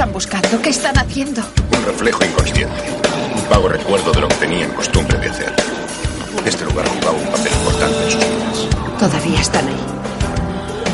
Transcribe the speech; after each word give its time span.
están 0.00 0.14
buscando? 0.14 0.62
¿Qué 0.62 0.70
están 0.70 0.96
haciendo? 0.96 1.42
Un 1.76 1.84
reflejo 1.84 2.24
inconsciente. 2.24 2.74
Un 3.36 3.50
vago 3.50 3.68
recuerdo 3.68 4.12
de 4.12 4.22
lo 4.22 4.28
que 4.28 4.34
tenían 4.36 4.70
costumbre 4.70 5.18
de 5.18 5.28
hacer. 5.28 5.52
Este 6.42 6.64
lugar 6.64 6.88
jugaba 6.88 7.18
un 7.18 7.26
papel 7.26 7.52
importante 7.52 8.04
en 8.04 8.10
sus 8.10 8.20
vidas. 8.20 8.98
Todavía 8.98 9.38
están 9.38 9.68
ahí. 9.68 9.76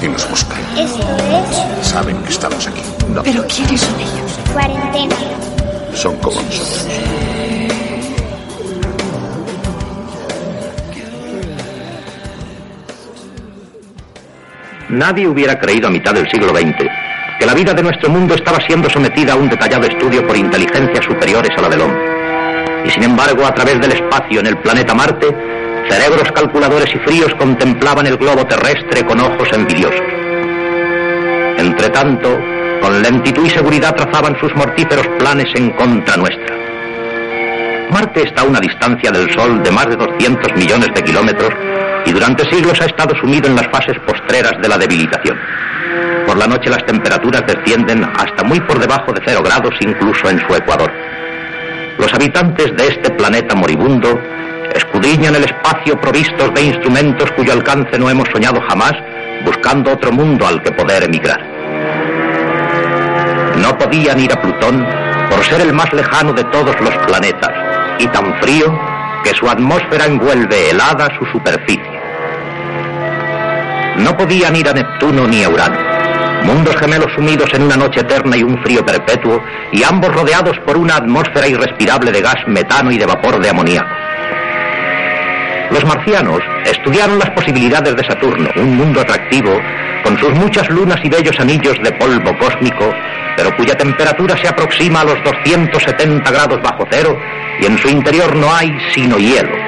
Y 0.03 0.08
nos 0.08 0.29
buscan. 0.29 0.58
Esto 0.77 1.06
es 1.81 1.87
Saben 1.87 2.21
que 2.24 2.31
estamos 2.31 2.67
aquí. 2.67 2.83
No. 3.15 3.22
¿Pero 3.22 3.47
quiénes 3.47 3.81
son 3.81 3.95
ellos? 3.95 4.38
cuarentena. 4.53 5.15
Son 5.95 6.17
como 6.17 6.43
nosotros. 6.43 6.88
Nadie 14.88 15.29
hubiera 15.29 15.61
creído 15.61 15.87
a 15.87 15.91
mitad 15.93 16.12
del 16.12 16.29
siglo 16.29 16.48
XX 16.48 17.05
que 17.39 17.47
la 17.47 17.55
vida 17.55 17.75
de 17.75 17.83
nuestro 17.83 18.11
mundo 18.11 18.35
estaba 18.35 18.61
siendo 18.61 18.89
sometida 18.89 19.35
a 19.35 19.37
un 19.37 19.49
detallado 19.49 19.87
estudio 19.87 20.27
por 20.27 20.37
inteligencias 20.37 21.05
superiores 21.05 21.51
a 21.57 21.63
la 21.63 21.69
del 21.69 21.81
hombre. 21.83 22.01
Y 22.85 22.91
sin 22.91 23.03
embargo, 23.03 23.45
a 23.45 23.55
través 23.55 23.81
del 23.81 23.93
espacio 23.93 24.41
en 24.41 24.47
el 24.47 24.59
planeta 24.59 24.95
Marte, 24.95 25.29
cerebros 25.89 26.30
calculadores 26.33 26.95
y 26.95 26.99
fríos 26.99 27.35
contemplaban 27.35 28.07
el 28.07 28.17
globo 28.17 28.45
terrestre 28.47 29.05
con 29.05 29.21
ojos 29.21 29.49
envidiosos. 29.53 30.01
Entre 31.59 31.91
tanto, 31.91 32.39
con 32.80 33.03
lentitud 33.03 33.45
y 33.47 33.51
seguridad 33.51 33.95
trazaban 33.95 34.39
sus 34.41 34.55
mortíferos 34.55 35.07
planes 35.19 35.49
en 35.55 35.71
contra 35.71 36.16
nuestra. 36.16 36.57
Marte 37.91 38.23
está 38.23 38.43
a 38.43 38.45
una 38.45 38.61
distancia 38.61 39.11
del 39.11 39.33
Sol 39.33 39.63
de 39.63 39.71
más 39.71 39.89
de 39.89 39.97
200 39.97 40.55
millones 40.55 40.89
de 40.95 41.03
kilómetros 41.03 41.51
y 42.05 42.13
durante 42.13 42.49
siglos 42.51 42.80
ha 42.80 42.87
estado 42.87 43.15
sumido 43.16 43.49
en 43.49 43.57
las 43.57 43.69
fases 43.69 43.99
postreras 44.07 44.55
de 44.61 44.69
la 44.69 44.79
debilitación. 44.79 45.39
Por 46.37 46.47
la 46.47 46.55
noche 46.55 46.69
las 46.69 46.85
temperaturas 46.85 47.47
descienden 47.47 48.05
hasta 48.05 48.45
muy 48.45 48.61
por 48.61 48.79
debajo 48.79 49.11
de 49.11 49.23
cero 49.25 49.41
grados 49.43 49.74
incluso 49.80 50.29
en 50.29 50.38
su 50.38 50.55
ecuador. 50.55 50.93
Los 51.97 52.13
habitantes 52.13 52.77
de 52.77 52.88
este 52.88 53.10
planeta 53.13 53.55
moribundo 53.55 54.21
escudriñan 54.75 55.35
el 55.35 55.45
espacio 55.45 55.99
provistos 55.99 56.52
de 56.52 56.60
instrumentos 56.60 57.33
cuyo 57.33 57.55
alcance 57.55 57.99
no 57.99 58.10
hemos 58.10 58.29
soñado 58.29 58.60
jamás, 58.69 58.93
buscando 59.47 59.95
otro 59.95 60.13
mundo 60.13 60.47
al 60.47 60.60
que 60.60 60.73
poder 60.73 61.05
emigrar. 61.05 61.41
No 63.57 63.79
podían 63.79 64.20
ir 64.20 64.30
a 64.30 64.42
Plutón 64.42 64.86
por 65.30 65.42
ser 65.42 65.62
el 65.62 65.72
más 65.72 65.91
lejano 65.94 66.34
de 66.34 66.44
todos 66.44 66.78
los 66.82 66.94
planetas 67.06 67.53
y 67.98 68.08
tan 68.08 68.38
frío 68.42 68.78
que 69.25 69.30
su 69.30 69.48
atmósfera 69.48 70.05
envuelve 70.05 70.69
helada 70.69 71.08
su 71.19 71.25
superficie. 71.32 71.98
No 73.97 74.14
podían 74.19 74.55
ir 74.55 74.69
a 74.69 74.75
Neptuno 74.75 75.27
ni 75.27 75.42
a 75.42 75.48
Urano, 75.48 75.97
mundos 76.47 76.77
gemelos 76.77 77.12
sumidos 77.14 77.52
en 77.52 77.62
una 77.62 77.77
noche 77.77 78.00
eterna 78.00 78.36
y 78.36 78.42
un 78.42 78.56
frío 78.62 78.84
perpetuo, 78.84 79.42
y 79.72 79.83
ambos 79.83 80.14
rodeados 80.14 80.56
por 80.64 80.77
una 80.77 80.97
atmósfera 80.97 81.48
irrespirable 81.48 82.12
de 82.12 82.22
gas 82.22 82.36
metano 82.47 82.91
y 82.91 82.98
de 82.98 83.06
vapor 83.06 83.41
de 83.41 83.50
amoníaco. 83.50 83.88
Los 85.70 85.84
marcianos 85.84 86.41
estudiaron 86.64 87.19
las 87.19 87.30
posibilidades 87.30 87.97
de 87.97 88.05
Saturno, 88.05 88.48
un 88.56 88.77
mundo 88.77 89.00
atractivo, 89.00 89.61
con 90.05 90.16
sus 90.19 90.33
muchas 90.34 90.70
lunas 90.70 91.00
y 91.03 91.08
bellos 91.08 91.38
anillos 91.41 91.77
de 91.83 91.91
polvo 91.92 92.38
cósmico, 92.38 92.94
pero 93.36 93.55
cuya 93.56 93.75
temperatura 93.75 94.36
se 94.36 94.48
aproxima 94.48 95.00
a 95.00 95.05
los 95.05 95.22
270 95.25 96.31
grados 96.31 96.62
bajo 96.62 96.86
cero 96.91 97.19
y 97.60 97.66
en 97.66 97.77
su 97.78 97.88
interior 97.88 98.34
no 98.36 98.55
hay 98.55 98.70
sino 98.94 99.19
hielo. 99.19 99.66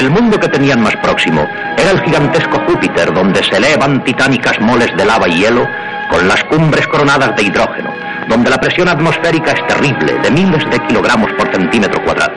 El 0.00 0.08
mundo 0.08 0.40
que 0.40 0.48
tenían 0.48 0.80
más 0.80 0.96
próximo 0.96 1.46
era 1.76 1.90
el 1.90 2.00
gigantesco 2.00 2.58
Júpiter, 2.66 3.12
donde 3.12 3.44
se 3.44 3.58
elevan 3.58 4.02
titánicas 4.02 4.58
moles 4.58 4.88
de 4.96 5.04
lava 5.04 5.28
y 5.28 5.42
hielo 5.42 5.68
con 6.10 6.26
las 6.26 6.42
cumbres 6.44 6.86
coronadas 6.86 7.36
de 7.36 7.42
hidrógeno, 7.42 7.92
donde 8.26 8.48
la 8.48 8.56
presión 8.56 8.88
atmosférica 8.88 9.52
es 9.52 9.66
terrible, 9.66 10.14
de 10.22 10.30
miles 10.30 10.64
de 10.70 10.78
kilogramos 10.86 11.30
por 11.34 11.52
centímetro 11.52 12.02
cuadrado. 12.02 12.32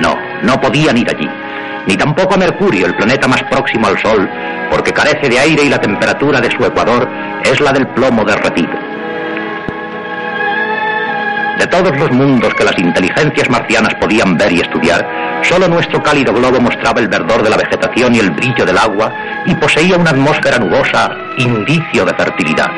No, 0.00 0.16
no 0.44 0.58
podían 0.58 0.96
ir 0.96 1.10
allí, 1.10 1.28
ni 1.86 1.94
tampoco 1.94 2.36
a 2.36 2.38
Mercurio, 2.38 2.86
el 2.86 2.96
planeta 2.96 3.28
más 3.28 3.42
próximo 3.42 3.86
al 3.86 3.98
Sol, 3.98 4.26
porque 4.70 4.94
carece 4.94 5.28
de 5.28 5.38
aire 5.38 5.62
y 5.62 5.68
la 5.68 5.82
temperatura 5.82 6.40
de 6.40 6.50
su 6.50 6.64
ecuador 6.64 7.06
es 7.44 7.60
la 7.60 7.74
del 7.74 7.86
plomo 7.88 8.24
derretido. 8.24 8.93
De 11.58 11.66
todos 11.68 11.96
los 11.96 12.10
mundos 12.10 12.52
que 12.54 12.64
las 12.64 12.76
inteligencias 12.78 13.48
marcianas 13.48 13.94
podían 13.94 14.36
ver 14.36 14.52
y 14.52 14.60
estudiar, 14.60 15.06
solo 15.42 15.68
nuestro 15.68 16.02
cálido 16.02 16.32
globo 16.32 16.60
mostraba 16.60 17.00
el 17.00 17.08
verdor 17.08 17.42
de 17.42 17.50
la 17.50 17.56
vegetación 17.56 18.14
y 18.14 18.18
el 18.18 18.30
brillo 18.32 18.66
del 18.66 18.76
agua 18.76 19.12
y 19.46 19.54
poseía 19.54 19.96
una 19.96 20.10
atmósfera 20.10 20.58
nubosa, 20.58 21.10
indicio 21.38 22.04
de 22.04 22.14
fertilidad. 22.14 22.70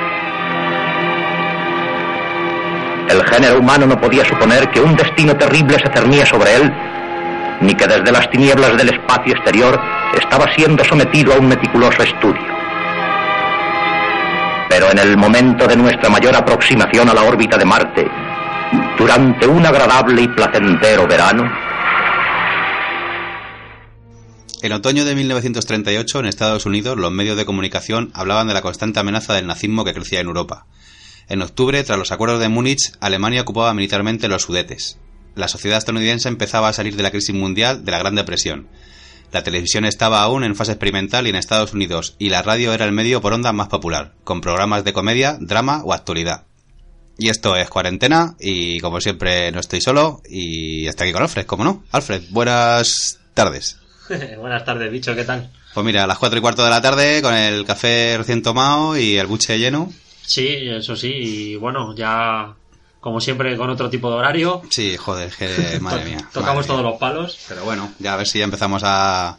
El 3.08 3.24
género 3.24 3.60
humano 3.60 3.86
no 3.86 3.98
podía 3.98 4.24
suponer 4.24 4.68
que 4.70 4.80
un 4.80 4.94
destino 4.94 5.34
terrible 5.36 5.78
se 5.78 5.90
cernía 5.92 6.26
sobre 6.26 6.56
él, 6.56 6.72
ni 7.60 7.74
que 7.74 7.86
desde 7.86 8.12
las 8.12 8.28
tinieblas 8.30 8.76
del 8.76 8.90
espacio 8.90 9.32
exterior 9.32 9.80
estaba 10.18 10.46
siendo 10.54 10.84
sometido 10.84 11.32
a 11.32 11.38
un 11.38 11.48
meticuloso 11.48 12.02
estudio. 12.02 12.44
Pero 14.68 14.90
en 14.90 14.98
el 14.98 15.16
momento 15.16 15.66
de 15.66 15.76
nuestra 15.76 16.10
mayor 16.10 16.36
aproximación 16.36 17.08
a 17.08 17.14
la 17.14 17.22
órbita 17.22 17.56
de 17.56 17.64
Marte, 17.64 18.10
durante 18.98 19.46
un 19.46 19.64
agradable 19.64 20.22
y 20.22 20.28
placentero 20.28 21.06
verano, 21.06 21.44
En 24.62 24.72
otoño 24.72 25.04
de 25.04 25.14
1938, 25.14 26.18
en 26.18 26.26
Estados 26.26 26.66
Unidos, 26.66 26.96
los 26.96 27.12
medios 27.12 27.36
de 27.36 27.44
comunicación 27.44 28.10
hablaban 28.14 28.48
de 28.48 28.54
la 28.54 28.62
constante 28.62 28.98
amenaza 28.98 29.34
del 29.34 29.46
nazismo 29.46 29.84
que 29.84 29.94
crecía 29.94 30.18
en 30.18 30.26
Europa. 30.26 30.66
En 31.28 31.40
octubre, 31.42 31.84
tras 31.84 31.98
los 31.98 32.10
acuerdos 32.10 32.40
de 32.40 32.48
Múnich, 32.48 32.92
Alemania 32.98 33.42
ocupaba 33.42 33.74
militarmente 33.74 34.26
los 34.26 34.42
Sudetes. 34.42 34.98
La 35.36 35.46
sociedad 35.46 35.78
estadounidense 35.78 36.28
empezaba 36.28 36.68
a 36.68 36.72
salir 36.72 36.96
de 36.96 37.02
la 37.02 37.10
crisis 37.12 37.34
mundial 37.34 37.84
de 37.84 37.92
la 37.92 37.98
Gran 37.98 38.16
Depresión. 38.16 38.66
La 39.30 39.44
televisión 39.44 39.84
estaba 39.84 40.22
aún 40.22 40.42
en 40.42 40.56
fase 40.56 40.72
experimental 40.72 41.26
y 41.26 41.30
en 41.30 41.36
Estados 41.36 41.74
Unidos, 41.74 42.16
y 42.18 42.30
la 42.30 42.42
radio 42.42 42.72
era 42.72 42.86
el 42.86 42.92
medio 42.92 43.20
por 43.20 43.34
onda 43.34 43.52
más 43.52 43.68
popular, 43.68 44.14
con 44.24 44.40
programas 44.40 44.82
de 44.82 44.92
comedia, 44.92 45.36
drama 45.38 45.82
o 45.84 45.92
actualidad. 45.92 46.44
Y 47.18 47.28
esto 47.30 47.56
es 47.56 47.70
cuarentena, 47.70 48.34
y 48.38 48.78
como 48.80 49.00
siempre 49.00 49.50
no 49.50 49.60
estoy 49.60 49.80
solo, 49.80 50.20
y 50.28 50.86
está 50.86 51.04
aquí 51.04 51.12
con 51.12 51.22
Alfred, 51.22 51.46
¿cómo 51.46 51.64
no? 51.64 51.84
Alfred, 51.92 52.22
buenas 52.30 53.18
tardes. 53.34 53.78
Buenas 54.38 54.64
tardes, 54.64 54.90
bicho, 54.92 55.16
¿qué 55.16 55.24
tal? 55.24 55.50
Pues 55.74 55.84
mira, 55.84 56.04
a 56.04 56.06
las 56.06 56.18
cuatro 56.18 56.38
y 56.38 56.40
cuarto 56.40 56.62
de 56.62 56.70
la 56.70 56.80
tarde, 56.80 57.20
con 57.20 57.34
el 57.34 57.64
café 57.64 58.16
recién 58.16 58.40
tomado 58.40 58.96
y 58.96 59.18
el 59.18 59.26
buche 59.26 59.58
lleno. 59.58 59.92
Sí, 60.22 60.46
eso 60.48 60.94
sí, 60.94 61.12
y 61.12 61.56
bueno, 61.56 61.94
ya 61.94 62.54
como 63.00 63.20
siempre 63.20 63.56
con 63.56 63.70
otro 63.70 63.90
tipo 63.90 64.10
de 64.10 64.16
horario. 64.16 64.62
Sí, 64.70 64.96
joder, 64.96 65.32
madre 65.80 66.04
mía. 66.04 66.28
Tocamos 66.32 66.56
madre 66.56 66.68
todos 66.68 66.82
los 66.82 66.98
palos. 66.98 67.38
Pero 67.48 67.64
bueno, 67.64 67.92
ya 67.98 68.14
a 68.14 68.16
ver 68.16 68.26
si 68.26 68.38
ya 68.38 68.44
empezamos 68.44 68.82
a, 68.84 69.38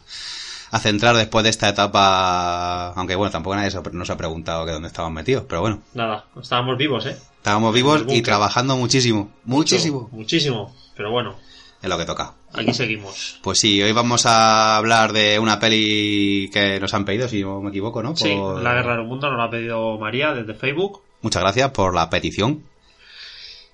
a 0.70 0.78
centrar 0.78 1.16
después 1.16 1.44
de 1.44 1.50
esta 1.50 1.68
etapa. 1.68 2.92
Aunque 2.92 3.14
bueno, 3.14 3.30
tampoco 3.30 3.56
nadie 3.56 3.70
nos 3.92 4.10
ha 4.10 4.16
preguntado 4.16 4.64
que 4.66 4.72
dónde 4.72 4.88
estábamos 4.88 5.14
metidos, 5.14 5.44
pero 5.48 5.60
bueno, 5.60 5.80
Nada, 5.94 6.24
estábamos 6.40 6.76
vivos, 6.76 7.06
¿eh? 7.06 7.16
estábamos 7.36 7.72
vivos 7.74 8.04
y 8.08 8.22
trabajando 8.22 8.76
muchísimo. 8.76 9.30
Muchísimo. 9.44 10.02
Mucho, 10.02 10.16
muchísimo, 10.16 10.74
pero 10.96 11.10
bueno, 11.10 11.36
Es 11.80 11.88
lo 11.88 11.96
que 11.96 12.04
toca. 12.04 12.34
aquí 12.52 12.74
seguimos. 12.74 13.38
Pues 13.42 13.58
sí, 13.60 13.80
hoy 13.82 13.92
vamos 13.92 14.26
a 14.26 14.76
hablar 14.76 15.12
de 15.12 15.38
una 15.38 15.58
peli 15.60 16.50
que 16.52 16.78
nos 16.80 16.92
han 16.94 17.04
pedido, 17.04 17.28
si 17.28 17.42
no 17.42 17.60
me 17.60 17.70
equivoco, 17.70 18.02
¿no? 18.02 18.16
Sí, 18.16 18.34
La 18.62 18.74
Guerra 18.74 18.96
del 18.96 19.06
Mundo 19.06 19.28
nos 19.28 19.38
la 19.38 19.44
ha 19.44 19.50
pedido 19.50 19.96
María 19.98 20.32
desde 20.34 20.54
Facebook. 20.54 21.02
Muchas 21.22 21.42
gracias 21.42 21.70
por 21.70 21.94
la 21.94 22.10
petición. 22.10 22.62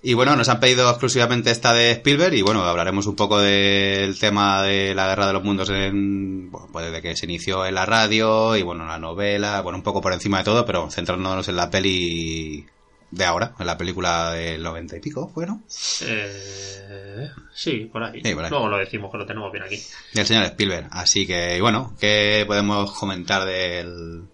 Y 0.06 0.12
bueno, 0.12 0.37
nos 0.37 0.50
han 0.50 0.60
pedido 0.60 0.91
exclusivamente 0.91 1.50
esta 1.50 1.72
de 1.72 1.92
Spielberg 1.92 2.34
y 2.34 2.42
bueno, 2.42 2.62
hablaremos 2.62 3.06
un 3.06 3.16
poco 3.16 3.38
del 3.38 4.19
tema 4.19 4.62
de 4.62 4.94
la 4.94 5.06
Guerra 5.06 5.26
de 5.28 5.32
los 5.32 5.42
Mundos 5.42 5.70
en, 5.70 6.50
bueno, 6.50 6.69
pues 6.70 6.84
desde 6.84 7.00
que 7.00 7.16
se 7.16 7.25
inició 7.25 7.65
en 7.65 7.75
la 7.75 7.87
radio 7.87 8.55
y 8.55 8.62
bueno, 8.62 8.87
la 8.87 8.99
novela, 8.99 9.62
bueno, 9.62 9.79
un 9.79 9.82
poco 9.82 10.02
por 10.02 10.12
encima 10.12 10.38
de 10.38 10.44
todo, 10.44 10.67
pero 10.67 10.90
centrándonos 10.90 11.49
en 11.49 11.56
la 11.56 11.70
peli 11.70 12.67
de 13.12 13.25
ahora, 13.25 13.55
en 13.58 13.67
la 13.67 13.79
película 13.79 14.32
del 14.32 14.62
noventa 14.62 14.94
y 14.94 15.00
pico, 15.00 15.31
bueno, 15.34 15.62
Eh, 16.02 17.31
sí, 17.55 17.88
por 17.90 18.05
ahí. 18.05 18.20
Sí, 18.23 18.34
por 18.34 18.44
ahí. 18.44 18.50
Luego 18.50 18.69
lo 18.69 18.76
decimos 18.76 19.11
que 19.11 19.17
lo 19.17 19.25
tenemos 19.25 19.50
bien 19.52 19.64
aquí. 19.64 19.81
del 20.12 20.26
señor 20.26 20.44
Spielberg. 20.44 20.88
Así 20.90 21.26
que 21.26 21.58
bueno, 21.62 21.94
¿qué 21.99 22.44
podemos 22.46 22.93
comentar 22.93 23.46
del 23.46 24.25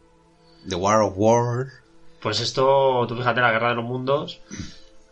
The 0.69 0.75
War 0.75 1.01
of 1.03 1.13
War? 1.17 1.67
Pues 2.21 2.41
esto, 2.41 3.07
tú 3.07 3.17
fíjate, 3.17 3.41
la 3.41 3.53
Guerra 3.53 3.69
de 3.69 3.77
los 3.77 3.85
Mundos, 3.85 4.41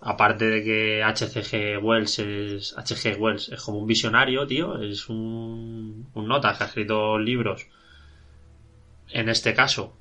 aparte 0.00 0.46
de 0.46 0.62
que 0.62 1.02
HCG 1.02 1.82
Wells 1.82 2.18
es, 2.18 2.74
HG 2.76 3.20
Wells 3.20 3.48
es 3.48 3.62
como 3.62 3.78
un 3.78 3.86
visionario, 3.86 4.46
tío, 4.46 4.80
es 4.80 5.08
un, 5.08 6.06
un 6.14 6.28
nota 6.28 6.56
que 6.56 6.64
ha 6.64 6.66
escrito 6.66 7.18
libros. 7.18 7.66
En 9.10 9.28
este 9.28 9.54
caso, 9.54 9.96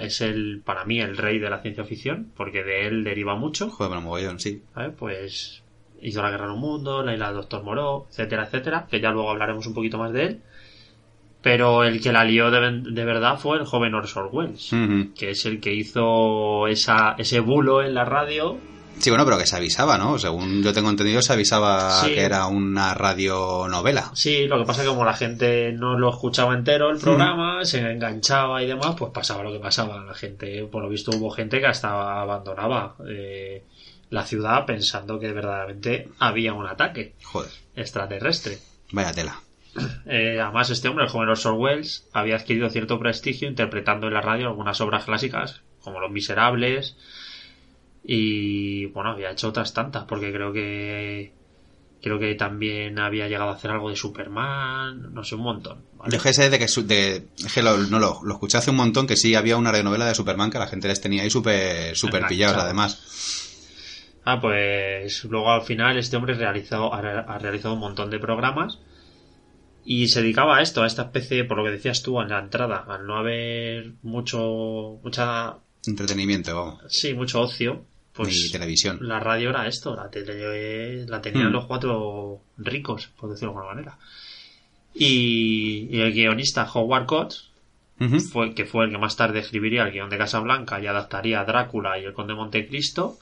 es 0.00 0.20
el, 0.20 0.62
para 0.64 0.84
mí, 0.84 1.00
el 1.00 1.16
rey 1.16 1.38
de 1.38 1.50
la 1.50 1.60
ciencia 1.60 1.84
ficción, 1.84 2.32
porque 2.36 2.62
de 2.62 2.86
él 2.86 3.04
deriva 3.04 3.34
mucho. 3.34 3.68
Joder, 3.70 4.00
mogollón, 4.00 4.40
sí. 4.40 4.62
Pues 4.98 5.62
hizo 6.00 6.22
la 6.22 6.30
Guerra 6.30 6.44
de 6.44 6.52
los 6.52 6.58
Mundos, 6.58 7.04
la 7.04 7.14
isla 7.14 7.26
del 7.26 7.36
Doctor 7.36 7.62
Moreau, 7.62 8.06
etcétera, 8.08 8.44
etcétera, 8.44 8.86
que 8.90 9.00
ya 9.00 9.10
luego 9.10 9.30
hablaremos 9.30 9.66
un 9.66 9.74
poquito 9.74 9.98
más 9.98 10.12
de 10.12 10.24
él. 10.24 10.40
Pero 11.42 11.82
el 11.82 12.00
que 12.00 12.12
la 12.12 12.24
lió 12.24 12.50
de, 12.50 12.82
de 12.92 13.04
verdad 13.04 13.38
fue 13.38 13.58
el 13.58 13.64
joven 13.64 13.94
Orson 13.94 14.28
Welles, 14.30 14.70
que 15.16 15.30
es 15.30 15.44
el 15.44 15.60
que 15.60 15.74
hizo 15.74 16.68
esa, 16.68 17.16
ese 17.18 17.40
bulo 17.40 17.82
en 17.82 17.94
la 17.94 18.04
radio. 18.04 18.58
Sí, 19.02 19.10
bueno, 19.10 19.24
pero 19.24 19.36
que 19.36 19.46
se 19.46 19.56
avisaba, 19.56 19.98
¿no? 19.98 20.16
Según 20.18 20.62
yo 20.62 20.72
tengo 20.72 20.88
entendido, 20.88 21.20
se 21.22 21.32
avisaba 21.32 21.90
Sí. 22.02 22.14
que 22.14 22.20
era 22.22 22.46
una 22.46 22.94
radionovela. 22.94 24.10
Sí, 24.14 24.46
lo 24.46 24.58
que 24.58 24.64
pasa 24.64 24.82
es 24.82 24.86
que 24.88 24.92
como 24.94 25.04
la 25.04 25.14
gente 25.14 25.72
no 25.72 25.98
lo 25.98 26.08
escuchaba 26.10 26.54
entero 26.54 26.88
el 26.90 26.98
programa, 26.98 27.64
se 27.64 27.80
enganchaba 27.80 28.62
y 28.62 28.66
demás, 28.68 28.94
pues 28.96 29.10
pasaba 29.12 29.42
lo 29.42 29.52
que 29.52 29.58
pasaba. 29.58 30.04
La 30.04 30.14
gente, 30.14 30.64
por 30.70 30.82
lo 30.84 30.88
visto, 30.88 31.10
hubo 31.16 31.30
gente 31.30 31.58
que 31.60 31.66
hasta 31.66 32.20
abandonaba 32.20 32.94
eh, 33.08 33.64
la 34.10 34.24
ciudad 34.24 34.66
pensando 34.66 35.18
que 35.18 35.32
verdaderamente 35.32 36.08
había 36.20 36.52
un 36.54 36.66
ataque 36.66 37.14
Joder, 37.24 37.50
extraterrestre. 37.74 38.58
vaya 38.92 39.12
tela. 39.12 39.40
Eh, 40.06 40.38
además, 40.40 40.68
este 40.70 40.88
hombre, 40.88 41.06
el 41.06 41.10
joven 41.10 41.30
Orson 41.30 41.58
Welles, 41.58 42.06
había 42.12 42.36
adquirido 42.36 42.68
cierto 42.68 42.98
prestigio 42.98 43.48
interpretando 43.48 44.06
en 44.06 44.14
la 44.14 44.20
radio 44.20 44.48
algunas 44.48 44.80
obras 44.82 45.06
clásicas, 45.06 45.62
como 45.80 45.98
Los 45.98 46.10
Miserables, 46.12 46.96
y 48.04 48.86
bueno, 48.86 49.10
había 49.10 49.30
hecho 49.30 49.48
otras 49.48 49.72
tantas, 49.72 50.04
porque 50.04 50.32
creo 50.32 50.52
que 50.52 51.32
creo 52.02 52.18
que 52.18 52.34
también 52.34 52.98
había 52.98 53.28
llegado 53.28 53.50
a 53.50 53.54
hacer 53.54 53.70
algo 53.70 53.88
de 53.88 53.94
Superman, 53.94 55.14
no 55.14 55.22
sé, 55.22 55.36
un 55.36 55.42
montón. 55.42 55.84
¿vale? 55.94 56.16
Yo 56.16 56.32
sé 56.32 56.50
de 56.50 56.58
que, 56.58 56.66
de, 56.82 57.28
que 57.54 57.62
lo, 57.62 57.76
no, 57.76 58.00
lo, 58.00 58.20
lo 58.24 58.34
escuché 58.34 58.58
hace 58.58 58.70
un 58.70 58.76
montón 58.76 59.06
que 59.06 59.16
sí 59.16 59.36
había 59.36 59.56
una 59.56 59.70
radionovela 59.70 60.06
de 60.06 60.14
Superman 60.14 60.50
que 60.50 60.58
la 60.58 60.66
gente 60.66 60.88
les 60.88 61.00
tenía 61.00 61.22
ahí 61.22 61.30
súper 61.30 61.96
súper 61.96 62.26
pillados 62.26 62.56
además. 62.58 63.48
Ah, 64.24 64.40
pues 64.40 65.24
luego 65.24 65.50
al 65.50 65.62
final 65.62 65.96
este 65.96 66.16
hombre 66.16 66.34
realizado, 66.34 66.92
ha, 66.92 66.98
ha 66.98 67.38
realizado 67.38 67.74
un 67.74 67.80
montón 67.80 68.10
de 68.10 68.18
programas 68.18 68.78
y 69.84 70.08
se 70.08 70.22
dedicaba 70.22 70.58
a 70.58 70.62
esto, 70.62 70.82
a 70.82 70.86
esta 70.86 71.02
especie, 71.02 71.44
por 71.44 71.56
lo 71.58 71.64
que 71.64 71.70
decías 71.70 72.02
tú 72.02 72.20
en 72.20 72.28
la 72.28 72.38
entrada, 72.38 72.84
al 72.88 73.06
no 73.06 73.16
haber 73.16 73.94
mucho, 74.02 75.00
mucha, 75.02 75.56
Entretenimiento, 75.86 76.54
vamos. 76.54 76.82
sí, 76.88 77.14
mucho 77.14 77.40
ocio, 77.40 77.84
pues 78.14 78.50
televisión. 78.52 78.98
la 79.00 79.20
radio 79.20 79.50
era 79.50 79.66
esto, 79.66 79.94
la 79.96 80.10
tele 80.10 81.06
la 81.06 81.20
tenían 81.20 81.48
Mm. 81.50 81.52
los 81.52 81.66
cuatro 81.66 82.40
ricos, 82.58 83.08
por 83.18 83.30
decirlo 83.30 83.52
de 83.52 83.58
alguna 83.58 83.74
manera. 83.74 83.98
Y, 84.94 85.88
y 85.90 86.00
el 86.00 86.12
guionista 86.12 86.70
Howard 86.72 87.06
Ujú. 88.00 88.20
fue, 88.20 88.54
que 88.54 88.64
fue 88.66 88.84
el 88.86 88.90
que 88.90 88.98
más 88.98 89.16
tarde 89.16 89.38
escribiría 89.38 89.84
el 89.84 89.92
guion 89.92 90.10
de 90.10 90.18
Casablanca 90.18 90.80
y 90.80 90.86
adaptaría 90.86 91.40
a 91.40 91.44
Drácula 91.44 91.98
y 91.98 92.04
el 92.04 92.12
Conde 92.12 92.34
de 92.34 92.38
Montecristo, 92.38 93.16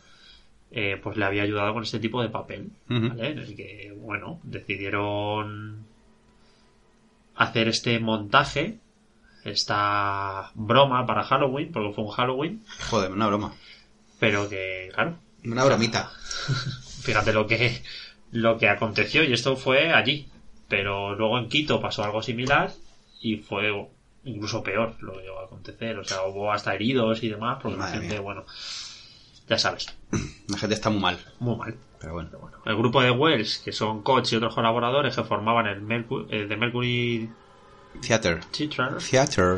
eh, 0.72 0.98
pues 1.02 1.16
le 1.16 1.24
había 1.24 1.42
ayudado 1.42 1.72
con 1.74 1.82
este 1.82 1.98
tipo 2.00 2.22
de 2.22 2.28
papel. 2.28 2.70
En 2.88 3.20
el 3.20 3.54
que, 3.56 3.92
bueno, 3.96 4.40
decidieron 4.42 5.84
hacer 7.36 7.68
este 7.68 7.98
montaje, 8.00 8.78
esta 9.44 10.50
broma 10.54 11.06
para 11.06 11.22
Halloween, 11.24 11.72
porque 11.72 11.92
fue 11.94 12.04
un 12.04 12.10
Halloween, 12.10 12.62
Joder, 12.90 13.12
una 13.12 13.26
broma. 13.28 13.52
Pero 14.20 14.48
que, 14.48 14.90
claro, 14.94 15.16
Una 15.44 15.64
bromita. 15.64 16.10
fíjate 17.02 17.32
lo 17.32 17.46
que, 17.46 17.82
lo 18.30 18.58
que 18.58 18.68
aconteció 18.68 19.24
y 19.24 19.32
esto 19.32 19.56
fue 19.56 19.92
allí. 19.92 20.28
Pero 20.68 21.16
luego 21.16 21.36
en 21.38 21.48
Quito 21.48 21.80
pasó 21.80 22.04
algo 22.04 22.22
similar 22.22 22.70
y 23.20 23.38
fue 23.38 23.88
incluso 24.24 24.62
peor 24.62 24.94
lo 25.00 25.14
que 25.14 25.22
llegó 25.22 25.40
a 25.40 25.44
acontecer. 25.46 25.98
O 25.98 26.04
sea, 26.04 26.22
hubo 26.22 26.52
hasta 26.52 26.74
heridos 26.74 27.22
y 27.24 27.28
demás 27.28 27.58
porque 27.60 27.76
la 27.76 27.84
Madre 27.86 27.98
gente, 27.98 28.14
mía. 28.14 28.20
bueno, 28.20 28.44
ya 29.48 29.58
sabes, 29.58 29.86
La 30.48 30.58
gente 30.58 30.74
está 30.74 30.90
muy 30.90 31.00
mal. 31.00 31.18
muy 31.40 31.56
mal. 31.56 31.74
Pero 31.98 32.12
bueno. 32.14 32.28
Pero 32.30 32.40
bueno, 32.42 32.58
el 32.64 32.76
grupo 32.76 33.02
de 33.02 33.10
Wells, 33.10 33.58
que 33.58 33.72
son 33.72 34.02
Coach 34.02 34.32
y 34.32 34.36
otros 34.36 34.54
colaboradores 34.54 35.16
que 35.16 35.24
formaban 35.24 35.66
el 35.66 35.82
Mercury, 35.82 36.26
el 36.30 36.48
de 36.48 36.56
Mercury 36.56 37.30
Theater. 38.00 38.40
Theater. 38.50 38.98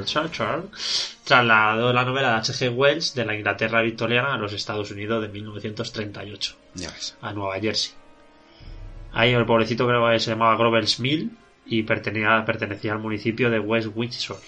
Theatre, 0.04 0.62
trasladó 1.24 1.92
la 1.92 2.04
novela 2.04 2.30
de 2.30 2.36
H.G. 2.36 2.70
Wells 2.70 3.14
de 3.14 3.24
la 3.24 3.36
Inglaterra 3.36 3.82
victoriana 3.82 4.34
a 4.34 4.38
los 4.38 4.52
Estados 4.52 4.90
Unidos 4.90 5.22
de 5.22 5.28
1938. 5.28 6.56
Ya 6.74 6.90
ves. 6.90 7.16
a 7.20 7.32
Nueva 7.32 7.60
Jersey. 7.60 7.92
Ahí 9.12 9.32
el 9.32 9.46
pobrecito 9.46 9.86
creo 9.86 10.10
que 10.10 10.18
se 10.18 10.30
llamaba 10.30 10.56
Grover's 10.56 10.98
Mill 10.98 11.30
y 11.66 11.82
pertenecía, 11.82 12.44
pertenecía 12.44 12.92
al 12.92 12.98
municipio 12.98 13.50
de 13.50 13.60
West 13.60 13.88
Windsor. 13.94 14.40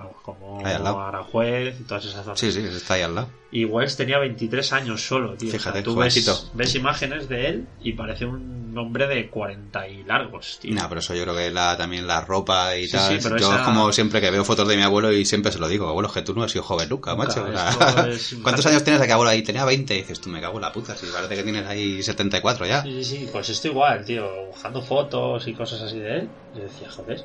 Vamos, 0.00 0.16
como 0.22 0.64
Ahí 0.66 0.72
al 0.74 0.82
lado. 0.84 1.00
Aranjuez 1.00 1.78
y 1.80 1.84
todas 1.84 2.04
esas 2.06 2.24
zonas. 2.24 2.40
Sí, 2.40 2.50
sí, 2.50 2.60
está 2.60 2.94
ahí 2.94 3.02
al 3.02 3.14
lado. 3.14 3.28
Y 3.52 3.64
Wells 3.64 3.96
tenía 3.96 4.18
23 4.18 4.72
años 4.72 5.04
solo, 5.06 5.34
tío. 5.36 5.50
Fíjate, 5.50 5.80
o 5.80 5.82
sea, 5.82 5.82
tú 5.82 5.96
ves, 5.96 6.50
ves 6.54 6.74
imágenes 6.76 7.28
de 7.28 7.46
él 7.48 7.66
y 7.80 7.92
parece 7.92 8.24
un 8.24 8.72
hombre 8.78 9.08
de 9.08 9.28
40 9.28 9.88
y 9.88 10.04
largos, 10.04 10.58
tío. 10.60 10.72
No, 10.74 10.88
pero 10.88 11.00
eso 11.00 11.14
yo 11.16 11.24
creo 11.24 11.34
que 11.34 11.50
la, 11.50 11.76
también 11.76 12.06
la 12.06 12.20
ropa 12.20 12.76
y 12.76 12.84
Sí, 12.86 12.92
tal. 12.92 13.20
sí, 13.20 13.28
yo 13.28 13.36
esa- 13.36 13.56
es 13.56 13.62
como 13.62 13.92
siempre 13.92 14.20
que 14.20 14.30
veo 14.30 14.44
fotos 14.44 14.68
de 14.68 14.76
mi 14.76 14.82
abuelo 14.82 15.12
y 15.12 15.24
siempre 15.24 15.50
se 15.50 15.58
lo 15.58 15.66
digo, 15.68 15.88
abuelo, 15.88 16.08
es 16.08 16.14
que 16.14 16.22
tú 16.22 16.32
no 16.32 16.44
has 16.44 16.52
sido 16.52 16.62
joven 16.64 16.88
nunca, 16.88 17.14
Nunca, 17.16 17.26
macho. 17.44 17.46
Es- 18.08 18.36
¿Cuántos 18.42 18.64
años 18.66 18.84
tienes 18.84 19.00
de 19.00 19.06
que 19.08 19.12
abuelo 19.12 19.30
ahí? 19.30 19.42
Tenía 19.42 19.64
20 19.64 19.94
y 19.96 20.02
dices, 20.02 20.20
tú 20.20 20.30
me 20.30 20.40
cago 20.40 20.54
en 20.58 20.62
la 20.62 20.72
puta, 20.72 20.96
si 20.96 21.06
parece 21.06 21.34
que 21.34 21.42
tienes 21.42 21.66
ahí 21.66 22.02
74 22.02 22.66
ya. 22.66 22.82
Sí, 22.82 23.02
sí, 23.02 23.16
sí, 23.18 23.28
pues 23.32 23.48
esto 23.48 23.66
igual, 23.68 24.04
tío. 24.04 24.28
Buscando 24.46 24.80
fotos 24.80 25.46
y 25.48 25.54
cosas 25.54 25.82
así 25.82 25.98
de 25.98 26.14
él. 26.20 26.30
Yo 26.54 26.62
decía, 26.62 26.88
joder. 26.88 27.24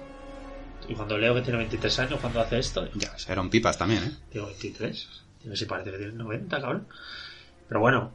Y 0.87 0.93
cuando 0.93 1.17
leo 1.17 1.33
que 1.35 1.41
tiene 1.41 1.57
23 1.59 1.99
años, 1.99 2.19
cuando 2.19 2.39
hace 2.41 2.59
esto, 2.59 2.87
Ya, 2.93 3.11
ves, 3.11 3.27
eran 3.29 3.49
pipas 3.49 3.77
también, 3.77 4.03
¿eh? 4.03 4.11
Digo, 4.31 4.45
23. 4.47 5.07
Digo, 5.43 5.55
si 5.55 5.65
parece 5.65 5.91
que 5.91 5.97
tiene 5.97 6.13
90, 6.13 6.61
cabrón. 6.61 6.87
Pero 7.67 7.79
bueno, 7.79 8.11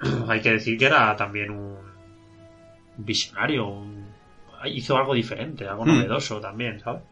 hay 0.28 0.40
que 0.40 0.52
decir 0.52 0.78
que 0.78 0.86
era 0.86 1.14
también 1.16 1.50
un 1.50 1.76
visionario. 2.96 3.66
Un... 3.66 4.04
Hizo 4.66 4.96
algo 4.96 5.14
diferente, 5.14 5.68
algo 5.68 5.84
Hmm. 5.84 5.96
novedoso 5.96 6.40
también, 6.40 6.80
¿sabes? 6.80 7.02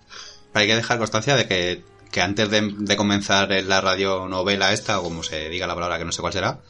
Hay 0.54 0.66
que 0.66 0.76
dejar 0.76 0.98
constancia 0.98 1.36
de 1.36 1.46
que, 1.46 1.84
que 2.10 2.20
antes 2.22 2.48
de, 2.50 2.74
de 2.78 2.96
comenzar 2.96 3.52
en 3.52 3.68
la 3.68 3.80
radionovela 3.82 4.72
esta, 4.72 5.00
o 5.00 5.02
como 5.04 5.22
se 5.22 5.48
diga 5.50 5.66
la 5.66 5.74
palabra 5.74 5.98
que 5.98 6.04
no 6.06 6.12
sé 6.12 6.20
cuál 6.22 6.32
será, 6.32 6.60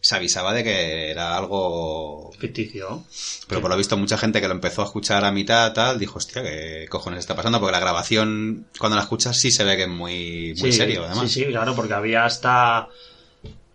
se 0.00 0.14
avisaba 0.14 0.52
de 0.54 0.64
que 0.64 1.10
era 1.10 1.36
algo... 1.36 2.30
Ficticio. 2.38 3.04
Pero 3.48 3.60
por 3.60 3.70
lo 3.70 3.76
visto 3.76 3.96
mucha 3.96 4.18
gente 4.18 4.40
que 4.40 4.48
lo 4.48 4.54
empezó 4.54 4.82
a 4.82 4.86
escuchar 4.86 5.24
a 5.24 5.32
mitad 5.32 5.72
tal, 5.72 5.98
dijo, 5.98 6.18
hostia, 6.18 6.42
¿qué 6.42 6.86
cojones 6.88 7.20
está 7.20 7.34
pasando? 7.34 7.58
Porque 7.58 7.72
la 7.72 7.80
grabación, 7.80 8.66
cuando 8.78 8.96
la 8.96 9.02
escuchas, 9.02 9.38
sí 9.38 9.50
se 9.50 9.64
ve 9.64 9.76
que 9.76 9.82
es 9.82 9.88
muy, 9.88 10.54
muy 10.58 10.72
Sí, 10.72 10.78
serio, 10.78 11.04
además. 11.04 11.30
Sí, 11.30 11.44
sí, 11.44 11.46
claro, 11.46 11.74
porque 11.74 11.94
había 11.94 12.24
hasta 12.24 12.88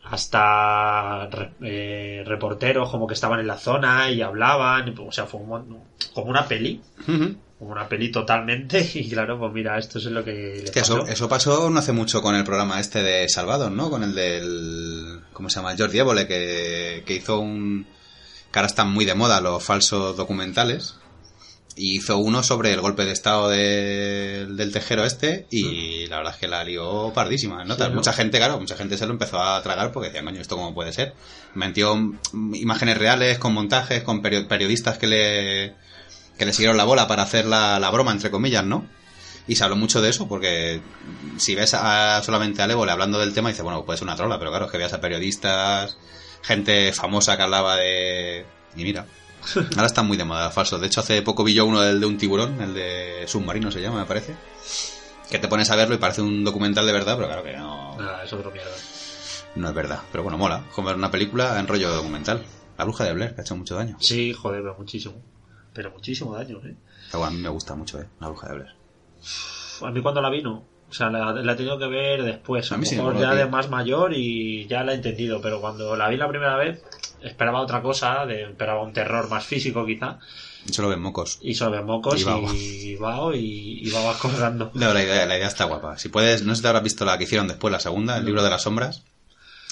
hasta 0.04 1.30
eh, 1.62 2.24
reporteros 2.26 2.92
como 2.92 3.08
que 3.08 3.14
estaban 3.14 3.40
en 3.40 3.48
la 3.48 3.58
zona 3.58 4.10
y 4.12 4.22
hablaban, 4.22 4.94
o 5.00 5.12
sea, 5.12 5.26
fue 5.26 5.42
un 5.42 5.80
como 6.14 6.30
una 6.30 6.46
peli, 6.48 6.82
una 7.70 7.88
peli 7.88 8.12
totalmente 8.12 8.80
y 8.94 9.10
claro, 9.10 9.38
pues 9.40 9.52
mira, 9.54 9.78
esto 9.78 9.98
es 10.00 10.06
lo 10.06 10.24
que 10.24 10.62
le 10.66 10.72
pasó. 10.72 11.00
eso, 11.02 11.08
eso 11.08 11.30
pasó 11.30 11.70
no 11.70 11.80
hace 11.80 11.92
mucho 11.92 12.22
con 12.22 12.36
el 12.36 12.44
programa 12.44 12.80
este 12.80 13.02
de 13.04 13.28
Salvados, 13.30 13.72
¿no? 13.72 13.90
Con 13.90 14.04
el 14.04 14.14
del... 14.16 15.20
¿Cómo 15.34 15.50
se 15.50 15.58
llama? 15.58 15.76
George 15.76 15.98
Évole, 16.00 16.28
que, 16.28 17.04
que 17.06 17.16
hizo 17.16 17.40
un... 17.40 17.86
Que 18.52 18.60
ahora 18.60 18.68
están 18.68 18.92
muy 18.92 19.06
de 19.06 19.16
moda 19.16 19.42
los 19.42 19.64
falsos 19.64 20.16
documentales. 20.16 20.96
Y 21.76 21.96
hizo 21.96 22.20
uno 22.20 22.44
sobre 22.44 22.72
el 22.72 22.82
golpe 22.82 23.04
de 23.04 23.12
estado 23.14 23.50
de- 23.50 24.46
del 24.48 24.72
tejero 24.72 25.04
este 25.06 25.48
y 25.50 26.06
la 26.06 26.18
verdad 26.18 26.34
es 26.36 26.40
que 26.40 26.48
la 26.48 26.64
lió 26.64 27.12
pardísima. 27.16 27.66
¿no? 27.66 27.74
Sí, 27.74 27.82
¿no? 27.82 27.90
Mucha 27.90 28.14
gente, 28.14 28.38
claro, 28.38 28.60
mucha 28.60 28.76
gente 28.78 28.96
se 28.96 29.08
lo 29.08 29.14
empezó 29.14 29.42
a 29.42 29.60
tragar 29.64 29.92
porque 29.92 30.10
decían, 30.10 30.26
coño, 30.26 30.40
¿esto 30.40 30.56
cómo 30.56 30.76
puede 30.76 30.94
ser? 30.94 31.16
Metió 31.56 31.96
mm, 31.96 32.54
imágenes 32.54 33.00
reales, 33.00 33.40
con 33.40 33.54
montajes, 33.56 34.04
con 34.04 34.22
perio- 34.22 34.48
periodistas 34.48 35.00
que 35.00 35.08
le, 35.08 35.74
que 36.38 36.46
le 36.46 36.54
siguieron 36.54 36.78
la 36.78 36.84
bola 36.84 37.08
para 37.08 37.24
hacer 37.24 37.46
la, 37.46 37.80
la 37.80 37.90
broma, 37.90 38.12
entre 38.12 38.32
comillas, 38.32 38.66
¿no? 38.66 38.86
Y 39.48 39.56
se 39.56 39.64
habló 39.64 39.76
mucho 39.76 40.02
de 40.02 40.10
eso, 40.10 40.28
porque 40.28 40.82
si 41.38 41.54
ves 41.56 41.74
a, 41.74 42.22
solamente 42.24 42.62
a 42.62 42.66
Évole 42.66 42.92
hablando 42.92 43.20
del 43.20 43.34
tema, 43.34 43.50
dices, 43.50 43.64
bueno, 43.64 43.84
puede 43.84 43.98
ser 43.98 44.06
una 44.08 44.16
trola, 44.16 44.40
pero 44.40 44.52
claro, 44.52 44.66
es 44.66 44.72
que 44.72 44.78
veas 44.78 44.94
a 44.94 45.02
periodistas, 45.02 45.98
gente 46.42 46.94
famosa 46.94 47.36
que 47.36 47.44
hablaba 47.44 47.76
de... 47.76 48.46
Y 48.76 48.84
mira, 48.84 49.06
ahora 49.76 49.86
están 49.86 50.08
muy 50.08 50.16
de 50.16 50.24
moda 50.24 50.50
falsos. 50.50 50.80
De 50.80 50.88
hecho, 50.88 51.02
hace 51.02 51.22
poco 51.22 51.44
vi 51.44 51.54
yo 51.54 51.66
uno 51.66 51.82
del 51.82 52.00
de 52.00 52.06
un 52.06 52.18
tiburón, 52.18 52.62
el 52.62 52.74
de 52.74 53.24
submarino 53.28 53.70
se 53.70 53.82
llama, 53.82 54.00
me 54.00 54.06
parece. 54.06 54.34
Que 55.30 55.40
te 55.40 55.48
pones 55.50 55.70
a 55.72 55.76
verlo 55.76 55.96
y 55.96 55.98
parece 55.98 56.22
un 56.22 56.44
documental 56.46 56.86
de 56.86 56.94
verdad, 56.94 57.16
pero 57.18 57.28
claro 57.28 57.44
que 57.44 57.54
no, 57.58 57.98
Nada, 57.98 58.24
es 58.24 58.32
otro 58.32 58.50
mierda. 58.50 58.72
no 59.56 59.68
es 59.68 59.76
verdad. 59.76 60.00
Pero 60.12 60.24
bueno, 60.24 60.38
mola, 60.38 60.64
como 60.74 60.88
ver 60.88 60.96
una 60.96 61.12
película 61.12 61.60
en 61.60 61.68
rollo 61.68 61.92
documental. 61.94 62.46
La 62.78 62.86
bruja 62.86 63.04
de 63.04 63.14
Blair, 63.14 63.36
que 63.36 63.42
ha 63.42 63.44
hecho 63.44 63.56
mucho 63.58 63.76
daño. 63.76 63.98
Sí, 64.00 64.34
joder, 64.34 64.62
pero 64.62 64.76
muchísimo. 64.78 65.16
Pero 65.74 65.92
muchísimo 65.92 66.36
daño, 66.36 66.60
¿eh? 66.66 66.76
Pero 67.12 67.26
a 67.26 67.32
mí 67.32 67.38
me 67.38 67.50
gusta 67.50 67.76
mucho, 67.76 68.00
¿eh? 68.00 68.08
La 68.20 68.28
bruja 68.28 68.48
de 68.50 68.56
Blair. 68.56 68.72
A 69.82 69.92
mí 69.92 70.02
cuando 70.02 70.22
la 70.22 70.30
vino, 70.30 70.66
o 70.90 70.94
sea, 70.94 71.10
la, 71.10 71.34
la 71.34 71.54
he 71.54 71.56
tenido 71.56 71.78
que 71.80 71.88
ver 71.88 72.24
después, 72.24 72.72
a 72.72 72.76
A 72.76 72.84
sí, 72.84 72.96
mejor 72.96 73.14
me 73.16 73.20
ya 73.22 73.28
acuerdo 73.28 73.40
de 73.44 73.46
que- 73.46 73.52
más 73.52 73.70
mayor 73.70 74.14
y 74.14 74.68
ya 74.68 74.84
la 74.84 74.92
he 74.94 74.96
entendido, 74.96 75.42
pero 75.42 75.60
cuando 75.62 75.96
la 75.96 76.10
vi 76.10 76.18
la 76.18 76.28
primera 76.30 76.56
vez 76.58 76.84
esperaba 77.22 77.62
otra 77.62 77.82
cosa, 77.82 78.26
de, 78.26 78.44
esperaba 78.44 78.84
un 78.84 78.94
terror 78.94 79.30
más 79.30 79.46
físico 79.46 79.86
quizá, 79.86 80.20
Eso 80.70 80.82
lo 80.84 80.90
ven 80.90 81.02
mocos. 81.02 81.40
y 81.42 81.56
sobre 81.56 81.82
mocos 81.82 82.22
Y 82.22 82.24
Bao. 82.96 83.34
y 83.36 83.40
y, 83.40 83.90
y. 83.90 83.92
No, 84.74 84.94
la 84.94 85.04
idea, 85.04 85.26
la 85.26 85.38
idea 85.38 85.48
está 85.48 85.66
guapa. 85.66 85.98
Si 85.98 86.10
puedes, 86.10 86.44
no 86.44 86.54
sé 86.54 86.58
si 86.58 86.62
te 86.64 86.68
habrás 86.70 86.84
visto 86.84 87.06
la 87.06 87.18
que 87.18 87.24
hicieron 87.26 87.48
después, 87.48 87.72
la 87.72 87.80
segunda, 87.80 88.18
el 88.18 88.26
libro 88.26 88.44
de 88.44 88.50
las 88.50 88.62
sombras. 88.64 89.04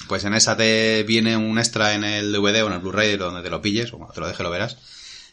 Pues 0.08 0.26
en 0.26 0.34
esa 0.34 0.58
te 0.58 1.04
viene 1.04 1.38
un 1.38 1.60
extra 1.60 1.94
en 1.94 2.04
el 2.04 2.32
DVD 2.34 2.64
o 2.64 2.68
en 2.68 2.74
el 2.74 2.80
Blu-ray 2.80 3.18
donde 3.18 3.42
te 3.44 3.50
lo 3.52 3.62
pilles, 3.62 3.94
o 3.94 3.98
cuando 3.98 4.14
te 4.14 4.20
lo 4.22 4.28
deje 4.28 4.42
lo 4.44 4.50
verás, 4.50 4.78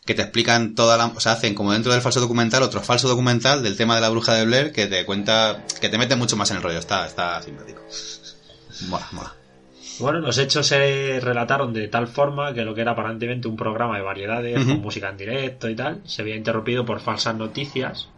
que 0.09 0.15
te 0.15 0.23
explican 0.23 0.75
toda 0.75 0.97
la... 0.97 1.05
O 1.09 1.21
sea, 1.21 1.33
hacen 1.33 1.55
como 1.55 1.75
dentro 1.75 1.93
del 1.93 2.01
falso 2.01 2.19
documental 2.19 2.63
otro 2.63 2.81
falso 2.81 3.09
documental 3.09 3.63
del 3.63 3.77
tema 3.77 3.95
de 3.95 4.01
la 4.01 4.09
bruja 4.09 4.33
de 4.33 4.47
Blair 4.47 4.73
que 4.73 4.87
te 4.87 5.05
cuenta... 5.05 5.67
que 5.83 5.91
te 5.91 5.99
mete 5.99 6.17
mucho 6.17 6.35
más 6.35 6.51
en 6.51 6.57
el 6.57 6.63
rollo. 6.63 6.79
Está, 6.79 7.07
está 7.07 7.43
simpático. 7.43 7.83
Mola, 8.89 9.07
mola. 9.13 9.35
Bueno, 9.99 10.21
los 10.21 10.39
hechos 10.39 10.67
se 10.67 11.21
relataron 11.21 11.75
de 11.75 11.89
tal 11.89 12.09
forma 12.09 12.55
que 12.55 12.65
lo 12.65 12.75
que 12.75 12.81
era 12.81 12.93
aparentemente 12.93 13.49
un 13.49 13.57
programa 13.57 13.97
de 13.99 14.03
variedades 14.03 14.65
con 14.65 14.81
música 14.81 15.11
en 15.11 15.19
directo 15.19 15.69
y 15.69 15.77
tal, 15.77 16.01
se 16.07 16.23
había 16.23 16.37
interrumpido 16.37 16.87
por 16.87 17.01
falsas 17.01 17.35
noticias 17.35 18.09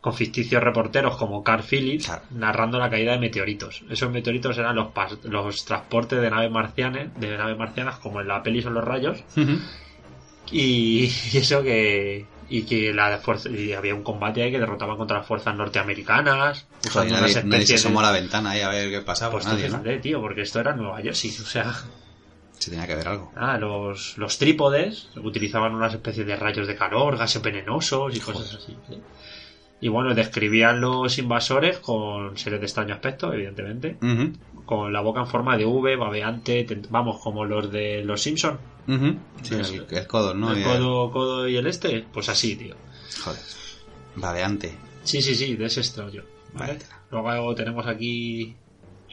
con 0.00 0.14
ficticios 0.14 0.62
reporteros 0.62 1.18
como 1.18 1.44
Carl 1.44 1.62
Phillips 1.62 2.06
Claro. 2.06 2.22
narrando 2.30 2.78
la 2.78 2.88
caída 2.88 3.12
de 3.12 3.18
meteoritos. 3.18 3.82
Esos 3.90 4.10
meteoritos 4.10 4.56
eran 4.56 4.76
los, 4.76 4.86
los 5.24 5.64
transportes 5.66 6.22
de 6.22 6.30
naves 6.30 6.50
marcianas, 6.50 7.08
de 7.20 7.36
naves 7.36 7.58
marcianas 7.58 7.98
como 7.98 8.22
en 8.22 8.28
la 8.28 8.42
peli 8.42 8.62
son 8.62 8.72
los 8.72 8.84
rayos 8.84 9.18
y, 10.50 11.04
y 11.32 11.36
eso 11.36 11.62
que 11.62 12.26
y 12.50 12.62
que 12.62 12.92
la 12.94 13.18
fuerza 13.18 13.50
y 13.50 13.72
había 13.74 13.94
un 13.94 14.02
combate 14.02 14.42
ahí 14.42 14.50
que 14.50 14.58
derrotaban 14.58 14.96
contra 14.96 15.18
las 15.18 15.26
fuerzas 15.26 15.54
norteamericanas 15.54 16.66
Joder, 16.90 17.44
nadie, 17.44 17.66
se 17.66 17.74
asomó 17.74 18.00
a 18.00 18.04
la 18.04 18.12
ventana 18.12 18.50
ahí 18.52 18.62
a 18.62 18.68
ver 18.68 18.90
qué 18.90 19.00
pasaba. 19.02 19.32
pues 19.32 19.46
nadie, 19.46 19.68
¿no? 19.68 19.78
fíjate, 19.78 19.98
tío, 19.98 20.20
porque 20.20 20.42
esto 20.42 20.60
era 20.60 20.74
Nueva 20.74 21.00
Jersey, 21.02 21.30
o 21.30 21.46
sea, 21.46 21.74
Se 22.58 22.70
tenía 22.70 22.86
que 22.86 22.94
ver 22.94 23.08
algo. 23.08 23.32
Ah, 23.36 23.58
los, 23.58 24.16
los 24.16 24.38
trípodes 24.38 25.08
utilizaban 25.16 25.74
unas 25.74 25.92
especies 25.92 26.26
de 26.26 26.36
rayos 26.36 26.66
de 26.66 26.74
calor, 26.76 27.18
gases 27.18 27.42
venenosos 27.42 28.16
y 28.16 28.20
cosas 28.20 28.54
así. 28.54 28.76
¿sí? 28.88 29.02
Y 29.80 29.88
bueno, 29.88 30.14
describían 30.14 30.80
los 30.80 31.18
invasores 31.18 31.78
con 31.78 32.36
seres 32.36 32.58
de 32.60 32.66
extraño 32.66 32.94
aspecto, 32.94 33.32
evidentemente, 33.32 33.96
con 34.64 34.92
la 34.92 35.00
boca 35.00 35.20
en 35.20 35.26
forma 35.28 35.56
de 35.56 35.66
V, 35.66 35.96
babeante, 35.96 36.66
vamos, 36.90 37.20
como 37.22 37.44
los 37.44 37.70
de 37.70 38.02
los 38.04 38.20
Simpson, 38.20 38.58
ujú. 38.88 39.16
Sí, 39.42 39.54
El- 39.54 40.06
codo, 40.08 40.34
¿no? 40.34 40.52
el 40.52 40.64
codo, 40.64 41.10
codo 41.12 41.48
y 41.48 41.56
el 41.56 41.66
este, 41.66 42.04
pues 42.12 42.28
así, 42.28 42.56
tío. 42.56 42.74
Joder. 43.22 43.40
Babeante. 44.16 44.74
Sí, 45.04 45.22
sí, 45.22 45.34
sí, 45.34 45.54
de 45.54 45.66
ese. 45.66 45.82
Luego 47.10 47.54
tenemos 47.54 47.86
aquí 47.86 48.56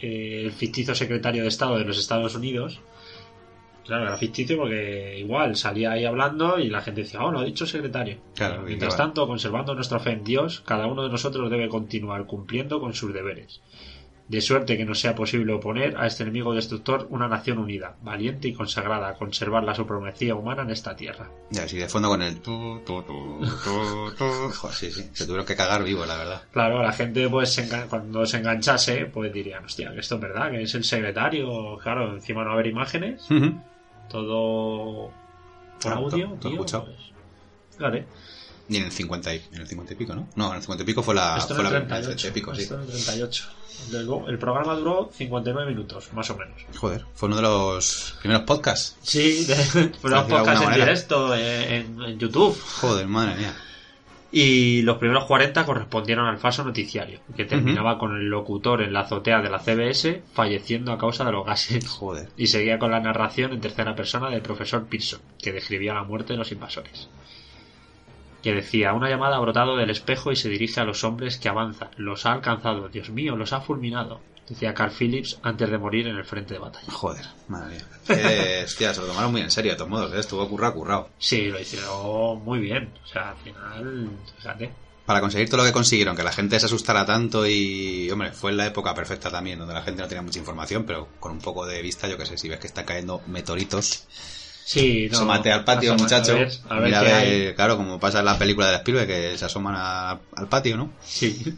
eh, 0.02 0.42
el 0.46 0.52
ficticio 0.52 0.96
secretario 0.96 1.44
de 1.44 1.50
Estado 1.50 1.78
de 1.78 1.86
los 1.86 1.98
Estados 1.98 2.36
Unidos. 2.36 2.80
Claro, 3.86 4.04
era 4.04 4.18
ficticio 4.18 4.58
porque 4.58 5.20
igual 5.20 5.56
salía 5.56 5.92
ahí 5.92 6.06
hablando 6.06 6.60
y 6.60 6.70
la 6.70 6.82
gente 6.82 7.02
decía, 7.02 7.22
oh, 7.24 7.32
lo 7.32 7.40
ha 7.40 7.46
dicho 7.46 7.66
el 7.66 7.70
secretario. 7.70 8.18
Claro, 8.36 8.64
Y 8.64 8.68
Mientras 8.68 8.96
claro. 8.96 9.10
tanto, 9.12 9.28
conservando 9.28 9.76
nuestra 9.76 10.00
fe 10.00 10.12
en 10.12 10.24
Dios, 10.24 10.62
cada 10.66 10.88
uno 10.88 11.04
de 11.04 11.10
nosotros 11.10 11.50
debe 11.52 11.70
continuar 11.70 12.26
cumpliendo 12.26 12.80
con 12.80 12.94
sus 12.94 13.14
deberes. 13.14 13.62
De 14.28 14.42
suerte 14.42 14.76
que 14.76 14.86
nos 14.86 15.00
sea 15.00 15.14
posible 15.14 15.54
oponer 15.54 15.96
a 15.98 16.08
este 16.08 16.24
enemigo 16.24 16.56
destructor 16.56 17.06
una 17.12 17.28
nación 17.28 17.60
unida, 17.60 17.96
valiente 18.02 18.48
y 18.48 18.54
consagrada 18.54 19.10
a 19.10 19.14
conservar 19.14 19.64
la 19.64 19.76
supremacía 19.76 20.34
humana 20.34 20.64
en 20.64 20.72
esta 20.72 20.96
tierra. 20.96 21.30
Y 21.52 21.60
así 21.60 21.78
de 21.78 21.88
fondo 21.88 22.10
con 22.10 22.24
el... 22.24 22.42
tu, 22.42 22.80
tu, 22.84 23.04
tu, 23.04 23.40
tu, 23.64 24.16
tu. 24.18 24.26
Joder, 24.52 24.76
sí, 24.76 24.92
sí. 24.92 25.08
Se 25.14 25.26
tuvieron 25.26 25.46
que 25.46 25.56
cagar 25.56 25.84
vivo, 25.84 26.08
la 26.08 26.18
verdad. 26.18 26.42
Claro, 26.52 26.82
la 26.82 26.92
gente 26.92 27.30
pues 27.30 27.72
cuando 27.88 28.26
se 28.26 28.38
enganchase, 28.38 29.06
pues 29.06 29.32
dirían, 29.32 29.64
hostia, 29.66 29.94
que 29.94 30.00
esto 30.00 30.16
es 30.16 30.22
verdad, 30.22 30.50
que 30.50 30.64
es 30.64 30.74
el 30.74 30.84
secretario, 30.84 31.78
claro, 31.78 32.16
encima 32.16 32.44
no 32.44 32.54
haber 32.54 32.66
imágenes. 32.66 33.28
Todo 34.10 35.12
por 35.82 35.92
Ah, 35.92 35.96
audio, 35.96 36.28
todo- 36.28 36.36
todo 36.36 36.40
tío, 36.40 36.52
escuchado. 36.52 36.86
pues, 36.86 36.98
claro, 37.78 37.96
¿eh? 37.98 38.06
Y 38.68 38.78
en 38.78 38.86
el 38.86 38.92
50 38.92 39.34
y, 39.36 39.44
en 39.52 39.62
el 39.62 39.68
50 39.68 39.94
y 39.94 39.96
pico, 39.96 40.16
¿no? 40.16 40.28
No, 40.36 40.50
en 40.50 40.56
el 40.56 40.62
50 40.62 40.84
y 40.84 40.86
pico 40.88 41.04
fue 41.04 41.14
la... 41.14 41.38
esto 41.38 41.54
fue 41.54 41.64
en 41.66 41.72
la 41.72 41.78
el 41.78 41.84
en 41.86 41.92
el 41.94 42.02
38, 42.02 42.22
30 42.22 42.28
y 42.28 42.32
pico, 42.42 42.56
sí. 42.56 42.62
esto 42.64 42.76
en 42.76 42.82
el 42.82 42.88
38. 42.88 43.44
Luego, 43.92 44.28
el 44.30 44.40
programa 44.40 44.74
duró 44.76 45.12
59 45.14 45.70
minutos, 45.70 46.12
más 46.14 46.30
o 46.32 46.38
menos. 46.38 46.62
Joder, 46.78 47.06
fue 47.14 47.28
uno 47.28 47.36
de 47.36 47.42
los 47.44 48.16
primeros 48.22 48.44
podcasts. 48.44 48.96
Sí, 49.04 49.44
de, 49.46 49.56
decirlo 49.56 49.82
de 49.84 49.90
podcasts 50.30 50.62
en 50.62 50.68
manera. 50.68 50.86
directo, 50.86 51.36
eh, 51.36 51.76
en, 51.78 52.02
en 52.02 52.18
YouTube. 52.18 52.60
Joder, 52.82 53.06
madre 53.08 53.36
mía. 53.36 53.56
Y 54.32 54.82
los 54.82 54.98
primeros 54.98 55.26
40 55.26 55.66
correspondieron 55.66 56.28
al 56.28 56.38
falso 56.38 56.64
noticiario, 56.64 57.20
que 57.36 57.46
terminaba 57.46 57.98
con 57.98 58.16
el 58.16 58.26
locutor 58.28 58.82
en 58.82 58.92
la 58.92 59.02
azotea 59.02 59.42
de 59.42 59.50
la 59.50 59.60
CBS 59.60 60.24
falleciendo 60.34 60.92
a 60.92 60.98
causa 60.98 61.24
de 61.24 61.32
los 61.32 61.46
gases. 61.46 61.88
Joder. 61.88 62.30
Y 62.36 62.48
seguía 62.48 62.80
con 62.80 62.92
la 62.92 63.00
narración 63.00 63.54
en 63.54 63.62
tercera 63.62 63.96
persona 63.96 64.30
del 64.30 64.42
profesor 64.42 64.88
Pearson, 64.88 65.22
que 65.42 65.54
describía 65.54 65.94
la 65.94 66.04
muerte 66.04 66.34
de 66.34 66.40
los 66.40 66.52
invasores. 66.52 67.10
Que 68.44 68.54
decía, 68.54 68.94
una 68.94 69.10
llamada 69.10 69.38
ha 69.38 69.42
brotado 69.42 69.78
del 69.78 69.90
espejo 69.90 70.32
y 70.32 70.36
se 70.36 70.50
dirige 70.50 70.82
a 70.82 70.86
los 70.86 71.04
hombres 71.04 71.38
que 71.38 71.50
avanzan. 71.50 71.90
Los 71.98 72.26
ha 72.26 72.34
alcanzado, 72.34 72.90
Dios 72.90 73.10
mío, 73.10 73.36
los 73.36 73.54
ha 73.54 73.62
fulminado. 73.62 74.20
Decía 74.48 74.74
Carl 74.76 74.92
Phillips 74.92 75.40
antes 75.42 75.70
de 75.72 75.78
morir 75.80 76.08
en 76.08 76.18
el 76.18 76.24
frente 76.26 76.54
de 76.54 76.60
batalla. 76.60 76.92
Joder, 76.92 77.26
madre 77.48 77.76
mía. 77.78 77.86
Que, 78.06 78.62
hostia, 78.66 78.94
se 78.94 79.02
lo 79.02 79.08
tomaron 79.08 79.32
muy 79.32 79.42
en 79.42 79.50
serio, 79.50 79.72
de 79.72 79.78
todos 79.78 79.90
modos, 79.90 80.14
¿eh? 80.14 80.20
Estuvo 80.20 80.48
currado, 80.48 80.74
currado. 80.76 81.10
Sí, 81.18 81.46
lo 81.48 81.60
hicieron 81.60 82.44
muy 82.44 82.60
bien. 82.60 82.94
O 83.04 83.08
sea, 83.08 83.32
al 83.32 83.38
final, 83.38 84.10
fíjate. 84.38 84.72
Para 85.08 85.20
conseguir 85.22 85.48
todo 85.50 85.58
lo 85.58 85.66
que 85.66 85.72
consiguieron, 85.72 86.16
que 86.16 86.24
la 86.24 86.32
gente 86.32 86.60
se 86.60 86.66
asustara 86.68 87.06
tanto 87.06 87.46
y, 87.48 88.10
hombre, 88.12 88.32
fue 88.34 88.52
en 88.52 88.58
la 88.58 88.66
época 88.68 88.94
perfecta 88.96 89.30
también, 89.32 89.60
donde 89.60 89.74
la 89.74 89.84
gente 89.84 90.02
no 90.02 90.08
tenía 90.08 90.22
mucha 90.24 90.40
información, 90.40 90.84
pero 90.86 91.08
con 91.20 91.32
un 91.32 91.40
poco 91.40 91.66
de 91.66 91.82
vista, 91.82 92.08
yo 92.08 92.18
que 92.18 92.26
sé, 92.26 92.38
si 92.40 92.50
ves 92.50 92.60
que 92.60 92.68
están 92.68 92.86
cayendo 92.86 93.22
meteoritos, 93.28 94.08
Sí, 94.66 95.08
no. 95.12 95.18
asómate 95.18 95.52
al 95.52 95.64
patio, 95.64 95.94
asómate, 95.94 96.16
muchacho. 96.18 96.32
A 96.34 96.36
ver, 96.38 96.52
a 96.70 96.76
ver 96.80 96.84
Mira, 96.86 97.00
qué 97.02 97.14
hay. 97.14 97.54
claro, 97.54 97.78
como 97.78 98.00
pasa 98.00 98.20
en 98.20 98.26
la 98.26 98.38
película 98.40 98.70
de 98.70 98.76
Spielberg, 98.78 99.08
que 99.08 99.38
se 99.38 99.46
asoman 99.46 99.76
a- 99.78 100.20
al 100.36 100.48
patio, 100.50 100.76
¿no? 100.76 100.92
Sí. 101.04 101.56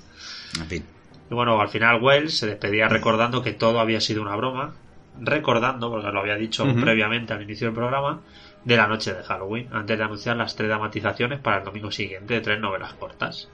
En 0.60 0.67
fin. 0.67 0.86
Y 1.29 1.34
bueno, 1.34 1.60
al 1.60 1.69
final 1.69 2.01
Wells 2.01 2.38
se 2.38 2.48
despedía 2.48 2.88
recordando 2.88 3.41
que 3.43 3.53
todo 3.53 3.79
había 3.79 4.00
sido 4.00 4.22
una 4.22 4.36
broma, 4.36 4.74
recordando, 5.19 5.89
porque 5.89 6.12
lo 6.12 6.19
había 6.19 6.36
dicho 6.36 6.65
previamente 6.81 7.34
al 7.34 7.41
inicio 7.41 7.67
del 7.67 7.75
programa, 7.75 8.22
de 8.63 8.77
la 8.77 8.88
noche 8.88 9.13
de 9.13 9.24
Halloween, 9.24 9.69
antes 9.72 9.98
de 9.98 10.03
anunciar 10.03 10.38
las 10.38 10.55
tres 10.55 10.69
dramatizaciones 10.69 11.39
para 11.39 11.57
el 11.57 11.63
domingo 11.63 11.91
siguiente 11.91 12.36
de 12.36 12.41
tres 12.41 12.60
novelas 12.60 12.93
cortas. 12.93 13.50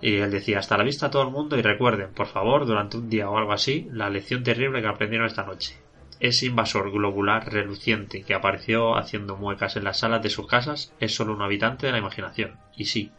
Y 0.00 0.16
él 0.16 0.30
decía, 0.30 0.58
hasta 0.58 0.76
la 0.76 0.84
vista 0.84 1.06
a 1.06 1.10
todo 1.10 1.22
el 1.22 1.30
mundo 1.30 1.56
y 1.56 1.62
recuerden, 1.62 2.12
por 2.12 2.26
favor, 2.26 2.66
durante 2.66 2.96
un 2.96 3.08
día 3.08 3.30
o 3.30 3.38
algo 3.38 3.52
así, 3.52 3.88
la 3.92 4.10
lección 4.10 4.42
terrible 4.42 4.82
que 4.82 4.88
aprendieron 4.88 5.26
esta 5.26 5.44
noche. 5.44 5.76
Ese 6.18 6.46
invasor 6.46 6.90
globular 6.90 7.52
reluciente 7.52 8.22
que 8.22 8.34
apareció 8.34 8.96
haciendo 8.96 9.36
muecas 9.36 9.76
en 9.76 9.84
las 9.84 10.00
salas 10.00 10.22
de 10.22 10.30
sus 10.30 10.46
casas 10.46 10.92
es 11.00 11.14
solo 11.14 11.34
un 11.34 11.42
habitante 11.42 11.86
de 11.86 11.92
la 11.92 11.98
imaginación. 11.98 12.56
Y 12.76 12.86
sí, 12.86 13.10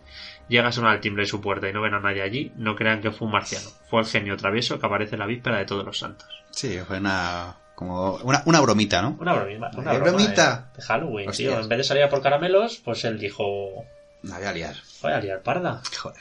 llega 0.49 0.67
a 0.67 0.71
sonar 0.71 0.95
el 0.95 1.01
timbre 1.01 1.23
de 1.23 1.27
su 1.27 1.41
puerta 1.41 1.69
y 1.69 1.73
no 1.73 1.81
ven 1.81 1.93
a 1.93 1.99
nadie 1.99 2.21
allí, 2.21 2.51
no 2.57 2.75
crean 2.75 3.01
que 3.01 3.11
fue 3.11 3.25
un 3.27 3.33
marciano. 3.33 3.69
Fue 3.89 4.01
el 4.01 4.05
genio 4.07 4.35
travieso 4.37 4.79
que 4.79 4.85
aparece 4.85 5.15
en 5.15 5.19
la 5.19 5.25
víspera 5.25 5.57
de 5.57 5.65
todos 5.65 5.85
los 5.85 5.97
santos. 5.97 6.27
Sí, 6.51 6.77
fue 6.87 6.97
una, 6.97 7.55
como 7.75 8.15
una, 8.17 8.43
una 8.45 8.61
bromita, 8.61 9.01
¿no? 9.01 9.17
Una 9.19 9.33
bromita. 9.33 9.71
Una 9.75 9.91
¿Qué 9.91 9.97
broma 9.97 10.11
bromita? 10.17 10.71
De, 10.73 10.77
de 10.81 10.83
Halloween, 10.87 11.29
Hostias. 11.29 11.53
tío. 11.53 11.61
En 11.61 11.69
vez 11.69 11.77
de 11.77 11.83
salir 11.83 12.03
a 12.03 12.09
por 12.09 12.21
caramelos, 12.21 12.81
pues 12.83 13.03
él 13.05 13.17
dijo, 13.19 13.85
La 14.23 14.37
voy 14.37 14.47
a 14.47 14.53
liar. 14.53 14.75
voy 15.01 15.11
a 15.11 15.19
liar 15.19 15.41
parda. 15.41 15.81
Joder. 16.01 16.19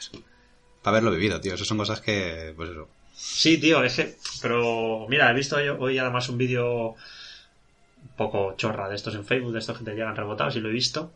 Para 0.81 0.97
haberlo 0.97 1.11
vivido, 1.11 1.39
tío. 1.39 1.53
Eso 1.53 1.65
son 1.65 1.77
cosas 1.77 2.01
que, 2.01 2.53
pues 2.55 2.69
eso. 2.71 2.87
Sí, 3.15 3.57
tío, 3.59 3.83
es 3.83 3.95
que... 3.95 4.15
Pero, 4.41 5.05
mira, 5.07 5.29
he 5.29 5.33
visto 5.33 5.55
hoy 5.57 5.97
además 5.97 6.27
un 6.29 6.37
vídeo 6.37 6.89
un 6.89 8.09
poco 8.17 8.55
chorra 8.57 8.89
de 8.89 8.95
estos 8.95 9.15
en 9.15 9.23
Facebook, 9.23 9.53
de 9.53 9.59
estos 9.59 9.77
que 9.77 9.85
te 9.85 9.93
llegan 9.93 10.15
rebotados, 10.15 10.55
y 10.55 10.59
lo 10.59 10.69
he 10.69 10.73
visto, 10.73 11.13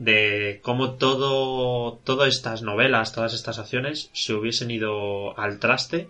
de 0.00 0.60
cómo 0.62 0.94
todo, 0.94 1.98
todas 2.04 2.28
estas 2.34 2.62
novelas, 2.62 3.12
todas 3.12 3.34
estas 3.34 3.58
acciones 3.58 4.08
se 4.14 4.32
hubiesen 4.32 4.70
ido 4.70 5.38
al 5.38 5.58
traste 5.58 6.08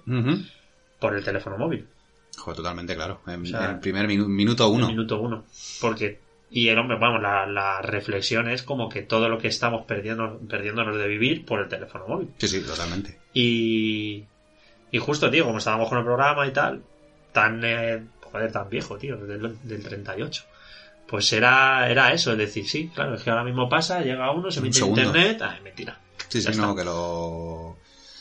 por 1.00 1.16
el 1.16 1.24
teléfono 1.24 1.58
móvil. 1.58 1.88
Joder, 2.38 2.56
totalmente 2.58 2.94
claro. 2.94 3.20
En, 3.26 3.42
O 3.42 3.46
sea, 3.46 3.64
en 3.64 3.70
el 3.72 3.80
primer 3.80 4.06
minu- 4.06 4.28
minuto 4.28 4.68
uno. 4.68 4.86
el 4.86 4.92
minuto 4.92 5.20
uno. 5.20 5.44
Porque... 5.80 6.20
Y 6.52 6.68
el 6.68 6.78
hombre, 6.78 6.98
vamos, 6.98 7.22
la, 7.22 7.46
la 7.46 7.80
reflexión 7.80 8.48
es 8.48 8.62
como 8.64 8.88
que 8.88 9.02
todo 9.02 9.28
lo 9.28 9.38
que 9.38 9.46
estamos 9.48 9.86
perdiendo, 9.86 10.40
perdiéndonos 10.48 10.96
de 10.96 11.06
vivir 11.06 11.44
por 11.44 11.60
el 11.60 11.68
teléfono 11.68 12.06
móvil. 12.08 12.28
Sí, 12.38 12.48
sí, 12.48 12.60
totalmente. 12.62 13.18
Y, 13.34 14.24
y 14.90 14.98
justo, 14.98 15.30
tío, 15.30 15.44
como 15.44 15.58
estábamos 15.58 15.88
con 15.88 15.98
el 15.98 16.04
programa 16.04 16.46
y 16.48 16.52
tal, 16.52 16.82
tan, 17.32 17.60
eh, 17.64 18.02
joder, 18.20 18.50
tan 18.50 18.68
viejo, 18.68 18.96
tío, 18.96 19.16
del, 19.16 19.58
del 19.62 19.82
38. 19.82 20.44
Pues 21.10 21.32
era, 21.32 21.90
era 21.90 22.12
eso, 22.12 22.30
es 22.32 22.38
decir, 22.38 22.68
sí, 22.68 22.88
claro, 22.94 23.16
es 23.16 23.22
que 23.24 23.30
ahora 23.30 23.42
mismo 23.42 23.68
pasa, 23.68 24.00
llega 24.00 24.30
uno, 24.30 24.48
se 24.50 24.60
mete 24.60 24.78
en 24.78 24.86
internet, 24.86 25.42
ay, 25.42 25.60
mentira. 25.62 25.98
Sí, 26.28 26.40
sí, 26.40 26.52
no, 26.56 26.76
que 26.76 26.84
lo... 26.84 27.76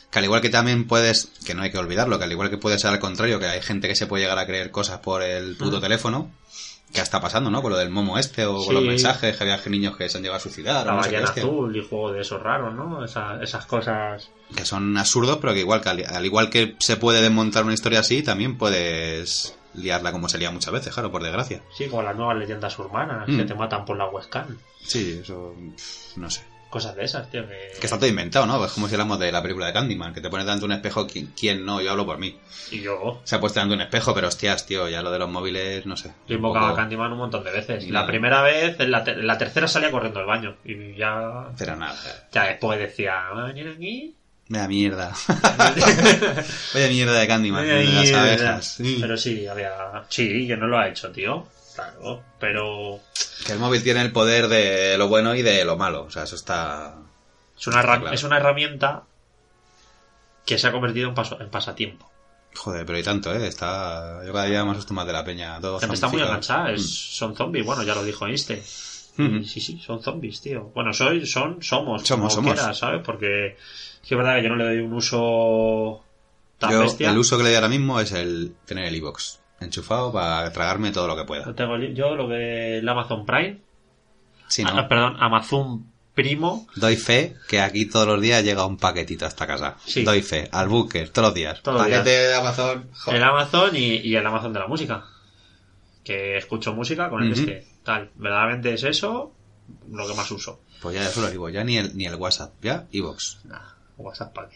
Que 0.09 0.17
al 0.17 0.25
igual 0.25 0.41
que 0.41 0.49
también 0.49 0.87
puedes, 0.87 1.27
que 1.45 1.53
no 1.53 1.61
hay 1.61 1.69
que 1.71 1.77
olvidarlo, 1.77 2.17
que 2.17 2.23
al 2.25 2.31
igual 2.31 2.49
que 2.49 2.57
puede 2.57 2.79
ser 2.79 2.89
al 2.89 2.97
contrario, 2.99 3.39
que 3.39 3.45
hay 3.45 3.61
gente 3.61 3.87
que 3.87 3.95
se 3.95 4.07
puede 4.07 4.23
llegar 4.23 4.39
a 4.39 4.47
creer 4.47 4.71
cosas 4.71 4.99
por 5.01 5.21
el 5.21 5.55
puto 5.55 5.77
Ah. 5.77 5.81
teléfono, 5.81 6.31
que 6.91 6.99
está 7.01 7.21
pasando, 7.21 7.51
¿no? 7.51 7.61
Con 7.61 7.73
lo 7.73 7.77
del 7.77 7.91
momo 7.91 8.17
este, 8.17 8.43
o 8.47 8.59
Sí. 8.59 8.65
con 8.65 8.73
los 8.73 8.83
mensajes, 8.83 9.37
que 9.37 9.43
había 9.43 9.59
niños 9.67 9.95
que 9.95 10.09
se 10.09 10.17
han 10.17 10.23
llegado 10.23 10.37
a 10.37 10.41
suicidar, 10.41 10.87
La 10.87 10.93
o 10.93 10.95
no 10.95 11.03
sé 11.03 11.09
qué 11.11 11.15
ballena 11.17 11.29
hostia. 11.29 11.43
azul 11.43 11.77
y 11.77 11.87
juego 11.87 12.11
de 12.11 12.21
esos 12.21 12.41
raros, 12.41 12.73
¿no? 12.73 13.05
Esa- 13.05 13.39
esas 13.43 13.67
cosas. 13.67 14.31
que 14.55 14.65
son 14.65 14.97
absurdos, 14.97 15.37
pero 15.39 15.53
que 15.53 15.59
igual 15.59 15.81
que 15.81 15.89
al, 15.89 16.03
al 16.07 16.25
igual 16.25 16.49
que 16.49 16.75
se 16.79 16.97
puede 16.97 17.21
desmontar 17.21 17.63
una 17.65 17.75
historia 17.75 17.99
así, 17.99 18.23
también 18.23 18.57
puedes 18.57 19.55
liarla 19.73 20.11
como 20.11 20.27
se 20.29 20.37
lía 20.37 20.51
muchas 20.51 20.73
veces, 20.73 20.93
claro, 20.93 21.11
por 21.11 21.23
desgracia. 21.23 21.61
Sí, 21.75 21.87
como 21.87 22.01
las 22.03 22.15
nuevas 22.15 22.37
leyendas 22.37 22.77
urbanas 22.79 23.27
Mm. 23.27 23.37
que 23.37 23.43
te 23.45 23.55
matan 23.55 23.85
por 23.85 23.97
la 23.97 24.05
webcam. 24.07 24.57
Sí, 24.83 25.19
eso 25.21 25.55
no 26.15 26.29
sé. 26.29 26.43
Cosas 26.69 26.95
de 26.95 27.03
esas, 27.03 27.27
tío. 27.31 27.47
Que, 27.47 27.71
Que 27.79 27.87
está 27.87 27.97
todo 27.97 28.05
inventado, 28.07 28.45
¿no? 28.45 28.63
Es 28.63 28.71
como 28.73 28.87
si 28.87 28.93
hablamos 28.93 29.17
de 29.17 29.31
la 29.31 29.41
película 29.41 29.65
de 29.65 29.73
Candyman, 29.73 30.13
que 30.13 30.21
te 30.21 30.29
pones 30.29 30.45
delante 30.45 30.59
de 30.61 30.65
un 30.67 30.71
espejo, 30.73 31.07
¿quién, 31.07 31.33
quién 31.35 31.65
no? 31.65 31.81
Yo 31.81 31.89
hablo 31.89 32.05
por 32.05 32.19
mí. 32.19 32.37
Y 32.69 32.81
yo, 32.81 33.21
Se 33.23 33.35
ha 33.35 33.39
puesto 33.39 33.59
delante 33.59 33.71
de 33.71 33.75
un 33.77 33.81
espejo, 33.81 34.13
pero 34.13 34.27
hostias, 34.27 34.67
tío, 34.67 34.87
ya 34.87 35.01
lo 35.01 35.09
de 35.09 35.17
los 35.17 35.27
móviles, 35.31 35.87
no 35.87 35.97
sé. 35.97 36.13
yo 36.27 36.39
poco- 36.39 36.59
a 36.59 36.75
Candyman 36.75 37.11
un 37.11 37.17
montón 37.17 37.43
de 37.43 37.51
veces. 37.51 37.85
Claro. 37.85 38.05
La 38.05 38.05
primera 38.05 38.43
vez, 38.43 38.79
en 38.79 38.91
la, 38.91 38.99
en 39.03 39.25
la 39.25 39.37
tercera 39.39 39.67
salía 39.67 39.89
corriendo 39.89 40.19
al 40.19 40.27
baño. 40.27 40.57
Y 40.63 40.93
ya, 40.95 41.47
Pero 41.57 41.75
nada, 41.75 41.95
ya 42.31 42.43
después 42.45 42.77
decía, 42.77 43.15
¿va 43.35 43.45
a 43.45 43.47
venir 43.47 43.67
aquí? 43.75 44.15
Vaya 44.49 44.67
mierda. 44.67 45.13
vaya 46.73 46.87
mierda 46.89 47.19
de 47.19 47.27
Candyman, 47.27 47.61
Vaya 47.61 47.75
de 47.75 47.83
las 47.85 48.03
mierda. 48.03 48.21
abejas. 48.21 48.77
Pero 48.99 49.17
sí, 49.17 49.47
había. 49.47 49.73
Sí, 50.09 50.47
que 50.47 50.57
no 50.57 50.67
lo 50.67 50.77
ha 50.77 50.87
hecho, 50.89 51.11
tío. 51.11 51.47
Claro, 51.75 52.23
pero. 52.39 52.99
Que 53.45 53.53
el 53.53 53.59
móvil 53.59 53.81
tiene 53.83 54.01
el 54.01 54.11
poder 54.11 54.47
de 54.49 54.97
lo 54.97 55.07
bueno 55.07 55.33
y 55.35 55.41
de 55.41 55.63
lo 55.63 55.77
malo, 55.77 56.03
o 56.03 56.11
sea, 56.11 56.23
eso 56.23 56.35
está... 56.35 56.95
Es 57.57 57.67
una, 57.67 57.81
Claro. 57.81 58.11
es 58.11 58.23
una 58.23 58.37
herramienta 58.37 59.03
que 60.45 60.57
se 60.57 60.67
ha 60.67 60.71
convertido 60.73 61.07
en, 61.09 61.15
paso- 61.15 61.39
en 61.39 61.49
pasatiempo. 61.49 62.09
Joder, 62.55 62.85
pero 62.85 62.97
y 62.99 63.03
tanto, 63.03 63.33
¿eh? 63.33 63.47
Está... 63.47 64.21
Yo 64.25 64.33
cada 64.33 64.45
día 64.45 64.65
más 64.65 64.77
esto 64.77 64.93
más 64.93 65.05
de 65.07 65.13
la 65.13 65.23
peña. 65.23 65.59
Todo 65.61 65.79
está 65.79 66.07
muy 66.09 66.21
enganchada, 66.21 66.71
es- 66.71 66.89
son 67.15 67.35
zombies. 67.35 67.65
Bueno, 67.65 67.83
ya 67.83 67.95
lo 67.95 68.03
dijo 68.03 68.27
Einstein. 68.27 68.61
Mm. 69.17 69.43
Sí, 69.43 69.61
sí, 69.61 69.79
son 69.85 70.01
zombies, 70.01 70.41
tío. 70.41 70.71
Bueno, 70.75 70.91
soy, 70.93 71.25
son, 71.25 71.61
somos. 71.63 72.05
Somos, 72.05 72.33
somos. 72.33 72.53
quieras, 72.53 72.77
¿sabes? 72.77 73.01
Porque 73.05 73.57
que 74.07 74.15
es 74.15 74.17
verdad 74.17 74.35
que 74.37 74.43
yo 74.43 74.49
no 74.49 74.55
le 74.55 74.65
doy 74.65 74.79
un 74.79 74.93
uso 74.93 76.03
tan 76.57 76.71
Yo, 76.71 76.79
bestia. 76.81 77.09
el 77.11 77.17
uso 77.17 77.37
que 77.37 77.43
le 77.43 77.49
doy 77.49 77.55
ahora 77.55 77.69
mismo 77.69 77.99
es 77.99 78.11
el 78.11 78.53
tener 78.65 78.85
el 78.85 78.95
iBox 78.95 79.39
enchufado 79.61 80.11
para 80.11 80.51
tragarme 80.51 80.91
todo 80.91 81.07
lo 81.07 81.15
que 81.15 81.25
pueda. 81.25 81.45
Yo 81.45 81.55
tengo 81.55 81.75
el- 81.75 81.93
yo 81.95 82.15
lo 82.15 82.27
que 82.27 82.77
el 82.79 82.87
Amazon 82.89 83.25
Prime, 83.25 83.59
ah, 84.65 84.73
no, 84.73 84.87
perdón, 84.87 85.15
Amazon 85.19 85.85
Primo, 86.15 86.67
doy 86.75 86.97
fe 86.97 87.35
que 87.47 87.61
aquí 87.61 87.85
todos 87.85 88.05
los 88.07 88.19
días 88.21 88.43
llega 88.43 88.65
un 88.65 88.75
paquetito 88.77 89.23
a 89.25 89.29
esta 89.29 89.47
casa. 89.47 89.77
Sí. 89.85 90.03
Doy 90.03 90.21
fe, 90.21 90.49
al 90.51 90.67
búnker, 90.67 91.09
todos 91.11 91.29
los 91.29 91.35
días. 91.35 91.61
Todos 91.61 91.77
los 91.77 91.87
Paquete 91.87 92.09
días. 92.09 92.27
de 92.29 92.35
Amazon. 92.35 92.89
joder. 92.93 93.17
el 93.21 93.23
Amazon 93.23 93.75
y, 93.75 93.95
y 93.97 94.15
el 94.15 94.25
Amazon 94.27 94.51
de 94.51 94.59
la 94.59 94.67
música. 94.67 95.05
Que 96.03 96.37
escucho 96.37 96.73
música 96.73 97.09
con 97.09 97.23
el 97.23 97.31
Ujú. 97.31 97.41
este. 97.41 97.67
Tal, 97.83 98.09
verdaderamente 98.15 98.73
es 98.73 98.83
eso 98.83 99.31
lo 99.91 100.07
que 100.07 100.13
más 100.15 100.29
uso. 100.31 100.61
Pues 100.81 100.95
ya 100.95 101.07
eso 101.07 101.21
lo 101.21 101.29
digo, 101.29 101.47
ya 101.49 101.63
ni 101.63 101.77
el, 101.77 101.95
ni 101.95 102.05
el 102.05 102.15
WhatsApp, 102.15 102.53
ya 102.61 102.87
iBox. 102.91 103.41
Nah, 103.45 103.59
WhatsApp 103.99 104.33
para. 104.33 104.49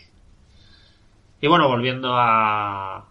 Y 1.41 1.47
bueno, 1.47 1.67
volviendo 1.67 2.13
a, 2.15 3.05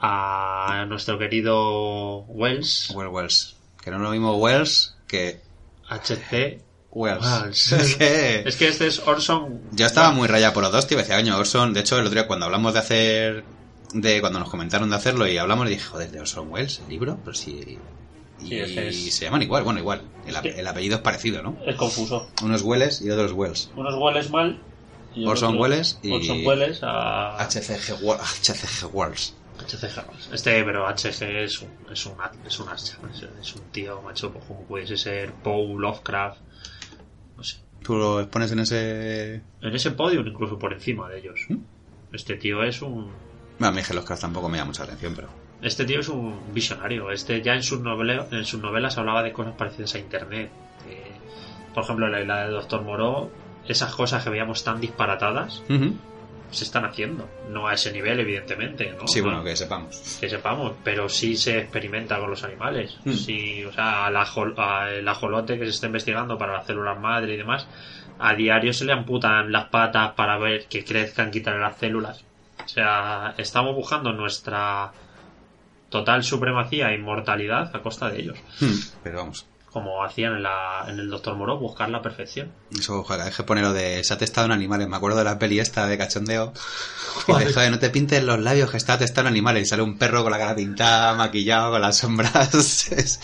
a 0.00 0.84
nuestro 0.88 1.18
querido 1.18 2.20
Wells, 2.28 2.90
Well, 2.94 3.08
Wells. 3.08 3.56
Que 3.82 3.90
no 3.90 3.96
es 3.96 4.02
lo 4.02 4.10
mismo 4.10 4.36
Wells 4.36 4.96
que 5.06 5.40
HC 5.88 6.60
Wells. 6.90 7.24
Wells. 7.24 7.72
es 7.72 7.96
que... 7.96 8.40
Es 8.46 8.56
que 8.56 8.68
este 8.68 8.86
es 8.88 8.98
Orson. 9.06 9.60
Yo 9.72 9.86
estaba 9.86 10.10
muy 10.10 10.26
rayado 10.28 10.52
por 10.54 10.62
los 10.64 10.72
dos, 10.72 10.86
tío. 10.86 10.98
Decía, 10.98 11.16
coño, 11.16 11.36
Orson. 11.38 11.72
De 11.72 11.80
hecho, 11.80 11.96
el 11.98 12.06
otro 12.06 12.14
día 12.20 12.26
cuando 12.26 12.46
hablamos 12.46 12.72
de 12.72 12.78
hacer. 12.80 13.44
de 13.94 14.20
Cuando 14.20 14.38
nos 14.40 14.50
comentaron 14.50 14.90
de 14.90 14.96
hacerlo 14.96 15.26
y 15.28 15.38
hablamos, 15.38 15.68
dije, 15.68 15.80
joder, 15.84 16.10
de 16.10 16.20
Orson 16.20 16.50
Welles, 16.50 16.80
el 16.80 16.88
libro. 16.88 17.18
Pero 17.24 17.34
si. 17.34 17.78
Y 18.40 18.46
Sí, 18.48 18.58
es 18.58 18.70
es- 18.76 19.14
se 19.14 19.26
llaman 19.26 19.42
igual, 19.42 19.62
bueno, 19.64 19.78
igual. 19.80 20.02
El, 20.26 20.34
el 20.34 20.66
apellido 20.66 20.96
es 20.96 21.02
parecido, 21.02 21.42
¿no? 21.42 21.56
Es 21.66 21.76
confuso. 21.76 22.28
Uno 22.42 22.56
es 22.56 22.62
Welles 22.62 23.00
y 23.02 23.10
otro 23.10 23.26
es 23.26 23.32
Wells. 23.32 23.70
Unos 23.76 23.94
Welles 23.96 24.30
mal. 24.30 24.58
Y 25.14 25.26
Orson 25.26 25.58
Welles 25.58 25.98
y- 26.02 26.12
Orson 26.12 26.44
Welles 26.46 26.80
a. 26.82 27.36
HCG, 27.44 27.98
HCG 28.02 28.88
Wells. 28.92 29.34
HCG. 29.58 30.32
Este, 30.32 30.64
pero 30.64 30.86
HG 30.88 31.22
es 31.22 31.60
un, 31.62 31.68
es 31.92 32.06
un, 32.06 32.14
es 32.46 32.60
un 32.60 32.68
hacha, 32.70 32.96
es, 33.12 33.22
es 33.40 33.54
un 33.54 33.62
tío, 33.72 34.00
macho, 34.02 34.32
como 34.32 34.64
pudiese 34.64 34.96
ser 34.96 35.32
Poe, 35.34 35.74
Lovecraft, 35.78 36.38
no 37.36 37.44
sé. 37.44 37.58
Tú 37.82 37.96
lo 37.96 38.26
pones 38.30 38.52
en 38.52 38.60
ese. 38.60 39.34
En 39.60 39.74
ese 39.74 39.90
podio, 39.92 40.20
incluso 40.20 40.58
por 40.58 40.72
encima 40.72 41.08
de 41.08 41.18
ellos. 41.18 41.40
¿Mm? 41.48 41.56
Este 42.12 42.36
tío 42.36 42.62
es 42.62 42.80
un. 42.82 43.10
Bueno, 43.58 43.68
a 43.68 43.72
mí 43.72 43.82
Los 43.94 44.04
Craft 44.04 44.22
tampoco 44.22 44.48
me 44.48 44.58
da 44.58 44.64
mucha 44.64 44.84
atención, 44.84 45.14
pero. 45.14 45.28
Este 45.62 45.84
tío 45.84 46.00
es 46.00 46.08
un 46.08 46.54
visionario. 46.54 47.10
Este 47.10 47.42
ya 47.42 47.54
en 47.54 47.62
sus, 47.62 47.80
novela- 47.80 48.26
en 48.30 48.44
sus 48.46 48.60
novelas 48.62 48.96
hablaba 48.96 49.22
de 49.22 49.32
cosas 49.32 49.54
parecidas 49.56 49.94
a 49.94 49.98
Internet. 49.98 50.50
Eh, 50.88 51.10
por 51.74 51.84
ejemplo, 51.84 52.08
la, 52.08 52.20
la 52.20 52.46
de 52.46 52.50
Doctor 52.50 52.80
Moró, 52.82 53.30
esas 53.70 53.94
cosas 53.94 54.22
que 54.24 54.30
veíamos 54.30 54.62
tan 54.64 54.80
disparatadas 54.80 55.62
se 56.50 56.64
están 56.64 56.84
haciendo. 56.84 57.28
No 57.48 57.68
a 57.68 57.74
ese 57.74 57.92
nivel, 57.92 58.18
evidentemente. 58.18 58.92
¿no? 58.98 59.06
Sí, 59.06 59.20
No- 59.20 59.26
bueno, 59.26 59.44
que 59.44 59.54
sepamos. 59.56 60.18
que 60.20 60.28
sepamos, 60.28 60.72
pero 60.82 61.08
sí 61.08 61.36
se 61.36 61.58
experimenta 61.58 62.18
con 62.18 62.28
los 62.30 62.42
animales. 62.42 62.96
Mm. 63.04 63.12
Sí, 63.12 63.64
o 63.64 63.72
sea, 63.72 64.06
al 64.06 64.16
ajol- 64.16 64.54
el 64.88 65.06
ajolote 65.06 65.58
que 65.58 65.64
se 65.66 65.70
está 65.70 65.86
investigando 65.86 66.36
para 66.36 66.54
las 66.54 66.66
células 66.66 66.98
madre 66.98 67.34
y 67.34 67.36
demás, 67.36 67.68
a 68.18 68.34
diario 68.34 68.72
se 68.72 68.84
le 68.84 68.92
amputan 68.92 69.52
las 69.52 69.68
patas 69.68 70.12
para 70.14 70.36
ver 70.38 70.66
que 70.66 70.84
crezcan, 70.84 71.30
quitarle 71.30 71.60
las 71.60 71.76
células. 71.78 72.24
O 72.64 72.68
sea, 72.68 73.34
estamos 73.38 73.74
buscando 73.76 74.12
nuestra 74.12 74.90
total 75.88 76.22
supremacía 76.22 76.90
e 76.90 76.96
inmortalidad 76.96 77.74
a 77.74 77.80
costa 77.80 78.10
de 78.10 78.20
ellos. 78.20 78.38
Hmm, 78.60 78.74
Pero 79.02 79.18
vamos. 79.18 79.46
Como 79.72 80.02
hacían 80.04 80.34
en, 80.34 80.42
la, 80.42 80.84
en 80.88 80.98
el 80.98 81.08
Doctor 81.08 81.36
Moro, 81.36 81.56
buscar 81.58 81.88
la 81.90 82.02
perfección. 82.02 82.50
Eso, 82.76 83.04
joder, 83.04 83.28
es 83.28 83.36
que 83.36 83.44
pone 83.44 83.62
lo 83.62 83.72
de 83.72 84.02
se 84.02 84.12
ha 84.12 84.18
testado 84.18 84.46
en 84.46 84.52
animales. 84.52 84.88
Me 84.88 84.96
acuerdo 84.96 85.18
de 85.18 85.24
la 85.24 85.38
peli 85.38 85.60
esta 85.60 85.86
de 85.86 85.96
cachondeo. 85.96 86.52
Que 87.26 87.34
dice, 87.34 87.52
joder, 87.54 87.70
no 87.70 87.78
te 87.78 87.88
pintes 87.90 88.22
los 88.24 88.40
labios 88.40 88.70
que 88.70 88.76
está 88.76 88.98
testado 88.98 89.28
en 89.28 89.32
animales. 89.34 89.62
Y 89.62 89.66
sale 89.66 89.82
un 89.82 89.96
perro 89.96 90.22
con 90.24 90.32
la 90.32 90.38
cara 90.38 90.56
pintada, 90.56 91.14
maquillado, 91.14 91.70
con 91.70 91.80
las 91.82 91.98
sombras. 91.98 92.52
Es- 92.90 93.20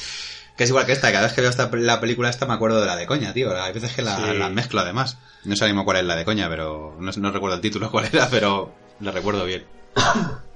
que 0.56 0.64
es 0.64 0.70
igual 0.70 0.86
que 0.86 0.92
esta. 0.92 1.10
Cada 1.12 1.24
vez 1.24 1.32
que 1.34 1.40
veo 1.42 1.50
esta, 1.50 1.68
la 1.72 2.00
película 2.00 2.30
esta 2.30 2.46
me 2.46 2.54
acuerdo 2.54 2.80
de 2.80 2.86
la 2.86 2.96
de 2.96 3.06
coña, 3.06 3.32
tío. 3.34 3.60
Hay 3.60 3.72
veces 3.74 3.92
que 3.92 4.02
la, 4.02 4.16
Sí. 4.16 4.38
las 4.38 4.50
mezclo 4.52 4.80
además. 4.80 5.18
No 5.44 5.54
sé 5.56 5.66
mismo 5.66 5.84
cuál 5.84 5.98
es 5.98 6.04
la 6.04 6.16
de 6.16 6.24
coña, 6.24 6.48
pero 6.48 6.96
no, 6.98 7.10
no 7.12 7.30
recuerdo 7.32 7.56
el 7.56 7.60
título 7.60 7.90
cuál 7.90 8.06
era, 8.12 8.28
pero 8.30 8.72
la 9.00 9.10
recuerdo 9.10 9.44
bien. 9.44 9.66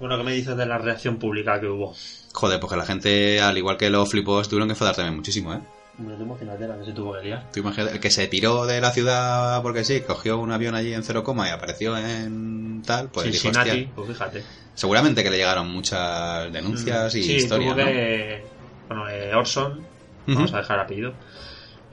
Bueno, 0.01 0.17
¿qué 0.17 0.23
me 0.23 0.33
dices 0.33 0.57
de 0.57 0.65
la 0.65 0.79
reacción 0.79 1.19
pública 1.19 1.61
que 1.61 1.67
hubo? 1.67 1.95
Joder, 2.33 2.59
pues 2.59 2.71
que 2.73 2.79
la 2.79 2.87
gente, 2.87 3.41
al 3.43 3.59
igual 3.59 3.77
que 3.77 3.91
los 3.91 4.09
flipos, 4.09 4.49
tuvieron 4.49 4.69
que 4.69 4.73
enfadar 4.73 4.97
también 4.97 5.15
muchísimo, 5.15 5.53
¿eh? 5.53 5.61
Me 6.01 6.17
lo 6.17 6.25
imagínate 6.25 6.67
la 6.67 6.79
que 6.79 6.85
se 6.87 6.93
tuvo 6.93 7.13
que 7.15 7.23
liar. 7.23 7.45
Tú 7.53 7.61
imagínate, 7.61 7.95
el 7.95 8.01
que 8.01 8.11
se 8.11 8.27
tiró 8.27 8.65
de 8.67 8.81
la 8.81 8.91
ciudad 8.91 9.61
porque 9.63 9.85
sí, 9.85 10.01
cogió 10.01 10.39
un 10.39 10.51
avión 10.51 10.75
allí 10.75 10.95
en 10.95 11.03
cero 11.03 11.23
coma 11.23 11.49
y 11.49 11.51
apareció 11.51 11.97
en 11.97 12.83
tal, 12.87 13.09
pues 13.11 13.31
dijo, 13.31 13.49
hostia. 13.49 13.87
pues 13.95 14.09
fíjate. 14.09 14.43
Seguramente 14.75 15.23
que 15.23 15.31
le 15.31 15.37
llegaron 15.37 15.71
muchas 15.71 16.51
denuncias 16.53 17.15
y 17.15 17.23
sí, 17.23 17.33
historias, 17.37 17.75
tuvo 17.75 17.81
¿no? 17.85 17.87
que... 17.87 18.43
Bueno, 18.89 19.09
eh, 19.09 19.35
Orson, 19.35 19.87
vamos 20.27 20.53
a 20.55 20.59
dejar 20.59 20.79
el 20.79 20.85
apellido, 20.85 21.13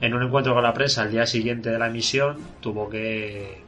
en 0.00 0.14
un 0.14 0.22
encuentro 0.22 0.54
con 0.54 0.62
la 0.62 0.72
prensa 0.72 1.02
al 1.02 1.10
día 1.10 1.26
siguiente 1.26 1.70
de 1.70 1.78
la 1.78 1.88
emisión, 1.88 2.38
tuvo 2.60 2.88
que... 2.88 3.62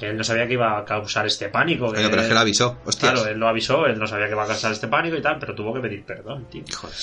él 0.00 0.16
no 0.18 0.22
sabía 0.24 0.46
que 0.46 0.52
iba 0.52 0.78
a 0.78 0.84
causar 0.84 1.26
este 1.26 1.48
pánico. 1.48 1.90
que- 1.92 2.08
pero 2.08 2.20
es 2.22 2.28
que 2.28 2.34
lo 2.34 2.40
avisó, 2.40 2.76
hostias. 2.84 3.12
Claro, 3.14 3.28
él 3.30 3.38
lo 3.38 3.48
avisó, 3.48 3.86
él 3.86 3.98
no 3.98 4.06
sabía 4.06 4.26
que 4.26 4.32
iba 4.32 4.44
a 4.44 4.48
causar 4.48 4.72
este 4.72 4.88
pánico 4.88 5.16
y 5.16 5.22
tal, 5.22 5.38
pero 5.38 5.54
tuvo 5.54 5.72
que 5.72 5.80
pedir 5.80 6.04
perdón, 6.04 6.44
tío. 6.50 6.62
Joder. 6.76 6.94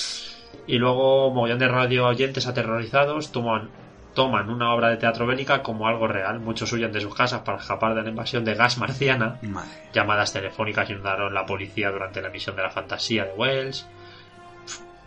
Y 0.66 0.78
luego, 0.78 1.30
mogollón 1.30 1.58
de 1.58 1.68
radio 1.68 2.06
oyentes 2.06 2.46
aterrorizados 2.46 3.32
toman, 3.32 3.70
toman 4.14 4.50
una 4.50 4.72
obra 4.72 4.90
de 4.90 4.96
teatro 4.96 5.26
bélica 5.26 5.62
como 5.62 5.88
algo 5.88 6.06
real. 6.06 6.40
Muchos 6.40 6.72
huyen 6.72 6.92
de 6.92 7.00
sus 7.00 7.14
casas 7.14 7.40
para 7.40 7.58
escapar 7.58 7.94
de 7.94 8.02
la 8.02 8.10
invasión 8.10 8.44
de 8.44 8.54
gas 8.54 8.78
marciana. 8.78 9.38
Madre. 9.42 9.70
Llamadas 9.92 10.32
telefónicas 10.32 10.90
inundaron 10.90 11.34
la 11.34 11.46
policía 11.46 11.90
durante 11.90 12.22
la 12.22 12.28
emisión 12.28 12.56
de 12.56 12.62
la 12.62 12.70
fantasía 12.70 13.24
de 13.24 13.32
Wells. 13.32 13.86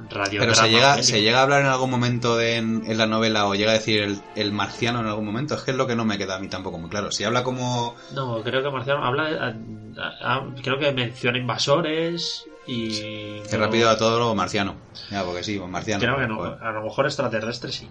Pero 0.10 0.54
se 0.56 0.70
llega, 0.70 1.02
se 1.04 1.22
llega 1.22 1.40
a 1.40 1.44
hablar 1.44 1.62
en 1.62 1.68
algún 1.68 1.90
momento 1.90 2.36
de- 2.38 2.58
en, 2.58 2.84
en 2.86 2.98
la 2.98 3.08
novela 3.08 3.48
o 3.48 3.56
llega 3.56 3.72
a 3.72 3.76
decir 3.76 4.02
el, 4.02 4.22
el 4.36 4.52
marciano 4.52 5.00
en 5.00 5.08
algún 5.08 5.26
momento. 5.26 5.56
Es 5.56 5.62
que 5.62 5.72
es 5.72 5.78
lo 5.78 5.88
que 5.88 5.96
no 5.96 6.04
me 6.06 6.18
queda 6.18 6.36
a 6.36 6.40
mí 6.40 6.48
tampoco 6.50 6.78
muy 6.78 6.90
claro. 6.90 7.12
Si 7.12 7.24
habla 7.24 7.44
como... 7.44 7.96
No, 8.14 8.42
creo 8.44 8.62
que 8.62 8.70
Marciano 8.70 9.06
habla. 9.06 9.56
a- 9.98 10.36
a- 10.36 10.46
creo 10.62 10.78
que 10.80 10.92
menciona 10.92 11.38
invasores 11.38 12.46
y. 12.68 13.40
Que 13.42 13.58
rápido 13.58 13.90
a 13.90 13.98
todo 13.98 14.20
lo 14.20 14.36
marciano. 14.36 14.76
Ya, 15.12 15.24
porque 15.24 15.44
sí, 15.44 15.58
pues 15.58 15.70
marciano. 15.70 16.02
Creo 16.04 16.18
que 16.18 16.28
no. 16.28 16.36
Joder. 16.38 16.64
A 16.64 16.72
lo 16.74 16.84
mejor 16.84 17.06
extraterrestre 17.06 17.72
sí. 17.72 17.88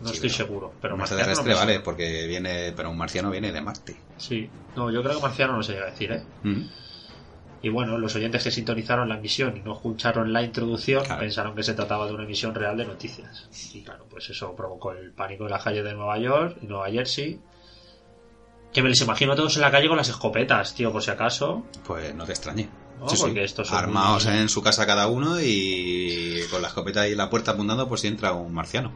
No 0.00 0.08
Sí, 0.08 0.14
estoy 0.14 0.30
pero- 0.30 0.36
seguro. 0.44 0.72
Pero 0.80 0.94
Un 0.94 1.00
marciano 1.00 1.22
no 1.24 1.28
extraterrestre 1.30 1.66
vale, 1.66 1.80
porque 1.84 2.26
viene... 2.26 2.72
Pero 2.74 2.90
un 2.90 2.96
marciano 2.98 3.30
viene 3.30 3.52
de 3.52 3.60
Marte. 3.60 3.96
Sí. 4.16 4.48
No, 4.76 4.90
yo 4.90 5.02
creo 5.02 5.16
que 5.16 5.22
marciano 5.22 5.56
no 5.56 5.62
se 5.62 5.72
llega 5.74 5.86
a 5.86 5.90
decir, 5.90 6.10
¿eh? 6.12 6.22
Mm. 6.42 6.62
Y 7.64 7.70
bueno, 7.70 7.96
los 7.96 8.14
oyentes 8.14 8.44
que 8.44 8.50
sintonizaron 8.50 9.08
la 9.08 9.16
emisión 9.16 9.56
y 9.56 9.60
no 9.60 9.72
escucharon 9.72 10.34
la 10.34 10.42
introducción 10.42 11.02
Claro. 11.02 11.20
pensaron 11.20 11.54
que 11.56 11.62
se 11.62 11.72
trataba 11.72 12.06
de 12.06 12.12
una 12.12 12.24
emisión 12.24 12.54
real 12.54 12.76
de 12.76 12.84
noticias. 12.84 13.48
Y 13.72 13.82
claro, 13.82 14.04
pues 14.10 14.28
eso 14.28 14.54
provocó 14.54 14.92
el 14.92 15.12
pánico 15.12 15.44
en 15.44 15.50
las 15.50 15.64
calles 15.64 15.82
de 15.82 15.94
Nueva 15.94 16.18
York 16.18 16.58
y 16.60 16.66
Nueva 16.66 16.90
Jersey. 16.90 17.40
Que 18.70 18.82
me 18.82 18.90
les 18.90 19.00
imagino 19.00 19.32
a 19.32 19.36
todos 19.36 19.56
en 19.56 19.62
la 19.62 19.70
calle 19.70 19.88
con 19.88 19.96
las 19.96 20.10
escopetas, 20.10 20.74
tío, 20.74 20.92
por 20.92 21.02
si 21.02 21.10
acaso. 21.10 21.64
Pues 21.86 22.14
no 22.14 22.26
te 22.26 22.32
extrañe. 22.32 22.68
No, 23.00 23.06
porque 23.06 23.44
estos 23.44 23.68
son 23.68 23.78
Armados 23.78 24.26
muy- 24.26 24.36
en 24.36 24.48
su 24.50 24.62
casa 24.62 24.84
cada 24.86 25.06
uno 25.08 25.40
y 25.40 26.40
con 26.50 26.60
la 26.60 26.68
escopeta 26.68 27.06
en 27.06 27.16
la 27.16 27.30
puerta 27.30 27.52
apuntando 27.52 27.88
por 27.88 27.98
si 27.98 28.08
entra 28.08 28.32
un 28.34 28.52
marciano. 28.52 28.92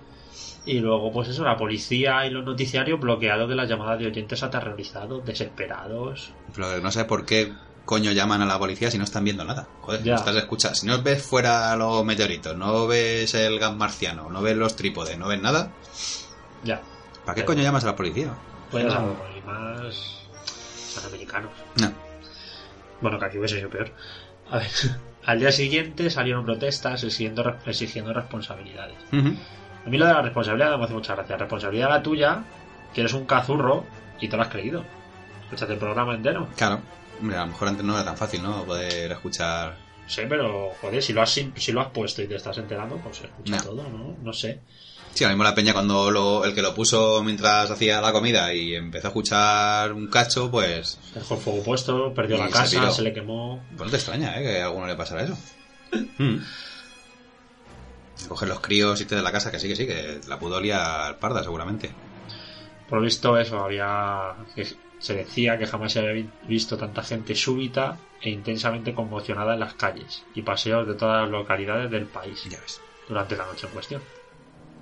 Y 0.66 0.80
luego, 0.80 1.10
pues 1.10 1.28
eso, 1.30 1.42
la 1.44 1.56
policía 1.56 2.26
y 2.26 2.30
los 2.30 2.44
noticiarios 2.44 3.00
bloqueados 3.00 3.48
de 3.48 3.54
las 3.54 3.66
llamadas 3.66 3.98
de 3.98 4.08
oyentes 4.08 4.42
aterrorizados, 4.42 5.24
desesperados. 5.24 6.32
Pero 6.54 6.80
no 6.82 6.90
sé 6.90 7.06
por 7.06 7.24
qué 7.24 7.52
coño 7.88 8.12
llaman 8.12 8.42
a 8.42 8.44
la 8.44 8.58
policía 8.58 8.90
si 8.90 8.98
no 8.98 9.04
están 9.04 9.24
viendo 9.24 9.44
nada. 9.46 9.66
Joder, 9.80 10.02
Ya. 10.02 10.12
no 10.12 10.18
estás 10.18 10.36
escuchando. 10.36 10.74
Si 10.74 10.86
no 10.86 11.00
ves 11.02 11.22
fuera 11.22 11.74
los 11.74 12.04
meteoritos, 12.04 12.54
no 12.54 12.86
ves 12.86 13.32
el 13.32 13.58
gas 13.58 13.74
marciano, 13.74 14.28
no 14.28 14.42
ves 14.42 14.58
los 14.58 14.76
trípodes, 14.76 15.16
no 15.16 15.26
ves 15.28 15.40
nada, 15.40 15.70
Ya. 16.64 16.82
¿Para 17.24 17.34
qué 17.36 17.44
coño 17.46 17.62
llamas 17.62 17.84
a 17.84 17.86
la 17.86 17.96
policía? 17.96 18.28
Pues 18.70 18.84
algo 18.84 19.16
y 19.34 19.40
más. 19.40 19.94
Son 20.44 21.06
americanos. 21.06 21.50
No. 21.80 21.90
Bueno, 23.00 23.18
que 23.18 23.24
aquí 23.24 23.38
hubiese 23.38 23.56
sido 23.56 23.70
peor. 23.70 23.90
A 24.50 24.58
ver, 24.58 24.68
al 25.24 25.38
día 25.40 25.50
siguiente 25.52 26.10
salieron 26.10 26.44
protestas 26.44 27.02
exigiendo, 27.04 27.56
exigiendo 27.64 28.12
responsabilidades. 28.12 28.96
A 29.12 29.88
mí 29.88 29.96
lo 29.96 30.04
de 30.06 30.12
la 30.12 30.20
responsabilidad 30.20 30.76
me 30.76 30.84
hace 30.84 30.92
mucha 30.92 31.14
gracia. 31.14 31.38
Responsabilidad 31.38 31.88
la 31.88 32.02
tuya, 32.02 32.44
que 32.92 33.00
eres 33.00 33.14
un 33.14 33.24
cazurro 33.24 33.86
y 34.20 34.28
te 34.28 34.36
lo 34.36 34.42
has 34.42 34.48
creído. 34.48 34.84
Escúchate 35.44 35.72
el 35.72 35.78
programa 35.78 36.14
entero. 36.14 36.48
Claro. 36.54 36.80
Hombre, 37.20 37.36
a 37.36 37.40
lo 37.40 37.46
mejor 37.48 37.68
antes 37.68 37.84
no 37.84 37.94
era 37.94 38.04
tan 38.04 38.16
fácil, 38.16 38.42
¿no? 38.42 38.64
Poder 38.64 39.10
escuchar... 39.12 39.76
Sí, 40.06 40.22
pero 40.28 40.70
joder, 40.80 41.02
si 41.02 41.12
lo 41.12 41.20
has, 41.22 41.30
si 41.30 41.72
lo 41.72 41.80
has 41.80 41.88
puesto 41.90 42.22
y 42.22 42.26
te 42.28 42.36
estás 42.36 42.56
enterando, 42.58 42.96
pues 42.96 43.18
se 43.18 43.26
escucha 43.26 43.56
No. 43.56 43.62
todo, 43.62 43.82
¿no? 43.90 44.16
No 44.22 44.32
sé. 44.32 44.60
Sí, 45.12 45.24
ahora 45.24 45.34
mismo 45.34 45.44
la 45.44 45.54
peña 45.54 45.72
cuando 45.72 46.10
lo- 46.10 46.44
el 46.44 46.54
que 46.54 46.62
lo 46.62 46.74
puso 46.74 47.22
mientras 47.24 47.70
hacía 47.70 48.00
la 48.00 48.12
comida 48.12 48.54
y 48.54 48.74
empezó 48.74 49.08
a 49.08 49.10
escuchar 49.10 49.92
un 49.92 50.06
cacho, 50.08 50.50
pues... 50.50 50.98
Dejó 51.14 51.34
el 51.34 51.40
fuego 51.40 51.62
puesto, 51.62 52.14
perdió 52.14 52.38
la 52.38 52.48
casa, 52.48 52.90
se 52.90 53.02
le 53.02 53.12
quemó. 53.12 53.62
Pues 53.76 53.86
no 53.86 53.90
te 53.90 53.96
extraña, 53.96 54.38
¿eh? 54.38 54.42
Que 54.44 54.60
a 54.62 54.66
alguno 54.66 54.86
le 54.86 54.96
pasara 54.96 55.22
eso. 55.24 55.36
Mm. 56.18 56.38
Coger 58.28 58.48
los 58.48 58.60
críos 58.60 59.00
y 59.00 59.04
te 59.06 59.14
de 59.14 59.22
la 59.22 59.30
casa, 59.32 59.50
que 59.50 59.58
sí, 59.58 59.68
que 59.68 59.76
sí, 59.76 59.86
que 59.86 60.20
la 60.26 60.38
pudo 60.38 60.60
liar 60.60 61.18
parda 61.18 61.42
seguramente. 61.42 61.90
Por 62.88 62.98
lo 62.98 63.04
visto, 63.04 63.38
eso, 63.38 63.58
había. 63.64 64.34
Se 64.98 65.14
decía 65.14 65.58
que 65.58 65.66
jamás 65.66 65.92
se 65.92 66.00
había 66.00 66.12
vi- 66.12 66.30
visto 66.42 66.76
tanta 66.76 67.02
gente 67.02 67.34
súbita 67.34 67.98
e 68.20 68.30
intensamente 68.30 68.94
conmocionada 68.94 69.54
en 69.54 69.60
las 69.60 69.74
calles 69.74 70.24
y 70.34 70.42
paseos 70.42 70.86
de 70.86 70.94
todas 70.94 71.22
las 71.22 71.30
localidades 71.30 71.90
del 71.90 72.06
país 72.06 72.44
Ya 72.44 72.60
ves. 72.60 72.80
durante 73.06 73.36
la 73.36 73.46
noche 73.46 73.66
en 73.66 73.72
cuestión. 73.72 74.02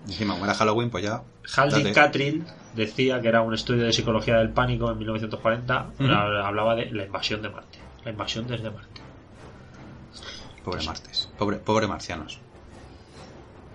Y 0.06 0.12
encima, 0.12 0.34
como 0.34 0.44
era 0.44 0.54
Halloween, 0.54 0.88
pues 0.90 1.04
ya... 1.04 1.22
Haldin 1.56 1.78
date. 1.84 1.92
Cattrill 1.94 2.46
decía 2.72 3.20
que 3.20 3.28
era 3.28 3.42
un 3.42 3.54
estudio 3.54 3.84
de 3.84 3.92
psicología 3.92 4.36
del 4.38 4.50
pánico 4.50 4.90
en 4.90 4.98
1940. 4.98 5.90
Ujú. 5.98 6.08
Hablaba 6.10 6.74
de 6.76 6.90
la 6.92 7.04
invasión 7.04 7.42
de 7.42 7.50
Marte. 7.50 7.78
La 8.04 8.10
invasión 8.12 8.46
desde 8.46 8.70
Marte. 8.70 9.00
Pobre 10.64 10.82
martes. 10.84 11.28
Pobre, 11.36 11.56
pobre 11.58 11.86
marcianos. 11.86 12.40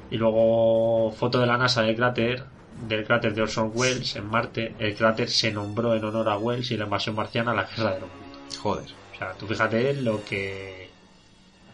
Y 0.09 0.17
luego 0.17 1.11
foto 1.11 1.39
de 1.39 1.47
la 1.47 1.57
NASA 1.57 1.81
del 1.83 1.95
cráter, 1.95 2.43
del 2.87 3.05
cráter 3.05 3.33
de 3.33 3.41
Orson 3.41 3.71
Welles 3.73 4.15
en 4.15 4.25
Marte. 4.25 4.75
El 4.79 4.95
cráter 4.95 5.29
se 5.29 5.51
nombró 5.51 5.95
en 5.95 6.03
honor 6.03 6.29
a 6.29 6.37
Wells 6.37 6.71
y 6.71 6.77
la 6.77 6.85
invasión 6.85 7.15
marciana 7.15 7.53
la 7.53 7.63
guerra 7.63 7.93
de 7.93 7.99
los 8.01 8.09
mundos. 8.09 8.57
Joder. 8.57 8.85
O 9.13 9.17
sea, 9.17 9.33
tú 9.33 9.47
fíjate 9.47 9.93
lo 9.95 10.23
que... 10.23 10.89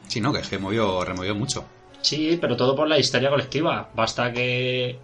Sí, 0.07 0.21
no, 0.21 0.33
que 0.33 0.39
es 0.39 0.49
que 0.49 0.57
movió, 0.57 1.03
removió 1.03 1.35
mucho. 1.35 1.65
Sí, 2.01 2.37
pero 2.39 2.55
todo 2.55 2.75
por 2.75 2.87
la 2.87 2.99
histeria 2.99 3.29
colectiva. 3.29 3.89
Basta 3.93 4.31
que 4.31 4.99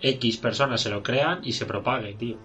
X 0.00 0.36
personas 0.38 0.80
se 0.80 0.90
lo 0.90 1.02
crean 1.02 1.40
y 1.42 1.52
se 1.52 1.66
propague, 1.66 2.14
tío. 2.14 2.36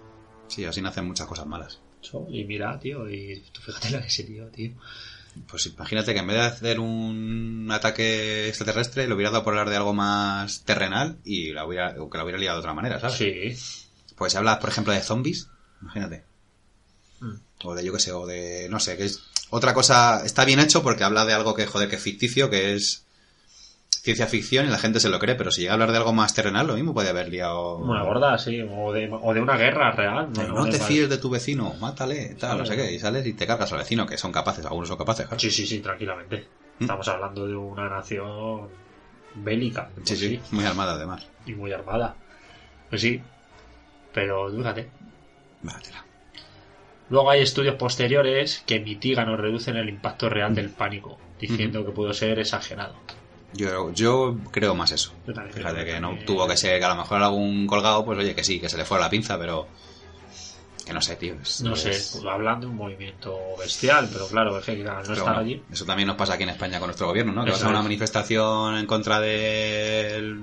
Sí, 0.48 0.64
así 0.64 0.80
nacen 0.80 1.06
muchas 1.06 1.26
cosas 1.26 1.46
malas. 1.46 1.80
Y 2.28 2.44
mira, 2.44 2.78
tío, 2.80 3.08
y 3.08 3.42
tú 3.52 3.60
fíjate 3.60 3.90
la 3.90 4.02
que 4.02 4.10
se 4.10 4.24
lió, 4.24 4.48
tío. 4.48 4.72
Pues 5.48 5.66
imagínate 5.66 6.12
que 6.12 6.20
en 6.20 6.26
vez 6.26 6.36
de 6.36 6.42
hacer 6.42 6.80
un 6.80 7.68
ataque 7.70 8.48
extraterrestre, 8.48 9.06
lo 9.06 9.14
hubiera 9.14 9.30
dado 9.30 9.44
por 9.44 9.54
hablar 9.54 9.70
de 9.70 9.76
algo 9.76 9.94
más 9.94 10.62
terrenal 10.64 11.16
y 11.24 11.52
la 11.52 11.66
hubiera, 11.66 11.94
o 12.02 12.10
que 12.10 12.18
la 12.18 12.24
hubiera 12.24 12.38
liado 12.38 12.58
de 12.58 12.60
otra 12.60 12.74
manera, 12.74 13.00
¿sabes? 13.00 13.16
Sí. 13.16 14.14
Pues 14.16 14.32
si 14.32 14.38
hablas, 14.38 14.58
por 14.58 14.68
ejemplo, 14.68 14.92
de 14.92 15.00
zombies, 15.00 15.48
imagínate. 15.80 16.24
Mm. 17.20 17.34
O 17.64 17.74
de, 17.74 17.84
yo 17.84 17.92
qué 17.92 18.00
sé, 18.00 18.12
o 18.12 18.26
de, 18.26 18.68
no 18.68 18.78
sé, 18.78 18.96
que 18.96 19.04
es 19.04 19.22
otra 19.50 19.74
cosa, 19.74 20.22
está 20.24 20.44
bien 20.44 20.60
hecho 20.60 20.82
porque 20.82 21.04
habla 21.04 21.24
de 21.24 21.32
algo 21.32 21.54
que, 21.54 21.66
joder, 21.66 21.88
que 21.88 21.96
es 21.96 22.02
ficticio, 22.02 22.50
que 22.50 22.74
es 22.74 23.04
ciencia 24.02 24.26
ficción 24.26 24.66
y 24.66 24.68
la 24.68 24.78
gente 24.78 24.98
se 24.98 25.08
lo 25.08 25.20
cree, 25.20 25.36
pero 25.36 25.52
si 25.52 25.60
llega 25.60 25.72
a 25.72 25.74
hablar 25.74 25.92
de 25.92 25.98
algo 25.98 26.12
más 26.12 26.34
terrenal, 26.34 26.66
lo 26.66 26.74
mismo 26.74 26.92
puede 26.92 27.10
haber 27.10 27.28
liado... 27.28 27.76
Una 27.78 28.02
gorda, 28.02 28.36
sí. 28.36 28.60
O 28.60 28.92
de, 28.92 29.08
o 29.08 29.32
de 29.32 29.40
una 29.40 29.56
guerra 29.56 29.92
real. 29.92 30.28
No, 30.32 30.48
no 30.48 30.68
te 30.68 30.78
fíes 30.78 31.08
de 31.08 31.18
tu 31.18 31.30
vecino, 31.30 31.74
mátale, 31.80 32.34
tal, 32.34 32.58
no 32.58 32.66
sé 32.66 32.74
qué, 32.74 32.92
y 32.92 32.98
sales 32.98 33.24
y 33.26 33.32
te 33.34 33.46
cargas 33.46 33.72
al 33.72 33.78
vecino, 33.78 34.04
que 34.04 34.18
son 34.18 34.32
capaces, 34.32 34.66
algunos 34.66 34.88
son 34.88 34.98
capaces, 34.98 35.26
claro. 35.26 35.38
Sí, 35.38 35.52
sí, 35.52 35.66
sí, 35.66 35.78
tranquilamente. 35.78 36.48
Mm. 36.80 36.82
Estamos 36.82 37.06
hablando 37.06 37.46
de 37.46 37.54
una 37.54 37.88
nación 37.88 38.68
bélica. 39.36 39.88
por 39.88 40.06
Sí, 40.06 40.16
sí, 40.16 40.40
muy 40.50 40.64
armada 40.64 40.94
además. 40.94 41.28
Y 41.46 41.54
muy 41.54 41.72
armada. 41.72 42.16
Pues 42.90 43.02
sí. 43.02 43.22
Pero 44.12 44.50
fíjate. 44.50 44.90
Váyatela. 45.62 46.04
Luego 47.08 47.30
hay 47.30 47.42
estudios 47.42 47.76
posteriores 47.76 48.64
que 48.66 48.80
mitigan 48.80 49.28
o 49.28 49.36
reducen 49.36 49.76
el 49.76 49.88
impacto 49.88 50.28
real 50.28 50.54
del 50.54 50.70
pánico, 50.70 51.18
diciendo 51.38 51.84
que 51.84 51.92
pudo 51.92 52.12
ser 52.12 52.38
exagerado. 52.40 52.94
Yo, 53.54 53.92
yo 53.92 54.36
creo 54.50 54.74
más 54.74 54.92
eso. 54.92 55.12
Yo 55.26 55.34
también 55.34 55.54
Fíjate 55.54 55.84
que 55.84 56.00
no 56.00 56.16
tuvo 56.26 56.46
que 56.48 56.56
ser 56.56 56.78
que 56.78 56.84
a 56.84 56.88
lo 56.88 56.96
mejor 56.96 57.22
algún 57.22 57.66
colgado, 57.66 58.04
pues 58.04 58.18
oye, 58.18 58.34
que 58.34 58.44
sí, 58.44 58.58
que 58.60 58.68
se 58.68 58.76
le 58.78 58.84
fuera 58.84 59.04
la 59.04 59.10
pinza, 59.10 59.38
pero. 59.38 59.68
Que 60.86 60.92
no 60.92 61.00
sé, 61.00 61.14
tío. 61.14 61.36
No 61.62 61.76
sé, 61.76 61.90
es- 61.90 62.10
pues, 62.12 62.24
hablan 62.24 62.60
de 62.60 62.66
un 62.66 62.74
movimiento 62.74 63.38
bestial, 63.56 64.08
pero 64.12 64.26
claro, 64.26 64.58
es 64.58 64.64
que 64.64 64.74
no 64.78 64.84
pero 65.02 65.12
estar 65.12 65.22
bueno, 65.34 65.38
allí. 65.38 65.62
Eso 65.70 65.84
también 65.84 66.08
nos 66.08 66.16
pasa 66.16 66.34
aquí 66.34 66.42
en 66.42 66.48
España 66.48 66.80
con 66.80 66.88
nuestro 66.88 67.06
gobierno, 67.06 67.32
¿no? 67.32 67.44
Que 67.44 67.50
Eso 67.50 67.60
vas 67.60 67.66
a 67.66 67.68
una 67.70 67.78
es. 67.78 67.84
manifestación 67.84 68.76
en 68.76 68.86
contra 68.86 69.20
del. 69.20 70.40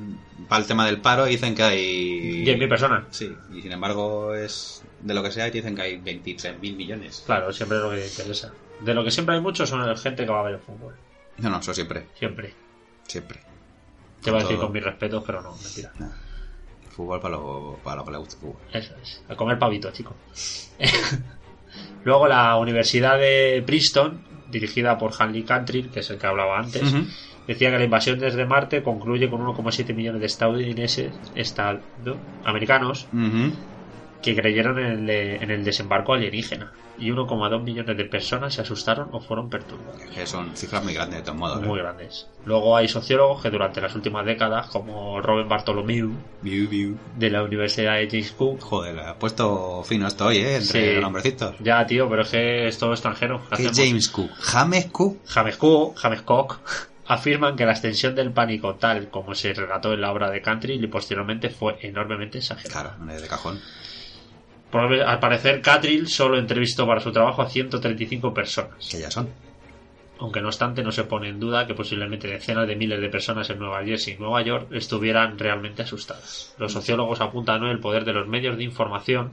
para 0.48 0.62
el 0.62 0.68
tema 0.68 0.86
del 0.86 1.02
paro 1.02 1.28
y 1.28 1.32
dicen 1.32 1.56
que 1.56 1.64
hay. 1.64 2.44
10.000 2.46 2.70
personas. 2.70 3.04
Sí, 3.12 3.36
y 3.54 3.62
sin 3.62 3.72
embargo 3.74 4.34
es 4.34 4.82
de 5.02 5.14
lo 5.14 5.22
que 5.24 5.32
sea 5.32 5.48
y 5.48 5.52
te 5.52 5.58
dicen 5.58 5.76
que 5.76 5.82
hay 5.82 5.98
23.000 5.98 6.76
millones. 6.76 7.24
Claro, 7.26 7.52
siempre 7.52 7.78
es 7.80 7.84
lo 7.84 7.90
que 7.90 7.98
te 7.98 8.08
interesa. 8.08 8.54
De 8.80 8.94
lo 8.94 9.04
que 9.04 9.12
siempre 9.12 9.36
hay 9.36 9.42
muchos 9.42 9.68
son 9.68 9.86
la 9.86 9.96
gente 9.98 10.24
que 10.26 10.32
va 10.32 10.40
a 10.40 10.44
ver 10.44 10.54
el 10.54 10.60
fútbol. 10.62 10.96
No, 11.40 11.50
no, 11.50 11.60
eso 11.60 11.74
siempre, 11.74 12.06
Siempre. 12.18 12.54
Siempre. 13.10 13.40
Te 14.22 14.32
voy 14.32 14.40
a 14.40 14.44
decir 14.44 14.58
con 14.58 14.72
mis 14.72 14.84
respetos, 14.84 15.24
pero 15.26 15.42
no, 15.42 15.56
mentira. 15.64 15.92
Fútbol 16.92 17.20
para 17.22 17.36
lo, 17.36 17.80
para 17.84 17.98
lo 17.98 18.06
que 18.06 18.12
le 18.12 18.18
gusta 18.18 18.36
el 18.36 18.42
fútbol. 18.42 18.62
Eso 18.74 18.94
es. 19.02 19.22
A 19.30 19.36
comer 19.36 19.58
pavito, 19.58 19.92
chico. 19.92 20.16
Luego 22.04 22.28
la 22.28 22.56
Universidad 22.58 23.18
de 23.20 23.64
Princeton, 23.66 24.22
dirigida 24.50 24.98
por 24.98 25.12
Hanley 25.18 25.44
Cantrill, 25.44 25.90
que 25.92 26.00
es 26.00 26.10
el 26.10 26.18
que 26.18 26.28
hablaba 26.28 26.58
antes, 26.60 26.94
decía 27.48 27.72
que 27.72 27.78
la 27.78 27.84
invasión 27.84 28.20
desde 28.20 28.46
Marte 28.46 28.84
concluye 28.84 29.30
con 29.30 29.42
1,7 29.42 29.94
millones 29.94 30.22
de 30.22 30.28
estadounidenses, 30.28 31.20
esta- 31.36 31.82
¿no? 31.98 32.20
americanos, 32.44 33.08
Ujú. 33.14 33.54
Que 34.22 34.36
creyeron 34.36 34.78
en 34.80 34.86
el, 34.88 35.06
de- 35.08 35.36
en 35.38 35.52
el 35.52 35.64
desembarco 35.64 36.14
alienígena. 36.14 36.72
Y 36.98 37.12
1,2 37.12 37.64
millones 37.64 37.96
de 37.96 38.04
personas 38.04 38.54
se 38.54 38.62
asustaron 38.62 39.08
o 39.14 39.22
fueron 39.22 39.50
perturbadas. 39.50 40.02
Que 40.14 40.28
son 40.28 40.54
cifras 40.58 40.84
muy 40.84 40.94
grandes 40.94 41.20
de 41.20 41.24
todos 41.24 41.38
modos. 41.38 41.64
¿eh? 41.64 41.66
Muy 41.66 41.80
grandes. 41.80 42.28
Luego 42.44 42.76
hay 42.76 42.90
sociólogos 42.90 43.42
que 43.42 43.50
durante 43.50 43.80
las 43.80 43.96
últimas 43.96 44.26
décadas, 44.26 44.68
como 44.68 45.22
Robert 45.22 45.48
Bartholomew, 45.48 46.12
de 46.44 47.30
la 47.30 47.44
Universidad 47.44 47.96
de 47.96 48.10
James 48.10 48.32
Cook, 48.34 48.60
Joder, 48.62 49.00
ha 49.00 49.16
puesto 49.18 49.82
fino 49.84 50.08
esto 50.08 50.26
hoy, 50.26 50.40
¿eh? 50.40 50.58
Entre 50.58 50.96
Sí. 50.96 51.02
nombrecitos. 51.02 51.56
ya 51.60 51.86
tío, 51.88 52.10
pero 52.10 52.24
es 52.24 52.30
que 52.30 52.68
es 52.68 52.78
todo 52.78 52.92
extranjero. 52.92 53.42
¿Qué 53.50 53.64
¿Qué 53.64 53.68
hacemos? 53.70 53.78
James 53.78 54.10
Cook? 54.10 54.32
James 54.40 54.86
Cook. 54.92 55.18
James 55.26 55.56
Cook, 55.58 55.98
James 55.98 56.22
Cook 56.24 56.60
afirman 57.08 57.56
que 57.56 57.66
la 57.66 57.72
extensión 57.72 58.14
del 58.14 58.32
pánico 58.32 58.76
tal 58.76 59.10
como 59.10 59.34
se 59.36 59.54
relató 59.54 59.94
en 59.94 60.02
la 60.02 60.12
obra 60.12 60.30
de 60.30 60.42
Cantrill 60.42 60.84
y 60.84 60.88
posteriormente 60.88 61.50
fue 61.50 61.78
enormemente 61.82 62.40
exagerada. 62.40 62.98
Claro, 62.98 63.12
es 63.14 63.22
de 63.22 63.28
cajón. 63.30 63.60
Por- 64.72 64.94
al 65.02 65.20
parecer, 65.20 65.62
Cantrill 65.62 66.08
solo 66.08 66.38
entrevistó 66.38 66.86
para 66.86 67.00
su 67.00 67.12
trabajo 67.12 67.42
a 67.42 67.50
135 67.50 68.34
personas. 68.34 68.88
Que 68.90 69.00
ya 69.00 69.10
son. 69.12 69.30
Aunque 70.20 70.42
no 70.42 70.48
obstante, 70.50 70.84
no 70.84 70.92
se 70.92 71.06
pone 71.06 71.30
en 71.30 71.40
duda 71.40 71.66
que 71.66 71.74
posiblemente 71.74 72.28
decenas 72.28 72.68
de 72.68 72.76
miles 72.76 73.00
de 73.00 73.08
personas 73.10 73.50
en 73.50 73.58
Nueva 73.60 73.84
Jersey 73.86 74.16
y 74.16 74.18
Nueva 74.18 74.42
York 74.42 74.68
estuvieran 74.72 75.40
realmente 75.40 75.82
asustadas. 75.84 76.54
Los 76.60 76.74
sociólogos 76.74 77.22
apuntan 77.22 77.64
hoy 77.64 77.72
el 77.72 77.80
poder 77.80 78.04
de 78.04 78.12
los 78.14 78.28
medios 78.28 78.58
de 78.58 78.66
información, 78.66 79.32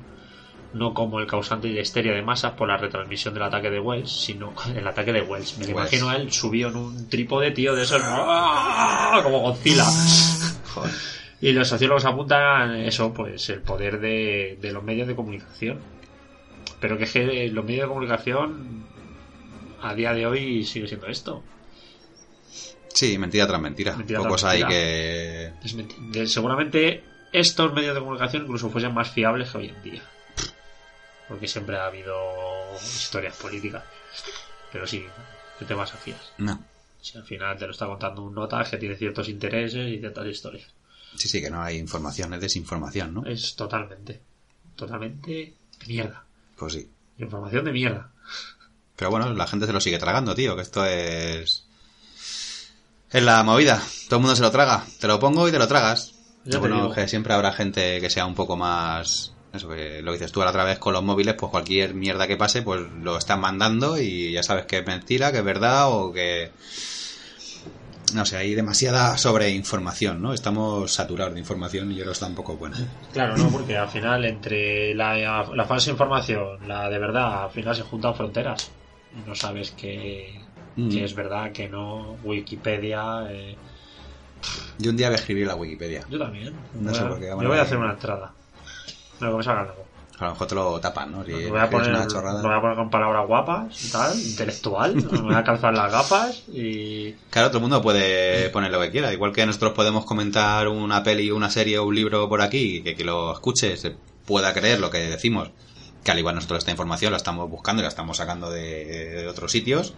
no 0.72 0.94
como 0.94 1.18
el 1.18 1.26
causante 1.26 1.66
de 1.68 1.80
histeria 1.80 2.12
de 2.12 2.22
masas 2.22 2.52
por 2.52 2.68
la 2.68 2.76
retransmisión 2.76 3.34
del 3.34 3.42
ataque 3.42 3.68
de 3.68 3.80
Wells, 3.80 4.10
sino 4.12 4.54
el 4.76 4.86
ataque 4.86 5.12
de 5.12 5.22
Wells. 5.22 5.58
Me 5.58 5.64
Wells. 5.66 5.70
imagino 5.72 6.08
a 6.08 6.16
él 6.16 6.30
subido 6.32 6.68
en 6.70 6.76
un 6.76 7.08
trípode, 7.08 7.50
tío, 7.50 7.74
de 7.74 7.82
esos 7.82 8.00
¡ah! 8.04 9.20
como 9.24 9.40
Godzilla. 9.40 9.84
Joder. 10.74 10.92
Y 11.40 11.52
los 11.52 11.68
sociólogos 11.68 12.04
apuntan 12.04 12.76
eso, 12.76 13.12
pues 13.12 13.48
el 13.50 13.60
poder 13.60 14.00
de, 14.00 14.58
de 14.60 14.72
los 14.72 14.82
medios 14.82 15.06
de 15.06 15.14
comunicación. 15.14 15.80
Pero 16.80 16.96
que 16.98 17.04
es 17.04 17.12
que 17.12 17.48
los 17.50 17.64
medios 17.64 17.82
de 17.84 17.88
comunicación 17.88 18.86
a 19.82 19.94
día 19.94 20.12
de 20.14 20.26
hoy 20.26 20.64
sigue 20.64 20.88
siendo 20.88 21.06
esto. 21.08 21.42
Sí, 22.88 23.18
mentira 23.18 23.46
tras 23.46 23.60
mentira. 23.60 23.94
Mentira 23.96 24.20
tras 24.20 24.28
Pocos 24.28 24.44
hay 24.44 24.64
mentira. 24.64 25.52
que. 26.12 26.26
Seguramente 26.26 27.04
estos 27.32 27.72
medios 27.74 27.94
de 27.94 28.00
comunicación 28.00 28.44
incluso 28.44 28.70
fuesen 28.70 28.94
más 28.94 29.10
fiables 29.10 29.50
que 29.50 29.58
hoy 29.58 29.68
en 29.68 29.82
día. 29.82 30.02
Porque 31.28 31.46
siempre 31.48 31.76
ha 31.76 31.86
habido 31.86 32.14
historias 32.78 33.36
políticas. 33.36 33.84
Pero 34.72 34.86
sí, 34.86 35.04
¿qué 35.58 35.64
te 35.64 35.74
vas 35.74 35.92
a 35.92 35.96
fiar? 35.98 36.18
No. 36.38 36.62
Si 37.00 37.18
al 37.18 37.24
final 37.24 37.58
te 37.58 37.66
lo 37.66 37.72
está 37.72 37.86
contando 37.86 38.22
un 38.22 38.34
nota 38.34 38.64
que 38.64 38.78
tiene 38.78 38.96
ciertos 38.96 39.28
intereses 39.28 39.88
y 39.88 39.98
ciertas 39.98 40.26
historias. 40.26 40.72
Sí, 41.16 41.28
sí, 41.28 41.40
que 41.40 41.50
no 41.50 41.62
hay 41.62 41.78
información, 41.78 42.34
es 42.34 42.40
desinformación, 42.40 43.14
¿no? 43.14 43.26
Es 43.26 43.56
totalmente, 43.56 44.20
totalmente 44.74 45.54
mierda. 45.86 46.24
Pues 46.56 46.74
sí. 46.74 46.88
Información 47.18 47.64
de 47.64 47.72
mierda. 47.72 48.10
Pero 48.96 49.10
bueno, 49.10 49.32
la 49.32 49.46
gente 49.46 49.66
se 49.66 49.72
lo 49.72 49.80
sigue 49.80 49.98
tragando, 49.98 50.34
tío, 50.34 50.56
que 50.56 50.62
esto 50.62 50.84
es... 50.84 51.64
Es 53.10 53.22
la 53.22 53.42
movida. 53.42 53.82
Todo 54.08 54.16
el 54.16 54.22
mundo 54.22 54.36
se 54.36 54.42
lo 54.42 54.50
traga. 54.50 54.84
Te 54.98 55.06
lo 55.06 55.20
pongo 55.20 55.48
y 55.48 55.52
te 55.52 55.58
lo 55.58 55.68
tragas. 55.68 56.14
Te 56.48 56.56
bueno, 56.58 56.76
digo. 56.76 56.94
que 56.94 57.08
siempre 57.08 57.34
habrá 57.34 57.52
gente 57.52 58.00
que 58.00 58.10
sea 58.10 58.26
un 58.26 58.34
poco 58.34 58.56
más... 58.56 59.32
Eso 59.52 59.68
que 59.68 60.02
lo 60.02 60.12
dices 60.12 60.32
tú 60.32 60.42
a 60.42 60.44
la 60.44 60.50
otra 60.50 60.64
vez 60.64 60.78
con 60.78 60.92
los 60.92 61.02
móviles, 61.02 61.34
pues 61.34 61.50
cualquier 61.50 61.94
mierda 61.94 62.26
que 62.26 62.36
pase, 62.36 62.62
pues 62.62 62.80
lo 63.00 63.16
están 63.16 63.40
mandando 63.40 63.98
y 63.98 64.32
ya 64.32 64.42
sabes 64.42 64.66
que 64.66 64.78
es 64.78 64.86
mentira, 64.86 65.32
que 65.32 65.38
es 65.38 65.44
verdad 65.44 65.90
o 65.90 66.12
que... 66.12 66.50
No 68.14 68.24
sé, 68.24 68.36
hay 68.36 68.54
demasiada 68.54 69.18
sobreinformación, 69.18 70.22
¿no? 70.22 70.32
Estamos 70.32 70.92
saturados 70.92 71.34
de 71.34 71.40
información 71.40 71.90
y 71.92 72.00
eso 72.00 72.12
está 72.12 72.26
un 72.26 72.34
poco 72.36 72.56
bueno. 72.56 72.76
Claro, 73.12 73.36
no, 73.36 73.48
porque 73.50 73.76
al 73.76 73.88
final 73.88 74.24
entre 74.24 74.94
la, 74.94 75.44
la 75.54 75.64
falsa 75.64 75.90
información, 75.90 76.66
la 76.68 76.88
de 76.88 76.98
verdad, 76.98 77.44
al 77.44 77.50
final 77.50 77.74
se 77.74 77.82
juntan 77.82 78.14
fronteras. 78.14 78.70
No 79.26 79.34
sabes 79.34 79.72
qué, 79.72 80.40
Mm. 80.76 80.90
qué 80.90 81.04
es 81.04 81.14
verdad, 81.14 81.50
qué 81.52 81.68
no. 81.68 82.18
Wikipedia. 82.22 83.26
eh, 83.30 83.56
Yo 84.78 84.90
un 84.90 84.96
día 84.96 85.08
voy 85.08 85.14
a 85.16 85.18
escribir 85.18 85.46
la 85.46 85.54
Wikipedia. 85.56 86.02
yo 86.08 86.18
también. 86.18 86.54
No 86.74 86.90
Voy 86.90 86.94
sé 86.94 87.00
a- 87.04 87.08
por 87.08 87.18
qué, 87.18 87.26
Yo 87.28 87.34
bueno, 87.34 87.48
voy 87.50 87.58
a 87.58 87.62
hacer 87.62 87.78
una 87.78 87.92
entrada. 87.92 88.32
No, 89.20 89.30
que 89.30 89.36
me 89.38 89.42
salga 89.42 89.62
algo. 89.62 89.85
A 90.18 90.24
lo 90.24 90.30
mejor 90.30 90.46
te 90.46 90.54
lo 90.54 90.80
tapan, 90.80 91.12
¿no? 91.12 91.24
Si 91.24 91.30
Lo 91.30 91.50
voy 91.50 91.58
a 91.60 91.68
poner, 91.68 91.90
una 91.90 92.06
chorrada. 92.06 92.40
voy 92.40 92.54
a 92.54 92.60
poner 92.60 92.76
con 92.76 92.88
palabras 92.88 93.26
guapas 93.26 93.84
y 93.84 93.90
tal, 93.92 94.18
intelectual. 94.18 94.94
me 95.12 95.20
voy 95.20 95.34
a 95.34 95.44
calzar 95.44 95.74
las 95.74 95.92
gafas 95.92 96.42
y. 96.48 97.12
Claro, 97.30 97.48
todo 97.48 97.58
el 97.58 97.62
mundo 97.62 97.82
puede 97.82 98.48
poner 98.50 98.70
lo 98.72 98.80
que 98.80 98.90
quiera. 98.90 99.12
Igual 99.12 99.32
que 99.32 99.44
nosotros 99.44 99.72
podemos 99.74 100.06
comentar 100.06 100.68
una 100.68 101.02
peli, 101.02 101.30
una 101.30 101.50
serie 101.50 101.78
o 101.78 101.84
un 101.84 101.94
libro 101.94 102.28
por 102.30 102.40
aquí, 102.40 102.82
que 102.82 102.94
quien 102.94 103.08
lo 103.08 103.32
escuche 103.32 103.76
se 103.76 103.94
pueda 104.24 104.54
creer 104.54 104.80
lo 104.80 104.90
que 104.90 104.98
decimos. 104.98 105.50
Que 106.02 106.12
al 106.12 106.18
igual 106.18 106.34
nosotros 106.36 106.58
esta 106.60 106.70
información 106.70 107.10
la 107.10 107.18
estamos 107.18 107.50
buscando 107.50 107.82
y 107.82 107.84
la 107.84 107.88
estamos 107.88 108.16
sacando 108.16 108.50
de, 108.50 108.84
de 108.86 109.28
otros 109.28 109.52
sitios. 109.52 109.92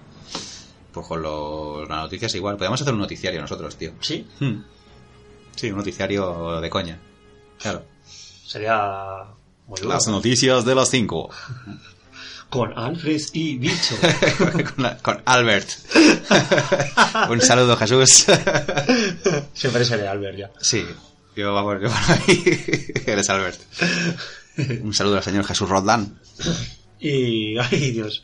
Pues 0.90 1.07
con 1.07 1.22
los, 1.22 1.88
las 1.88 1.98
noticias 1.98 2.35
igual. 2.35 2.57
Podemos 2.57 2.81
hacer 2.81 2.92
un 2.94 3.00
noticiario 3.00 3.40
nosotros, 3.40 3.76
tío. 3.76 3.92
Sí, 4.00 4.26
Hmm. 4.40 4.62
Sí, 5.54 5.70
un 5.70 5.76
noticiario 5.78 6.61
de 6.61 6.70
coña. 6.70 6.98
Claro. 7.61 7.85
sería 8.46 9.24
muy. 9.68 9.81
Las 9.83 10.07
noticias 10.09 10.64
de 10.64 10.74
las 10.74 10.90
5. 10.90 11.31
Con 12.50 12.72
Alfred 12.78 13.20
y 13.35 13.59
Bicho. 13.59 13.94
con, 14.74 14.83
la- 14.83 14.96
con 14.96 15.20
Albert. 15.26 15.68
un 17.31 17.42
saludo, 17.42 17.76
Jesús. 17.76 18.24
Siempre 19.52 19.85
seré 19.85 20.09
Albert 20.09 20.38
ya. 20.38 20.50
Sí, 20.59 20.83
yo 21.37 21.52
vamos, 21.52 21.74
yo 21.83 21.88
por 21.88 21.98
ahí. 22.28 22.87
Eres 23.07 23.28
Albert. 23.28 23.61
Un 24.83 24.94
saludo 24.94 25.18
al 25.18 25.22
señor 25.22 25.44
Jesús 25.44 25.68
Roldán. 25.68 26.18
Y. 26.98 27.59
¡Ay, 27.59 27.90
Dios! 27.90 28.22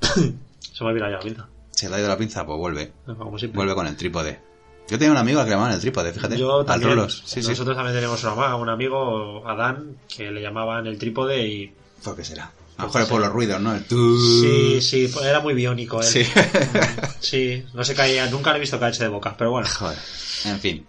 Se 0.00 0.84
me 0.84 0.90
ha 0.92 0.94
ya 0.98 1.08
la 1.08 1.20
pinza. 1.20 1.46
Se 1.72 1.90
le 1.90 1.96
ha 1.96 1.98
ido 1.98 2.08
la 2.08 2.16
pinza, 2.16 2.46
pues 2.46 2.58
vuelve. 2.58 2.92
Como. 3.04 3.36
Vuelve 3.52 3.74
con 3.74 3.86
el 3.86 3.96
trípode. 3.96 4.40
Yo 4.88 4.98
tenía 4.98 5.10
un 5.12 5.16
amigo 5.18 5.40
al 5.40 5.46
que 5.46 5.50
le 5.50 5.56
llamaban 5.56 5.74
el 5.74 5.80
trípode, 5.80 6.12
fíjate. 6.12 6.38
Yo 6.38 6.60
Al 6.60 6.66
también. 6.66 7.10
Sí, 7.10 7.42
sí. 7.42 7.48
Nosotros 7.48 7.76
también 7.76 7.96
tenemos 7.96 8.22
un 8.22 8.30
amigo, 8.30 8.56
un 8.58 8.68
amigo, 8.68 9.48
Adán, 9.48 9.96
que 10.08 10.30
le 10.30 10.40
llamaban 10.40 10.86
el 10.86 10.96
trípode 10.98 11.46
y. 11.46 11.72
¿Por 12.04 12.14
qué 12.16 12.24
será? 12.24 12.52
A 12.78 12.82
lo 12.82 12.88
mejor 12.88 13.02
es 13.02 13.08
por 13.08 13.20
los 13.20 13.30
ruidos, 13.32 13.60
¿no? 13.60 13.74
El 13.74 13.84
tu- 13.84 14.42
Sí, 14.42 14.80
sí, 14.82 15.10
era 15.24 15.40
muy 15.40 15.54
biónico 15.54 16.00
él. 16.00 16.06
Sí. 16.06 16.24
Sí, 17.20 17.64
no 17.74 17.82
se 17.82 17.94
caía, 17.94 18.26
nunca 18.30 18.50
lo 18.50 18.56
he 18.58 18.60
visto 18.60 18.78
caerse 18.78 19.02
de 19.02 19.08
boca, 19.08 19.34
pero 19.36 19.50
bueno. 19.50 19.66
Joder. 19.68 19.98
En 20.44 20.60
fin. 20.60 20.86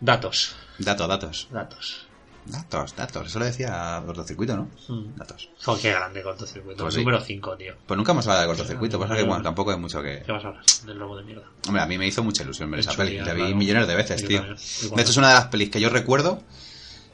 Datos, 0.00 0.56
Datos, 0.78 1.06
datos. 1.08 1.48
datos. 1.52 2.06
Datos, 2.46 2.96
datos. 2.96 3.26
Eso 3.26 3.38
lo 3.38 3.44
decía 3.44 4.02
cortocircuito, 4.04 4.56
¿no? 4.56 4.68
Mm. 4.88 5.16
Datos. 5.16 5.50
Jo, 5.62 5.78
qué 5.80 5.90
grande 5.90 6.22
cortocircuito. 6.22 6.84
Pues 6.84 6.94
sí. 6.94 7.00
Número 7.00 7.20
5, 7.20 7.56
tío. 7.56 7.74
Pues 7.86 7.96
nunca 7.96 8.12
hemos 8.12 8.26
hablado 8.26 8.42
de 8.42 8.46
cortocircuito, 8.48 8.98
pasa 8.98 9.16
que 9.16 9.22
bueno, 9.22 9.42
tampoco 9.42 9.70
hay 9.70 9.78
mucho 9.78 10.02
que. 10.02 10.22
¿Qué 10.24 10.32
vas 10.32 10.44
a 10.44 10.48
hablar? 10.48 10.64
Del 10.86 10.98
lobo 10.98 11.16
de 11.16 11.24
mierda. 11.24 11.44
Hombre, 11.66 11.82
a 11.82 11.86
mí 11.86 11.98
me 11.98 12.06
hizo 12.06 12.24
mucha 12.24 12.42
ilusión 12.42 12.70
ver 12.70 12.80
esa 12.80 12.94
peli. 12.94 13.18
La 13.18 13.34
vi 13.34 13.40
claro. 13.42 13.56
millones 13.56 13.86
de 13.86 13.94
veces, 13.94 14.26
tío. 14.26 14.42
De 14.42 15.02
hecho, 15.02 15.10
es 15.10 15.16
una 15.16 15.28
de 15.28 15.34
las 15.34 15.46
pelis 15.46 15.70
que 15.70 15.80
yo 15.80 15.90
recuerdo. 15.90 16.42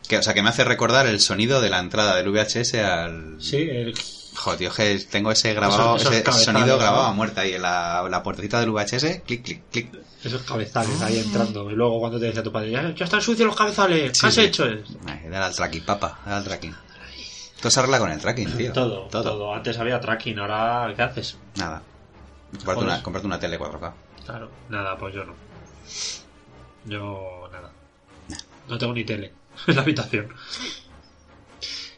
Que, 0.08 0.18
o 0.18 0.22
sea, 0.22 0.34
que 0.34 0.42
me 0.42 0.50
hace 0.50 0.62
recordar 0.62 1.06
el 1.06 1.18
sonido 1.18 1.60
de 1.60 1.68
la 1.68 1.80
entrada 1.80 2.14
del 2.14 2.30
VHS 2.30 2.74
al. 2.74 3.36
Sí, 3.40 3.56
el... 3.68 3.94
Joder, 4.36 4.58
tío, 4.58 4.72
que 4.72 4.98
tengo 5.10 5.30
ese 5.32 5.54
grabado, 5.54 5.96
Esos- 5.96 6.12
esos 6.12 6.34
ese 6.36 6.44
sonido 6.44 6.66
¿no? 6.66 6.78
grabado 6.78 7.04
a 7.06 7.12
muerte 7.12 7.40
ahí 7.40 7.54
en 7.54 7.62
la, 7.62 8.06
la 8.08 8.22
puertecita 8.22 8.60
del 8.60 8.70
VHS. 8.70 9.22
Clic, 9.26 9.42
clic, 9.42 9.62
clic. 9.70 9.88
esos 10.22 10.42
cabezales 10.42 11.00
ahí 11.02 11.18
entrando. 11.18 11.70
Y 11.70 11.74
luego 11.74 11.98
cuando 12.00 12.18
te 12.20 12.26
decía 12.26 12.42
tu 12.42 12.52
padre, 12.52 12.70
ya, 12.70 12.94
ya 12.94 13.04
están 13.06 13.20
sucios 13.22 13.46
los 13.46 13.56
cabezales, 13.56 14.10
¿qué 14.12 14.14
Sí, 14.14 14.26
has 14.26 14.34
sí. 14.34 14.40
hecho? 14.42 14.64
Ay, 14.64 15.20
dale 15.24 15.36
al 15.46 15.54
tracking, 15.54 15.84
papa, 15.84 16.18
dale 16.24 16.36
al 16.36 16.44
tracking. 16.44 16.74
Todo 17.60 17.70
se 17.70 17.80
arregla 17.80 17.98
con 17.98 18.10
el 18.10 18.20
tracking, 18.20 18.56
tío. 18.56 18.72
Todo, 18.72 19.02
todo, 19.08 19.54
Antes 19.54 19.78
había 19.78 19.98
tracking, 20.00 20.38
ahora 20.38 20.92
¿qué 20.94 21.02
haces? 21.02 21.38
Nada. 21.56 21.82
Comprarte 22.52 22.74
Joder. 22.82 22.88
una, 22.94 23.02
comprarte 23.02 23.26
una 23.26 23.38
tele 23.40 23.58
4K. 23.58 23.92
Claro, 24.26 24.50
nada, 24.68 24.96
pues 24.98 25.14
yo 25.14 25.24
no. 25.24 25.34
Yo 26.84 27.48
nada. 27.50 27.70
No 28.68 28.78
tengo 28.78 28.92
ni 28.92 29.04
tele 29.04 29.32
en 29.66 29.76
la 29.76 29.82
habitación. 29.82 30.28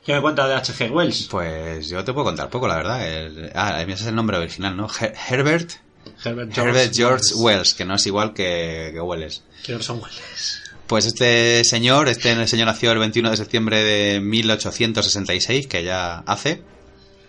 ¿Qué 0.09 0.14
me 0.14 0.23
cuenta 0.23 0.49
de 0.49 0.55
H.G. 0.55 0.90
Wells? 0.90 1.29
Pues 1.31 1.90
yo 1.90 2.03
te 2.03 2.14
puedo 2.14 2.25
contar 2.25 2.49
poco, 2.49 2.66
la 2.66 2.77
verdad. 2.77 3.07
El- 3.07 3.53
ah, 3.55 3.83
ese 3.83 3.92
es 3.92 4.07
el 4.07 4.14
nombre 4.14 4.38
original, 4.38 4.75
¿no? 4.75 4.88
Her- 4.88 5.12
Herbert, 5.29 5.71
Herbert 6.25 6.57
Herbert 6.57 6.94
George 6.94 7.35
Wells, 7.35 7.75
que 7.75 7.85
no 7.85 7.94
es 7.97 8.07
igual 8.07 8.33
que, 8.33 8.88
que 8.94 9.01
Welles. 9.03 9.42
Que 9.62 9.75
Orson 9.75 10.01
Welles. 10.03 10.62
Pues 10.87 11.05
este 11.05 11.62
señor, 11.64 12.09
este 12.09 12.47
señor 12.47 12.68
nació 12.68 12.90
el 12.92 12.99
21 12.99 13.31
de 13.33 13.37
septiembre 13.37 13.85
de 13.85 14.21
1866, 14.21 15.66
que 15.66 15.85
ya 15.85 16.21
hace, 16.21 16.62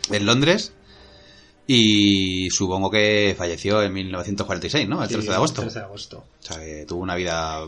en 0.09 0.25
Londres, 0.25 0.71
y 1.67 2.49
supongo 2.51 2.89
que 2.89 3.35
falleció 3.37 3.83
en 3.83 3.91
1946, 3.91 4.87
¿no? 4.87 5.03
El 5.03 5.09
13 5.09 5.27
de 5.27 5.35
agosto. 5.35 5.61
13 5.63 5.79
de 5.79 5.85
agosto. 5.85 6.17
O 6.41 6.45
sea, 6.47 6.59
que 6.59 6.85
tuvo 6.87 7.01
una 7.03 7.15
vida 7.15 7.59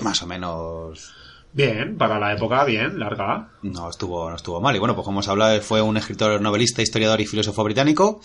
más 0.00 0.22
o 0.22 0.26
menos... 0.26 1.14
Bien, 1.52 1.96
para 1.96 2.18
la 2.20 2.32
época, 2.34 2.62
bien, 2.64 2.98
larga. 2.98 3.48
No 3.62 3.88
estuvo, 3.90 4.28
no 4.30 4.36
estuvo 4.36 4.60
mal. 4.60 4.76
Y 4.76 4.78
bueno, 4.78 4.94
pues 4.94 5.04
como 5.04 5.16
hemos 5.18 5.28
hablado, 5.28 5.60
fue 5.62 5.80
un 5.82 5.96
escritor, 5.96 6.40
novelista, 6.40 6.82
historiador 6.82 7.20
y 7.20 7.26
filósofo 7.26 7.64
británico. 7.64 8.20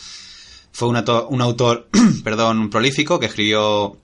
Fue 0.71 0.87
un, 0.87 0.97
ato- 0.97 1.27
un 1.29 1.41
autor, 1.41 1.87
perdón, 2.23 2.69
prolífico 2.69 3.19
que 3.19 3.27
escribió 3.27 3.97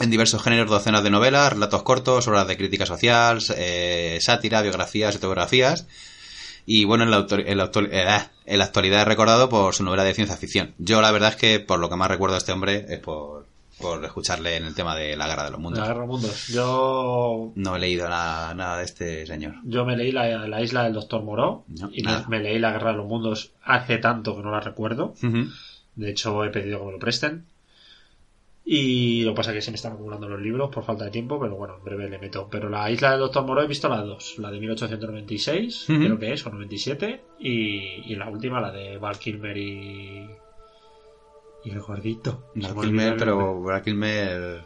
en 0.00 0.10
diversos 0.10 0.42
géneros 0.42 0.70
docenas 0.70 1.02
de 1.02 1.10
novelas, 1.10 1.52
relatos 1.54 1.82
cortos, 1.82 2.28
obras 2.28 2.46
de 2.46 2.56
crítica 2.56 2.86
social, 2.86 3.40
eh, 3.56 4.18
sátira, 4.20 4.62
biografías, 4.62 5.14
autobiografías. 5.14 5.86
Y 6.66 6.84
bueno, 6.84 7.02
en 7.04 7.10
la, 7.10 7.16
autor- 7.26 7.44
en 7.46 7.58
la 7.58 7.64
autor- 7.72 7.88
en 7.90 8.58
la 8.58 8.64
actualidad 8.64 9.00
es 9.00 9.08
recordado 9.08 9.48
por 9.48 9.74
su 9.74 9.82
novela 9.82 10.04
de 10.04 10.14
ciencia 10.14 10.36
ficción. 10.36 10.74
Yo 10.78 11.00
la 11.00 11.10
verdad 11.10 11.30
es 11.30 11.36
que 11.36 11.58
por 11.58 11.80
lo 11.80 11.88
que 11.88 11.96
más 11.96 12.08
recuerdo 12.08 12.36
a 12.36 12.38
este 12.38 12.52
hombre 12.52 12.86
es 12.88 13.00
por, 13.00 13.46
por 13.80 14.04
escucharle 14.04 14.56
en 14.56 14.64
el 14.64 14.74
tema 14.74 14.94
de 14.96 15.16
la 15.16 15.26
guerra 15.28 15.44
de 15.44 15.50
los 15.52 15.58
La 15.60 15.62
mundos. 15.62 15.82
Guerra 15.82 15.94
de 15.94 16.00
los 16.00 16.08
Mundos. 16.08 16.48
Yo, 16.48 17.52
No 17.54 17.76
he 17.76 17.78
leído 17.78 18.08
nada, 18.08 18.54
nada 18.54 18.78
de 18.78 18.84
este 18.84 19.26
señor. 19.26 19.54
yo 19.64 19.84
me 19.84 19.96
leí 19.96 20.12
la, 20.12 20.46
la 20.48 20.60
isla 20.62 20.84
del 20.84 20.92
Doctor 20.94 21.22
Moró 21.22 21.64
No, 21.68 21.90
y 21.92 22.02
me, 22.28 22.40
leí 22.40 22.58
La 22.58 22.72
Guerra 22.72 22.90
de 22.92 22.96
los 22.98 23.06
Mundos 23.06 23.52
hace 23.62 23.98
tanto 23.98 24.36
que 24.36 24.42
no 24.42 24.50
la 24.50 24.60
recuerdo. 24.60 25.14
De 25.96 26.10
hecho, 26.10 26.44
he 26.44 26.50
pedido 26.50 26.78
que 26.80 26.86
me 26.86 26.92
lo 26.92 26.98
presten. 26.98 27.44
Y 28.70 29.22
lo 29.22 29.32
que 29.32 29.36
pasa 29.36 29.50
es 29.50 29.56
que 29.56 29.62
se 29.62 29.70
me 29.70 29.76
están 29.76 29.92
acumulando 29.94 30.28
los 30.28 30.40
libros 30.42 30.68
por 30.70 30.84
falta 30.84 31.06
de 31.06 31.10
tiempo, 31.10 31.40
pero 31.40 31.56
bueno, 31.56 31.76
en 31.78 31.84
breve 31.84 32.10
le 32.10 32.18
meto. 32.18 32.48
Pero 32.50 32.68
la 32.68 32.90
isla 32.90 33.12
del 33.12 33.20
Doctor 33.20 33.44
Moro 33.46 33.62
he 33.62 33.66
visto 33.66 33.88
las 33.88 34.04
dos. 34.04 34.34
La 34.38 34.50
de 34.50 34.60
1896, 34.60 35.88
Ujú. 35.88 35.98
creo 35.98 36.18
que 36.18 36.32
es, 36.34 36.46
o 36.46 36.50
97. 36.50 37.20
Y, 37.40 38.12
y 38.12 38.16
la 38.16 38.28
última, 38.28 38.60
la 38.60 38.70
de 38.70 38.98
Val 38.98 39.18
Kilmer 39.18 39.56
y... 39.56 40.28
Y 41.64 41.70
el 41.70 41.80
gordito. 41.80 42.50
Val 42.54 42.74
Kilmer, 42.80 43.16
pero 43.16 43.60
Val 43.62 43.82
Kilmer 43.82 44.64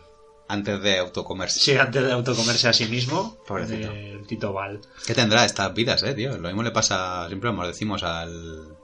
antes 0.48 0.82
de 0.82 0.98
autocomerse. 0.98 1.58
Sí, 1.60 1.76
antes 1.76 2.02
de 2.02 2.12
autocomerse 2.12 2.68
a 2.68 2.72
sí 2.72 2.86
mismo. 2.86 3.38
Pobrecito. 3.46 3.90
El 3.90 4.26
Tito 4.26 4.52
Val. 4.52 4.80
¿Qué 5.06 5.14
tendrá 5.14 5.44
estas 5.44 5.72
vidas, 5.72 6.02
eh, 6.02 6.14
tío? 6.14 6.36
Lo 6.36 6.48
mismo 6.48 6.62
le 6.62 6.70
pasa, 6.70 7.26
siempre 7.28 7.50
lo 7.52 7.66
decimos 7.66 8.02
al, 8.02 8.76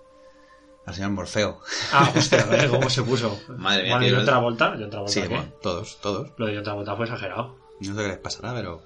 al 0.87 0.95
señor 0.95 1.11
Morfeo. 1.11 1.61
Ah, 1.93 2.11
hostia, 2.17 2.45
ver 2.47 2.69
cómo 2.71 2.89
se 2.89 3.03
puso. 3.03 3.39
Madre 3.57 3.83
mía, 3.85 3.99
Bueno, 3.99 4.41
vuelta, 4.41 4.75
y 4.79 4.83
otra 4.83 5.01
vuelta. 5.01 5.07
Sí, 5.09 5.21
bueno, 5.29 5.53
todos, 5.61 6.01
todos. 6.01 6.31
Lo 6.39 6.47
de 6.47 6.59
otra 6.59 6.73
vuelta 6.73 6.97
fue 6.97 7.05
exagerado. 7.05 7.57
No 7.81 7.95
sé 7.95 8.03
qué 8.03 8.09
les 8.09 8.19
pasará, 8.19 8.55
pero 8.55 8.83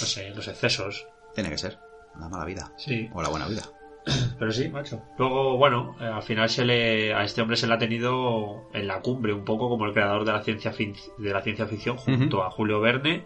No 0.00 0.06
sé, 0.06 0.30
los 0.30 0.48
excesos. 0.48 1.06
tiene 1.34 1.48
que 1.50 1.58
ser. 1.58 1.78
La 2.18 2.28
mala 2.28 2.44
vida. 2.44 2.72
Sí. 2.78 3.08
O 3.14 3.22
la 3.22 3.28
buena 3.28 3.46
vida. 3.46 3.62
Pero 4.38 4.52
sí, 4.52 4.68
macho. 4.68 5.02
Luego, 5.18 5.56
bueno, 5.56 5.96
eh, 6.00 6.04
al 6.04 6.22
final 6.22 6.48
se 6.48 6.64
le, 6.64 7.12
a 7.12 7.24
este 7.24 7.42
hombre 7.42 7.56
se 7.56 7.66
le 7.66 7.74
ha 7.74 7.78
tenido 7.78 8.68
en 8.72 8.86
la 8.86 9.00
cumbre 9.00 9.32
un 9.32 9.44
poco 9.44 9.68
como 9.68 9.84
el 9.86 9.92
creador 9.92 10.24
de 10.24 10.32
la 10.32 10.42
ciencia, 10.42 10.72
fin- 10.72 10.94
de 11.18 11.32
la 11.32 11.42
ciencia 11.42 11.66
ficción 11.66 11.96
junto 11.96 12.42
a 12.44 12.50
Julio 12.50 12.80
Verne 12.80 13.24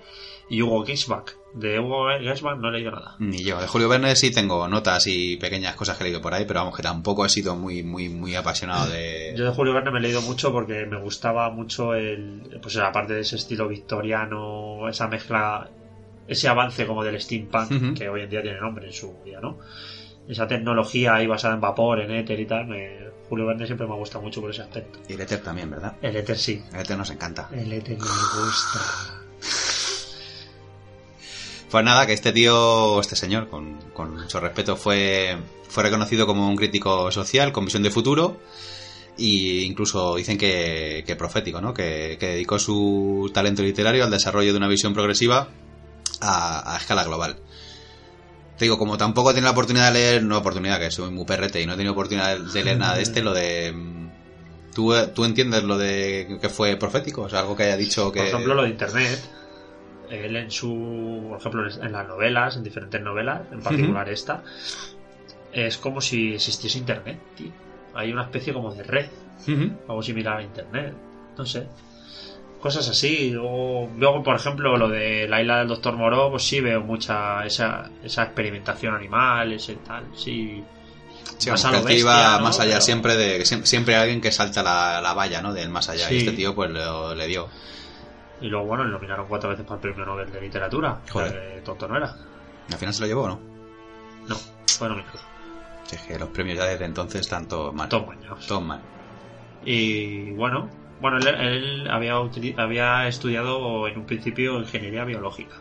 y 0.49 0.63
Hugo 0.63 0.85
Ginsbach. 0.85 1.33
De 1.53 1.79
Hugo 1.81 2.07
Ginsbach 2.21 2.57
no 2.59 2.69
he 2.69 2.73
leído 2.73 2.93
nada. 2.93 3.17
Ni 3.19 3.45
yo. 3.45 3.61
De 3.61 3.67
Julio 3.67 3.89
Verne 3.89 4.17
sí 4.17 4.31
tengo 4.33 4.67
notas 4.69 5.07
y 5.07 5.37
pequeñas 5.37 5.75
cosas 5.77 5.99
que 5.99 6.05
he 6.05 6.07
leído 6.07 6.23
por 6.23 6.33
ahí, 6.33 6.45
pero 6.47 6.61
vamos, 6.61 6.75
que 6.77 6.83
tampoco 6.83 7.27
he 7.27 7.29
sido 7.29 7.57
muy, 7.57 7.83
muy, 7.83 8.09
muy 8.09 8.35
apasionado 8.35 8.89
de... 8.91 9.35
Yo 9.37 9.45
de 9.45 9.51
Julio 9.51 9.75
Verne 9.75 9.91
me 9.91 9.99
he 9.99 10.03
leído 10.03 10.23
mucho 10.23 10.51
porque 10.53 10.87
me 10.87 10.99
gustaba 10.99 11.51
mucho 11.51 11.93
el, 11.95 12.59
pues 12.63 12.77
aparte 12.79 13.13
de 13.15 13.21
ese 13.21 13.37
estilo 13.37 13.69
victoriano, 13.69 14.89
esa 14.89 15.09
mezcla, 15.09 15.69
ese 16.27 16.49
avance 16.49 16.87
como 16.87 17.05
del 17.05 17.21
steampunk, 17.21 17.99
que 17.99 18.09
hoy 18.09 18.23
en 18.23 18.31
día 18.31 18.41
tiene 18.43 18.61
nombre 18.61 18.87
en 18.87 18.93
su 18.93 19.15
día, 19.25 19.41
¿no? 19.41 19.59
Esa 20.31 20.47
tecnología 20.47 21.15
ahí 21.17 21.27
basada 21.27 21.55
en 21.55 21.61
vapor, 21.61 22.01
en 22.01 22.11
éter 22.13 22.39
y 22.39 22.47
tal, 22.47 22.67
me- 22.67 23.11
Julio 23.29 23.47
Verne 23.47 23.67
siempre 23.67 23.87
me 23.87 23.93
ha 23.93 23.97
gustado 23.97 24.23
mucho 24.23 24.41
por 24.41 24.51
ese 24.51 24.63
aspecto. 24.63 24.99
Y 25.09 25.13
el 25.13 25.21
Éter 25.21 25.41
también, 25.41 25.71
¿verdad? 25.71 25.95
El 26.03 26.17
éter 26.17 26.37
sí, 26.37 26.63
El 26.73 26.81
Éter 26.81 26.99
nos 26.99 27.11
encanta. 27.11 27.49
El 27.53 27.73
éter 27.73 27.97
me 27.97 28.05
gusta. 28.05 29.21
Pues 31.71 31.85
nada, 31.85 32.07
que 32.07 32.13
este 32.13 32.33
tío, 32.33 33.01
este 33.01 33.15
señor, 33.15 33.49
con, 33.49 33.79
con 33.93 34.15
mucho 34.15 34.41
respeto, 34.41 34.77
fue, 34.77 35.37
fue 35.69 35.85
reconocido 35.85 36.27
como 36.27 36.49
un 36.49 36.57
crítico 36.57 37.13
social 37.13 37.53
con 37.53 37.65
visión 37.65 37.85
de 37.85 37.91
futuro 37.93 38.41
y 39.17 39.61
incluso 39.63 40.17
dicen 40.17 40.37
que, 40.37 41.05
que 41.07 41.15
profético, 41.15 41.61
¿no? 41.61 41.73
Que, 41.73 42.17
que 42.19 42.27
dedicó 42.27 42.59
su 42.59 43.31
talento 43.33 43.63
literario 43.63 44.03
al 44.03 44.11
desarrollo 44.11 44.51
de 44.51 44.59
una 44.59 44.67
visión 44.67 44.93
progresiva 44.95 45.49
a, 46.21 46.75
a 46.75 46.79
escala 46.79 47.05
global. 47.05 47.37
Te 48.61 48.67
digo, 48.67 48.77
como 48.77 48.99
tampoco 48.99 49.33
tiene 49.33 49.47
la 49.47 49.53
oportunidad 49.53 49.87
de 49.87 49.99
leer, 49.99 50.23
no 50.23 50.37
oportunidad, 50.37 50.79
que 50.79 50.91
soy 50.91 51.11
muy 51.11 51.25
perrete 51.25 51.63
y 51.63 51.67
no 51.67 51.73
he 51.73 51.77
tenido 51.77 51.95
oportunidad 51.95 52.39
de 52.39 52.63
leer 52.65 52.77
nada 52.77 52.97
de 52.97 53.03
este, 53.03 53.23
lo 53.23 53.33
de... 53.33 53.73
mm, 53.73 54.11
¿Tú, 54.75 54.93
tú 55.15 55.25
entiendes 55.25 55.63
lo 55.65 55.79
de 55.79 56.37
que 56.39 56.51
fue 56.51 56.77
profético? 56.77 57.23
O 57.23 57.29
sea, 57.31 57.41
algo 57.41 57.57
que 57.57 57.63
haya 57.63 57.79
dicho 57.79 58.13
que... 58.13 58.19
Por 58.19 58.29
ejemplo, 58.29 58.55
lo 58.55 58.65
de 58.65 58.69
internet. 58.69 59.19
Él 60.11 60.37
en 60.37 60.51
su. 60.51 61.29
Por 61.31 61.39
ejemplo, 61.39 61.85
en 61.87 61.93
las 61.93 62.07
novelas, 62.07 62.57
en 62.59 62.63
diferentes 62.65 63.01
novelas, 63.01 63.41
en 63.51 63.63
particular 63.63 64.11
esta, 64.11 64.43
es 65.55 65.79
como 65.79 66.03
si 66.03 66.35
existiese 66.35 66.77
internet, 66.77 67.19
tío. 67.39 67.53
Hay 67.95 68.13
una 68.13 68.25
especie 68.25 68.53
como 68.53 68.75
de 68.75 68.83
red, 68.83 69.07
Ujú. 69.49 69.71
algo 69.89 70.03
similar 70.03 70.37
a 70.37 70.43
internet. 70.43 70.93
No 71.39 71.47
sé. 71.47 71.67
Cosas 72.61 72.89
así. 72.89 73.31
Luego, 73.31 73.89
luego, 73.97 74.23
por 74.23 74.37
ejemplo, 74.37 74.77
lo 74.77 74.89
de 74.89 75.27
la 75.29 75.41
isla 75.41 75.59
del 75.61 75.69
Doctor 75.69 75.97
Moró, 75.97 76.31
pues 76.31 76.43
sí 76.43 76.61
veo 76.61 76.81
mucha 76.83 77.45
esa, 77.47 77.89
esa 78.05 78.25
experimentación 78.25 78.95
animal, 78.95 79.53
ese 79.53 79.77
tal, 79.77 80.05
sí. 80.15 80.63
Sí, 81.39 81.51
Más 81.51 81.65
a 81.65 81.73
lo 81.73 81.83
bestia, 81.83 82.37
¿no? 82.37 82.45
más 82.45 82.61
allá 82.61 82.73
Pero- 82.73 82.81
siempre 82.83 83.17
de 83.17 83.45
siempre 83.47 83.95
hay 83.97 84.03
alguien 84.03 84.21
que 84.21 84.31
salta 84.31 84.63
la, 84.63 85.01
la 85.01 85.15
valla, 85.15 85.41
¿no? 85.41 85.55
Del 85.55 85.71
más 85.71 85.89
allá. 85.89 86.07
Sí. 86.09 86.17
Y 86.17 86.19
este 86.19 86.33
tío 86.33 86.55
pues 86.55 86.71
lo- 86.71 87.15
le 87.15 87.27
dio. 87.29 87.49
Y 88.43 88.49
luego, 88.49 88.67
bueno, 88.67 88.85
le 88.85 88.91
nominaron 88.91 89.27
cuatro 89.27 89.49
veces 89.49 89.65
para 89.65 89.77
el 89.77 89.81
premio 89.81 90.05
Nobel 90.05 90.31
de 90.31 90.41
Literatura. 90.41 91.01
Joder. 91.11 91.55
Que 91.55 91.61
tonto 91.63 91.89
no 91.89 91.97
era. 91.97 92.15
¿Al 92.71 92.79
final 92.79 92.93
se 92.93 93.01
lo 93.01 93.07
llevó 93.07 93.23
o 93.23 93.29
no? 93.29 93.41
No, 94.29 94.37
fue 94.67 94.89
nominado. 94.89 95.19
Es 95.91 96.01
que 96.03 96.19
los 96.19 96.29
premios 96.29 96.59
ya 96.59 96.65
desde 96.67 96.85
entonces 96.85 97.23
están 97.23 97.49
todos 97.49 97.75
mal. 97.75 97.89
Todos 97.89 98.63
mal. 98.63 98.81
Y 99.65 100.31
bueno, 100.33 100.69
bueno 101.01 101.19
él, 101.19 101.27
él 101.29 101.91
había, 101.91 103.07
estudiado 103.09 103.89
en 103.89 103.99
un 103.99 104.05
principio 104.05 104.59
ingeniería 104.59 105.05
biológica. 105.05 105.57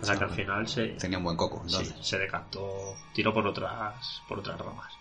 O 0.00 0.04
sea 0.04 0.16
que 0.16 0.24
al 0.24 0.30
final 0.30 0.66
se, 0.66 0.88
Tenía 0.88 1.18
un 1.18 1.24
buen 1.24 1.36
coco. 1.36 1.62
sí, 1.66 1.92
se 2.00 2.18
decantó, 2.18 2.94
tiró 3.12 3.34
por 3.34 3.46
otras, 3.46 4.22
por 4.26 4.38
otras 4.38 4.58
ramas. 4.58 4.94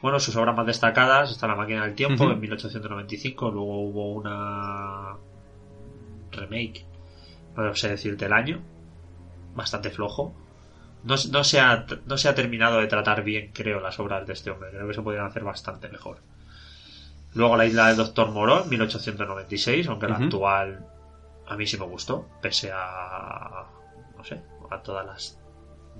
Bueno, 0.00 0.18
sus 0.18 0.34
obras 0.36 0.56
más 0.56 0.66
destacadas 0.66 1.30
está 1.30 1.46
La 1.46 1.54
máquina 1.54 1.84
del 1.84 1.94
tiempo 1.94 2.24
Ujú. 2.24 2.32
en 2.32 2.40
1895, 2.40 3.50
luego 3.50 3.80
hubo 3.82 4.12
una 4.12 5.16
remake, 6.32 6.84
no 7.56 7.74
sé 7.74 7.88
decirte 7.90 8.26
el 8.26 8.32
año, 8.32 8.60
bastante 9.54 9.90
flojo. 9.90 10.34
No, 11.04 11.16
no, 11.30 11.44
se 11.44 11.60
ha, 11.60 11.84
no 12.06 12.16
se 12.16 12.28
ha 12.28 12.34
terminado 12.34 12.78
de 12.78 12.86
tratar 12.86 13.22
bien, 13.22 13.50
creo, 13.52 13.80
las 13.80 13.98
obras 13.98 14.26
de 14.26 14.32
este 14.34 14.50
hombre. 14.50 14.70
Creo 14.70 14.86
que 14.86 14.94
se 14.94 15.02
podrían 15.02 15.26
hacer 15.26 15.42
bastante 15.42 15.88
mejor. 15.88 16.18
Luego 17.34 17.56
La 17.56 17.66
isla 17.66 17.88
del 17.88 17.96
Doctor 17.96 18.30
Morón, 18.30 18.68
1896, 18.68 19.86
aunque 19.88 20.06
la 20.08 20.16
actual 20.16 20.86
a 21.46 21.56
mí 21.56 21.66
sí 21.66 21.76
me 21.78 21.86
gustó, 21.86 22.28
pese 22.42 22.70
a, 22.72 23.64
no 24.16 24.24
sé, 24.24 24.40
a 24.70 24.78
todas 24.82 25.06
las 25.06 25.38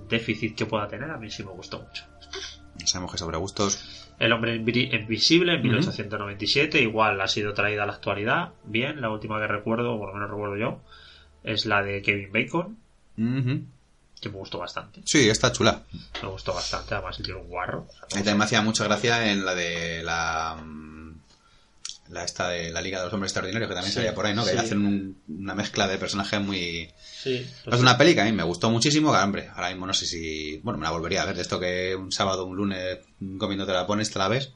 déficits 0.09 0.55
que 0.55 0.65
pueda 0.65 0.87
tener, 0.87 1.09
a 1.11 1.17
mí 1.17 1.29
sí 1.31 1.43
me 1.43 1.51
gustó 1.51 1.79
mucho. 1.79 2.03
Sabemos 2.85 3.11
que 3.11 3.17
sobre 3.17 3.37
gustos. 3.37 4.09
El 4.19 4.31
hombre 4.31 4.55
invi- 4.59 4.93
invisible 4.93 5.53
en 5.53 5.59
Ujú. 5.59 5.67
1897, 5.69 6.81
igual 6.81 7.19
ha 7.21 7.27
sido 7.27 7.53
traída 7.53 7.83
a 7.83 7.85
la 7.85 7.93
actualidad. 7.93 8.49
Bien, 8.63 8.99
la 9.01 9.09
última 9.09 9.39
que 9.39 9.47
recuerdo, 9.47 9.93
o 9.93 9.99
por 9.99 10.09
lo 10.09 10.13
menos 10.15 10.29
recuerdo 10.29 10.57
yo, 10.57 10.81
es 11.43 11.65
la 11.65 11.81
de 11.83 12.01
Kevin 12.01 12.31
Bacon, 12.31 12.77
que 14.21 14.29
me 14.29 14.35
gustó 14.37 14.59
bastante. 14.59 15.01
Sí, 15.05 15.29
está 15.29 15.51
chula. 15.51 15.81
Me 16.21 16.29
gustó 16.29 16.53
bastante, 16.53 16.93
además 16.95 17.17
tiene 17.17 17.39
un 17.39 17.47
guarro. 17.47 17.85
o 17.89 17.93
sea, 17.93 18.07
también 18.09 18.37
me 18.37 18.43
hacía 18.45 18.61
mucha 18.61 18.83
gracia 18.85 19.31
en 19.31 19.45
la 19.45 19.53
de 19.55 20.01
la. 20.03 20.55
La 22.13 22.23
esta 22.23 22.49
de 22.49 22.69
la 22.71 22.81
Liga 22.81 22.99
de 22.99 23.05
los 23.05 23.13
Hombres 23.13 23.31
Extraordinarios, 23.31 23.67
que 23.69 23.73
también 23.75 23.91
Sí, 23.91 23.95
salía 23.95 24.13
por 24.15 24.25
ahí, 24.25 24.33
¿no? 24.35 24.43
Que 24.45 24.51
sí. 24.51 24.57
hacen 24.57 24.85
un- 24.85 25.21
una 25.27 25.55
mezcla 25.55 25.87
de 25.87 25.97
personajes 25.97 26.39
muy. 26.39 26.89
Sí, 27.21 27.45
Es 27.65 27.79
una 27.79 27.97
peli 27.97 28.13
que 28.15 28.21
a 28.21 28.25
mí 28.25 28.31
me 28.31 28.43
gustó 28.43 28.69
muchísimo, 28.69 29.11
que, 29.11 29.17
hombre, 29.17 29.49
ahora 29.53 29.69
mismo 29.69 29.87
no 29.87 29.93
sé 29.93 30.05
si... 30.05 30.57
Bueno, 30.63 30.77
me 30.79 30.83
la 30.85 30.91
volvería 30.91 31.23
a 31.23 31.25
ver, 31.25 31.35
de 31.35 31.41
esto 31.41 31.59
que 31.59 31.95
un 31.95 32.11
sábado, 32.11 32.45
un 32.45 32.55
lunes, 32.55 32.99
comiendo 33.39 33.65
te 33.65 33.71
la 33.73 33.87
pones, 33.87 34.11
te 34.11 34.19
la 34.19 34.27
ves. 34.27 34.51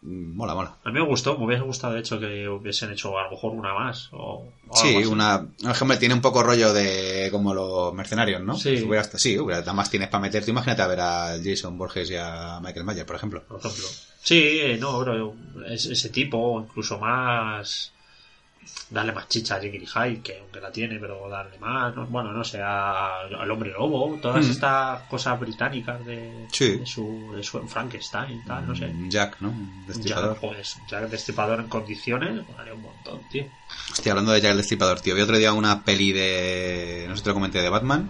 Mm, 0.00 0.36
Mola, 0.36 0.54
mola. 0.54 0.76
A 0.84 0.88
mí 0.90 0.94
me 1.00 1.04
gustó, 1.06 1.36
me 1.36 1.44
hubiese 1.46 1.64
gustado 1.64 1.94
de 1.94 2.00
hecho 2.00 2.20
que 2.20 2.48
hubiesen 2.48 2.92
hecho 2.92 3.18
a 3.18 3.24
lo 3.24 3.30
mejor 3.32 3.52
una 3.52 3.74
más. 3.74 4.08
O, 4.12 4.16
o 4.18 4.52
algo 4.66 4.74
Sí, 4.76 4.96
así. 4.96 5.04
una... 5.06 5.46
Por 5.60 5.70
ejemplo, 5.72 5.98
tiene 5.98 6.14
un 6.14 6.20
poco 6.20 6.42
rollo 6.42 6.72
de 6.72 7.28
como 7.32 7.52
los 7.52 7.92
mercenarios, 7.94 8.40
¿no? 8.42 8.56
Sí. 8.56 8.76
Si 8.78 8.84
hubiera 8.84 9.00
hasta- 9.00 9.18
sí, 9.18 9.36
hubiera, 9.38 9.60
nada 9.60 9.72
más 9.72 9.90
tienes 9.90 10.08
para 10.08 10.22
meterte. 10.22 10.50
Imagínate 10.52 10.82
a 10.82 10.86
ver 10.86 11.00
a 11.00 11.36
Jason 11.42 11.76
Borges 11.76 12.10
y 12.10 12.16
a 12.16 12.60
Michael 12.62 12.84
Mayer, 12.84 13.06
por 13.06 13.16
ejemplo. 13.16 13.42
por 13.48 13.58
ejemplo. 13.58 13.84
Sí, 14.22 14.38
eh, 14.60 14.76
no, 14.80 14.98
pero 15.00 15.34
es- 15.68 15.86
ese 15.86 16.10
tipo, 16.10 16.60
incluso 16.60 16.98
más. 16.98 17.92
Darle 18.90 19.12
más 19.12 19.28
chicha 19.28 19.56
a 19.56 19.60
Jekyll 19.60 19.86
Hyde, 19.86 20.22
que 20.22 20.38
aunque 20.38 20.60
la 20.62 20.72
tiene, 20.72 20.98
pero 20.98 21.28
darle 21.28 21.58
más. 21.58 21.94
¿no? 21.94 22.06
Bueno, 22.06 22.32
no 22.32 22.42
sé, 22.42 22.62
a- 22.62 23.20
al 23.20 23.50
hombre 23.50 23.70
lobo, 23.70 24.18
todas 24.22 24.46
Mm. 24.46 24.50
estas 24.50 25.02
cosas 25.08 25.38
británicas 25.38 26.02
de, 26.06 26.46
Sí. 26.50 26.78
de 26.78 26.86
su, 26.86 27.32
de 27.36 27.42
su 27.42 27.60
Frankenstein, 27.68 28.42
tal, 28.46 28.66
no 28.66 28.74
sé. 28.74 28.86
Un 28.86 29.10
Jack, 29.10 29.36
¿no? 29.40 29.50
Un 29.50 29.84
Destripador. 29.86 30.34
Ya, 30.36 30.40
pues, 30.40 30.76
ya 30.90 31.00
destripador 31.02 31.60
en 31.60 31.68
condiciones, 31.68 32.40
vale 32.56 32.72
un 32.72 32.80
montón, 32.80 33.20
tío. 33.30 33.44
Hostia, 33.92 34.12
hablando 34.12 34.32
de 34.32 34.40
Jack 34.40 34.56
Destripador, 34.56 35.00
tío. 35.00 35.14
Vi 35.14 35.20
otro 35.20 35.36
día 35.36 35.52
una 35.52 35.84
peli 35.84 36.12
de... 36.12 37.04
No 37.08 37.14
sé 37.14 37.18
si 37.18 37.24
te 37.24 37.28
lo 37.30 37.34
comenté, 37.34 37.60
de 37.60 37.68
Batman. 37.68 38.08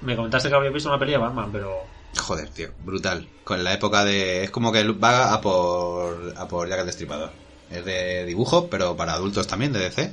Me 0.00 0.16
comentaste 0.16 0.48
que 0.48 0.54
habías 0.54 0.72
visto 0.72 0.88
una 0.88 0.98
peli 0.98 1.12
de 1.12 1.18
Batman, 1.18 1.50
pero. 1.52 1.82
Joder, 2.18 2.48
tío, 2.50 2.68
brutal. 2.82 3.28
Con 3.44 3.62
la 3.62 3.72
época 3.74 4.04
de... 4.06 4.44
Es 4.44 4.50
como 4.50 4.72
que 4.72 4.82
va 4.92 5.34
a 5.34 5.40
por, 5.42 6.32
a 6.36 6.48
por 6.48 6.66
Jack 6.68 6.80
el 6.80 6.86
Destripador. 6.86 7.43
Es 7.70 7.84
de 7.84 8.24
dibujo, 8.24 8.68
pero 8.68 8.96
para 8.96 9.14
adultos 9.14 9.46
también, 9.46 9.72
de 9.72 9.80
DC. 9.80 10.12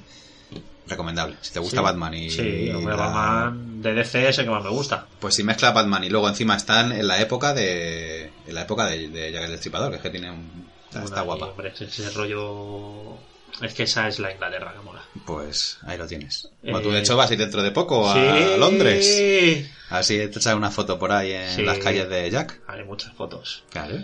Recomendable. 0.88 1.38
Si 1.42 1.54
te 1.54 1.60
gusta 1.60 1.78
Sí. 1.78 1.84
Batman 1.84 2.14
y... 2.14 2.30
Sí, 2.30 2.66
la- 2.68 2.96
Batman 2.96 3.82
de 3.82 3.94
DC 3.94 4.28
es 4.30 4.38
el 4.40 4.46
que 4.46 4.52
más 4.52 4.64
me 4.64 4.70
gusta. 4.72 5.08
Pues 5.20 5.36
si 5.36 5.44
mezcla 5.44 5.72
Batman 5.72 6.04
y 6.04 6.10
luego 6.10 6.28
encima 6.28 6.56
están 6.58 6.92
en 6.92 7.08
la 7.08 7.22
época 7.22 7.54
de... 7.54 8.32
En 8.48 8.56
la 8.56 8.64
época 8.64 8.88
de, 8.88 9.08
de 9.10 9.32
Jack 9.32 9.44
el 9.46 9.52
Destripador, 9.52 9.92
que 9.92 9.98
es 9.98 10.02
que 10.02 10.10
tiene 10.10 10.32
un... 10.32 10.70
Está, 10.94 11.22
guapa. 11.22 11.46
Hombre, 11.48 11.72
ese, 11.74 11.86
ese 11.86 12.10
rollo. 12.10 13.14
Es 13.62 13.74
que 13.74 13.84
esa 13.84 14.08
es 14.10 14.20
la 14.20 14.32
Inglaterra 14.34 14.74
que 14.74 14.84
mola. 14.84 15.02
Pues 15.26 15.78
ahí 15.84 15.98
lo 15.98 16.06
tienes. 16.08 16.46
Eh, 16.64 16.72
Bueno, 16.72 16.82
tú 16.82 16.92
de 16.92 17.00
hecho 17.00 17.16
vas 17.16 17.30
a 17.30 17.34
ir 17.34 17.40
dentro 17.40 17.62
de 17.64 17.72
poco 17.72 18.10
a 18.10 18.14
Sí. 18.14 18.20
Londres. 18.58 19.66
Así 19.90 20.18
te 20.18 20.26
echas 20.26 20.56
una 20.56 20.72
foto 20.72 21.00
por 21.00 21.12
ahí 21.14 21.32
en 21.32 21.56
Sí. 21.56 21.62
las 21.62 21.78
calles 21.78 22.10
de 22.10 22.30
Jack. 22.30 22.60
Haré 22.68 22.84
muchas 22.84 23.14
fotos. 23.14 23.64
Claro. 23.70 23.96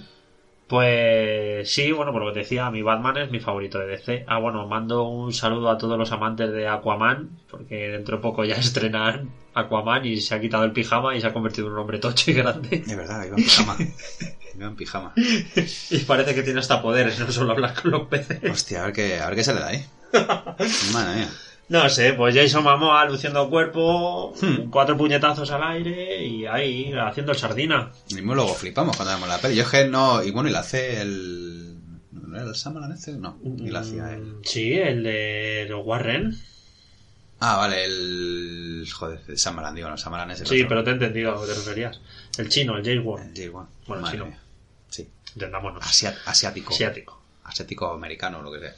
Pues 0.67 1.71
sí, 1.71 1.93
bueno, 1.93 2.12
por 2.12 2.21
lo 2.21 2.27
que 2.27 2.34
te 2.34 2.39
decía, 2.39 2.69
mi 2.69 2.82
Batman 2.82 3.17
es 3.17 3.32
mi 3.32 3.39
favorito 3.39 3.80
de 3.80 3.88
DC. 3.88 4.25
Ah, 4.27 4.38
bueno, 4.38 4.67
mando 4.67 5.03
un 5.03 5.34
saludo 5.34 5.69
a 5.69 5.77
todos 5.77 5.97
los 5.97 6.12
amantes 6.12 6.51
de 6.51 6.67
Aquaman, 6.67 7.30
porque 7.49 7.89
dentro 7.89 8.17
de 8.17 8.21
poco 8.21 8.43
ya 8.43 8.56
estrenan 8.58 9.30
Aquaman 9.53 10.06
y 10.06 10.17
se 10.17 10.36
ha 10.36 10.41
quitado 10.41 10.65
el 10.65 10.73
pijama 10.73 11.15
y 11.15 11.21
se 11.21 11.27
ha 11.27 11.34
convertido 11.34 11.67
en 11.67 11.73
un 11.73 11.80
hombre 11.80 11.99
tocho 11.99 12.32
y 12.32 12.34
grande. 12.34 12.84
Es 12.86 12.97
verdad, 12.97 13.25
iba 13.25 13.38
en 13.38 13.43
pijama. 13.43 13.77
iba 14.56 14.67
en 14.67 14.75
pijama. 14.75 15.13
Y 15.15 15.99
parece 15.99 16.36
que 16.36 16.43
tiene 16.43 16.60
hasta 16.60 16.82
poderes, 16.82 17.17
no 17.17 17.32
solo 17.32 17.53
hablar 17.53 17.73
con 17.82 17.91
los 17.91 18.08
peces. 18.08 18.43
Hostia, 18.49 18.82
a 18.82 18.86
ver 18.88 18.93
qué, 18.93 19.19
a 19.19 19.27
ver 19.27 19.36
qué 19.36 19.43
se 19.45 19.53
le 19.53 19.62
da 19.62 19.67
ahí. 19.67 19.86
Madre 20.93 21.15
mía. 21.15 21.30
No 21.69 21.89
sé, 21.89 22.13
pues 22.13 22.34
Jason 22.34 22.63
Momoa 22.63 23.03
luciendo 23.06 23.49
cuerpo, 23.49 24.34
Hmm. 24.41 24.69
cuatro 24.69 24.95
puñetazos 24.95 25.51
al 25.51 25.63
aire 25.63 26.25
y 26.25 26.45
ahí 26.45 26.93
haciendo 26.93 27.34
el 27.34 27.38
sardina. 27.38 27.91
Y 28.08 28.15
luego 28.21 28.53
flipamos 28.53 28.95
cuando 28.95 29.13
vemos 29.15 29.27
la 29.27 29.38
peli. 29.39 29.56
Yo 29.56 29.63
es 29.63 29.69
que 29.69 29.86
no. 29.86 30.23
Y 30.23 30.32
bueno, 30.32 30.47
y 30.49 30.53
la 30.53 30.60
hace 30.60 31.01
el. 31.01 31.75
¿No 32.12 32.38
era 32.38 32.45
el 32.47 32.56
Samalan 32.56 32.93
este? 32.93 33.12
No, 33.13 33.38
y 33.43 33.69
la 33.69 33.80
hacía 33.82 34.13
él. 34.13 34.21
Mm, 34.21 34.41
Sí, 34.43 34.73
el 34.73 35.03
de 35.03 35.65
los 35.69 35.86
Warren. 35.86 36.38
Ah, 37.39 37.58
vale, 37.58 37.84
el. 37.86 38.88
Joder, 38.91 39.19
el 39.27 39.38
Samalan, 39.38 39.75
digo, 39.75 39.89
no, 39.89 39.97
Samalan 39.97 40.32
es 40.32 40.41
el 40.41 40.47
Sí, 40.47 40.56
otro. 40.60 40.69
pero 40.69 40.84
te 40.86 40.89
he 40.91 40.93
entendido 40.93 41.32
a 41.32 41.36
lo 41.36 41.41
que 41.41 41.47
te 41.47 41.53
referías. 41.53 41.99
El 42.38 42.47
chino, 42.49 42.77
el 42.77 42.84
James 42.86 43.01
Wan. 43.06 43.32
El 43.36 43.51
J1. 43.51 43.67
Bueno, 43.88 44.01
Madre 44.03 44.12
sí, 44.12 44.17
no. 44.17 44.25
mía. 44.27 44.39
Sí. 44.89 45.10
Entendámonos. 45.34 45.84
Asiático. 45.86 46.71
Asiático. 46.73 47.21
Asiático 47.43 47.91
americano, 47.93 48.41
lo 48.41 48.51
que 48.53 48.60
sea. 48.60 48.73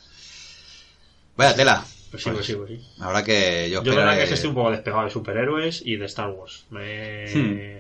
Vaya 1.38 1.56
tela. 1.56 1.86
Pues 2.12 2.24
sí, 2.24 2.30
pues 2.32 2.46
sí, 2.46 2.54
pues 2.56 2.70
sí. 2.70 2.88
Ahora 3.00 3.24
que 3.24 3.70
yo 3.70 3.84
Yo 3.84 3.92
la 3.92 3.98
verdad 4.00 4.14
que 4.18 4.20
esperaré- 4.20 4.24
es 4.24 4.30
que 4.30 4.34
estoy 4.36 4.50
un 4.50 4.56
poco 4.56 4.72
despegado 4.72 5.04
de 5.06 5.10
superhéroes 5.12 5.82
y 5.86 5.96
de 5.98 6.06
Star 6.06 6.30
Wars. 6.30 6.66
Me... 6.70 7.26
Hmm. 7.36 7.80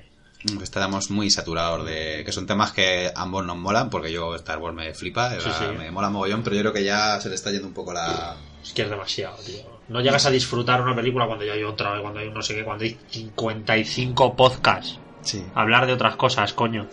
Estamos 0.63 1.11
muy 1.11 1.29
saturados 1.29 1.85
de. 1.85 2.23
que 2.25 2.31
son 2.31 2.45
temas 2.47 2.71
que 2.71 3.11
ambos 3.13 3.45
nos 3.45 3.57
molan, 3.57 3.89
porque 3.89 4.09
yo 4.09 4.35
Star 4.35 4.57
Wars 4.59 4.73
me 4.73 4.93
flipa, 4.93 5.31
Sí, 5.37 5.49
sí. 5.57 5.65
me 5.77 5.91
mola 5.91 6.09
mogollón, 6.09 6.43
pero 6.43 6.55
yo 6.55 6.61
creo 6.61 6.71
que 6.73 6.83
ya 6.85 7.19
se 7.19 7.27
le 7.27 7.35
está 7.35 7.51
yendo 7.51 7.67
un 7.67 7.73
poco 7.73 7.91
la. 7.91 8.37
Es 8.63 8.71
que 8.71 8.83
es 8.83 8.89
demasiado, 8.89 9.35
tío. 9.45 9.63
No 9.89 9.99
llegas 9.99 10.25
a 10.25 10.29
disfrutar 10.31 10.81
una 10.81 10.95
película 10.95 11.25
cuando 11.27 11.43
ya 11.43 11.53
hay 11.53 11.63
otra, 11.63 11.99
cuando 12.01 12.21
hay 12.21 12.29
no 12.29 12.41
sé 12.41 12.55
qué, 12.55 12.63
cuando 12.63 12.85
hay 12.85 12.97
55 13.09 14.35
podcasts. 14.37 14.97
Sí. 15.23 15.43
Hablar 15.55 15.85
de 15.87 15.93
otras 15.93 16.15
cosas, 16.15 16.53
coño. 16.53 16.87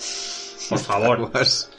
Por 0.69 0.79
favor. 0.79 1.31
Pues, 1.33 1.71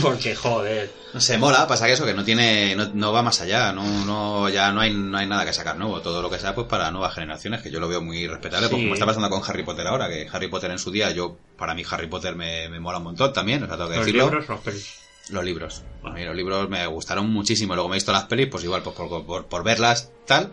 Porque, 0.00 0.34
joder. 0.34 0.90
sé, 1.18 1.38
mola, 1.38 1.66
pasa 1.66 1.86
que 1.86 1.92
eso, 1.92 2.04
que 2.06 2.14
no 2.14 2.24
tiene, 2.24 2.74
no, 2.76 2.88
no 2.94 3.12
va 3.12 3.22
más 3.22 3.40
allá, 3.40 3.72
no, 3.72 3.84
no, 4.04 4.48
ya 4.48 4.72
no 4.72 4.80
hay, 4.80 4.92
no 4.94 5.16
hay 5.18 5.26
nada 5.26 5.44
que 5.44 5.52
sacar 5.52 5.76
nuevo, 5.76 6.00
todo 6.00 6.22
lo 6.22 6.30
que 6.30 6.38
sea 6.38 6.54
pues 6.54 6.66
para 6.66 6.90
nuevas 6.90 7.14
generaciones, 7.14 7.62
que 7.62 7.70
yo 7.70 7.78
lo 7.80 7.88
veo 7.88 8.00
muy 8.00 8.26
respetable, 8.26 8.68
pues 8.68 8.80
Sí. 8.80 8.84
como 8.86 8.94
está 8.94 9.06
pasando 9.06 9.28
con 9.30 9.42
Harry 9.46 9.62
Potter 9.62 9.86
ahora, 9.86 10.08
que 10.08 10.28
Harry 10.32 10.48
Potter 10.48 10.70
en 10.70 10.78
su 10.78 10.90
día, 10.90 11.10
yo, 11.10 11.36
para 11.58 11.74
mí 11.74 11.82
Harry 11.90 12.06
Potter 12.06 12.34
me, 12.34 12.68
me 12.68 12.80
mola 12.80 12.98
un 12.98 13.04
montón 13.04 13.32
también, 13.32 13.62
o 13.62 13.66
sea, 13.66 13.76
tengo 13.76 13.90
que 13.90 13.96
Los 13.96 14.06
decirlo. 14.06 14.24
libros, 14.26 14.48
los 14.48 14.60
pelis. 14.60 14.94
Los 15.30 15.44
libros. 15.44 15.82
A 16.02 16.10
mí 16.10 16.24
los 16.24 16.34
libros 16.34 16.68
me 16.68 16.86
gustaron 16.86 17.30
muchísimo. 17.30 17.74
Luego 17.74 17.88
me 17.88 17.94
he 17.94 17.98
visto 17.98 18.12
las 18.12 18.24
pelis, 18.24 18.48
pues 18.48 18.64
igual, 18.64 18.82
pues 18.82 18.96
por, 18.96 19.24
por, 19.24 19.46
por 19.46 19.64
verlas, 19.64 20.10
tal. 20.26 20.52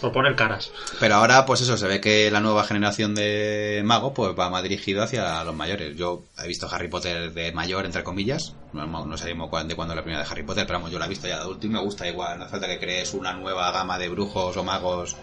Por 0.00 0.12
poner 0.12 0.34
caras. 0.34 0.72
Pero 0.98 1.16
ahora, 1.16 1.44
pues 1.44 1.60
eso, 1.60 1.76
se 1.76 1.86
ve 1.86 2.00
que 2.00 2.30
la 2.30 2.40
nueva 2.40 2.64
generación 2.64 3.14
de 3.14 3.82
magos, 3.84 4.12
pues 4.14 4.30
va 4.38 4.48
más 4.48 4.62
dirigido 4.62 5.02
hacia 5.02 5.44
los 5.44 5.54
mayores. 5.54 5.94
Yo 5.94 6.24
he 6.42 6.48
visto 6.48 6.68
Harry 6.70 6.88
Potter 6.88 7.32
de 7.32 7.52
mayor, 7.52 7.84
entre 7.84 8.02
comillas. 8.02 8.54
No, 8.72 8.86
no, 8.86 9.18
sabemos 9.18 9.50
de 9.68 9.76
cuándo 9.76 9.94
la 9.94 10.02
primera 10.02 10.24
de 10.24 10.30
Harry 10.30 10.42
Potter, 10.42 10.66
pero 10.66 10.78
vamos, 10.78 10.90
yo 10.90 10.98
la 10.98 11.04
he 11.04 11.08
visto 11.08 11.28
ya 11.28 11.36
de 11.36 11.42
adulto 11.42 11.66
y 11.66 11.70
me 11.70 11.80
gusta 11.80 12.08
igual. 12.08 12.38
No 12.38 12.44
hace 12.44 12.52
falta 12.52 12.66
que 12.66 12.78
crees 12.78 13.12
una 13.12 13.34
nueva 13.34 13.70
gama 13.72 13.98
de 13.98 14.08
brujos 14.08 14.56
o 14.56 14.64
magos. 14.64 15.16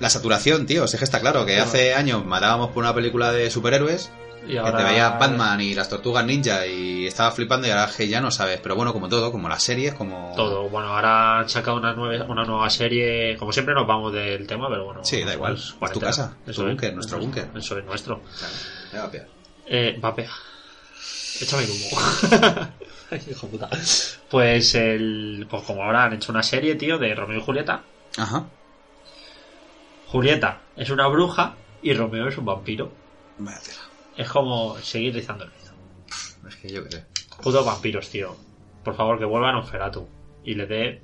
La 0.00 0.10
saturación, 0.10 0.66
tío, 0.66 0.84
es 0.84 0.96
que 0.96 1.04
está 1.04 1.20
claro 1.20 1.46
que 1.46 1.60
hace 1.60 1.94
años 1.94 2.24
matábamos 2.24 2.70
por 2.70 2.82
una 2.82 2.94
película 2.94 3.32
de 3.32 3.50
superhéroes 3.50 4.10
Y 4.46 4.52
que 4.52 4.58
ahora... 4.58 4.78
te 4.78 4.84
veías 4.84 5.18
Batman 5.18 5.60
y 5.60 5.74
las 5.74 5.88
tortugas 5.88 6.24
ninja 6.24 6.66
y 6.66 7.06
estaba 7.06 7.30
flipando 7.30 7.66
y 7.66 7.70
ahora 7.70 7.90
que 7.94 8.08
ya 8.08 8.20
no 8.20 8.30
sabes. 8.30 8.60
Pero 8.60 8.76
bueno, 8.76 8.92
como 8.92 9.08
todo, 9.08 9.30
como 9.30 9.48
las 9.48 9.62
series, 9.62 9.94
como... 9.94 10.32
Todo. 10.36 10.68
Bueno, 10.68 10.88
ahora 10.88 11.40
han 11.40 11.48
sacado 11.48 11.76
una 11.76 11.92
nueva, 11.92 12.24
una 12.26 12.44
nueva 12.44 12.70
serie. 12.70 13.36
Como 13.36 13.52
siempre 13.52 13.74
nos 13.74 13.86
vamos 13.86 14.12
del 14.12 14.46
tema, 14.46 14.68
pero 14.68 14.84
bueno. 14.84 15.04
Sí, 15.04 15.22
da 15.22 15.34
igual. 15.34 15.54
Es 15.54 15.92
tu 15.92 16.00
casa, 16.00 16.36
tu 16.44 16.50
Eso 16.50 16.64
búnker, 16.64 16.90
es, 16.90 16.94
nuestro 16.94 17.18
búnker. 17.18 17.48
Eso 17.54 17.78
es 17.78 17.84
nuestro. 17.84 18.22
Ya 18.92 19.02
va, 19.02 19.10
pea. 19.10 19.26
Eh, 19.66 19.98
vapea. 20.00 20.30
Échame 21.40 21.64
el 21.64 21.70
humo. 21.70 21.98
Ay, 23.10 23.22
hijo 23.30 23.46
puta. 23.46 23.68
Pues 24.30 24.74
el. 24.74 25.46
Pues 25.48 25.62
como 25.62 25.82
ahora 25.82 26.04
han 26.04 26.14
hecho 26.14 26.32
una 26.32 26.42
serie, 26.42 26.74
tío, 26.74 26.98
de 26.98 27.14
Romeo 27.14 27.38
y 27.38 27.42
Julieta. 27.42 27.82
Ajá. 28.16 28.46
Julieta 30.08 30.60
es 30.76 30.90
una 30.90 31.06
bruja 31.06 31.54
y 31.82 31.92
Romeo 31.92 32.28
es 32.28 32.38
un 32.38 32.46
vampiro. 32.46 32.90
Es 34.18 34.28
como 34.28 34.76
seguir 34.80 35.14
rizando 35.14 35.44
el 35.44 35.50
rizo. 35.50 35.72
Es 36.48 36.56
que 36.56 36.68
yo 36.70 36.82
sé. 36.90 37.04
Putos 37.42 37.64
vampiros, 37.64 38.08
tío. 38.10 38.36
Por 38.84 38.96
favor, 38.96 39.18
que 39.18 39.24
vuelvan 39.24 39.54
a 39.54 39.60
Nosferatu. 39.60 40.06
Y 40.44 40.54
le 40.54 40.66
dé. 40.66 41.02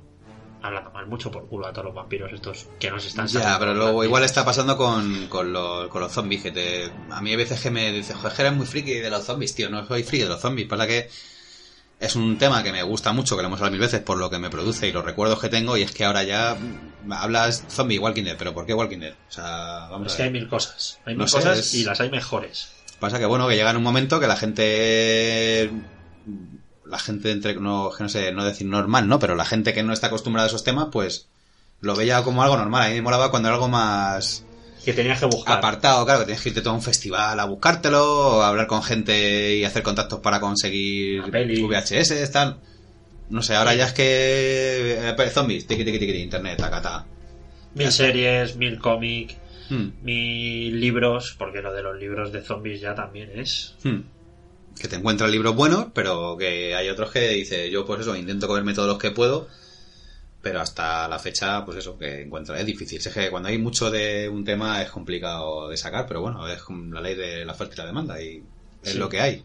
Hablando 0.61 0.89
mal 0.91 1.05
mucho 1.05 1.29
por 1.29 1.47
culo 1.47 1.67
a 1.67 1.71
todos 1.71 1.85
los 1.85 1.93
vampiros 1.95 2.31
estos 2.33 2.65
que 2.79 2.89
nos 2.89 3.05
están 3.05 3.27
Ya, 3.27 3.59
pero 3.59 3.75
luego 3.75 4.03
igual 4.03 4.23
está 4.23 4.43
pasando 4.43 4.75
con, 4.75 5.27
con, 5.27 5.53
los, 5.53 5.87
con 5.89 6.01
los 6.01 6.11
zombies. 6.11 6.41
Que 6.41 6.51
te, 6.51 6.91
a 7.11 7.21
mí 7.21 7.29
hay 7.29 7.35
veces 7.35 7.61
que 7.61 7.69
me 7.69 7.91
dicen, 7.91 8.17
joder, 8.17 8.33
eres 8.39 8.53
muy 8.53 8.65
friki 8.65 8.93
de 8.95 9.09
los 9.11 9.23
zombies, 9.23 9.53
tío. 9.53 9.69
No 9.69 9.85
soy 9.87 10.01
friki 10.03 10.23
de 10.23 10.29
los 10.29 10.41
zombies. 10.41 10.67
Pasa 10.67 10.87
que 10.87 11.07
es 11.99 12.15
un 12.15 12.37
tema 12.39 12.63
que 12.63 12.71
me 12.71 12.81
gusta 12.81 13.13
mucho, 13.13 13.35
que 13.35 13.43
lo 13.43 13.47
hemos 13.47 13.59
hablado 13.59 13.73
mil 13.73 13.81
veces 13.81 14.01
por 14.01 14.17
lo 14.17 14.29
que 14.31 14.39
me 14.39 14.49
produce 14.49 14.87
y 14.87 14.91
los 14.91 15.05
recuerdos 15.05 15.39
que 15.39 15.49
tengo. 15.49 15.77
Y 15.77 15.83
es 15.83 15.91
que 15.91 16.03
ahora 16.03 16.23
ya 16.23 16.57
hablas 17.11 17.63
zombie 17.69 17.99
Walking 17.99 18.23
Dead, 18.23 18.35
pero 18.37 18.53
¿por 18.53 18.65
qué 18.65 18.73
Walking 18.73 18.99
Dead? 18.99 19.13
O 19.13 19.31
sea, 19.31 19.87
vamos 19.91 20.07
Es 20.07 20.13
a 20.15 20.17
que 20.17 20.23
hay 20.23 20.29
ver. 20.31 20.41
mil 20.41 20.49
cosas. 20.49 20.99
Hay 21.05 21.13
No 21.13 21.19
mil 21.25 21.29
sé, 21.29 21.37
cosas 21.37 21.59
es- 21.59 21.73
y 21.75 21.83
las 21.83 22.01
hay 22.01 22.09
mejores. 22.09 22.71
Pasa 23.05 23.19
que 23.19 23.27
bueno, 23.27 23.47
que 23.47 23.55
llega 23.55 23.69
en 23.69 23.77
un 23.77 23.83
momento 23.83 24.19
que 24.19 24.25
la 24.25 24.35
gente 24.35 25.69
la 26.87 26.97
gente 26.97 27.29
entre 27.29 27.53
no 27.53 27.91
no 27.99 28.09
sé, 28.09 28.31
no 28.31 28.43
decir 28.43 28.65
normal, 28.65 29.07
¿no? 29.07 29.19
Pero 29.19 29.35
la 29.35 29.45
gente 29.45 29.75
que 29.75 29.83
no 29.83 29.93
está 29.93 30.07
acostumbrada 30.07 30.47
a 30.47 30.49
esos 30.49 30.63
temas, 30.63 30.87
pues 30.91 31.27
lo 31.81 31.95
veía 31.95 32.23
como 32.23 32.41
algo 32.41 32.57
normal. 32.57 32.81
A 32.81 32.89
mí 32.89 32.95
me 32.95 33.03
molaba 33.03 33.29
cuando 33.29 33.47
era 33.47 33.57
algo 33.57 33.67
más 33.67 34.43
Que 34.83 34.91
tenías 34.91 35.19
que 35.19 35.27
buscar. 35.27 35.59
apartado, 35.59 36.03
claro, 36.03 36.21
que 36.21 36.25
tienes 36.25 36.41
que 36.41 36.49
irte 36.49 36.61
todo 36.61 36.73
a 36.73 36.77
un 36.77 36.81
festival 36.81 37.39
a 37.39 37.45
buscártelo, 37.45 38.37
o 38.37 38.41
a 38.41 38.47
hablar 38.47 38.65
con 38.65 38.81
gente 38.81 39.55
y 39.55 39.65
hacer 39.65 39.83
contactos 39.83 40.21
para 40.21 40.39
conseguir. 40.39 41.21
VHS, 41.29 42.31
tal. 42.31 42.57
No 43.29 43.43
sé, 43.43 43.53
ahora 43.53 43.75
ya 43.75 43.85
es 43.85 43.93
que 43.93 44.97
eh, 45.15 45.29
zombies, 45.29 45.67
tiqui 45.67 45.85
tiqui 45.85 45.99
tiqui, 45.99 46.17
internet, 46.23 46.59
acá, 46.59 47.05
Mil 47.75 47.91
series, 47.91 48.55
mil 48.55 48.79
cómics, 48.79 49.35
Hmm, 49.69 49.89
mil 50.03 50.79
libros, 50.79 51.35
porque 51.37 51.61
lo 51.61 51.73
de 51.73 51.81
los 51.83 51.97
libros 51.99 52.31
de 52.31 52.41
zombies 52.41 52.81
ya 52.81 52.93
también 52.95 53.31
es. 53.39 53.75
hmm. 53.83 53.99
Que 54.79 54.87
te 54.89 54.97
encuentras 54.97 55.31
libros 55.31 55.55
buenos, 55.55 55.87
pero 55.93 56.35
que 56.37 56.75
hay 56.75 56.89
otros 56.89 57.09
que 57.11 57.29
dice, 57.29 57.71
yo 57.71 57.85
pues 57.85 58.01
eso, 58.01 58.15
intento 58.15 58.45
comerme 58.47 58.73
todos 58.73 58.89
los 58.89 58.97
que 58.97 59.11
puedo, 59.11 59.47
pero 60.41 60.59
hasta 60.59 61.07
la 61.07 61.17
fecha, 61.17 61.63
pues 61.63 61.77
eso, 61.77 61.97
que 61.97 62.21
encuentra, 62.23 62.59
es 62.59 62.65
difícil. 62.65 62.99
Es 62.99 63.07
que 63.07 63.29
cuando 63.31 63.47
hay 63.49 63.57
mucho 63.57 63.89
de 63.89 64.27
un 64.29 64.43
tema 64.43 64.81
es 64.81 64.91
complicado 64.91 65.69
de 65.69 65.77
sacar, 65.77 66.05
pero 66.07 66.19
bueno, 66.21 66.45
es 66.47 66.61
la 66.91 66.99
ley 67.01 67.15
de 67.15 67.45
la 67.45 67.53
oferta 67.53 67.73
y 67.73 67.77
la 67.77 67.85
demanda 67.85 68.21
y 68.21 68.43
es 68.83 68.91
Sí. 68.91 68.97
lo 68.97 69.07
que 69.09 69.21
hay. 69.21 69.43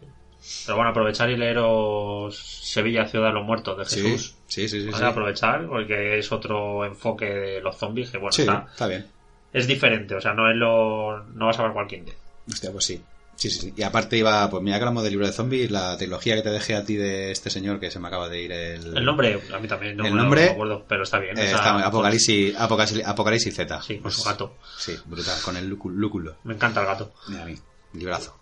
Pero 0.66 0.76
bueno, 0.76 0.90
aprovechar 0.90 1.30
y 1.30 1.36
leeros 1.36 2.36
Sevilla, 2.36 3.06
Ciudad 3.06 3.28
de 3.28 3.34
los 3.34 3.44
Muertos 3.46 3.78
de 3.78 3.84
Sí, 3.84 4.00
Jesús. 4.02 4.34
sí, 4.48 4.68
sí, 4.68 4.80
sí. 4.80 4.86
Vamos 4.86 4.98
sí. 4.98 5.04
a 5.04 5.08
aprovechar 5.08 5.66
porque 5.68 6.18
es 6.18 6.32
otro 6.32 6.84
enfoque 6.84 7.26
de 7.26 7.60
los 7.60 7.76
zombies 7.76 8.10
que 8.10 8.18
bueno, 8.18 8.30
está- 8.36 8.66
está 8.70 8.86
bien. 8.88 9.06
Es 9.52 9.66
diferente, 9.66 10.14
o 10.14 10.20
sea, 10.20 10.32
no 10.34 10.50
es 10.50 10.56
lo 10.56 11.24
no 11.34 11.46
vas 11.46 11.58
a 11.58 11.62
ver 11.64 11.72
cualquier. 11.72 12.04
Hostia, 12.48 12.70
pues 12.72 12.84
sí. 12.84 13.02
Sí, 13.36 13.48
sí, 13.48 13.58
sí. 13.60 13.74
Y 13.74 13.82
aparte 13.84 14.18
iba, 14.18 14.50
pues 14.50 14.62
mira 14.62 14.76
que 14.76 14.82
hablamos 14.82 15.02
del 15.02 15.12
libro 15.12 15.26
de 15.26 15.32
zombies, 15.32 15.70
la 15.70 15.96
trilogía 15.96 16.34
que 16.36 16.42
te 16.42 16.50
dejé 16.50 16.74
a 16.76 16.84
ti 16.84 16.96
de 16.96 17.30
este 17.30 17.48
señor 17.48 17.80
que 17.80 17.90
se 17.90 17.98
me 17.98 18.08
acaba 18.08 18.28
de 18.28 18.42
ir 18.42 18.52
el... 18.52 18.94
El 18.98 19.02
nombre, 19.04 19.40
a 19.54 19.58
mí 19.58 19.66
también 19.66 19.96
no 19.96 20.04
El 20.04 20.10
me 20.10 20.16
lo 20.18 20.22
nombre, 20.24 20.50
acuerdo, 20.50 20.84
pero 20.86 21.04
está 21.04 21.18
bien. 21.18 21.38
Eh, 21.38 21.44
está 21.46 21.86
Apocalipsis, 21.86 22.54
Apocalipsis, 22.58 23.06
Apocalipsis 23.06 23.54
Z. 23.56 23.80
Sí, 23.80 23.94
con 23.94 24.02
Pues, 24.02 24.14
su 24.16 24.24
gato. 24.24 24.56
Sí, 24.76 24.94
brutal, 25.06 25.38
con 25.42 25.56
el 25.56 25.70
lúcu- 25.74 25.90
lúculo. 25.90 26.34
Me 26.44 26.52
encanta 26.52 26.80
el 26.82 26.86
gato. 26.86 27.14
Mira 27.28 27.44
a 27.44 27.46
mí, 27.46 27.54
librazo. 27.94 28.36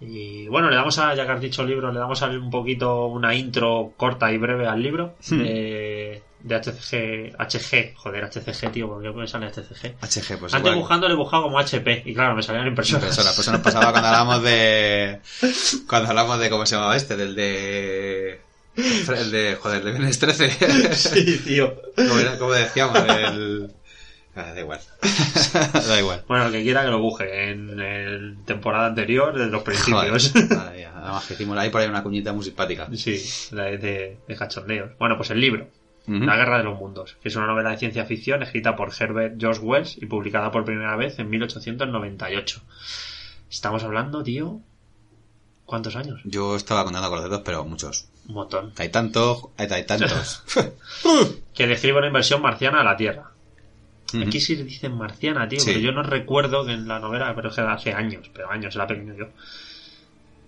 Y 0.00 0.46
bueno, 0.48 0.68
le 0.68 0.76
damos 0.76 0.98
a, 0.98 1.14
ya 1.14 1.24
que 1.24 1.32
has 1.32 1.40
dicho 1.40 1.64
libro, 1.64 1.90
le 1.90 1.98
damos 1.98 2.20
a 2.22 2.26
un 2.26 2.50
poquito 2.50 3.06
una 3.06 3.34
intro 3.34 3.94
corta 3.96 4.30
y 4.30 4.36
breve 4.36 4.66
al 4.66 4.82
libro 4.82 5.14
Hmm. 5.30 5.38
de, 5.38 6.22
de 6.40 6.54
HCG, 6.54 7.34
HG, 7.38 7.94
joder, 7.96 8.24
HCG, 8.24 8.70
tío, 8.72 8.88
porque 8.88 9.10
me 9.10 9.26
sale 9.26 9.46
HCG. 9.48 9.96
HG, 10.00 10.38
pues 10.38 10.54
Antes 10.54 10.60
igual. 10.60 10.76
buscando 10.76 11.08
le 11.08 11.14
he 11.14 11.16
buscado 11.16 11.44
como 11.44 11.58
HP 11.58 12.02
y 12.06 12.14
claro, 12.14 12.34
me 12.36 12.42
salían 12.42 12.66
impresoras. 12.66 13.02
Impresora. 13.02 13.30
Pues 13.34 13.40
eso 13.40 13.52
nos 13.52 13.60
pasaba 13.62 13.90
cuando 13.90 14.08
hablamos 14.08 14.42
de... 14.42 15.20
Cuando 15.88 16.10
hablamos 16.10 16.38
de... 16.38 16.50
¿Cómo 16.50 16.66
se 16.66 16.74
llamaba 16.76 16.96
este? 16.96 17.16
Del 17.16 17.34
de... 17.34 18.40
El 18.76 19.30
de... 19.30 19.56
Joder, 19.60 19.82
de 19.82 19.90
Viernes 19.90 20.18
13. 20.18 20.94
sí, 20.94 21.38
tío. 21.44 21.74
¿Cómo, 21.96 22.18
era? 22.18 22.38
¿Cómo 22.38 22.52
decíamos? 22.52 22.98
El... 23.08 23.72
Ah, 24.36 24.52
da 24.52 24.60
igual. 24.60 24.80
da 25.72 25.98
igual. 25.98 26.22
Bueno, 26.28 26.46
el 26.46 26.52
que 26.52 26.62
quiera 26.62 26.84
que 26.84 26.90
lo 26.90 26.98
busque 27.00 27.50
en, 27.50 27.80
en 27.80 28.44
temporada 28.44 28.88
anterior, 28.88 29.32
desde 29.36 29.50
los 29.50 29.62
principios. 29.62 30.34
Madre 30.50 30.76
mía. 30.76 30.92
Además 30.94 31.24
que 31.24 31.34
hicimos 31.34 31.56
ahí 31.56 31.70
por 31.70 31.80
ahí 31.80 31.88
una 31.88 32.02
cuñita 32.02 32.34
muy 32.34 32.44
simpática. 32.44 32.86
sí, 32.94 33.18
la 33.52 33.64
de, 33.64 33.78
de, 33.78 34.18
de 34.28 34.36
cachondeos. 34.36 34.90
Bueno, 34.98 35.16
pues 35.16 35.30
el 35.30 35.40
libro. 35.40 35.68
La 36.06 36.36
Guerra 36.36 36.58
de 36.58 36.64
los 36.64 36.78
Mundos, 36.78 37.16
que 37.20 37.28
es 37.28 37.36
una 37.36 37.46
novela 37.46 37.70
de 37.70 37.78
ciencia 37.78 38.04
ficción 38.04 38.42
escrita 38.42 38.76
por 38.76 38.92
Herbert 38.96 39.40
George 39.40 39.60
Wells 39.60 39.96
y 40.00 40.06
publicada 40.06 40.52
por 40.52 40.64
primera 40.64 40.94
vez 40.96 41.18
en 41.18 41.28
1898. 41.30 42.60
Estamos 43.50 43.82
hablando, 43.82 44.22
tío. 44.22 44.60
¿Cuántos 45.64 45.96
años? 45.96 46.20
Yo 46.24 46.54
estaba 46.54 46.84
contando 46.84 47.08
con 47.08 47.18
los 47.18 47.28
dedos, 47.28 47.42
pero 47.44 47.64
muchos. 47.64 48.06
Un 48.28 48.34
montón. 48.36 48.72
Hay 48.78 48.88
tantos, 48.90 49.46
hay, 49.56 49.66
hay 49.68 49.84
tantos. 49.84 50.44
Que 51.54 51.66
describe 51.66 51.98
una 51.98 52.06
inversión 52.06 52.40
marciana 52.40 52.82
a 52.82 52.84
la 52.84 52.96
Tierra. 52.96 53.30
Aquí 54.24 54.40
sí 54.40 54.54
dicen 54.54 54.96
marciana, 54.96 55.48
tío, 55.48 55.58
Sí. 55.58 55.66
pero 55.70 55.80
yo 55.80 55.90
no 55.92 56.02
recuerdo 56.04 56.64
que 56.64 56.72
en 56.72 56.86
la 56.86 57.00
novela, 57.00 57.34
pero 57.34 57.48
es 57.48 57.56
que 57.56 57.62
hace 57.62 57.92
años, 57.92 58.30
pero 58.32 58.48
años, 58.50 58.74
era 58.76 58.86
pequeño 58.86 59.14
yo. 59.16 59.26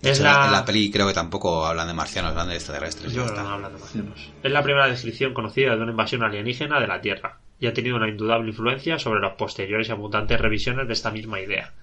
Es 0.01 0.19
hecho, 0.19 0.23
la... 0.23 0.45
En 0.45 0.51
la 0.51 0.65
peli 0.65 0.89
creo 0.91 1.07
que 1.07 1.13
tampoco 1.13 1.65
hablan 1.65 1.87
de 1.87 1.93
marcianos, 1.93 2.31
hablan 2.31 2.49
de 2.49 2.55
extraterrestres. 2.55 3.13
Yo 3.13 3.25
ya 3.25 3.43
no 3.43 3.49
hablo 3.49 3.69
de 3.69 3.77
marcianos. 3.77 4.31
Es 4.41 4.51
la 4.51 4.63
primera 4.63 4.87
descripción 4.87 5.33
conocida 5.33 5.75
de 5.75 5.81
una 5.81 5.91
invasión 5.91 6.23
alienígena 6.23 6.79
de 6.79 6.87
la 6.87 7.01
Tierra 7.01 7.39
y 7.59 7.67
ha 7.67 7.73
tenido 7.73 7.97
una 7.97 8.07
indudable 8.07 8.49
influencia 8.49 8.97
sobre 8.97 9.19
las 9.19 9.33
posteriores 9.33 9.89
y 9.89 9.91
abundantes 9.91 10.39
revisiones 10.39 10.87
de 10.87 10.93
esta 10.93 11.11
misma 11.11 11.41
idea. 11.41 11.73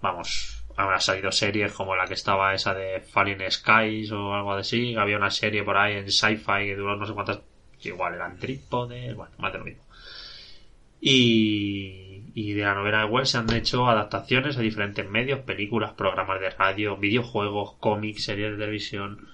Vamos, 0.00 0.64
habrá 0.76 0.98
salido 1.00 1.30
series 1.30 1.72
como 1.72 1.94
la 1.94 2.06
que 2.06 2.14
estaba 2.14 2.54
esa 2.54 2.72
de 2.72 3.00
Falling 3.00 3.50
Skies 3.50 4.12
o 4.12 4.34
algo 4.34 4.52
así. 4.54 4.96
Había 4.96 5.18
una 5.18 5.30
serie 5.30 5.62
por 5.62 5.76
ahí 5.76 5.96
en 5.96 6.10
Sci-Fi 6.10 6.64
que 6.64 6.76
duró 6.76 6.96
no 6.96 7.06
sé 7.06 7.12
cuántas. 7.12 7.40
Igual 7.82 8.14
eran 8.14 8.38
trípodes, 8.38 9.14
bueno, 9.14 9.32
más 9.38 9.52
de 9.52 9.58
lo 9.58 9.64
mismo. 9.64 9.82
Y, 11.00 12.09
y 12.34 12.52
de 12.52 12.62
la 12.62 12.74
novela 12.74 13.00
de 13.00 13.04
Wells 13.06 13.30
se 13.30 13.38
han 13.38 13.52
hecho 13.52 13.88
adaptaciones 13.88 14.56
a 14.56 14.60
diferentes 14.60 15.08
medios, 15.08 15.40
películas, 15.40 15.92
programas 15.92 16.40
de 16.40 16.50
radio, 16.50 16.96
videojuegos, 16.96 17.74
cómics, 17.80 18.24
series 18.24 18.52
de 18.52 18.58
televisión. 18.58 19.28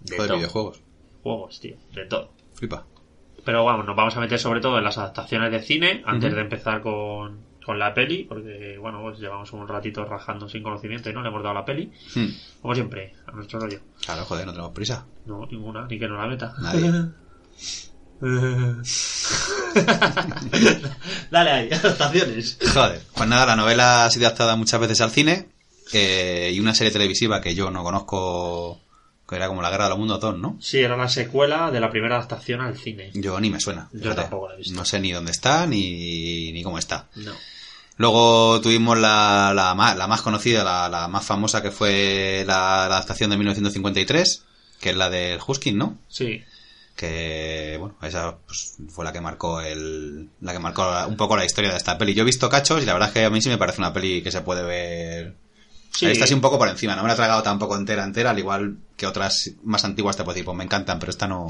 De 0.00 0.16
Joder, 0.16 0.28
todo. 0.28 0.36
videojuegos. 0.38 0.82
Juegos, 1.22 1.60
tío, 1.60 1.76
de 1.94 2.06
todo. 2.06 2.32
Flipa. 2.54 2.86
Pero 3.44 3.64
vamos, 3.64 3.86
nos 3.86 3.96
vamos 3.96 4.16
a 4.16 4.20
meter 4.20 4.38
sobre 4.38 4.60
todo 4.60 4.78
en 4.78 4.84
las 4.84 4.98
adaptaciones 4.98 5.50
de 5.50 5.60
cine 5.60 6.02
antes 6.04 6.34
de 6.34 6.40
empezar 6.40 6.82
con, 6.82 7.40
con 7.64 7.78
la 7.78 7.94
peli, 7.94 8.24
porque 8.24 8.76
bueno, 8.78 9.00
pues 9.02 9.18
llevamos 9.18 9.52
un 9.52 9.66
ratito 9.66 10.04
rajando 10.04 10.48
sin 10.48 10.62
conocimiento 10.62 11.08
y 11.08 11.12
no 11.12 11.22
le 11.22 11.28
hemos 11.28 11.42
dado 11.42 11.54
la 11.54 11.64
peli. 11.64 11.90
Hmm. 12.14 12.26
Como 12.60 12.74
siempre, 12.74 13.14
a 13.26 13.32
nuestro 13.32 13.60
rollo. 13.60 13.80
Claro, 14.04 14.24
joder, 14.24 14.46
no 14.46 14.52
tenemos 14.52 14.72
prisa. 14.72 15.06
No, 15.26 15.46
ninguna, 15.46 15.86
ni 15.86 15.98
que 15.98 16.08
no 16.08 16.16
la 16.16 16.26
meta. 16.26 16.54
Nadie. 16.60 16.90
Dale 21.30 21.50
ahí, 21.50 21.68
adaptaciones. 21.72 22.58
Joder. 22.72 23.00
Pues 23.14 23.28
nada, 23.28 23.46
la 23.46 23.56
novela 23.56 24.04
ha 24.04 24.10
sido 24.10 24.26
adaptada 24.26 24.56
muchas 24.56 24.80
veces 24.80 25.00
al 25.00 25.10
cine. 25.10 25.48
eh, 25.92 26.50
y 26.54 26.60
una 26.60 26.74
serie 26.74 26.92
televisiva 26.92 27.40
que 27.40 27.54
yo 27.54 27.70
no 27.70 27.82
conozco, 27.82 28.80
que 29.28 29.36
era 29.36 29.48
como 29.48 29.62
La 29.62 29.70
Guerra 29.70 29.84
de 29.84 29.90
los 29.90 29.98
Mundos 29.98 30.20
2, 30.20 30.38
¿no? 30.38 30.56
Sí, 30.60 30.78
era 30.80 30.96
la 30.96 31.08
secuela 31.08 31.70
de 31.70 31.80
la 31.80 31.90
primera 31.90 32.16
adaptación 32.16 32.60
al 32.60 32.76
cine. 32.76 33.10
Yo 33.14 33.38
ni 33.40 33.50
me 33.50 33.60
suena. 33.60 33.88
Yo 33.92 34.00
fíjate. 34.00 34.20
tampoco 34.22 34.48
la 34.48 34.54
he 34.54 34.58
visto. 34.58 34.74
No 34.74 34.84
sé 34.84 35.00
ni 35.00 35.12
dónde 35.12 35.32
está 35.32 35.66
ni, 35.66 36.52
ni 36.52 36.62
cómo 36.62 36.78
está. 36.78 37.08
No. 37.16 37.32
Luego 37.96 38.60
tuvimos 38.62 38.98
la, 38.98 39.52
la, 39.54 39.74
más, 39.74 39.96
la 39.96 40.06
más 40.06 40.22
conocida, 40.22 40.64
la, 40.64 40.88
la 40.88 41.06
más 41.08 41.24
famosa, 41.24 41.62
que 41.62 41.70
fue 41.70 42.44
la, 42.46 42.86
la 42.88 42.96
adaptación 42.96 43.28
de 43.30 43.36
1953, 43.36 44.42
que 44.80 44.90
es 44.90 44.96
la 44.96 45.10
del 45.10 45.38
Huskin, 45.46 45.76
¿no? 45.76 45.98
Sí. 46.08 46.42
Que 47.00 47.78
bueno 47.78 47.94
esa 48.02 48.36
pues, 48.46 48.76
fue 48.90 49.06
la 49.06 49.12
que 49.12 49.22
marcó 49.22 49.62
el 49.62 50.28
la 50.42 50.52
que 50.52 50.58
marcó 50.58 50.86
un 51.08 51.16
poco 51.16 51.34
la 51.34 51.46
historia 51.46 51.70
de 51.70 51.78
esta 51.78 51.96
peli. 51.96 52.12
Yo 52.12 52.24
he 52.24 52.26
visto 52.26 52.50
cachos 52.50 52.82
y 52.82 52.84
la 52.84 52.92
verdad 52.92 53.08
es 53.08 53.14
que 53.14 53.24
a 53.24 53.30
mí 53.30 53.40
sí 53.40 53.48
me 53.48 53.56
parece 53.56 53.80
una 53.80 53.94
peli 53.94 54.22
que 54.22 54.30
se 54.30 54.42
puede 54.42 54.62
ver 54.62 55.34
Sí. 55.92 56.06
Ahí 56.06 56.12
está 56.12 56.24
así 56.24 56.34
un 56.34 56.40
poco 56.40 56.58
por 56.58 56.68
encima 56.68 56.94
no 56.94 57.02
me 57.02 57.08
la 57.08 57.14
he 57.14 57.16
tragado 57.16 57.42
tampoco 57.42 57.76
entera 57.76 58.04
entera 58.04 58.30
al 58.30 58.38
igual 58.38 58.76
que 58.96 59.06
otras 59.06 59.50
más 59.64 59.84
antiguas 59.84 60.16
te 60.16 60.22
puedo 60.24 60.34
decir 60.34 60.44
pues 60.44 60.56
me 60.56 60.62
encantan 60.62 60.98
pero 60.98 61.10
esta 61.10 61.26
no 61.26 61.48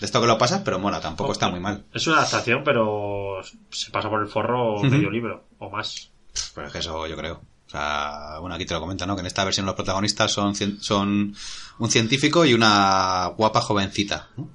de 0.00 0.06
esto 0.06 0.20
que 0.20 0.26
lo 0.26 0.38
pasas 0.38 0.62
pero 0.64 0.78
mola 0.78 1.00
tampoco 1.00 1.32
está 1.32 1.50
muy 1.50 1.60
mal. 1.60 1.84
Es 1.92 2.06
una 2.06 2.16
adaptación, 2.16 2.64
pero 2.64 3.40
se 3.70 3.90
pasa 3.90 4.08
por 4.08 4.22
el 4.22 4.28
forro 4.28 4.82
medio 4.82 5.10
libro 5.10 5.44
o 5.58 5.70
más. 5.70 6.10
pero 6.54 6.66
es 6.66 6.72
que 6.72 6.78
eso 6.78 7.06
yo 7.06 7.16
creo 7.16 7.42
o 7.70 7.72
sea, 7.72 8.38
bueno, 8.40 8.56
aquí 8.56 8.66
te 8.66 8.74
lo 8.74 8.80
comento, 8.80 9.06
¿no? 9.06 9.14
Que 9.14 9.20
en 9.20 9.26
esta 9.26 9.44
versión 9.44 9.64
los 9.64 9.76
protagonistas 9.76 10.32
son, 10.32 10.56
son 10.56 11.36
un 11.78 11.90
científico 11.90 12.44
y 12.44 12.52
una 12.52 13.26
guapa 13.36 13.60
jovencita. 13.60 14.28
¿no? 14.36 14.50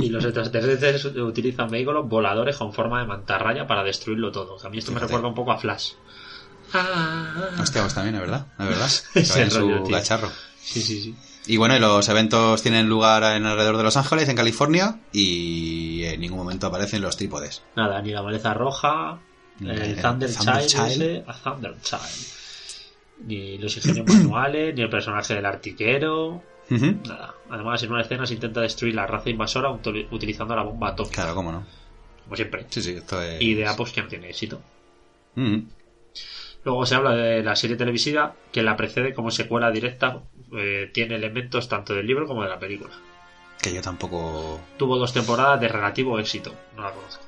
Y 0.00 0.10
los 0.10 0.24
extraterrestres 0.24 1.06
utilizan 1.06 1.68
vehículos 1.68 2.08
voladores 2.08 2.56
con 2.56 2.72
forma 2.72 3.00
de 3.00 3.08
mantarraya 3.08 3.66
para 3.66 3.82
destruirlo 3.82 4.30
todo. 4.30 4.64
A 4.64 4.70
mí 4.70 4.78
esto 4.78 4.92
me 4.92 5.00
recuerda 5.00 5.26
un 5.26 5.34
poco 5.34 5.50
a 5.50 5.58
Flash. 5.58 5.94
Ah. 6.72 7.48
Hostia, 7.58 7.82
pues 7.82 7.94
también, 7.94 8.14
es 8.14 8.20
verdad, 8.20 8.46
es 8.60 8.68
verdad. 8.68 8.90
Rollo, 9.60 9.78
su 9.78 9.84
tío. 9.84 9.96
cacharro. 9.96 10.30
Sí, 10.62 10.82
sí, 10.82 11.00
sí. 11.00 11.14
Y 11.48 11.56
bueno, 11.56 11.76
los 11.80 12.08
eventos 12.08 12.62
tienen 12.62 12.88
lugar 12.88 13.24
en 13.36 13.44
alrededor 13.44 13.76
de 13.76 13.82
Los 13.82 13.96
Ángeles, 13.96 14.28
en 14.28 14.36
California, 14.36 15.00
y 15.12 16.04
en 16.04 16.20
ningún 16.20 16.38
momento 16.38 16.68
aparecen 16.68 17.02
los 17.02 17.16
trípodes. 17.16 17.62
Nada, 17.74 18.00
ni 18.02 18.12
la 18.12 18.22
maleza 18.22 18.54
roja, 18.54 19.18
Ni 19.58 19.70
el 19.70 19.82
el 19.82 20.00
Thunder, 20.00 20.32
Thunder 20.32 20.66
Child, 20.66 20.88
Child. 20.88 21.02
ese, 21.02 21.24
a 21.26 21.34
Thunder 21.34 21.74
Child. 21.82 22.35
Ni 23.24 23.58
los 23.58 23.76
ingenios 23.76 24.06
manuales, 24.14 24.74
ni 24.74 24.82
el 24.82 24.90
personaje 24.90 25.34
del 25.34 25.46
artiquero. 25.46 26.42
Nada. 26.68 27.34
Además, 27.48 27.82
en 27.82 27.92
una 27.92 28.02
escena 28.02 28.26
se 28.26 28.34
intenta 28.34 28.60
destruir 28.60 28.94
la 28.94 29.06
raza 29.06 29.30
invasora 29.30 29.70
util- 29.70 30.08
utilizando 30.10 30.54
la 30.56 30.62
bomba 30.62 30.88
atómica. 30.88 31.14
Claro, 31.22 31.34
cómo 31.34 31.52
no. 31.52 31.64
Como 32.24 32.34
siempre. 32.36 32.66
Sí, 32.70 32.82
sí, 32.82 32.90
esto 32.92 33.22
es... 33.22 33.40
Idea 33.40 33.74
pues 33.76 33.92
que 33.92 34.02
no 34.02 34.08
tiene 34.08 34.28
éxito. 34.30 34.60
Luego 36.64 36.84
se 36.86 36.94
habla 36.96 37.12
de 37.14 37.42
la 37.44 37.54
serie 37.54 37.76
televisiva 37.76 38.34
que 38.52 38.62
la 38.62 38.76
precede 38.76 39.14
como 39.14 39.30
secuela 39.30 39.70
directa. 39.70 40.22
eh, 40.58 40.90
tiene 40.92 41.14
elementos 41.16 41.68
tanto 41.68 41.94
del 41.94 42.06
libro 42.06 42.26
como 42.26 42.42
de 42.42 42.48
la 42.48 42.58
película. 42.58 42.94
Que 43.62 43.72
yo 43.72 43.80
tampoco... 43.80 44.60
Tuvo 44.76 44.98
dos 44.98 45.12
temporadas 45.12 45.60
de 45.60 45.68
relativo 45.68 46.18
éxito. 46.18 46.52
No 46.76 46.82
la 46.82 46.90
conozco. 46.90 47.24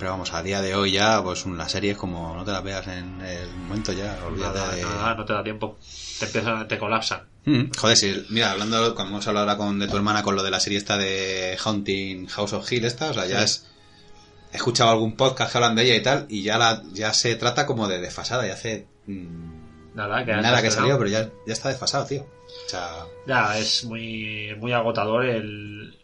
Pero 0.00 0.12
vamos, 0.12 0.32
a 0.32 0.42
día 0.42 0.60
de 0.62 0.74
hoy 0.74 0.92
ya, 0.92 1.22
pues 1.22 1.44
una 1.44 1.68
serie 1.68 1.92
es 1.92 1.96
como 1.98 2.34
no 2.34 2.42
te 2.44 2.50
la 2.50 2.62
veas 2.62 2.86
en 2.88 3.20
el 3.20 3.48
momento 3.50 3.92
ya, 3.92 4.18
olvídate 4.26 4.58
Nada, 4.58 4.74
de... 4.74 4.82
nada, 4.82 5.14
no 5.14 5.24
te 5.26 5.32
da 5.34 5.44
tiempo. 5.44 5.78
Te 6.18 6.24
empiezan, 6.24 6.66
te 6.66 6.78
colapsan. 6.78 7.20
Mm, 7.44 7.64
Joder, 7.78 7.96
sí, 7.96 8.26
mira, 8.30 8.50
hablando, 8.52 8.94
cuando 8.94 9.12
hemos 9.12 9.28
hablado 9.28 9.46
ahora 9.48 9.58
con, 9.58 9.78
de 9.78 9.86
tu 9.88 9.96
hermana 9.96 10.22
con 10.22 10.34
lo 10.36 10.42
de 10.42 10.50
la 10.50 10.58
serie 10.58 10.78
esta 10.78 10.96
de 10.96 11.56
Haunting 11.62 12.26
House 12.28 12.54
of 12.54 12.72
Hill 12.72 12.84
esta, 12.86 13.10
o 13.10 13.14
sea, 13.14 13.26
ya 13.26 13.38
Sí. 13.40 13.44
es... 13.44 13.66
He 14.52 14.56
escuchado 14.56 14.90
algún 14.90 15.14
podcast 15.16 15.52
que 15.52 15.58
hablan 15.58 15.76
de 15.76 15.82
ella 15.84 15.94
y 15.96 16.02
tal, 16.02 16.26
y 16.28 16.42
ya 16.42 16.58
la 16.58 16.82
ya 16.92 17.12
se 17.12 17.36
trata 17.36 17.66
como 17.66 17.86
de 17.86 18.00
desfasada, 18.00 18.46
ya 18.46 18.54
hace... 18.54 18.86
mm, 19.06 19.60
Nada, 19.94 20.24
que 20.24 20.32
nada 20.32 20.62
que 20.62 20.70
salió, 20.70 20.96
pero 20.98 21.10
ya, 21.10 21.28
ya 21.46 21.52
está 21.52 21.68
desfasado, 21.68 22.06
tío. 22.06 22.22
O 22.22 22.68
sea, 22.70 23.04
Ya, 23.26 23.58
es 23.58 23.84
muy, 23.84 24.54
muy 24.58 24.72
agotador 24.72 25.26
el... 25.26 25.96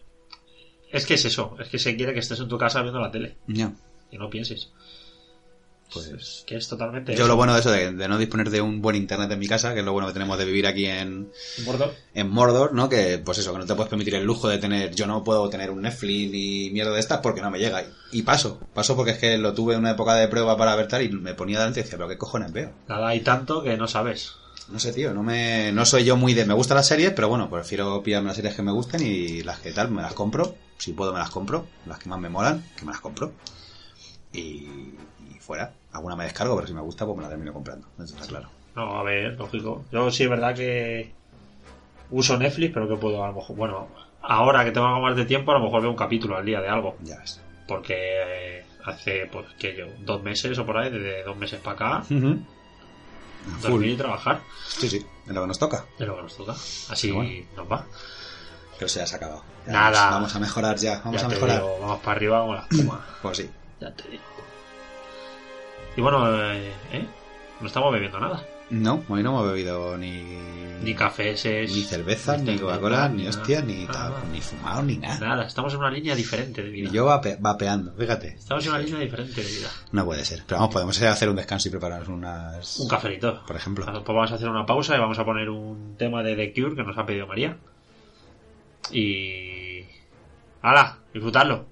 Es 0.93 1.05
que 1.07 1.15
es 1.15 1.25
eso, 1.25 1.57
es 1.61 1.69
que 1.69 1.79
se 1.79 1.97
quiere 1.97 2.13
que 2.15 2.21
estés 2.21 2.41
en 2.41 2.49
tu 2.49 2.59
casa 2.59 2.81
viendo 2.83 3.01
la 3.01 3.11
tele 3.11 3.37
ya. 3.47 3.73
y 4.11 4.19
no 4.19 4.31
pienses. 4.31 4.71
Pues- 5.93 6.09
Es 6.09 6.45
que 6.47 6.57
es 6.57 6.69
totalmente... 6.69 7.13
Yo 7.15 7.21
eso. 7.21 7.29
lo 7.29 7.37
bueno 7.37 7.55
de 7.55 7.61
eso, 7.61 7.71
de, 7.71 7.93
de 7.93 8.09
no 8.09 8.19
disponer 8.19 8.51
de 8.51 8.61
un 8.61 8.83
buen 8.83 8.97
internet 8.97 9.31
en 9.31 9.39
mi 9.39 9.47
casa, 9.47 9.73
que 9.73 9.81
es 9.81 9.85
lo 9.87 9.93
bueno 9.93 10.09
que 10.09 10.15
tenemos 10.15 10.37
de 10.37 10.45
vivir 10.45 10.67
aquí 10.67 10.85
en, 10.87 11.31
Gordo. 11.65 11.95
en 12.13 12.29
Mordor, 12.29 12.73
¿no? 12.75 12.89
Que, 12.89 13.19
pues 13.19 13.39
eso, 13.39 13.53
que 13.53 13.59
no 13.61 13.67
te 13.67 13.75
puedes 13.77 13.89
permitir 13.89 14.17
el 14.17 14.25
lujo 14.25 14.49
de 14.49 14.59
tener, 14.59 14.93
yo 14.95 15.07
no 15.07 15.23
puedo 15.23 15.49
tener 15.49 15.71
un 15.71 15.83
Netflix 15.83 16.33
ni 16.33 16.71
mierda 16.71 16.93
de 16.93 16.99
estas 17.01 17.21
porque 17.21 17.41
no 17.41 17.51
me 17.53 17.61
llega. 17.61 17.83
Y, 18.11 18.19
y 18.19 18.23
paso, 18.23 18.61
paso 18.75 18.97
porque 18.97 19.13
es 19.13 19.19
que 19.19 19.39
lo 19.39 19.55
tuve 19.55 19.75
en 19.75 19.81
una 19.81 19.93
época 19.93 20.15
de 20.17 20.27
prueba 20.29 20.57
para 20.57 20.75
ver 20.75 20.89
tal 20.89 21.03
y 21.03 21.09
me 21.09 21.35
ponía 21.35 21.59
delante 21.61 21.81
y 21.81 21.83
decía, 21.85 21.99
pero 21.99 22.09
qué 22.09 22.19
cojones 22.19 22.53
veo. 22.53 22.73
Nada, 22.89 23.07
hay 23.09 23.21
tanto 23.21 23.63
que 23.63 23.77
no 23.77 23.87
sabes. 23.87 24.33
No 24.71 24.79
sé, 24.81 24.93
tío, 24.93 25.15
no 25.15 25.23
me, 25.23 25.71
no 25.73 25.85
soy 25.85 26.05
yo 26.05 26.17
muy 26.17 26.35
de, 26.35 26.45
me 26.45 26.55
gustan 26.55 26.77
las 26.77 26.89
series, 26.89 27.13
pero 27.13 27.29
bueno, 27.29 27.49
prefiero 27.49 28.03
pillarme 28.03 28.29
las 28.29 28.37
series 28.37 28.55
que 28.55 28.63
me 28.63 28.73
gusten 28.73 29.01
y 29.01 29.43
las 29.43 29.61
que 29.61 29.73
tal, 29.73 29.91
me 29.91 30.03
las 30.03 30.15
compro. 30.15 30.55
Si 30.79 30.93
puedo 30.93 31.13
me 31.13 31.19
las 31.19 31.31
compro, 31.31 31.67
las 31.87 31.99
que 31.99 32.09
más 32.09 32.19
me 32.19 32.29
molan, 32.29 32.65
que 32.77 32.85
me 32.85 32.93
las 32.93 33.01
compro. 33.01 33.33
Y, 34.33 34.39
y 34.39 35.39
fuera. 35.41 35.73
Alguna 35.93 36.17
me 36.17 36.25
descargo, 36.25 36.55
pero 36.57 36.67
si 36.67 36.75
me 36.75 36.81
gusta, 36.81 37.07
pues 37.07 37.17
me 37.17 37.23
la 37.23 37.29
termino 37.29 37.53
comprando. 37.53 37.87
Eso 37.97 38.15
está 38.15 38.27
claro. 38.27 38.49
No, 38.75 38.99
a 38.99 39.03
ver, 39.03 39.39
lógico. 39.39 39.85
Yo 39.91 40.11
sí 40.11 40.25
es 40.25 40.31
verdad 40.31 40.55
que 40.55 41.13
uso 42.11 42.37
Netflix, 42.37 42.75
pero 42.75 42.89
que 42.89 42.97
puedo 42.97 43.25
a 43.25 43.29
lo 43.29 43.35
mejor... 43.35 43.57
Bueno, 43.57 43.89
ahora 44.21 44.65
que 44.65 44.73
tengo 44.73 44.87
algo 44.87 45.01
más 45.01 45.17
de 45.17 45.25
tiempo, 45.25 45.53
a 45.53 45.59
lo 45.59 45.65
mejor 45.65 45.81
veo 45.81 45.91
un 45.91 45.97
capítulo 45.97 46.37
al 46.37 46.45
día 46.45 46.61
de 46.61 46.69
algo. 46.69 46.97
Ya 47.03 47.19
ves. 47.19 47.41
Porque 47.67 48.65
hace, 48.85 49.27
pues, 49.33 49.47
que 49.59 49.75
yo, 49.77 49.87
dos 50.01 50.23
meses 50.23 50.59
o 50.59 50.67
por 50.67 50.77
ahí, 50.77 50.91
desde 50.91 51.25
dos 51.25 51.37
meses 51.37 51.61
para 51.61 51.77
acá, 51.77 52.03
Full. 52.03 52.35
Dormir 53.63 53.91
y 53.91 53.97
trabajar. 53.97 54.41
Sí, 54.69 54.89
sí, 54.89 55.07
es 55.27 55.33
lo 55.35 55.43
que 55.43 55.47
nos 55.47 55.59
toca. 55.59 55.85
Es 55.99 56.07
lo 56.07 56.17
que 56.17 56.23
nos 56.23 56.37
toca. 56.37 56.53
Así 56.53 57.11
bueno. 57.11 57.47
nos 57.57 57.71
va. 57.71 57.87
Pero 58.79 58.89
se 58.89 59.01
ha 59.01 59.05
acabado. 59.05 59.43
Ya 59.67 59.73
Nada. 59.73 59.91
Vamos, 59.91 60.15
vamos 60.15 60.37
a 60.37 60.39
mejorar 60.41 60.77
ya, 60.77 61.01
vamos 61.05 61.21
ya 61.21 61.27
a 61.27 61.31
mejorar. 61.31 61.57
digo, 61.57 61.79
vamos 61.81 62.01
para 62.01 62.13
arriba 62.17 62.41
como 62.41 62.55
la 62.55 62.61
espuma. 62.71 63.07
Pues 63.23 63.37
sí. 63.39 63.51
ya 63.81 63.91
te 63.93 64.09
digo. 64.09 64.23
Y 65.97 66.01
bueno, 66.03 66.53
eh, 66.53 66.73
¿eh? 66.93 67.07
No 67.61 67.67
estamos 67.67 67.93
bebiendo 67.93 68.21
nada. 68.21 68.45
No, 68.69 69.05
hoy 69.09 69.23
no 69.23 69.31
hemos 69.31 69.47
bebido 69.47 69.97
ni... 69.97 70.23
Ni 70.83 70.95
cafés, 70.95 71.45
Ni 71.47 71.83
cerveza, 71.83 72.37
ni 72.37 72.59
Coca-Cola, 72.59 73.09
ni 73.09 73.25
nada. 73.25 73.31
hostias, 73.31 73.65
ni, 73.65 73.87
tal, 73.87 74.13
ni 74.33 74.41
fumado, 74.41 74.83
ni 74.83 74.99
nada. 74.99 75.19
Nada, 75.21 75.47
estamos 75.47 75.73
en 75.73 75.79
una 75.81 75.91
línea 75.91 76.15
diferente 76.15 76.63
de 76.63 76.69
vida. 76.71 76.89
Y 76.91 76.93
yo 76.93 77.07
vape- 77.07 77.39
vapeando, 77.41 77.95
fíjate. 77.95 78.35
Estamos 78.39 78.65
en 78.67 78.73
una 78.73 78.81
línea 78.81 79.01
diferente 79.01 79.41
de 79.43 79.47
vida. 79.47 79.69
No 79.93 80.05
puede 80.05 80.25
ser. 80.25 80.43
Pero 80.47 80.59
vamos, 80.61 80.73
podemos 80.75 81.01
hacer 81.01 81.29
un 81.31 81.37
descanso 81.37 81.69
y 81.69 81.71
prepararnos 81.71 82.09
unas... 82.09 82.79
Un 82.79 82.89
cafelito. 82.89 83.43
Por 83.47 83.57
ejemplo. 83.57 83.87
Pues 83.87 84.05
vamos 84.07 84.33
a 84.33 84.35
hacer 84.35 84.49
una 84.49 84.67
pausa 84.67 84.97
y 84.97 84.99
vamos 85.01 85.19
a 85.19 85.25
poner 85.25 85.49
un 85.49 85.95
tema 85.97 86.23
de 86.23 86.37
The 86.37 86.53
Cure 86.53 86.75
que 86.77 86.83
nos 86.85 86.99
ha 86.99 87.07
pedido 87.07 87.27
María. 87.27 87.57
Y. 88.93 89.85
¡Hala! 90.63 90.99
Disfrutarlo. 91.15 91.65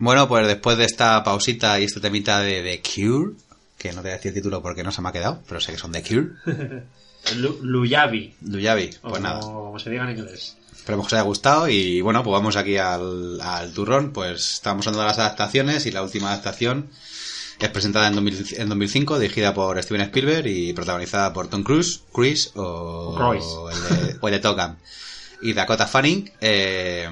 Bueno, 0.00 0.26
pues 0.26 0.46
después 0.48 0.76
de 0.78 0.84
esta 0.86 1.22
pausita 1.22 1.78
y 1.78 1.84
este 1.84 2.00
temita 2.00 2.40
de 2.40 2.62
The 2.62 2.82
Cure, 2.82 3.34
que 3.78 3.90
no 3.90 3.96
te 3.96 4.00
voy 4.00 4.10
a 4.10 4.14
decir 4.14 4.30
el 4.30 4.34
título 4.34 4.60
porque 4.62 4.82
no 4.82 4.90
se 4.90 5.00
me 5.02 5.08
ha 5.10 5.12
quedado, 5.12 5.42
pero 5.48 5.60
sé 5.60 5.70
que 5.72 5.78
son 5.78 5.92
The 5.92 6.02
Cure, 6.02 6.28
Lu- 7.36 7.58
Luyabi. 7.62 8.34
Luyabi, 8.42 8.90
O 9.02 9.10
pues 9.10 9.22
nada. 9.22 9.40
como 9.40 9.78
se 9.78 9.90
diga 9.90 10.10
en 10.10 10.18
inglés. 10.18 10.56
Esperemos 10.74 11.06
que 11.06 11.14
os 11.14 11.20
haya 11.20 11.26
gustado 11.28 11.68
y 11.68 12.00
bueno, 12.00 12.24
pues 12.24 12.32
vamos 12.32 12.56
aquí 12.56 12.78
al, 12.78 13.38
al 13.42 13.72
turrón. 13.74 14.12
Pues 14.12 14.54
estamos 14.54 14.86
hablando 14.86 15.02
de 15.02 15.08
las 15.08 15.18
adaptaciones 15.18 15.84
y 15.84 15.90
la 15.92 16.02
última 16.02 16.28
adaptación 16.32 16.88
es 17.58 17.68
presentada 17.68 18.08
en, 18.08 18.14
2000 18.14 18.54
en 18.56 18.68
2005, 18.70 19.18
dirigida 19.18 19.52
por 19.52 19.80
Steven 19.82 20.00
Spielberg 20.00 20.46
y 20.46 20.72
protagonizada 20.72 21.34
por 21.34 21.48
Tom 21.48 21.62
Cruise, 21.62 22.00
Chris 22.14 22.52
o, 22.54 22.62
O 23.18 23.70
el 23.70 23.82
de, 23.82 24.16
o 24.18 24.28
el 24.28 24.40
de 24.40 24.48
Gun. 24.48 24.76
y 25.42 25.52
Dakota 25.52 25.86
Fanning. 25.86 26.30
Eh, 26.40 27.10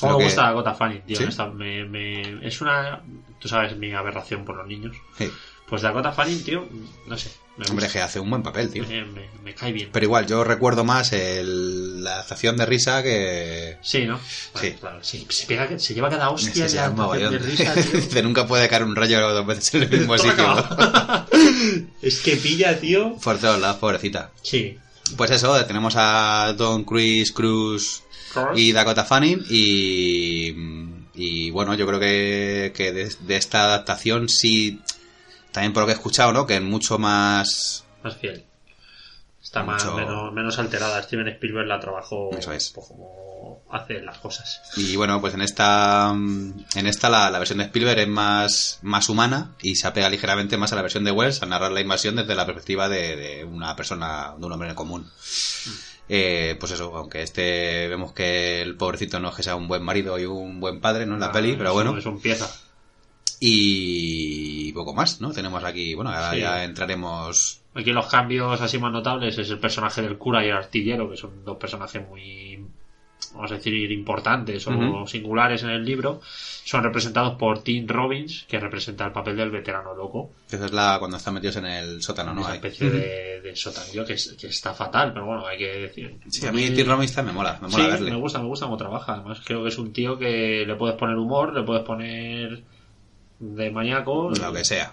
¿Cómo 0.00 0.12
lo 0.12 0.18
me 0.18 0.24
que- 0.24 0.30
gusta 0.30 0.50
Gota 0.52 0.74
Fanning, 0.74 1.02
tío? 1.02 1.16
¿Sí? 1.18 1.24
Esta- 1.24 1.46
me- 1.46 1.84
me- 1.84 2.46
es 2.46 2.60
una... 2.60 3.02
Tú 3.38 3.48
sabes 3.48 3.76
mi 3.76 3.92
aberración 3.92 4.44
por 4.44 4.56
los 4.56 4.66
niños. 4.66 4.96
Sí. 5.16 5.30
Pues 5.68 5.82
Dakota 5.82 6.12
Fanning, 6.12 6.42
tío, 6.44 6.66
no 7.06 7.16
sé. 7.18 7.30
Hombre, 7.68 7.88
que 7.88 8.00
hace 8.00 8.20
un 8.20 8.30
buen 8.30 8.42
papel, 8.42 8.70
tío. 8.70 8.84
me, 8.88 9.04
me- 9.04 9.28
me 9.42 9.54
cae 9.54 9.72
bien. 9.72 9.90
Pero 9.92 10.06
igual, 10.06 10.26
yo 10.26 10.44
recuerdo 10.44 10.82
más 10.84 11.12
el- 11.12 12.02
la 12.04 12.14
adaptación 12.14 12.56
de 12.56 12.64
risa 12.64 13.02
que... 13.02 13.76
Sí, 13.82 14.06
¿no? 14.06 14.18
Sí. 14.54 14.72
Claro, 14.80 15.02
sí. 15.02 15.26
Se, 15.28 15.46
pega- 15.46 15.78
se 15.78 15.94
lleva 15.94 16.08
cada 16.08 16.28
Es 16.28 16.32
hostia 16.46 16.68
se 16.68 16.76
la 16.76 16.88
de 16.90 17.38
risa, 17.38 17.74
tío. 18.10 18.22
Nunca 18.22 18.46
puede 18.46 18.68
caer 18.68 18.84
un 18.84 18.94
rayo 18.96 19.20
dos 19.34 19.44
veces 19.46 19.74
en 19.74 19.82
el 19.82 19.90
mismo 19.90 20.16
sitio. 20.16 20.54
es 22.02 22.20
que 22.20 22.36
pilla, 22.36 22.78
tío. 22.78 23.16
Por 23.16 23.38
todos 23.38 23.60
lados, 23.60 23.76
pobrecita. 23.78 24.30
Sí. 24.42 24.78
Pues 25.16 25.30
eso, 25.30 25.64
tenemos 25.66 25.94
a 25.96 26.54
Don 26.56 26.84
Chris 26.84 27.32
Cruz. 27.32 28.02
Y 28.54 28.72
Dakota 28.72 29.04
Fanning 29.04 29.44
y, 29.50 30.54
y 31.14 31.50
bueno, 31.50 31.74
yo 31.74 31.86
creo 31.86 32.00
que, 32.00 32.72
que 32.74 32.92
de, 32.92 33.12
de 33.20 33.36
esta 33.36 33.64
adaptación 33.64 34.28
sí, 34.28 34.80
también 35.52 35.72
por 35.72 35.82
lo 35.82 35.86
que 35.86 35.92
he 35.92 35.96
escuchado, 35.96 36.32
¿no? 36.32 36.46
Que 36.46 36.56
es 36.56 36.62
mucho 36.62 36.98
más... 36.98 37.84
Más 38.02 38.16
fiel. 38.16 38.44
Está 39.42 39.62
más, 39.62 39.82
menos, 39.94 40.30
menos 40.32 40.58
alterada. 40.58 41.02
Steven 41.02 41.26
Spielberg 41.28 41.66
la 41.66 41.80
trabajó 41.80 42.30
Eso 42.36 42.52
es. 42.52 42.70
pues, 42.74 42.86
como 42.88 43.62
hace 43.70 44.02
las 44.02 44.18
cosas. 44.18 44.60
Y 44.76 44.94
bueno, 44.96 45.22
pues 45.22 45.32
en 45.32 45.40
esta 45.40 46.10
en 46.10 46.86
esta 46.86 47.08
la, 47.08 47.30
la 47.30 47.38
versión 47.38 47.58
de 47.58 47.64
Spielberg 47.64 47.98
es 48.00 48.08
más, 48.08 48.78
más 48.82 49.08
humana 49.08 49.54
y 49.62 49.76
se 49.76 49.86
apega 49.86 50.10
ligeramente 50.10 50.58
más 50.58 50.72
a 50.72 50.76
la 50.76 50.82
versión 50.82 51.02
de 51.04 51.12
Wells 51.12 51.40
al 51.42 51.48
narrar 51.48 51.72
la 51.72 51.80
invasión 51.80 52.16
desde 52.16 52.34
la 52.34 52.44
perspectiva 52.44 52.90
de, 52.90 53.16
de 53.16 53.44
una 53.44 53.74
persona, 53.74 54.34
de 54.36 54.44
un 54.44 54.52
hombre 54.52 54.68
en 54.68 54.74
común. 54.74 55.10
Eh, 56.08 56.56
pues 56.58 56.72
eso, 56.72 56.96
aunque 56.96 57.22
este 57.22 57.86
vemos 57.88 58.12
que 58.12 58.62
el 58.62 58.76
pobrecito 58.76 59.20
no 59.20 59.28
es 59.28 59.34
que 59.34 59.42
sea 59.42 59.56
un 59.56 59.68
buen 59.68 59.82
marido 59.82 60.18
y 60.18 60.24
un 60.24 60.58
buen 60.60 60.80
padre, 60.80 61.04
¿no? 61.06 61.14
En 61.14 61.20
la 61.20 61.26
Ah, 61.26 61.32
peli, 61.32 61.54
pero 61.56 61.72
bueno. 61.74 61.96
Eso 61.96 62.08
empieza. 62.08 62.48
Y 63.40 64.72
poco 64.72 64.94
más, 64.94 65.20
¿no? 65.20 65.32
Tenemos 65.32 65.62
aquí, 65.64 65.94
bueno, 65.94 66.10
ahora 66.10 66.32
Sí. 66.32 66.40
ya 66.40 66.64
entraremos... 66.64 67.60
Aquí 67.74 67.92
los 67.92 68.06
cambios 68.06 68.60
así 68.60 68.78
más 68.78 68.92
notables 68.92 69.38
es 69.38 69.50
el 69.50 69.60
personaje 69.60 70.02
del 70.02 70.18
cura 70.18 70.44
y 70.44 70.48
el 70.48 70.56
artillero, 70.56 71.08
que 71.10 71.16
son 71.16 71.44
dos 71.44 71.56
personajes 71.58 72.02
muy, 72.08 72.66
vamos 73.34 73.50
a 73.52 73.54
decir, 73.56 73.90
importantes 73.92 74.66
o 74.66 75.06
singulares 75.06 75.62
en 75.62 75.70
el 75.70 75.84
libro. 75.84 76.20
Son 76.22 76.82
representados 76.82 77.36
por 77.38 77.62
Tim 77.62 77.86
Robbins, 77.88 78.44
que 78.46 78.60
representa 78.60 79.06
el 79.06 79.12
papel 79.12 79.36
del 79.36 79.50
veterano 79.50 79.94
loco. 79.94 80.30
Esa 80.50 80.66
es 80.66 80.72
la 80.72 80.96
cuando 80.98 81.16
están 81.16 81.34
metidos 81.34 81.56
en 81.56 81.64
el 81.66 82.02
sótano, 82.02 82.34
¿no? 82.34 82.42
Esa 82.42 82.54
especie 82.56 82.90
de, 82.90 83.40
de 83.40 83.56
sotanillo 83.56 84.04
que, 84.04 84.12
es- 84.14 84.34
que 84.38 84.48
está 84.48 84.74
fatal, 84.74 85.12
pero 85.14 85.24
bueno, 85.26 85.46
hay 85.46 85.56
que 85.56 85.66
decir. 85.78 86.18
Sí, 86.28 86.46
a 86.46 86.52
mí 86.52 86.68
Tim 86.70 86.86
Robbins 86.86 87.14
también 87.14 87.34
me 87.34 87.38
mola, 87.38 87.58
me 87.62 87.68
mola 87.68 87.84
Sí, 87.84 87.90
verle. 87.90 88.10
me 88.10 88.16
gusta, 88.18 88.38
me 88.38 88.46
gusta 88.48 88.66
cómo 88.66 88.76
trabaja. 88.76 89.14
Además, 89.14 89.40
creo 89.44 89.62
que 89.62 89.68
es 89.70 89.78
un 89.78 89.92
tío 89.94 90.18
que 90.18 90.64
le 90.66 90.74
puedes 90.74 90.96
poner 90.96 91.16
humor, 91.16 91.54
le 91.54 91.62
puedes 91.62 91.84
poner 91.84 92.62
de 93.38 93.70
maníaco. 93.70 94.30
Lo 94.30 94.52
que 94.52 94.64
sea. 94.64 94.92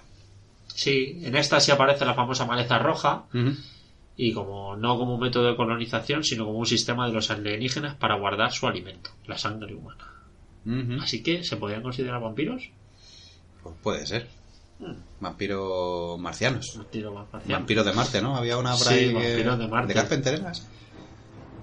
Sí, 0.67 1.21
en 1.23 1.35
esta 1.35 1.59
sí 1.59 1.71
aparece 1.71 2.05
la 2.05 2.13
famosa 2.13 2.45
maleza 2.45 2.77
roja 2.79 3.23
Ujú. 3.33 3.53
Y 4.17 4.33
como 4.33 4.75
no 4.77 4.97
como 4.97 5.15
un 5.15 5.19
método 5.21 5.49
de 5.49 5.55
colonización, 5.55 6.23
sino 6.23 6.45
como 6.45 6.59
un 6.59 6.65
sistema 6.65 7.07
de 7.07 7.13
los 7.13 7.29
alienígenas 7.31 7.95
para 7.95 8.15
guardar 8.15 8.51
su 8.53 8.67
alimento, 8.67 9.11
la 9.27 9.37
sangre 9.37 9.75
humana. 9.75 10.05
Así 11.01 11.21
que, 11.21 11.43
¿se 11.43 11.57
podrían 11.57 11.83
considerar 11.83 12.19
vampiros? 12.21 12.69
Pues 13.61 13.75
puede 13.83 14.05
ser. 14.07 14.27
Mm. 14.79 14.93
Vampiros 15.19 16.19
marcianos. 16.19 16.75
Vampiro 16.77 17.13
marciano. 17.13 17.59
Vampiros 17.59 17.85
de 17.85 17.93
Marte, 17.93 18.21
¿no? 18.21 18.35
Había 18.35 18.57
una 18.57 18.71
por 18.71 18.87
Sí, 18.87 18.95
que- 19.07 19.13
vampiros 19.13 19.59
de 19.59 19.67
Marte. 19.67 19.87
¿De 19.89 19.93
Carpenter 19.93 20.33
eras? 20.35 20.67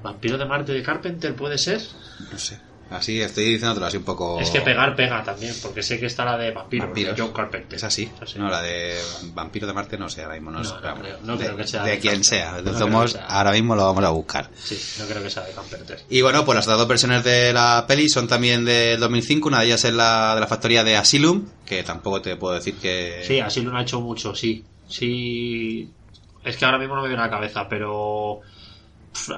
¿Vampiro 0.02 0.38
de 0.38 0.44
Marte 0.44 0.72
de 0.72 0.82
Carpenter 0.82 1.34
puede 1.34 1.58
ser? 1.58 1.80
No 2.30 2.38
sé. 2.38 2.58
Así 2.92 3.20
estoy 3.20 3.44
diciéndotelo 3.44 3.86
así 3.86 3.96
un 3.96 4.04
poco... 4.04 4.38
Es 4.40 4.50
que 4.50 4.60
pegar 4.60 4.94
pega 4.94 5.22
también, 5.24 5.54
porque 5.62 5.82
sé 5.82 5.98
que 5.98 6.06
está 6.06 6.24
la 6.24 6.36
de 6.36 6.50
vampiros, 6.52 6.86
Vampiros. 6.88 7.16
de 7.16 7.22
John 7.22 7.32
Carpenter. 7.32 7.76
Es 7.76 7.84
así. 7.84 8.10
Es 8.16 8.22
así. 8.22 8.38
No, 8.38 8.48
la 8.48 8.60
de 8.62 8.98
Vampiros 9.34 9.66
de 9.68 9.74
Marte 9.74 9.98
no 9.98 10.08
sé, 10.08 10.22
ahora 10.22 10.34
mismo 10.34 10.50
no, 10.50 10.58
No, 10.58 10.64
sé. 10.64 10.74
no 10.74 10.94
creo- 11.00 11.18
no 11.22 11.36
de, 11.36 11.44
creo 11.44 11.56
que 11.56 11.66
sea 11.66 11.82
de 11.84 11.90
de 11.92 11.98
quien 11.98 12.22
sea. 12.24 12.60
De 12.62 12.86
modos, 12.86 13.12
sea. 13.12 13.26
ahora 13.26 13.52
mismo 13.52 13.74
lo 13.74 13.84
vamos 13.86 14.04
a 14.04 14.10
buscar. 14.10 14.50
Sí, 14.62 14.78
no 15.00 15.06
creo 15.06 15.22
que 15.22 15.30
sea 15.30 15.42
de 15.44 15.52
Carpenter. 15.52 16.00
Y 16.10 16.22
bueno, 16.22 16.44
pues 16.44 16.56
las 16.56 16.66
dos 16.66 16.86
versiones 16.88 17.24
de 17.24 17.52
la 17.52 17.84
peli 17.88 18.08
son 18.08 18.28
también 18.28 18.64
del 18.64 19.00
2005. 19.00 19.48
Una 19.48 19.60
de 19.60 19.66
ellas 19.66 19.84
es 19.84 19.94
la 19.94 20.34
de 20.34 20.40
la 20.40 20.46
factoría 20.46 20.84
de 20.84 20.96
Asylum, 20.96 21.46
que 21.64 21.82
tampoco 21.82 22.20
te 22.22 22.36
puedo 22.36 22.54
decir 22.54 22.74
que... 22.76 23.22
Sí, 23.26 23.40
así 23.40 23.62
lo 23.62 23.76
ha 23.76 23.82
hecho 23.82 24.00
mucho, 24.00 24.34
sí. 24.34 24.64
Sí. 24.88 25.88
Es 26.44 26.56
que 26.56 26.64
ahora 26.64 26.78
mismo 26.78 26.96
no 26.96 27.02
me 27.02 27.08
viene 27.08 27.22
a 27.22 27.26
la 27.26 27.30
cabeza, 27.30 27.66
pero. 27.68 28.40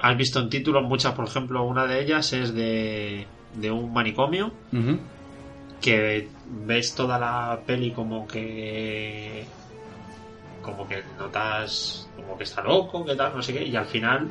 Has 0.03 0.17
visto 0.17 0.39
en 0.41 0.49
títulos 0.49 0.85
muchas, 0.85 1.15
por 1.15 1.27
ejemplo, 1.27 1.65
una 1.65 1.85
de 1.87 2.01
ellas 2.01 2.33
es 2.33 2.55
de, 2.55 3.27
de 3.57 3.71
un 3.71 3.93
manicomio 3.93 4.53
que 5.81 6.29
ves 6.67 6.95
toda 6.95 7.19
la 7.19 7.61
peli 7.67 7.91
como 7.93 8.27
que. 8.27 9.45
como 10.63 10.89
que 10.89 11.03
notas. 11.19 12.09
como 12.17 12.39
que 12.39 12.45
está 12.45 12.63
loco, 12.63 13.05
que 13.05 13.15
tal, 13.15 13.35
no 13.37 13.43
sé 13.43 13.53
qué, 13.53 13.65
y 13.65 13.77
al 13.77 13.87
final 13.87 14.29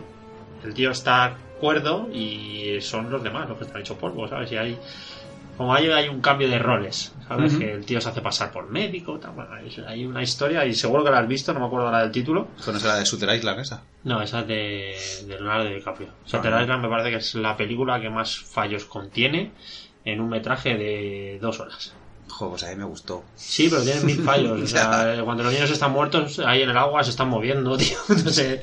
el 0.63 0.74
tío 0.74 0.91
está 0.91 1.38
cuerdo 1.59 2.09
y 2.11 2.82
son 2.82 3.09
los 3.09 3.24
demás 3.24 3.47
los 3.47 3.57
que 3.57 3.65
están 3.65 3.82
hechos 3.82 3.97
polvo, 3.97 4.28
¿sabes? 4.28 4.51
Y 4.51 4.57
hay 4.57 4.78
como 5.58 5.74
hay, 5.74 5.88
hay 5.89 6.10
un 6.10 6.20
cambio 6.22 6.49
de 6.49 6.58
roles, 6.60 7.14
¿sabes? 7.28 7.56
Que 7.56 7.74
el 7.74 7.86
tío 7.86 8.01
se 8.01 8.10
hace 8.10 8.22
pasar 8.22 8.51
por 8.51 8.70
médico, 8.70 9.20
tal, 9.20 9.32
bueno, 9.32 9.54
hay- 9.54 9.84
hay 9.88 10.06
una 10.06 10.22
historia 10.24 10.66
y 10.66 10.74
seguro 10.74 11.04
que 11.04 11.12
la 11.12 11.20
has 11.20 11.28
visto, 11.28 11.54
no 11.54 11.60
me 11.60 11.66
acuerdo 11.68 11.86
ahora 11.88 12.01
del 12.01 12.12
título. 12.12 12.47
¿Con 12.66 12.76
esa 12.76 12.88
la 12.89 12.95
de 12.97 13.06
Shooter 13.06 13.36
Island 13.36 13.60
esa? 13.60 13.84
No, 14.04 14.22
esa 14.22 14.39
es 14.41 14.47
de, 14.47 14.95
de 15.28 15.36
Leonardo 15.36 15.66
DiCaprio. 15.70 16.10
Ah. 16.34 16.62
Island 16.62 16.82
me 16.82 16.89
parece 16.89 17.10
que 17.12 17.18
es 17.18 17.36
la 17.36 17.56
película 17.56 18.01
que 18.01 18.10
más 18.10 18.38
fallos 18.39 18.86
contiene 18.86 19.51
en 20.06 20.20
un 20.22 20.30
metraje 20.30 20.76
de 20.78 21.38
dos 21.41 21.60
horas. 21.60 21.93
Jo, 22.30 22.49
pues 22.49 22.64
a 22.64 22.70
mí 22.70 22.76
me 22.76 22.86
gustó. 22.86 23.24
Sí, 23.36 23.68
pero 23.70 23.84
tienen 23.84 24.06
mil 24.06 24.22
fallos. 24.24 24.60
O 24.62 24.68
sea, 24.68 25.22
cuando 25.24 25.43
los 25.43 25.54
niños 25.54 25.70
están 25.70 25.91
muertos, 25.91 26.39
ahí 26.39 26.64
en 26.64 26.70
el 26.72 26.78
agua 26.78 27.04
se 27.04 27.12
están 27.12 27.30
moviendo, 27.30 27.78
tío. 27.78 27.97
No 28.10 28.18
sé. 28.32 28.62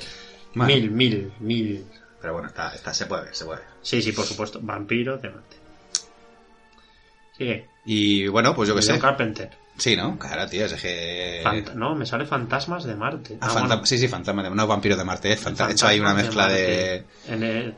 Bueno. 0.54 0.74
Mil, 0.74 0.90
mil, 0.90 1.32
mil. 1.38 1.84
Pero 2.20 2.32
bueno, 2.32 2.48
está, 2.48 2.74
está, 2.74 2.92
se 2.92 3.06
puede 3.06 3.24
ver, 3.26 3.34
se 3.34 3.44
puede 3.44 3.60
ver. 3.60 3.68
Sí, 3.80 4.02
sí, 4.02 4.10
por 4.12 4.24
supuesto. 4.24 4.58
Vampiro 4.60 5.16
de 5.18 5.30
Marte. 5.30 5.56
Sigue. 7.40 7.66
Y 7.86 8.28
bueno, 8.28 8.54
pues 8.54 8.68
yo 8.68 8.74
qué 8.76 8.82
sé. 8.82 8.98
Carpenter. 8.98 9.48
Sí, 9.78 9.96
¿no? 9.96 10.18
Claro, 10.18 10.46
tío, 10.46 10.66
es 10.66 10.74
que... 10.74 11.40
Fant- 11.42 11.72
no, 11.72 11.94
me 11.94 12.04
sale 12.04 12.26
Fantasmas 12.26 12.84
de 12.84 12.94
Marte. 12.94 13.38
Ah, 13.40 13.46
Ah, 13.48 13.60
bueno, 13.66 13.86
Sí, 13.86 13.96
sí, 13.96 14.08
fantasma 14.08 14.42
de... 14.42 14.50
No, 14.50 14.66
vampiro 14.66 14.94
de 14.94 15.04
Marte, 15.04 15.32
es 15.32 15.46
He 15.46 15.50
hecho 15.72 15.86
ahí 15.86 15.98
una 15.98 16.10
Fantasmas 16.14 16.16
mezcla 16.26 16.48
de... 16.48 17.04
Marte. 17.26 17.32
En 17.34 17.42
el- 17.42 17.74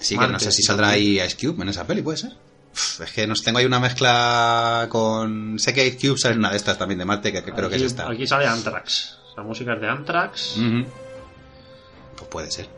Sí, 0.00 0.16
que 0.16 0.20
no 0.22 0.32
Marte, 0.32 0.46
sé 0.46 0.50
si 0.52 0.62
saldrá 0.64 0.88
ahí 0.88 1.20
Ice 1.20 1.36
Cube 1.40 1.62
en 1.62 1.68
esa 1.68 1.86
peli, 1.86 2.02
¿puede 2.02 2.18
ser? 2.18 2.32
Uf, 2.72 3.00
es 3.02 3.12
que 3.12 3.24
no 3.28 3.36
sé, 3.36 3.44
tengo 3.44 3.60
ahí 3.60 3.64
una 3.66 3.78
mezcla 3.78 4.88
con... 4.90 5.60
Sé 5.60 5.72
que 5.72 5.86
Ice 5.86 5.96
Cube 6.08 6.18
sale 6.18 6.32
en 6.34 6.40
una 6.40 6.50
de 6.50 6.56
estas 6.56 6.76
también 6.76 6.98
de 6.98 7.04
Marte, 7.04 7.32
que, 7.32 7.44
que 7.44 7.52
creo 7.52 7.70
que 7.70 7.76
es 7.76 7.82
esta. 7.82 8.10
Aquí 8.10 8.26
sale 8.26 8.48
Anthrax. 8.48 9.16
La 9.36 9.44
música 9.44 9.74
es 9.74 9.80
de 9.80 9.88
Anthrax. 9.88 10.56
Pues 12.16 12.28
puede 12.28 12.50
ser. 12.50 12.68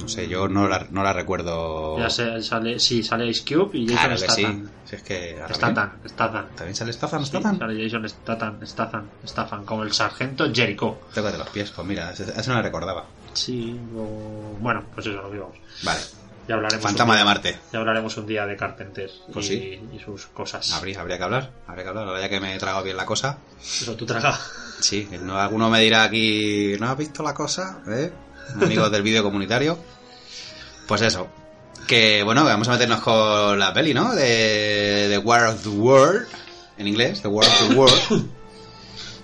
No 0.00 0.08
sé, 0.08 0.28
yo 0.28 0.46
no 0.48 0.68
la, 0.68 0.86
no 0.90 1.02
la 1.02 1.12
recuerdo... 1.12 1.98
Ya 1.98 2.10
sé, 2.10 2.42
sale, 2.42 2.78
sí, 2.78 3.02
sale 3.02 3.26
Ice 3.28 3.42
Cube 3.44 3.78
y 3.78 3.86
Jason 3.88 3.96
Claro 4.06 4.20
que 4.20 4.28
sí. 4.28 4.42
Statham. 4.42 4.70
Si 4.84 4.96
es 4.96 5.02
que... 5.02 5.38
Statham. 5.52 5.90
Statham. 6.06 6.46
¿También 6.54 6.74
sale 6.76 6.92
Statham? 6.92 7.22
Sí, 7.22 7.28
¿Statham? 7.30 7.58
sale 7.58 7.82
Jason 7.84 8.08
Statham, 8.08 8.66
Statham, 8.66 9.08
Statham, 9.26 9.64
como 9.64 9.82
el 9.84 9.92
sargento 9.92 10.46
Jericho. 10.52 10.98
Tócate 11.14 11.38
los 11.38 11.48
pies, 11.48 11.70
pues 11.70 11.86
mira, 11.88 12.12
esa 12.12 12.48
no 12.48 12.54
la 12.56 12.62
recordaba. 12.62 13.06
Sí, 13.32 13.78
o... 13.96 14.56
bueno, 14.60 14.84
pues 14.94 15.06
eso 15.06 15.22
lo 15.22 15.30
que 15.30 15.38
vamos. 15.38 15.56
Vale. 15.82 16.00
Ya 16.48 16.54
hablaremos 16.54 16.84
Fantasma 16.84 17.14
día- 17.14 17.18
de 17.20 17.24
Marte. 17.24 17.58
Ya 17.72 17.78
hablaremos 17.80 18.16
un 18.18 18.26
día 18.26 18.46
de 18.46 18.56
Carpenter 18.56 19.10
Pues 19.32 19.46
y, 19.46 19.48
sí. 19.48 19.80
y 19.94 19.98
sus 19.98 20.26
cosas. 20.26 20.70
Habría, 20.74 21.00
habría 21.00 21.18
que 21.18 21.24
hablar, 21.24 21.50
habría 21.66 21.82
que 21.84 21.88
hablar. 21.88 22.06
Ahora 22.06 22.20
ya 22.20 22.28
que 22.28 22.38
me 22.38 22.54
he 22.54 22.58
tragado 22.58 22.84
bien 22.84 22.96
la 22.96 23.04
cosa. 23.04 23.38
Eso 23.60 23.96
tú 23.96 24.06
traga. 24.06 24.38
Sí, 24.80 25.08
no, 25.22 25.36
alguno 25.40 25.68
me 25.70 25.80
dirá 25.80 26.04
aquí, 26.04 26.76
¿no 26.78 26.88
has 26.88 26.96
visto 26.96 27.22
la 27.24 27.34
cosa? 27.34 27.82
¿Eh? 27.88 28.12
Amigos 28.54 28.90
del 28.90 29.02
vídeo 29.02 29.22
comunitario. 29.22 29.78
Pues 30.86 31.02
eso. 31.02 31.28
Que 31.86 32.22
bueno, 32.22 32.44
vamos 32.44 32.68
a 32.68 32.72
meternos 32.72 33.00
con 33.00 33.58
la 33.58 33.72
peli, 33.72 33.94
¿no? 33.94 34.14
De 34.14 35.06
The 35.08 35.18
War 35.18 35.44
of 35.44 35.62
the 35.62 35.68
World. 35.68 36.26
En 36.78 36.86
inglés, 36.86 37.22
The 37.22 37.28
War 37.28 37.46
of 37.46 37.68
the 37.68 37.74
World. 37.74 38.30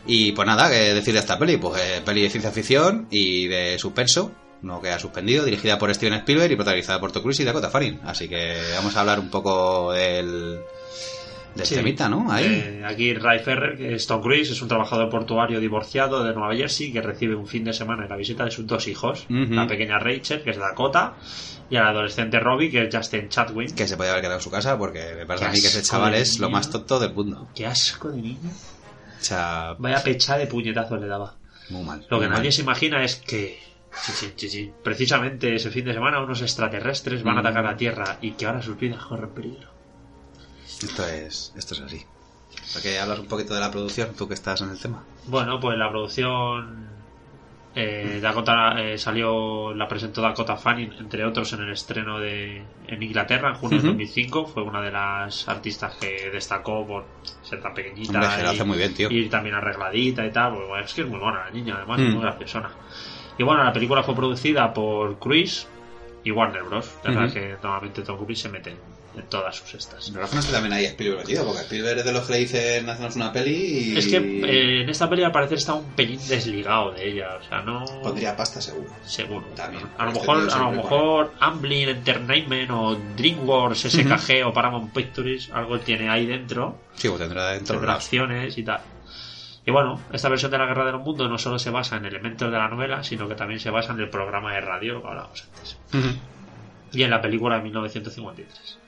Y 0.07 0.33
pues 0.33 0.47
nada, 0.47 0.68
que 0.68 0.95
decir 0.95 1.14
de 1.14 1.20
esta 1.20 1.39
peli, 1.39 1.59
pues 1.59 1.81
eh, 1.81 2.03
peli 2.05 2.23
de 2.23 2.31
ciencia 2.31 2.51
ficción 2.51 3.07
y 3.11 3.47
de 3.47 3.79
suspenso, 3.79 4.33
no 4.62 4.81
queda 4.81 4.99
suspendido, 4.99 5.45
dirigida 5.45 5.79
por 5.79 5.95
Steven 5.95 6.14
Spielberg 6.14 6.53
y 6.53 6.57
protagonizada 6.57 7.01
por 7.01 7.12
Tom 7.12 7.23
Cruise 7.23 7.41
y 7.41 7.45
Dakota 7.45 7.70
Fanning. 7.70 8.01
Así 8.05 8.29
que 8.29 8.59
vamos 8.75 8.97
a 8.97 9.01
hablar 9.01 9.20
un 9.20 9.31
poco 9.31 9.93
del, 9.93 10.61
del 11.55 11.66
Sí. 11.66 11.74
temita, 11.74 12.09
¿no? 12.09 12.30
Ahí. 12.30 12.44
Eh, 12.46 12.82
aquí 12.86 13.14
Ray 13.14 13.40
Ferrer, 13.40 13.76
que 13.76 13.94
es 13.94 14.07
Tom 14.07 14.22
Cruise, 14.22 14.50
es 14.50 14.62
un 14.62 14.68
trabajador 14.68 15.09
portuario 15.11 15.61
divorciado 15.61 16.24
de 16.24 16.32
Nueva 16.34 16.55
Jersey 16.55 16.92
que 16.92 17.03
recibe 17.03 17.34
un 17.34 17.46
fin 17.46 17.64
de 17.64 17.72
semana 17.72 18.05
en 18.05 18.09
la 18.11 18.16
visita 18.16 18.44
de 18.44 18.50
sus 18.50 18.66
dos 18.66 18.88
hijos, 18.88 19.26
la 19.28 19.66
pequeña 19.66 19.98
Rachel, 19.98 20.42
que 20.42 20.50
es 20.50 20.57
Dakota, 20.57 21.14
y 21.70 21.76
al 21.76 21.86
adolescente 21.86 22.38
Robbie, 22.40 22.70
que 22.70 22.84
es 22.84 22.94
Justin 22.94 23.28
Chatwin. 23.28 23.74
que 23.74 23.86
se 23.88 23.96
podía 23.96 24.11
haber 24.12 24.22
quedado 24.22 24.38
en 24.38 24.42
su 24.42 24.50
casa 24.50 24.76
porque 24.78 25.14
me 25.16 25.26
parece 25.26 25.46
a 25.46 25.50
mí 25.50 25.61
que 25.61 25.66
ese 25.68 25.82
chaval 25.82 26.12
de 26.12 26.20
es 26.20 26.38
lo 26.38 26.50
más 26.50 26.70
tonto 26.70 26.98
del 27.00 27.12
mundo. 27.14 27.48
Qué 27.55 27.66
asco 27.66 28.11
de 28.11 28.20
niño. 28.22 28.50
O 28.50 29.24
sea, 29.24 29.74
Vaya 29.78 30.03
pecha 30.03 30.36
de 30.36 30.46
puñetazos 30.46 31.00
le 31.00 31.07
daba. 31.07 31.34
muy 31.70 31.82
mal. 31.84 32.05
Lo 32.11 32.18
que 32.20 32.26
mal. 32.28 32.38
nadie 32.38 32.50
se 32.53 32.62
imagina 32.62 33.05
es 33.05 33.16
que 33.16 33.59
sí, 33.94 34.12
sí, 34.12 34.32
sí, 34.36 34.48
sí, 34.48 34.70
precisamente 34.82 35.55
ese 35.55 35.70
fin 35.70 35.84
de 35.84 35.92
semana 35.94 36.20
unos 36.20 36.42
extraterrestres 36.42 37.22
van 37.22 37.36
a 37.36 37.40
atacar 37.40 37.64
la 37.64 37.76
Tierra 37.76 38.18
y 38.20 38.32
que 38.32 38.46
ahora 38.46 38.61
sus 38.62 38.78
vidas 38.78 39.03
corren 39.05 39.30
peligro. 39.30 39.68
Esto 40.83 41.07
es, 41.07 41.53
esto 41.57 41.74
es 41.74 41.80
así. 41.80 42.05
¿Para 42.72 42.83
que 42.83 42.99
hablas 42.99 43.18
un 43.18 43.26
poquito 43.26 43.55
de 43.55 43.61
la 43.61 43.70
producción, 43.70 44.14
tú 44.16 44.28
que 44.28 44.35
estás 44.35 44.61
en 44.62 44.70
el 44.70 44.78
tema? 44.80 45.05
Bueno, 45.26 45.59
pues 45.61 45.76
la 45.78 45.91
producción 45.91 46.89
eh, 47.74 48.18
Dakota 48.20 48.74
eh, 48.83 48.99
salió, 48.99 49.72
la 49.74 49.89
presentó 49.89 50.20
Dakota 50.20 50.57
Fanning, 50.57 50.93
entre 50.99 51.24
otros, 51.24 51.53
en 51.55 51.62
el 51.62 51.70
estreno 51.72 52.18
de 52.18 52.62
en 52.89 53.03
Inglaterra 53.03 53.51
en 53.51 53.55
junio 53.57 53.78
Ujú. 53.78 53.87
de 53.87 53.93
2005. 53.93 54.47
Fue 54.47 54.62
una 54.62 54.80
de 54.83 54.91
las 54.91 55.49
artistas 55.49 55.95
que 55.97 56.30
destacó 56.30 56.87
por 56.87 57.05
ser 57.43 57.62
tan 57.62 57.72
pequeñita 57.74 58.12
Hombre, 58.18 58.37
que 58.37 58.43
lo 58.43 58.49
y, 58.53 58.55
hace 58.55 58.64
muy 58.64 58.76
bien, 58.78 58.95
tío. 58.95 59.11
y 59.11 59.14
ir 59.16 59.30
también 59.30 59.55
arregladita 59.55 60.26
y 60.26 60.30
tal. 60.33 60.55
Pues, 60.55 60.68
bueno, 60.68 60.85
es 60.85 60.93
que 60.95 61.01
es 61.03 61.07
muy 61.09 61.18
buena 61.18 61.45
la 61.45 61.51
niña, 61.51 61.76
además, 61.76 62.01
es 62.01 62.09
Mm. 62.09 62.12
muy 62.12 62.22
graciosona. 62.22 62.70
Y 63.39 63.43
bueno, 63.45 63.64
la 63.64 63.72
película 63.72 64.03
fue 64.03 64.14
producida 64.14 64.74
por 64.74 65.18
Cruise 65.18 65.66
y 66.24 66.30
Warner 66.30 66.62
Bros. 66.64 66.93
Ya 67.03 67.11
Ujú. 67.11 67.18
sabes 67.18 67.33
que 67.33 67.57
normalmente 67.62 68.03
Tom 68.03 68.18
Cruise 68.18 68.41
se 68.41 68.49
mete 68.51 68.70
en, 68.70 68.91
en 69.17 69.23
todas 69.29 69.57
sus 69.57 69.75
estas. 69.75 70.11
Pero 70.11 70.27
no 70.33 70.43
sé 70.43 70.53
también 70.53 70.73
ahí 70.73 70.85
Spielberg 70.87 71.21
metido, 71.21 71.45
porque 71.45 71.61
Spielberg 71.61 71.99
es 71.99 72.05
de 72.05 72.13
los 72.13 72.27
que 72.27 72.33
le 72.33 72.39
dicen 72.41 72.89
hacernos 72.89 73.17
una 73.17 73.33
peli 73.33 73.55
y... 73.93 73.97
Es 73.97 74.07
que 74.09 74.17
eh, 74.17 74.83
en 74.83 74.89
esta 74.89 75.09
peli 75.09 75.23
al 75.23 75.33
parecer 75.33 75.59
está 75.59 75.75
un 75.75 75.85
pelín 75.93 76.21
desligado 76.29 76.93
de 76.93 77.09
ella, 77.09 77.39
o 77.41 77.49
sea, 77.49 77.63
no... 77.63 77.85
Pondría 78.03 78.37
pasta 78.37 78.61
seguro. 78.61 78.91
Seguro. 79.05 79.47
También. 79.55 79.85
A 79.99 80.05
lo 80.05 80.13
Este 80.13 80.21
mejor, 80.21 80.47
tío 80.47 80.57
a 80.57 80.59
lo 80.59 80.73
mejor 80.73 81.33
Amblin 81.41 81.89
Entertainment 81.89 82.71
o 82.71 82.99
DreamWorks, 83.17 83.89
SKG 83.91 84.47
o 84.47 84.53
Paramount 84.53 84.93
Pictures, 84.93 85.51
algo 85.53 85.79
tiene 85.81 86.09
ahí 86.09 86.27
dentro, 86.27 86.79
Sí, 86.95 87.09
pues 87.09 87.21
tendrá 87.21 87.53
dentro 87.53 87.77
tendrá 87.77 87.95
acciones 87.95 88.57
y 88.59 88.63
tal. 88.63 88.81
Y 89.65 89.71
bueno, 89.71 90.01
esta 90.13 90.29
versión 90.29 90.51
de 90.51 90.59
la 90.59 90.67
Guerra 90.67 90.85
de 90.85 90.93
los 90.93 91.03
Mundos 91.03 91.31
no 91.31 91.39
solo 91.39 91.59
se 91.59 91.71
basa 91.71 91.97
en 91.97 92.05
elementos 92.05 92.51
de 92.51 92.59
la 92.59 92.69
novela, 92.69 93.03
sino 93.05 93.29
que 93.29 93.35
también 93.35 93.61
se 93.61 93.71
basa 93.71 93.93
en 93.93 94.01
el 94.01 94.09
programa 94.11 94.53
de 94.55 94.61
radio 94.61 95.01
que 95.01 95.09
hablábamos 95.09 95.45
antes. 95.45 95.79
Y 96.93 97.03
en 97.03 97.11
la 97.11 97.21
película 97.23 97.57
de 97.57 97.63
1953. 97.63 98.79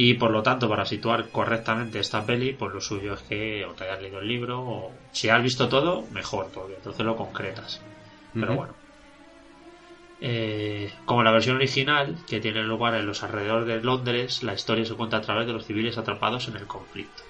Y 0.00 0.14
por 0.14 0.30
lo 0.30 0.44
tanto, 0.44 0.68
para 0.68 0.84
situar 0.84 1.28
correctamente 1.30 1.98
esta 1.98 2.24
peli, 2.24 2.52
pues 2.52 2.72
lo 2.72 2.80
suyo 2.80 3.14
es 3.14 3.22
que 3.22 3.64
o 3.64 3.72
te 3.72 3.82
hayas 3.82 4.00
leído 4.00 4.20
el 4.20 4.28
libro, 4.28 4.60
o 4.60 4.92
si 5.10 5.28
has 5.28 5.42
visto 5.42 5.68
todo, 5.68 6.06
mejor, 6.12 6.52
porque 6.54 6.76
entonces 6.76 7.04
lo 7.04 7.16
concretas. 7.16 7.80
Pero 8.32 8.54
bueno. 8.54 8.74
Eh, 10.20 10.92
como 11.04 11.24
la 11.24 11.32
versión 11.32 11.56
original, 11.56 12.14
que 12.28 12.38
tiene 12.38 12.62
lugar 12.62 12.94
en 12.94 13.06
los 13.06 13.24
alrededores 13.24 13.66
de 13.66 13.82
Londres, 13.82 14.44
la 14.44 14.54
historia 14.54 14.84
se 14.84 14.94
cuenta 14.94 15.16
a 15.16 15.20
través 15.20 15.48
de 15.48 15.52
los 15.52 15.66
civiles 15.66 15.98
atrapados 15.98 16.46
en 16.46 16.54
el 16.54 16.68
conflicto. 16.68 17.24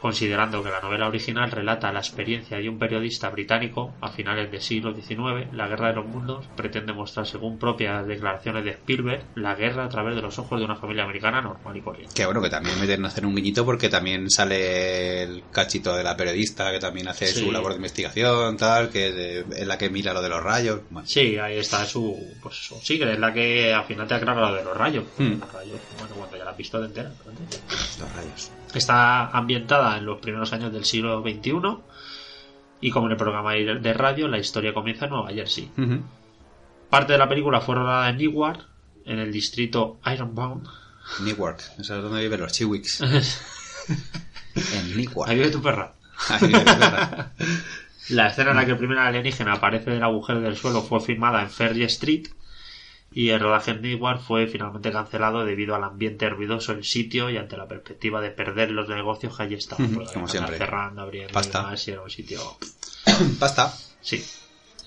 Considerando 0.00 0.62
que 0.62 0.70
la 0.70 0.80
novela 0.80 1.08
original 1.08 1.50
relata 1.50 1.92
la 1.92 1.98
experiencia 1.98 2.56
de 2.58 2.68
un 2.68 2.78
periodista 2.78 3.30
británico 3.30 3.94
a 4.00 4.08
finales 4.10 4.50
del 4.50 4.60
siglo 4.60 4.94
XIX, 4.94 5.52
La 5.52 5.66
Guerra 5.66 5.88
de 5.88 5.94
los 5.96 6.06
Mundos 6.06 6.46
pretende 6.56 6.92
mostrar, 6.92 7.26
según 7.26 7.58
propias 7.58 8.06
declaraciones 8.06 8.64
de 8.64 8.70
Spielberg, 8.70 9.24
la 9.34 9.54
guerra 9.56 9.84
a 9.84 9.88
través 9.88 10.14
de 10.14 10.22
los 10.22 10.38
ojos 10.38 10.58
de 10.60 10.64
una 10.64 10.76
familia 10.76 11.02
americana 11.04 11.40
normal 11.42 11.76
y 11.76 11.80
corriente. 11.80 12.14
Que 12.14 12.24
bueno, 12.26 12.40
que 12.40 12.48
también 12.50 12.78
meten 12.80 13.04
a 13.04 13.08
hacer 13.08 13.26
un 13.26 13.34
guiñito 13.34 13.64
porque 13.64 13.88
también 13.88 14.30
sale 14.30 15.22
el 15.24 15.42
cachito 15.50 15.96
de 15.96 16.04
la 16.04 16.16
periodista 16.16 16.70
que 16.70 16.78
también 16.78 17.08
hace 17.08 17.26
Sí. 17.26 17.40
su 17.44 17.50
labor 17.52 17.72
de 17.72 17.76
investigación, 17.76 18.56
tal, 18.56 18.90
que 18.90 19.40
es 19.50 19.66
la 19.66 19.76
que 19.78 19.90
mira 19.90 20.12
lo 20.12 20.22
de 20.22 20.28
los 20.28 20.42
rayos. 20.42 20.80
Bueno, 20.90 21.08
Sí, 21.08 21.36
ahí 21.38 21.58
está 21.58 21.84
su. 21.84 22.16
Pues 22.42 22.58
eso, 22.60 22.78
sí, 22.82 22.98
que 22.98 23.12
es 23.12 23.18
la 23.18 23.32
que 23.32 23.72
al 23.74 23.84
final 23.84 24.06
te 24.06 24.14
aclara 24.14 24.48
lo 24.50 24.54
de 24.54 24.64
los 24.64 24.76
rayos. 24.76 25.04
Hmm. 25.18 25.40
Los 25.40 25.52
rayos, 25.52 25.80
bueno, 25.98 26.14
cuando 26.14 26.36
ya 26.36 26.44
la 26.44 26.50
has 26.52 26.56
visto 26.56 26.78
los 26.78 26.92
rayos. 26.94 28.50
Está 28.74 29.28
ambientada 29.28 29.96
en 29.96 30.04
los 30.04 30.20
primeros 30.20 30.52
años 30.52 30.72
del 30.72 30.84
siglo 30.84 31.22
XXI 31.22 31.52
y 32.80 32.90
como 32.90 33.06
en 33.06 33.12
el 33.12 33.18
programa 33.18 33.52
de 33.54 33.92
radio, 33.94 34.28
la 34.28 34.38
historia 34.38 34.72
comienza 34.72 35.06
en 35.06 35.10
Nueva 35.12 35.30
Jersey. 35.30 35.70
Ujú. 35.76 36.02
Parte 36.90 37.12
de 37.12 37.18
la 37.18 37.28
película 37.28 37.60
fue 37.60 37.74
rodada 37.74 38.08
en 38.08 38.18
Newark, 38.18 38.66
en 39.04 39.18
el 39.18 39.32
distrito 39.32 39.98
Ironbound. 40.06 40.66
Newark, 41.20 41.60
eso 41.78 41.96
es 41.96 42.02
donde 42.02 42.20
viven 42.20 42.40
los 42.40 42.52
chiwicks. 42.52 43.00
en 44.74 44.96
Newark. 44.96 45.30
Ahí 45.30 45.36
vive 45.36 45.50
tu 45.50 45.62
perra. 45.62 45.94
Ahí 46.28 46.46
vive 46.46 46.64
la 46.64 46.74
perra. 46.74 47.32
La 48.10 48.28
escena 48.28 48.52
en 48.52 48.56
la 48.56 48.64
que 48.64 48.70
el 48.70 48.78
primer 48.78 48.98
alienígena 48.98 49.54
aparece 49.54 49.90
del 49.90 50.02
agujero 50.02 50.40
del 50.40 50.56
suelo 50.56 50.82
fue 50.82 51.00
filmada 51.00 51.42
en 51.42 51.50
Ferry 51.50 51.82
Street 51.84 52.28
y 53.20 53.30
el 53.30 53.40
rodaje 53.40 53.72
en 53.72 53.82
Newark 53.82 54.20
fue 54.20 54.46
finalmente 54.46 54.92
cancelado 54.92 55.44
debido 55.44 55.74
al 55.74 55.82
ambiente 55.82 56.28
ruidoso 56.28 56.72
del 56.72 56.84
sitio 56.84 57.28
y 57.30 57.36
ante 57.36 57.56
la 57.56 57.66
perspectiva 57.66 58.20
de 58.20 58.30
perder 58.30 58.70
los 58.70 58.88
negocios 58.88 59.36
que 59.36 59.42
allí 59.42 59.54
estaban. 59.56 59.92
Como 60.12 60.28
siempre. 60.28 60.56
Cerrando, 60.56 61.02
abriendo 61.02 61.32
Pasta. 61.32 61.58
y 61.58 61.62
demás, 61.64 61.88
y 61.88 61.90
era 61.90 62.02
un 62.02 62.10
sitio... 62.10 62.40
Pasta. 63.40 63.74
Sí. 64.00 64.24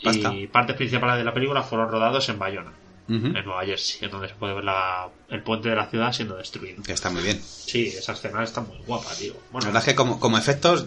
Y 0.04 0.48
partes 0.48 0.76
principales 0.78 1.18
de 1.18 1.24
la 1.26 1.34
película 1.34 1.62
fueron 1.62 1.90
rodados 1.92 2.28
en 2.30 2.40
Bayona, 2.40 2.72
en 3.10 3.34
Nueva 3.34 3.66
Jersey, 3.66 4.06
en 4.06 4.12
donde 4.12 4.30
se 4.30 4.36
puede 4.36 4.54
ver 4.54 4.64
la- 4.64 5.10
el 5.30 5.44
puente 5.44 5.68
de 5.70 5.76
la 5.76 5.88
ciudad 5.88 6.14
siendo 6.14 6.38
destruido. 6.38 6.82
Que 6.84 6.94
está 6.94 7.10
muy 7.10 7.22
bien. 7.24 7.40
Sí, 7.44 7.88
esa 7.88 8.14
escena 8.14 8.42
está 8.44 8.62
muy 8.62 8.78
guapa, 8.88 9.10
tío. 9.20 9.34
La 9.34 9.40
Bueno, 9.52 9.66
verdad 9.68 9.82
es 9.82 9.90
que 9.90 9.96
como, 9.96 10.20
como 10.22 10.38
efectos, 10.38 10.86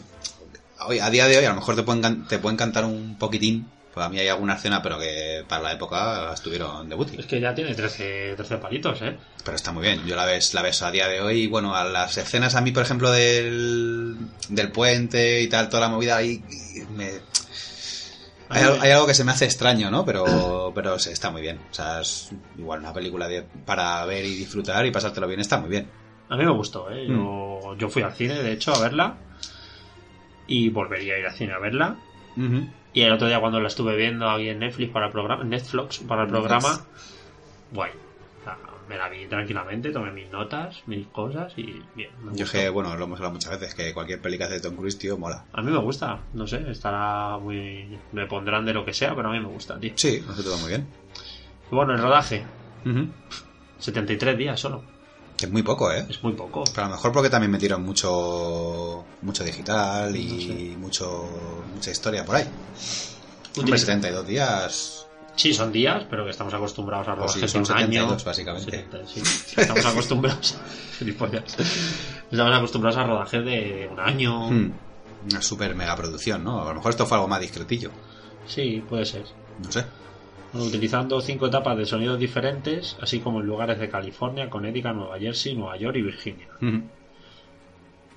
hoy, 0.80 0.98
a 0.98 1.10
día 1.10 1.26
de 1.28 1.36
hoy 1.38 1.44
a 1.44 1.50
lo 1.50 1.56
mejor 1.56 1.76
te 1.76 1.82
pueden, 1.82 2.24
te 2.26 2.38
pueden 2.38 2.56
cantar 2.56 2.86
un 2.86 3.16
poquitín, 3.18 3.68
Pues 3.94 4.04
a 4.04 4.08
mí 4.08 4.18
hay 4.18 4.26
alguna 4.26 4.54
escena, 4.54 4.82
pero 4.82 4.98
que 4.98 5.44
para 5.48 5.62
la 5.62 5.72
época 5.72 6.32
estuvieron 6.34 6.88
de 6.88 6.96
booty. 6.96 7.16
Es 7.16 7.26
que 7.26 7.40
ya 7.40 7.54
tiene 7.54 7.74
13, 7.74 8.34
13 8.36 8.58
palitos, 8.58 9.00
¿eh? 9.02 9.16
Pero 9.44 9.54
está 9.54 9.70
muy 9.70 9.82
bien. 9.84 10.04
Yo 10.04 10.16
la 10.16 10.24
ves, 10.24 10.52
la 10.52 10.62
ves 10.62 10.82
a 10.82 10.90
día 10.90 11.06
de 11.06 11.20
hoy. 11.20 11.42
y, 11.42 11.46
Bueno, 11.46 11.76
a 11.76 11.84
las 11.84 12.16
escenas 12.18 12.56
a 12.56 12.60
mí, 12.60 12.72
por 12.72 12.82
ejemplo, 12.82 13.12
del, 13.12 14.16
del 14.48 14.72
puente 14.72 15.40
y 15.42 15.48
tal, 15.48 15.68
toda 15.68 15.82
la 15.82 15.88
movida 15.90 16.16
ahí, 16.16 16.42
me, 16.90 17.20
hay, 18.48 18.62
al- 18.62 18.80
hay 18.80 18.90
algo 18.90 19.06
que 19.06 19.14
se 19.14 19.22
me 19.24 19.30
hace 19.30 19.44
extraño, 19.44 19.90
¿no? 19.92 20.04
Pero, 20.04 20.72
pero 20.74 20.98
se- 20.98 21.12
está 21.12 21.30
muy 21.30 21.42
bien. 21.42 21.60
O 21.70 21.74
sea, 21.74 22.00
es 22.00 22.30
igual 22.58 22.80
una 22.80 22.92
película 22.92 23.28
de- 23.28 23.42
para 23.64 24.04
ver 24.06 24.24
y 24.24 24.34
disfrutar 24.34 24.84
y 24.86 24.90
pasártelo 24.90 25.28
bien. 25.28 25.38
Está 25.40 25.58
muy 25.58 25.70
bien. 25.70 25.88
A 26.28 26.36
mí 26.36 26.44
me 26.44 26.50
gustó, 26.52 26.90
¿eh? 26.90 27.06
Mm. 27.08 27.12
Yo, 27.16 27.76
yo 27.78 27.88
fui 27.88 28.02
al 28.02 28.12
cine, 28.14 28.34
de 28.42 28.52
hecho, 28.52 28.74
a 28.74 28.80
verla. 28.80 29.16
Y 30.46 30.68
volvería 30.68 31.14
a 31.14 31.18
ir 31.20 31.26
al 31.26 31.34
cine 31.34 31.52
a 31.52 31.58
verla. 31.58 31.96
Ujú. 32.36 32.68
Y 32.94 33.02
el 33.02 33.12
otro 33.12 33.26
día 33.28 33.40
cuando 33.40 33.60
la 33.60 33.68
estuve 33.68 33.96
viendo 33.96 34.30
aquí 34.30 34.48
en 34.48 34.60
Netflix 34.60 34.90
para 34.92 35.06
el 35.06 35.12
programa, 35.12 35.44
Netflix 35.44 35.98
para 35.98 36.22
el 36.22 36.28
programa, 36.28 36.86
guay. 37.72 37.90
O 38.40 38.44
sea, 38.44 38.56
me 38.88 38.96
la 38.96 39.08
vi 39.08 39.26
tranquilamente, 39.26 39.90
tomé 39.90 40.12
mis 40.12 40.30
notas, 40.30 40.82
mis 40.86 41.06
cosas 41.08 41.52
y 41.56 41.82
bien. 41.94 42.10
me 42.22 42.32
Yo 42.36 42.44
gustó. 42.44 42.52
que, 42.52 42.68
bueno, 42.68 42.96
lo 42.96 43.04
hemos 43.04 43.18
hablado 43.18 43.32
muchas 43.34 43.58
veces, 43.58 43.74
que 43.74 43.92
cualquier 43.92 44.20
peli 44.20 44.38
que 44.38 44.44
hace 44.44 44.60
Tom 44.60 44.76
Cruise, 44.76 44.96
tío, 44.98 45.18
mola. 45.18 45.44
A 45.52 45.60
mí 45.62 45.72
me 45.72 45.78
gusta, 45.78 46.20
no 46.34 46.46
sé, 46.46 46.70
estará 46.70 47.36
muy... 47.38 47.98
Me 48.12 48.26
pondrán 48.26 48.64
de 48.64 48.74
lo 48.74 48.84
que 48.84 48.92
sea, 48.94 49.14
pero 49.16 49.28
a 49.28 49.32
mí 49.32 49.40
me 49.40 49.48
gusta, 49.48 49.78
tío. 49.80 49.92
Sí, 49.96 50.22
todo 50.42 50.58
muy 50.58 50.68
bien. 50.68 50.86
Y 51.72 51.74
bueno, 51.74 51.94
el 51.94 51.98
rodaje, 52.00 52.44
Ujú. 52.86 53.08
73 53.78 54.38
días 54.38 54.60
solo. 54.60 54.84
Que 55.36 55.46
es 55.46 55.52
muy 55.52 55.62
poco, 55.62 55.90
¿eh? 55.92 56.06
Es 56.08 56.22
muy 56.22 56.32
poco. 56.34 56.62
Pero 56.72 56.86
a 56.86 56.88
lo 56.88 56.94
mejor 56.96 57.12
porque 57.12 57.28
también 57.30 57.50
metieron 57.50 57.82
mucho 57.82 59.04
mucho 59.22 59.42
digital 59.44 60.14
y 60.14 60.26
No 60.26 60.40
sé. 60.40 60.76
mucho 60.78 61.28
mucha 61.74 61.90
historia 61.90 62.24
por 62.24 62.36
ahí. 62.36 62.44
Hombre, 63.56 63.72
Utiliza- 63.74 63.86
72 63.86 64.26
días. 64.26 65.00
Sí, 65.36 65.52
son 65.52 65.72
días, 65.72 66.04
pero 66.08 66.24
que 66.24 66.30
estamos 66.30 66.54
acostumbrados 66.54 67.08
a 67.08 67.16
Pues 67.16 67.32
rodajes 67.34 67.52
de 67.52 67.58
un 67.58 67.64
año. 67.72 67.78
72 67.86 68.24
básicamente. 68.24 68.70
70, 68.70 68.98
sí. 69.08 69.22
Estamos 69.60 69.84
acostumbrados. 69.86 70.56
Estamos 72.30 72.56
acostumbrados 72.56 72.98
a 72.98 73.04
rodajes 73.04 73.44
de 73.44 73.88
un 73.90 73.98
año. 74.00 74.50
Hmm. 74.50 74.72
Una 75.30 75.42
super 75.42 75.74
mega 75.74 75.96
producción, 75.96 76.44
¿no? 76.44 76.62
A 76.62 76.68
lo 76.68 76.74
mejor 76.74 76.90
esto 76.90 77.06
fue 77.06 77.16
algo 77.16 77.26
más 77.28 77.40
discretillo. 77.40 77.90
Sí, 78.46 78.84
puede 78.88 79.04
ser. 79.06 79.24
No 79.64 79.72
sé. 79.72 79.84
Utilizando 80.54 81.20
cinco 81.20 81.46
etapas 81.48 81.76
de 81.76 81.84
sonidos 81.86 82.18
diferentes, 82.18 82.96
así 83.00 83.20
como 83.20 83.40
en 83.40 83.46
lugares 83.46 83.78
de 83.78 83.88
California, 83.88 84.48
Connecticut, 84.48 84.92
Nueva 84.92 85.18
Jersey, 85.18 85.54
Nueva 85.54 85.76
York 85.76 85.96
y 85.96 86.02
Virginia. 86.02 86.48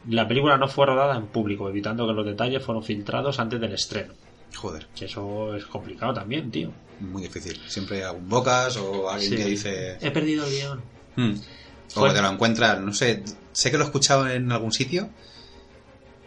La 0.09 0.27
película 0.27 0.57
no 0.57 0.67
fue 0.67 0.85
rodada 0.85 1.17
en 1.17 1.27
público, 1.27 1.67
evitando 1.69 2.07
que 2.07 2.13
los 2.13 2.25
detalles 2.25 2.63
fueron 2.63 2.83
filtrados 2.83 3.39
antes 3.39 3.59
del 3.59 3.73
estreno. 3.73 4.13
Joder, 4.55 4.87
Que 4.95 5.05
eso 5.05 5.55
es 5.55 5.65
complicado 5.65 6.13
también, 6.13 6.49
tío. 6.51 6.71
muy 7.01 7.23
difícil. 7.23 7.59
Siempre 7.67 7.97
hay 7.97 8.03
algún 8.03 8.29
bocas 8.29 8.77
o 8.77 9.09
alguien 9.09 9.31
Sí. 9.31 9.37
que 9.37 9.45
dice. 9.45 9.97
He 10.01 10.11
perdido 10.11 10.45
el 10.45 10.51
guion. 10.51 10.81
Hmm. 11.15 11.35
O 11.95 11.99
Fue- 11.99 12.09
que 12.09 12.15
te 12.15 12.21
lo 12.21 12.29
encuentras, 12.29 12.79
no 12.79 12.93
sé. 12.93 13.23
Sé 13.51 13.69
que 13.71 13.77
lo 13.77 13.83
he 13.83 13.87
escuchado 13.87 14.27
en 14.29 14.51
algún 14.51 14.71
sitio. 14.71 15.09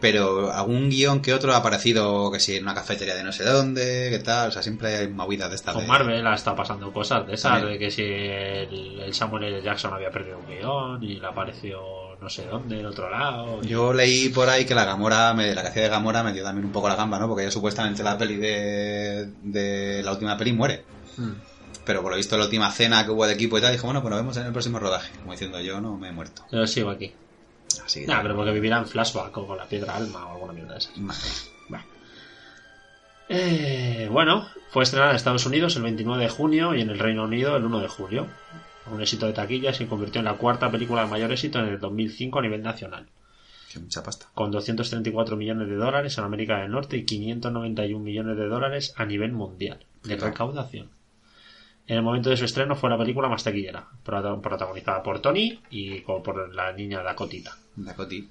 Pero 0.01 0.51
algún 0.51 0.89
guion 0.89 1.21
que 1.21 1.33
otro 1.33 1.53
ha 1.53 1.57
aparecido, 1.57 2.31
que 2.31 2.39
si 2.39 2.55
en 2.57 2.63
una 2.63 2.73
cafetería 2.73 3.13
de 3.15 3.23
no 3.23 3.31
sé 3.31 3.43
dónde, 3.43 4.07
qué 4.09 4.19
tal. 4.19 4.49
O 4.49 4.51
sea, 4.51 4.63
siempre 4.63 4.95
hay 4.97 5.07
movidas 5.07 5.49
de 5.49 5.55
estas. 5.55 5.73
Con 5.75 5.83
de- 5.83 5.87
Marvel 5.87 6.25
ha 6.27 6.33
estado 6.33 6.55
pasando 6.57 6.91
cosas 6.91 7.25
de 7.27 7.35
esas, 7.35 7.51
También. 7.53 7.73
de 7.73 7.79
que 7.79 7.91
si 7.91 8.01
el, 8.03 8.99
el 9.05 9.13
Samuel 9.13 9.43
L. 9.45 9.61
Jackson 9.61 9.93
había 9.93 10.09
perdido 10.09 10.39
un 10.39 10.47
guion 10.47 11.03
y 11.03 11.19
le 11.19 11.27
apareció 11.27 11.79
no 12.19 12.29
sé 12.29 12.45
dónde, 12.45 12.79
en 12.79 12.85
otro 12.85 13.09
lado. 13.09 13.61
Yo 13.63 13.93
leí 13.93 14.29
por 14.29 14.47
ahí 14.49 14.63
que 14.65 14.75
la 14.75 14.85
Gamora, 14.85 15.33
me- 15.33 15.55
la 15.55 15.61
que 15.63 15.67
hacía 15.69 15.83
de 15.83 15.89
Gamora 15.89 16.21
me 16.23 16.33
dio 16.33 16.43
también 16.43 16.65
un 16.65 16.71
poco 16.71 16.87
la 16.89 16.95
gamba, 16.95 17.17
¿no? 17.17 17.27
Porque 17.27 17.43
ella 17.43 17.51
supuestamente 17.51 18.03
la 18.03 18.17
peli 18.17 18.35
de, 18.37 19.29
de 19.43 20.01
la 20.03 20.11
última 20.11 20.37
peli 20.37 20.53
muere. 20.53 20.83
Mm. 21.17 21.31
Pero 21.83 22.01
por 22.03 22.11
lo 22.11 22.17
visto 22.17 22.37
la 22.37 22.43
última 22.45 22.69
cena 22.71 23.03
que 23.05 23.09
hubo 23.11 23.25
de 23.25 23.33
equipo 23.33 23.57
y 23.57 23.61
tal, 23.61 23.71
dijo, 23.71 23.87
bueno, 23.87 24.01
pues 24.03 24.11
nos 24.11 24.19
vemos 24.19 24.37
en 24.37 24.45
el 24.45 24.51
próximo 24.51 24.77
rodaje. 24.77 25.11
Como 25.19 25.31
diciendo, 25.31 25.59
yo 25.61 25.81
no 25.81 25.97
me 25.97 26.09
he 26.09 26.11
muerto. 26.11 26.43
Yo 26.51 26.65
sigo 26.67 26.91
aquí. 26.91 27.11
Así 27.79 28.01
que... 28.01 28.07
Nah, 28.07 28.21
pero 28.21 28.35
porque 28.35 28.51
vivirá 28.51 28.77
en 28.77 28.87
flashback 28.87 29.37
o 29.37 29.47
con 29.47 29.57
la 29.57 29.65
piedra 29.65 29.95
alma 29.95 30.27
o 30.27 30.33
alguna 30.33 30.53
mierda 30.53 30.73
de 30.73 30.79
esas. 30.79 30.93
Eh, 33.33 34.09
bueno, 34.11 34.45
fue 34.71 34.83
estrenada 34.83 35.11
en 35.11 35.15
Estados 35.15 35.45
Unidos 35.45 35.77
el 35.77 35.83
29 35.83 36.21
de 36.21 36.29
junio 36.29 36.75
y 36.75 36.81
en 36.81 36.89
el 36.89 36.99
Reino 36.99 37.23
Unido 37.23 37.55
el 37.55 37.63
1 37.63 37.79
de 37.79 37.87
julio. 37.87 38.27
Un 38.91 38.99
éxito 38.99 39.25
de 39.25 39.31
taquilla 39.31 39.69
y 39.69 39.73
se 39.73 39.87
convirtió 39.87 40.19
en 40.19 40.25
la 40.25 40.33
cuarta 40.33 40.69
película 40.69 41.03
de 41.03 41.07
mayor 41.07 41.31
éxito 41.31 41.59
en 41.59 41.67
el 41.67 41.79
2005 41.79 42.39
a 42.39 42.41
nivel 42.41 42.61
nacional, 42.61 43.07
Qué 43.71 43.79
mucha 43.79 44.03
pasta. 44.03 44.25
con 44.33 44.51
234 44.51 45.37
millones 45.37 45.69
de 45.69 45.75
dólares 45.75 46.17
en 46.17 46.25
América 46.25 46.59
del 46.59 46.71
Norte 46.71 46.97
y 46.97 47.05
591 47.05 48.03
millones 48.03 48.35
de 48.35 48.47
dólares 48.47 48.93
a 48.97 49.05
nivel 49.05 49.31
mundial 49.31 49.85
de 50.03 50.17
recaudación. 50.17 50.89
En 51.87 51.97
el 51.97 52.03
momento 52.03 52.29
de 52.29 52.37
su 52.37 52.45
estreno 52.45 52.75
fue 52.75 52.89
la 52.89 52.97
película 52.97 53.27
más 53.27 53.43
taquillera, 53.43 53.85
prota- 54.05 54.39
protagonizada 54.41 55.03
por 55.03 55.19
Tony 55.19 55.59
y 55.69 55.99
por 56.01 56.53
la 56.53 56.71
niña 56.73 57.01
Dakotita. 57.03 57.57
Dakoti. 57.75 58.29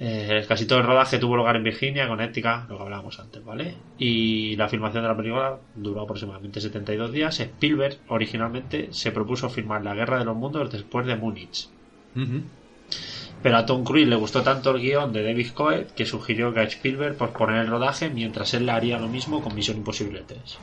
Eh, 0.00 0.44
casi 0.48 0.66
todo 0.66 0.80
el 0.80 0.86
rodaje 0.86 1.18
tuvo 1.18 1.36
lugar 1.36 1.54
en 1.56 1.62
Virginia, 1.62 2.08
Connecticut, 2.08 2.68
lo 2.68 2.76
que 2.76 2.82
hablábamos 2.82 3.18
antes, 3.20 3.44
¿vale? 3.44 3.74
Y 3.96 4.56
la 4.56 4.68
filmación 4.68 5.02
de 5.04 5.08
la 5.08 5.16
película 5.16 5.56
duró 5.76 6.02
aproximadamente 6.02 6.60
72 6.60 7.12
días. 7.12 7.38
Spielberg 7.38 7.98
originalmente 8.08 8.88
se 8.92 9.12
propuso 9.12 9.48
filmar 9.50 9.84
La 9.84 9.94
Guerra 9.94 10.18
de 10.18 10.24
los 10.24 10.36
Mundos 10.36 10.70
después 10.72 11.06
de 11.06 11.16
Múnich. 11.16 11.68
Pero 13.42 13.56
a 13.56 13.66
Tom 13.66 13.84
Cruise 13.84 14.08
le 14.08 14.16
gustó 14.16 14.42
tanto 14.42 14.70
el 14.72 14.80
guion 14.82 15.12
de 15.12 15.22
David 15.22 15.50
Coet 15.54 15.94
que 15.94 16.06
sugirió 16.06 16.52
que 16.52 16.60
a 16.60 16.64
Spielberg 16.64 17.16
posponer 17.16 17.56
el 17.60 17.66
rodaje 17.68 18.10
mientras 18.10 18.52
él 18.54 18.68
haría 18.70 18.98
lo 18.98 19.08
mismo 19.08 19.42
con 19.42 19.54
Misión 19.54 19.76
Imposible 19.78 20.22
3. 20.26 20.58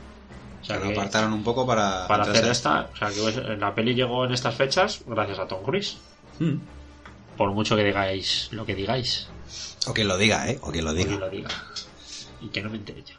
O 0.62 0.64
sea 0.64 0.76
lo 0.76 0.88
que 0.88 0.92
apartaron 0.92 1.32
un 1.32 1.42
poco 1.42 1.66
para... 1.66 2.06
para 2.06 2.22
hacer 2.22 2.46
esta, 2.46 2.88
o 2.92 2.96
sea 2.96 3.08
que 3.10 3.56
la 3.56 3.74
peli 3.74 3.94
llegó 3.94 4.24
en 4.24 4.32
estas 4.32 4.54
fechas 4.54 5.02
gracias 5.06 5.40
a 5.40 5.46
Tom 5.48 5.62
Cruise. 5.62 5.96
Mm. 6.38 6.56
Por 7.36 7.50
mucho 7.50 7.74
que 7.74 7.82
digáis 7.82 8.48
lo 8.52 8.64
que 8.64 8.74
digáis. 8.74 9.26
O 9.86 9.92
quien 9.92 10.06
lo 10.06 10.16
diga, 10.16 10.48
¿eh? 10.48 10.58
O 10.62 10.70
quien 10.70 10.84
lo 10.84 10.94
que 10.94 11.04
diga. 11.04 11.18
lo 11.18 11.28
diga. 11.30 11.48
Y 12.40 12.48
que 12.48 12.62
no 12.62 12.70
me 12.70 12.76
entere 12.76 13.02
yo. 13.02 13.16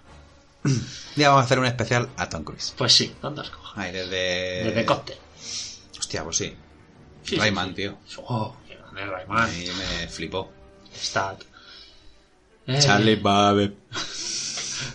Día 1.16 1.30
vamos 1.30 1.42
a 1.42 1.46
hacer 1.46 1.60
un 1.60 1.66
especial 1.66 2.10
a 2.16 2.30
Tom 2.30 2.44
Cruise. 2.44 2.74
Pues 2.78 2.94
sí, 2.94 3.14
tantas 3.22 3.50
cosas. 3.50 3.78
Ahí 3.78 3.92
desde... 3.92 4.64
Desde 4.64 4.86
cóctel. 4.86 5.18
Hostia, 6.00 6.24
pues 6.24 6.38
sí. 6.38 6.56
Sí, 7.24 7.38
Rayman, 7.38 7.70
sí, 7.70 7.72
sí. 7.72 7.76
tío. 7.76 7.98
Oh, 8.28 8.56
qué 8.68 8.76
grande 8.76 9.06
Rayman. 9.06 9.50
Ahí 9.50 9.70
me 9.78 10.08
flipó. 10.08 10.50
Stat. 10.96 11.44
Eh, 12.68 12.80
Charlie 12.80 13.18
Babe. 13.18 13.74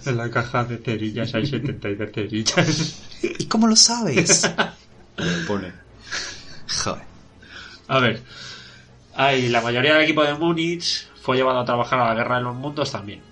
En 0.06 0.16
la 0.16 0.30
caja 0.30 0.64
de 0.64 0.78
cerillas 0.78 1.34
hay 1.34 1.46
72 1.46 2.10
cerillas. 2.12 3.02
¿Y 3.22 3.46
cómo 3.46 3.66
lo 3.66 3.76
sabes? 3.76 4.50
Lo 5.16 5.46
pone. 5.46 5.72
Joder. 6.84 7.02
A 7.88 7.98
ver. 8.00 8.22
Ay, 9.14 9.48
la 9.48 9.60
mayoría 9.60 9.94
del 9.94 10.02
equipo 10.04 10.22
de 10.22 10.34
Múnich 10.34 11.08
fue 11.20 11.36
llevado 11.36 11.58
a 11.58 11.64
trabajar 11.64 11.98
a 12.00 12.08
la 12.08 12.14
Guerra 12.14 12.36
de 12.36 12.42
los 12.42 12.54
Mundos 12.54 12.92
también. 12.92 13.22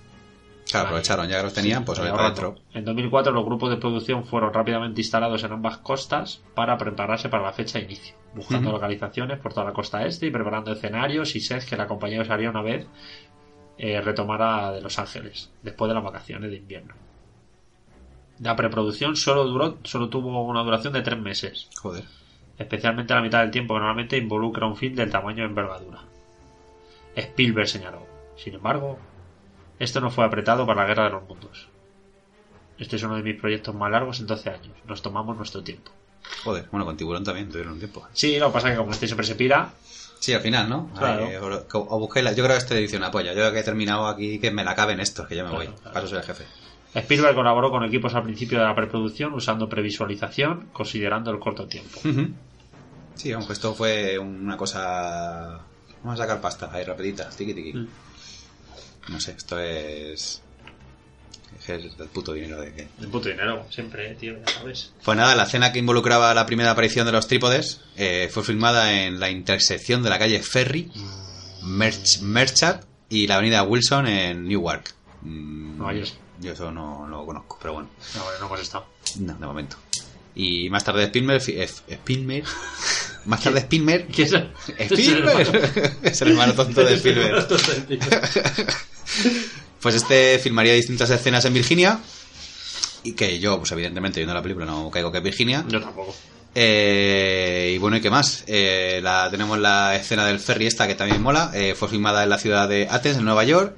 Claro, 0.69 0.87
aprovecharon, 0.89 1.29
ya 1.29 1.37
que 1.37 1.43
los 1.45 1.55
tenían, 1.55 1.85
pues 1.85 2.01
Ahí 2.01 2.07
para 2.11 2.25
ahorrando. 2.25 2.41
adentro. 2.43 2.63
En 2.75 2.85
2004 2.85 3.33
los 3.33 3.45
grupos 3.45 3.71
de 3.71 3.77
producción 3.77 4.27
fueron 4.27 4.53
rápidamente 4.53 5.01
instalados 5.01 5.45
en 5.45 5.53
ambas 5.53 5.79
costas 5.79 6.41
para 6.57 6.77
prepararse 6.77 7.29
para 7.29 7.45
la 7.45 7.53
fecha 7.53 7.79
de 7.79 7.85
inicio, 7.85 8.17
buscando 8.35 8.73
localizaciones 8.73 9.39
por 9.39 9.55
toda 9.55 9.67
la 9.67 9.73
costa 9.73 10.05
este 10.05 10.27
y 10.27 10.31
preparando 10.33 10.73
escenarios 10.73 11.37
y 11.37 11.41
sets 11.41 11.67
que 11.67 11.77
la 11.77 11.87
compañía 11.87 12.21
usaría 12.21 12.51
una 12.51 12.63
vez 12.63 12.85
eh, 13.79 14.01
retomara 14.01 14.73
de 14.73 14.81
Los 14.81 14.99
Ángeles, 14.99 15.51
después 15.63 15.89
de 15.89 15.95
las 15.95 16.05
vacaciones 16.05 16.51
de 16.51 16.57
invierno. 16.57 16.95
La 18.41 18.55
preproducción 18.57 19.17
solo 19.17 19.45
duró, 19.45 19.79
solo 19.85 20.09
tuvo 20.09 20.45
una 20.45 20.63
duración 20.63 20.93
de 20.93 21.03
tres 21.03 21.19
meses, 21.19 21.69
Joder. 21.81 22.05
especialmente 22.59 23.15
la 23.15 23.23
mitad 23.23 23.41
del 23.41 23.51
tiempo 23.51 23.75
que 23.75 23.81
normalmente 23.81 24.17
involucra 24.19 24.67
un 24.67 24.77
film 24.77 24.95
del 24.95 25.11
tamaño 25.11 25.43
de 25.43 25.49
envergadura. 25.49 26.01
Spielberg 27.15 27.69
señaló. 27.69 28.07
Sin 28.37 28.55
embargo, 28.55 28.99
esto 29.79 30.01
no 30.01 30.11
fue 30.11 30.25
apretado 30.25 30.67
para 30.67 30.83
la 30.83 30.89
Guerra 30.89 31.05
de 31.05 31.11
los 31.11 31.29
Mundos. 31.29 31.69
Este 32.79 32.97
es 32.97 33.03
uno 33.03 33.17
de 33.17 33.23
mis 33.23 33.41
proyectos 33.41 33.75
más 33.75 33.91
largos 33.91 34.21
en 34.21 34.27
12 34.27 34.51
años. 34.51 34.77
Nos 34.87 35.01
tomamos 35.01 35.35
nuestro 35.37 35.63
tiempo. 35.63 35.91
Joder. 36.45 36.67
Bueno, 36.71 36.85
con 36.85 36.97
Tiburón 36.97 37.25
también 37.25 37.49
tuvieron 37.49 37.75
un 37.75 37.79
tiempo. 37.79 38.07
Sí, 38.13 38.39
lo 38.39 38.49
que 38.49 38.53
pasa 38.53 38.69
es 38.69 38.75
que 38.75 38.79
como 38.79 38.93
este 38.93 39.07
siempre 39.07 39.27
se 39.27 39.35
pira, 39.35 39.71
Sí, 40.19 40.33
al 40.33 40.41
final, 40.41 40.69
¿no? 40.69 40.91
Claro. 40.99 41.27
Ahí, 41.27 41.37
o, 41.37 41.67
o 41.73 41.99
busquéis 41.99 42.25
la- 42.25 42.33
Yo 42.33 42.43
creo 42.45 42.57
que 42.57 42.63
esta 42.63 42.75
edición 42.75 43.05
apoya. 43.05 43.33
Yo 43.35 43.53
que 43.53 43.61
he 43.61 43.63
terminado 43.63 44.07
aquí, 44.07 44.39
que 44.39 44.51
me 44.51 44.65
la 44.65 44.75
caben 44.75 44.99
estos, 45.01 45.27
que 45.29 45.37
yo 45.37 45.45
me 45.45 45.51
Claro, 45.51 45.65
voy. 45.67 45.75
claro. 45.75 45.93
Para 45.93 46.01
eso 46.01 46.09
soy 46.09 46.19
el 46.19 46.25
jefe. 46.25 46.45
Spielberg 46.95 47.35
colaboró 47.35 47.71
con 47.71 47.85
equipos 47.85 48.15
al 48.15 48.23
principio 48.23 48.59
de 48.59 48.65
la 48.65 48.75
preproducción 48.75 49.35
usando 49.35 49.69
previsualización, 49.69 50.69
considerando 50.73 51.31
el 51.31 51.39
corto 51.39 51.67
tiempo. 51.67 52.01
Sí, 53.15 53.33
aunque 53.33 53.53
esto 53.53 53.75
fue 53.75 54.19
una 54.19 54.57
cosa... 54.57 55.61
Vamos 56.03 56.19
a 56.21 56.23
sacar 56.23 56.41
pasta 56.41 56.71
ahí 56.73 56.85
rapidita, 56.85 57.29
tiki 57.31 57.53
tiki. 57.55 57.73
Mm. 57.75 57.89
No 59.09 59.21
sé, 59.21 59.33
esto 59.33 59.59
es... 59.59 60.43
Es 61.59 61.67
del 61.99 62.09
puto 62.09 62.33
dinero 62.33 62.61
de 62.61 62.73
que... 62.73 62.89
El 63.01 63.09
puto 63.09 63.29
dinero, 63.29 63.67
siempre, 63.71 64.15
tío, 64.15 64.35
ya 64.47 64.53
sabes. 64.53 64.93
Pues 65.05 65.17
nada, 65.17 65.35
la 65.35 65.45
escena 65.45 65.73
que 65.73 65.79
involucraba 65.79 66.33
la 66.35 66.47
primera 66.47 66.71
aparición 66.71 67.07
de 67.07 67.13
los 67.13 67.27
trípodes 67.29 67.81
eh, 67.97 68.29
fue 68.33 68.45
filmada 68.45 69.03
en 69.05 69.19
la 69.19 69.31
intersección 69.31 70.03
de 70.03 70.11
la 70.11 70.19
calle 70.19 70.41
Ferry, 70.43 70.91
Merch, 71.63 72.21
Merchant 72.21 72.83
y 73.09 73.27
la 73.27 73.37
avenida 73.37 73.63
Wilson 73.63 74.07
en 74.07 74.47
Newark, 74.49 74.95
Mm, 75.23 75.83
Jersey. 75.89 76.19
Yo 76.41 76.53
eso 76.53 76.71
no, 76.71 77.07
no 77.09 77.19
lo 77.19 77.27
conozco, 77.27 77.59
pero 77.61 77.73
bueno, 77.75 77.89
No, 78.15 78.23
bueno, 78.25 78.39
no 78.41 78.47
hemos 78.47 78.61
estado. 78.61 78.87
no, 79.19 79.35
de 79.35 79.47
momento. 79.47 79.77
Y 80.35 80.69
más 80.69 80.85
tarde 80.85 81.11
fi- 81.41 81.59
eh, 81.59 81.69
Spielberg... 81.89 82.45
Más 83.25 83.43
tarde 83.43 83.59
Spielberg... 83.61 84.07
¿Quién 84.15 84.29
es? 84.29 84.35
Spielberg. 84.93 85.97
es 86.05 86.23
el 86.23 86.29
hermano 86.29 86.53
tonto 86.55 86.85
de 86.85 86.95
Spielberg. 86.95 87.49
Pues 89.81 89.95
este 89.95 90.39
filmaría 90.39 90.73
distintas 90.73 91.11
escenas 91.11 91.45
en 91.45 91.55
Virginia. 91.55 92.01
Y 93.03 93.13
que 93.13 93.39
yo, 93.39 93.59
pues 93.59 93.71
evidentemente, 93.73 94.21
viendo 94.21 94.35
la 94.35 94.43
película 94.43 94.67
no 94.67 94.91
caigo 94.91 95.13
que 95.13 95.19
es 95.19 95.25
Virginia. 95.25 95.65
Yo 95.69 95.81
tampoco. 95.81 96.15
Eh, 96.59 97.73
y 97.75 97.79
bueno, 97.79 97.99
¿y 97.99 98.01
qué 98.01 98.09
más? 98.09 98.43
Eh, 98.47 99.01
la, 99.03 99.29
tenemos 99.31 99.59
la 99.59 99.95
escena 99.95 100.25
del 100.25 100.41
ferry 100.41 100.67
esta 100.67 100.87
que 100.87 100.95
también 100.95 101.23
mola. 101.23 101.51
Eh, 101.55 101.75
fue 101.75 101.89
filmada 101.89 102.23
en 102.23 102.31
la 102.31 102.39
ciudad 102.39 102.67
de 102.67 102.89
Athens, 102.91 103.19
en 103.19 103.27
Nueva 103.27 103.45
York. 103.45 103.77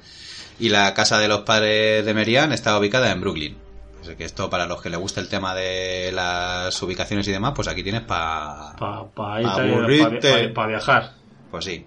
Y 0.59 0.69
la 0.69 0.93
casa 0.93 1.19
de 1.19 1.27
los 1.27 1.41
padres 1.41 2.05
de 2.05 2.13
Merian 2.13 2.53
está 2.53 2.77
ubicada 2.79 3.11
en 3.11 3.19
Brooklyn. 3.19 3.57
Así 4.01 4.15
que 4.15 4.23
esto 4.23 4.49
para 4.49 4.65
los 4.65 4.81
que 4.81 4.89
les 4.89 4.99
gusta 4.99 5.19
el 5.19 5.27
tema 5.27 5.53
de 5.53 6.11
las 6.13 6.81
ubicaciones 6.81 7.27
y 7.27 7.31
demás, 7.31 7.51
pues 7.53 7.67
aquí 7.67 7.83
tienes 7.83 8.01
para... 8.01 8.75
Para 8.79 9.03
pa, 9.09 9.37
Aburrirte. 9.37 10.53
viajar. 10.67 11.13
Pues 11.51 11.65
sí. 11.65 11.85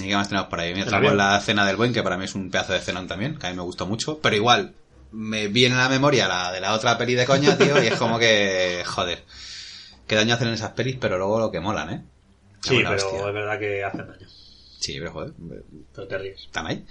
¿Y 0.00 0.08
qué 0.08 0.16
más 0.16 0.28
tenemos 0.28 0.48
por 0.48 0.60
ahí? 0.60 0.74
Mira, 0.74 0.86
tenemos 0.86 1.14
la 1.14 1.40
cena 1.40 1.66
del 1.66 1.76
buen, 1.76 1.92
que 1.92 2.02
para 2.02 2.16
mí 2.16 2.24
es 2.24 2.34
un 2.34 2.50
pedazo 2.50 2.72
de 2.72 2.80
cenón 2.80 3.06
también, 3.06 3.36
que 3.38 3.46
a 3.46 3.50
mí 3.50 3.56
me 3.56 3.62
gustó 3.62 3.86
mucho. 3.86 4.18
Pero 4.20 4.36
igual, 4.36 4.74
me 5.12 5.48
viene 5.48 5.74
a 5.76 5.78
la 5.78 5.88
memoria 5.88 6.28
la 6.28 6.52
de 6.52 6.60
la 6.60 6.74
otra 6.74 6.96
peli 6.98 7.14
de 7.14 7.26
coña, 7.26 7.56
tío, 7.58 7.82
y 7.82 7.88
es 7.88 7.94
como 7.94 8.18
que, 8.18 8.82
joder, 8.86 9.24
qué 10.06 10.14
daño 10.16 10.34
hacen 10.34 10.48
esas 10.48 10.72
pelis, 10.72 10.96
pero 11.00 11.18
luego 11.18 11.38
lo 11.38 11.50
que 11.50 11.60
molan, 11.60 11.90
¿eh? 11.90 12.04
Sí, 12.62 12.76
pero 12.78 12.94
hostia. 12.94 13.18
es 13.28 13.34
verdad 13.34 13.58
que 13.58 13.84
hacen 13.84 14.06
daño. 14.06 14.26
Sí, 14.78 14.96
pero 14.98 15.12
joder, 15.12 15.32
Pero 15.94 16.08
te 16.08 16.18
ríes. 16.18 16.40
están 16.40 16.66
ahí. 16.66 16.84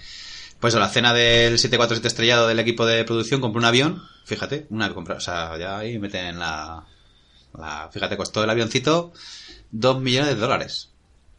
Pues 0.60 0.74
la 0.76 0.90
cena 0.90 1.14
del 1.14 1.58
747 1.58 2.08
estrellado 2.08 2.48
del 2.48 2.60
equipo 2.60 2.86
de 2.86 3.04
producción 3.06 3.40
compró 3.40 3.60
un 3.60 3.66
avión, 3.66 4.04
fíjate, 4.26 4.68
una 4.70 4.94
compra, 4.94 5.16
o 5.16 5.20
sea, 5.22 5.58
ya 5.58 5.78
ahí 5.78 5.98
meten 6.00 6.38
la, 6.38 6.86
la 7.58 7.90
fíjate, 7.92 8.18
costó 8.18 8.44
el 8.44 8.50
avioncito 8.50 9.14
dos 9.72 10.02
millones 10.02 10.30
de 10.30 10.36
dólares. 10.36 10.89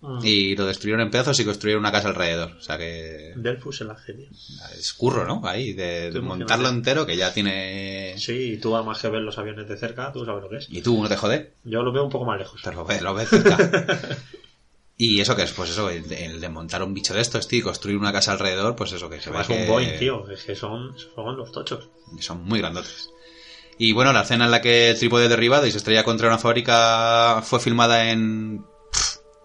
Mm. 0.03 0.21
Y 0.25 0.57
lo 0.57 0.65
destruyeron 0.67 1.03
en 1.03 1.11
pedazos 1.11 1.39
y 1.41 1.45
construyeron 1.45 1.81
una 1.83 1.93
casa 1.93 2.09
alrededor. 2.09 2.53
O 2.53 2.61
sea 2.63 2.79
que 2.79 3.35
Delfus 3.37 3.83
el 3.83 3.89
tío. 4.07 4.27
es 4.79 4.93
curro, 4.95 5.27
¿no? 5.27 5.47
Ahí, 5.47 5.75
de, 5.75 6.11
montarlo 6.23 6.69
entero, 6.71 7.05
que 7.07 7.17
ya 7.19 7.33
tiene... 7.35 8.15
Sí, 8.17 8.55
y 8.55 8.57
tú 8.57 8.75
además 8.75 8.99
que 9.01 9.09
ves 9.09 9.21
los 9.21 9.37
aviones 9.37 9.69
de 9.69 9.77
cerca, 9.77 10.11
tú 10.13 10.25
sabes 10.25 10.43
lo 10.43 10.49
que 10.49 10.57
es. 10.57 10.67
Y 10.71 10.81
tú, 10.81 11.03
no 11.03 11.09
te 11.09 11.17
jode, 11.17 11.53
Yo 11.65 11.83
lo 11.83 11.93
veo 11.93 12.05
un 12.05 12.11
poco 12.11 12.25
más 12.25 12.39
lejos. 12.39 12.63
te 12.63 12.73
lo 12.73 12.85
ves, 12.85 13.03
lo 13.03 13.13
ves 13.15 13.29
cerca. 13.29 13.59
y 14.97 15.21
eso 15.21 15.37
que 15.37 15.43
es, 15.43 15.53
pues 15.53 15.71
eso, 15.71 15.91
el, 15.91 16.09
de- 16.09 16.25
el 16.27 16.41
de 16.41 16.49
montar 16.49 16.83
un 16.83 16.95
bicho 16.95 17.13
de 17.13 17.21
estos, 17.21 17.47
tío, 17.47 17.59
y 17.59 17.63
construir 17.63 17.99
una 17.99 18.13
casa 18.13 18.33
alrededor, 18.33 18.77
pues 18.77 18.93
eso, 18.93 19.11
que 19.11 19.21
se 19.21 19.29
ve 19.31 19.41
Es 19.43 19.47
que 19.49 19.53
un 19.63 19.69
Boeing, 19.69 19.99
tío. 19.99 20.29
Es 20.31 20.45
que 20.45 20.55
son, 20.55 20.95
son 21.15 21.37
los 21.37 21.53
tochos. 21.53 21.91
son 22.21 22.43
muy 22.45 22.59
grandotes. 22.61 23.11
Y 23.77 23.93
bueno, 23.93 24.13
la 24.15 24.23
escena 24.23 24.47
en 24.47 24.51
la 24.51 24.61
que 24.63 24.91
el 24.91 24.99
trípode 24.99 25.25
es 25.25 25.31
derribado 25.31 25.67
y 25.67 25.71
se 25.73 25.79
estrella 25.79 26.05
contra 26.05 26.29
una 26.29 26.37
fábrica 26.39 27.41
fue 27.43 27.61
filmada 27.61 28.11
en 28.11 28.63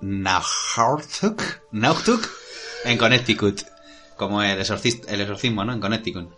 Naugatuck, 0.08 1.42
Naugatuck, 1.72 2.30
en 2.84 2.98
Connecticut, 2.98 3.62
como 4.16 4.44
el, 4.44 4.52
el 4.52 5.22
exorcismo, 5.22 5.66
¿no? 5.66 5.74
En 5.74 5.80
Connecticut. 5.80 6.30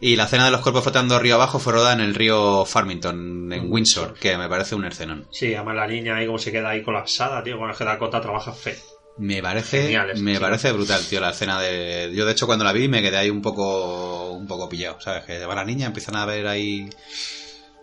Y 0.00 0.16
la 0.16 0.24
escena 0.24 0.46
de 0.46 0.52
los 0.52 0.62
cuerpos 0.62 0.84
flotando 0.84 1.18
río 1.18 1.34
abajo 1.34 1.58
fue 1.58 1.74
rodada 1.74 1.92
en 1.92 2.00
el 2.00 2.14
río 2.14 2.64
Farmington, 2.64 3.52
en 3.52 3.70
Windsor, 3.70 4.14
que 4.14 4.38
me 4.38 4.48
parece 4.48 4.74
un 4.74 4.86
escenón. 4.86 5.26
Sí, 5.30 5.54
además 5.54 5.74
la 5.76 5.86
niña 5.86 6.16
ahí 6.16 6.26
como 6.26 6.38
se 6.38 6.50
queda 6.50 6.70
ahí 6.70 6.82
colapsada, 6.82 7.42
tío. 7.42 7.58
Con 7.58 7.68
el 7.68 7.76
que 7.76 7.84
Dakota 7.84 8.22
trabaja 8.22 8.52
fe. 8.52 8.78
Me 9.18 9.42
parece, 9.42 9.82
Genial 9.82 10.10
es, 10.10 10.20
me 10.20 10.38
parece 10.40 10.72
brutal, 10.72 11.04
tío, 11.04 11.20
la 11.20 11.30
escena 11.30 11.60
de... 11.60 12.12
Yo, 12.14 12.24
de 12.24 12.32
hecho, 12.32 12.46
cuando 12.46 12.64
la 12.64 12.72
vi 12.72 12.86
me 12.86 13.02
quedé 13.02 13.16
ahí 13.16 13.30
un 13.30 13.42
poco, 13.42 14.30
un 14.30 14.46
poco 14.46 14.68
pillado, 14.68 15.00
¿sabes? 15.00 15.24
Que 15.24 15.44
va 15.44 15.56
la 15.56 15.64
niña, 15.64 15.86
empiezan 15.86 16.16
a 16.16 16.24
ver 16.24 16.46
ahí... 16.46 16.88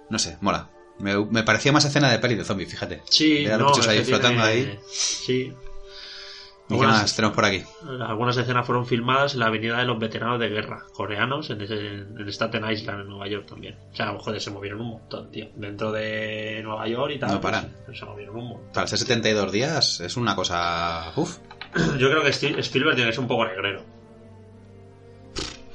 No 0.10 0.18
sé, 0.18 0.38
mola. 0.40 0.70
Me, 1.00 1.26
me 1.26 1.44
parecía 1.44 1.72
más 1.72 1.86
escena 1.86 2.10
de 2.12 2.20
peli 2.20 2.36
de 2.36 2.44
zombies, 2.46 2.70
fíjate. 2.72 3.02
Sí, 3.10 3.46
los 3.46 3.58
no, 3.60 3.72
es 3.80 3.88
ahí 3.88 4.04
flotando 4.04 4.44
tiene- 4.46 4.72
ahí. 4.72 4.80
Sí. 4.90 5.54
¿Y 6.68 6.70
qué 6.70 6.74
Algunas- 6.74 7.02
más 7.04 7.16
tenemos 7.16 7.36
por 7.36 7.46
aquí? 7.46 7.64
Algunas 8.08 8.38
escenas 8.38 8.66
fueron 8.66 8.88
filmadas 8.88 9.34
en 9.36 9.42
la 9.42 9.48
avenida 9.48 9.78
de 9.78 9.86
los 9.86 10.00
veteranos 10.00 10.40
de 10.40 10.50
guerra 10.50 10.84
coreanos 10.94 11.48
en, 11.52 11.62
ese- 11.62 11.76
en 11.88 12.28
Staten 12.30 12.68
Island, 12.72 13.02
en 13.02 13.08
Nueva 13.10 13.28
York 13.28 13.46
también. 13.48 13.78
O 13.92 13.96
sea, 13.96 14.16
joder, 14.18 14.42
se 14.42 14.50
movieron 14.50 14.82
un 14.82 14.88
montón, 14.94 15.30
tío. 15.30 15.46
Dentro 15.56 15.92
de 15.92 16.62
Nueva 16.64 16.88
York 16.88 17.12
y 17.16 17.20
tal. 17.20 17.34
No 17.34 17.42
paran. 17.42 17.72
pues, 17.86 18.00
se 18.00 18.06
movieron 18.06 18.36
un 18.38 18.48
montón. 18.50 18.72
Para 18.74 18.88
ser 18.88 18.98
72 18.98 19.52
días 19.52 20.00
es 20.00 20.18
una 20.18 20.36
cosa... 20.36 21.12
Uf. 21.16 21.38
Yo 22.00 22.10
creo 22.10 22.24
que 22.24 22.30
Spielberg 22.30 22.96
tiene 22.96 23.10
que 23.12 23.14
ser 23.16 23.20
un 23.22 23.28
poco 23.28 23.46
negrero. 23.46 23.84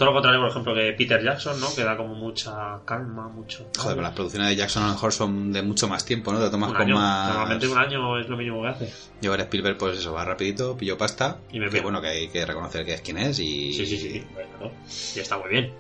Todo 0.01 0.13
lo 0.13 0.15
contrario, 0.15 0.41
por 0.41 0.49
ejemplo, 0.49 0.75
que 0.75 0.95
Peter 0.95 1.23
Jackson, 1.23 1.61
¿no? 1.61 1.67
Que 1.75 1.85
da 1.85 1.95
como 1.95 2.15
mucha 2.15 2.81
calma, 2.87 3.29
mucho. 3.29 3.69
Joder, 3.77 3.97
pero 3.97 4.01
las 4.01 4.15
producciones 4.15 4.49
de 4.49 4.57
Jackson 4.57 4.85
a 4.85 4.87
lo 4.87 4.93
mejor 4.95 5.13
son 5.13 5.53
de 5.53 5.61
mucho 5.61 5.89
más 5.89 6.07
tiempo, 6.07 6.33
¿no? 6.33 6.41
Te 6.43 6.49
tomas 6.49 6.71
un 6.71 6.77
con 6.77 6.87
año. 6.87 6.95
más... 6.95 7.29
Normalmente 7.29 7.69
un 7.69 7.77
año 7.77 8.19
es 8.19 8.27
lo 8.27 8.39
mínimo 8.39 8.63
que 8.63 8.69
hace. 8.69 8.95
Yo 9.21 9.31
ahora 9.31 9.43
Spielberg, 9.43 9.77
pues 9.77 9.99
eso, 9.99 10.15
va 10.15 10.25
rapidito, 10.25 10.75
pillo 10.75 10.97
pasta. 10.97 11.37
Y 11.53 11.61
me 11.61 11.69
que 11.69 11.83
bueno, 11.83 12.01
que 12.01 12.09
hay 12.09 12.29
que 12.29 12.47
reconocer 12.47 12.87
que 12.87 12.95
es 12.95 13.03
quien 13.03 13.19
es 13.19 13.41
y... 13.41 13.75
Sí, 13.75 13.85
sí, 13.85 13.99
sí. 13.99 14.27
Bueno, 14.33 14.49
¿no? 14.59 14.73
Y 14.89 15.19
está 15.19 15.37
muy 15.37 15.51
bien. 15.51 15.71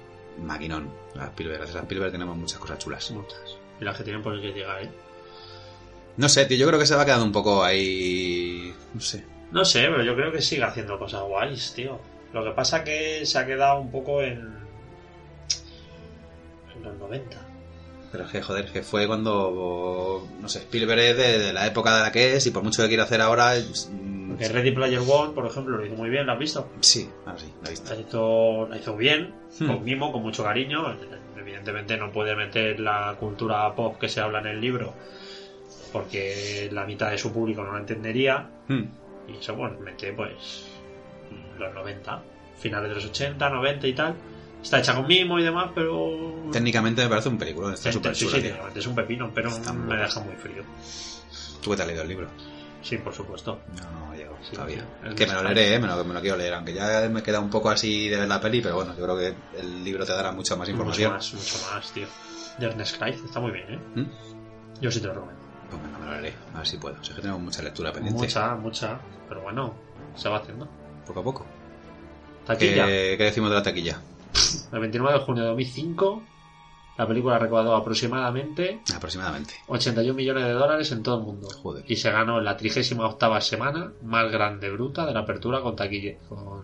Maquinón. 0.45 0.91
A 1.19 1.25
Spielberg, 1.29 1.61
gracias 1.61 1.79
a 1.79 1.85
Spielberg 1.85 2.13
tenemos 2.13 2.37
muchas 2.37 2.59
cosas 2.59 2.79
chulas. 2.79 3.11
Muchas. 3.13 3.41
Y 3.81 3.85
las 3.85 3.97
que 3.97 4.05
tienen 4.05 4.23
por 4.23 4.39
que 4.39 4.53
llegar, 4.53 4.83
¿eh? 4.83 4.91
No 6.19 6.29
sé, 6.29 6.45
tío, 6.45 6.59
yo 6.59 6.67
creo 6.67 6.79
que 6.79 6.85
se 6.85 6.95
va 6.95 7.07
quedando 7.07 7.25
un 7.25 7.33
poco 7.33 7.65
ahí... 7.65 8.75
No 8.93 9.01
sé. 9.01 9.25
No 9.51 9.65
sé, 9.65 9.89
pero 9.89 10.05
yo 10.05 10.15
creo 10.15 10.31
que 10.31 10.43
sigue 10.43 10.63
haciendo 10.63 10.99
cosas 10.99 11.23
guays, 11.23 11.73
tío. 11.73 11.99
Lo 12.33 12.45
que 12.45 12.51
pasa 12.53 12.85
que 12.85 13.25
se 13.27 13.39
ha 13.39 13.47
quedado 13.47 13.81
un 13.81 13.91
poco 13.91 14.23
en. 14.23 14.39
en 16.77 16.83
los 16.83 16.97
90. 16.99 17.37
Pero 18.13 18.25
es 18.25 18.31
que, 18.33 18.43
joder, 18.43 18.73
que 18.73 18.83
fue 18.83 19.07
cuando... 19.07 20.27
No 20.41 20.49
sé, 20.49 20.59
Spielberg 20.61 20.99
es 21.01 21.17
de, 21.17 21.39
de 21.39 21.53
la 21.53 21.67
época 21.69 21.95
de 21.97 22.03
la 22.03 22.11
que 22.11 22.35
es 22.35 22.45
y 22.47 22.51
por 22.51 22.65
mucho 22.65 22.83
que 22.83 22.89
quiera 22.89 23.05
hacer 23.05 23.21
ahora... 23.21 23.53
mm, 23.55 24.37
Que 24.37 24.49
Ready 24.49 24.73
Player 24.73 24.99
One, 24.99 25.33
por 25.33 25.47
ejemplo, 25.47 25.77
lo 25.77 25.87
hizo 25.87 25.95
muy 25.95 26.11
bien, 26.11 26.27
¿lo 26.27 26.33
has 26.33 26.39
visto? 26.41 26.69
Sí, 26.81 27.09
ahora 27.25 27.39
sí, 27.39 27.53
la 27.63 27.69
he 27.69 27.71
visto. 27.71 27.95
La 27.95 28.01
hizo, 28.01 28.69
la 28.69 28.77
hizo 28.79 28.97
bien, 28.97 29.35
Hmm. 29.61 29.67
con 29.69 29.85
mimo, 29.85 30.11
con 30.13 30.23
mucho 30.23 30.43
cariño. 30.43 30.97
Evidentemente 31.39 31.97
no 31.97 32.11
puede 32.11 32.35
meter 32.35 32.81
la 32.81 33.15
cultura 33.21 33.73
pop 33.77 33.97
que 33.99 34.09
se 34.09 34.21
habla 34.21 34.41
en 34.41 34.47
el 34.49 34.61
libro, 34.61 34.93
porque 35.93 36.69
la 36.73 36.85
mitad 36.87 37.11
de 37.11 37.19
su 37.19 37.33
público 37.33 37.63
no 37.63 37.73
la 37.75 37.81
entendería. 37.81 38.49
Hmm. 38.69 38.85
Y 39.29 39.37
eso, 39.39 39.55
bueno, 39.55 39.79
mete 39.81 40.13
pues 40.13 40.67
los 41.61 41.75
90, 41.75 42.23
finales 42.59 42.89
de 42.91 42.95
los 42.97 43.05
80, 43.07 43.49
90 43.51 43.87
y 43.87 43.93
tal. 43.95 44.15
Está 44.63 44.79
hecha 44.81 44.95
con 44.95 45.07
mimo 45.07 45.39
y 45.39 45.43
demás, 45.43 45.71
pero... 45.75 46.35
Técnicamente 46.53 47.03
me 47.03 47.09
parece 47.09 47.29
un 47.31 47.39
película, 47.39 47.73
está 47.73 47.91
Sí, 47.91 47.95
súper 47.95 48.15
sí, 48.15 48.29
sí, 48.29 48.53
es 48.75 48.87
un 48.87 48.95
pepino, 48.95 49.31
pero 49.35 49.49
Está 49.49 49.73
me 49.73 49.97
deja 49.97 50.21
muy 50.21 50.35
frío. 50.37 50.63
Tú 51.63 51.71
que 51.71 51.77
te 51.77 51.83
has 51.83 51.89
leído 51.89 52.03
el 52.03 52.09
libro. 52.09 52.29
Sí, 52.83 52.99
por 52.99 53.15
supuesto. 53.15 53.59
No, 53.83 54.07
no 54.09 54.15
llego 54.15 54.37
Sí, 54.43 54.53
todavía. 54.55 54.85
sí, 55.09 55.15
que 55.15 55.27
me 55.27 55.33
lo 55.35 55.43
leeré, 55.45 55.75
eh, 55.75 55.79
me 55.79 55.87
lo, 55.87 56.05
me 56.05 56.13
lo 56.15 56.21
quiero 56.21 56.37
leer, 56.37 56.55
aunque 56.55 56.73
ya 56.75 57.09
me 57.11 57.23
queda 57.23 57.41
un 57.41 57.49
poco 57.51 57.71
así 57.71 58.09
de 58.09 58.17
ver 58.19 58.29
la 58.29 58.41
peli, 58.41 58.61
pero 58.61 58.75
bueno, 58.77 58.95
yo 58.97 59.03
creo 59.05 59.17
que 59.19 59.59
el 59.61 59.85
libro 59.85 60.05
te 60.05 60.13
dará 60.13 60.33
mucha 60.33 60.57
más 60.57 60.69
Mucho 60.69 60.73
información. 60.73 61.13
más, 61.13 61.33
mucho 61.35 61.57
más, 61.75 61.93
tío. 61.93 62.07
De 62.59 62.67
Ernest 62.67 62.97
Clive, 62.97 63.17
está 63.25 63.41
muy 63.41 63.53
bien, 63.53 63.67
¿eh? 63.75 63.79
¿Mm? 63.97 64.05
Yo 64.83 64.91
sí 64.91 65.01
te 65.01 65.07
lo 65.07 65.15
recomiendo. 65.15 65.43
Pues 65.71 65.83
venga, 65.83 65.99
me 65.99 66.05
lo 66.07 66.13
leeré, 66.21 66.35
a 66.55 66.59
ver 66.59 66.67
si 66.67 66.77
puedo. 66.79 66.97
O 67.01 67.05
sea, 67.05 67.15
que 67.17 67.23
tenemos 67.23 67.41
mucha 67.43 67.63
lectura 67.63 67.93
pendiente. 67.93 68.21
Mucha, 68.23 68.55
mucha. 68.57 68.99
Pero 69.29 69.41
bueno, 69.43 69.75
se 70.17 70.29
va 70.29 70.39
haciendo. 70.39 70.67
Poco 71.11 71.21
a 71.21 71.25
poco. 71.25 71.45
Taquilla. 72.47 72.87
¿Qué, 72.87 73.17
qué 73.19 73.25
decimos 73.25 73.51
de 73.51 73.57
la 73.57 73.63
taquilla? 73.65 74.01
El 74.73 74.79
29 74.79 75.19
de 75.19 75.25
junio 75.25 75.43
de 75.43 75.49
2005, 75.49 76.23
la 76.99 77.09
película 77.09 77.37
recaudó 77.37 77.75
aproximadamente 77.75 78.81
Aproximadamente. 78.95 79.55
81 79.67 80.15
millones 80.15 80.45
de 80.45 80.53
dólares 80.53 80.93
en 80.93 81.03
todo 81.03 81.19
el 81.19 81.25
mundo. 81.25 81.49
Joder. 81.63 81.85
Y 81.89 81.97
se 81.97 82.13
ganó 82.13 82.41
la 82.41 82.57
38 82.57 83.41
semana 83.41 83.93
más 84.05 84.31
grande 84.31 84.71
bruta 84.71 85.05
de 85.05 85.13
la 85.15 85.21
apertura 85.21 85.61
con 85.63 85.75
taquilla. 85.75 86.17
Con... 86.29 86.63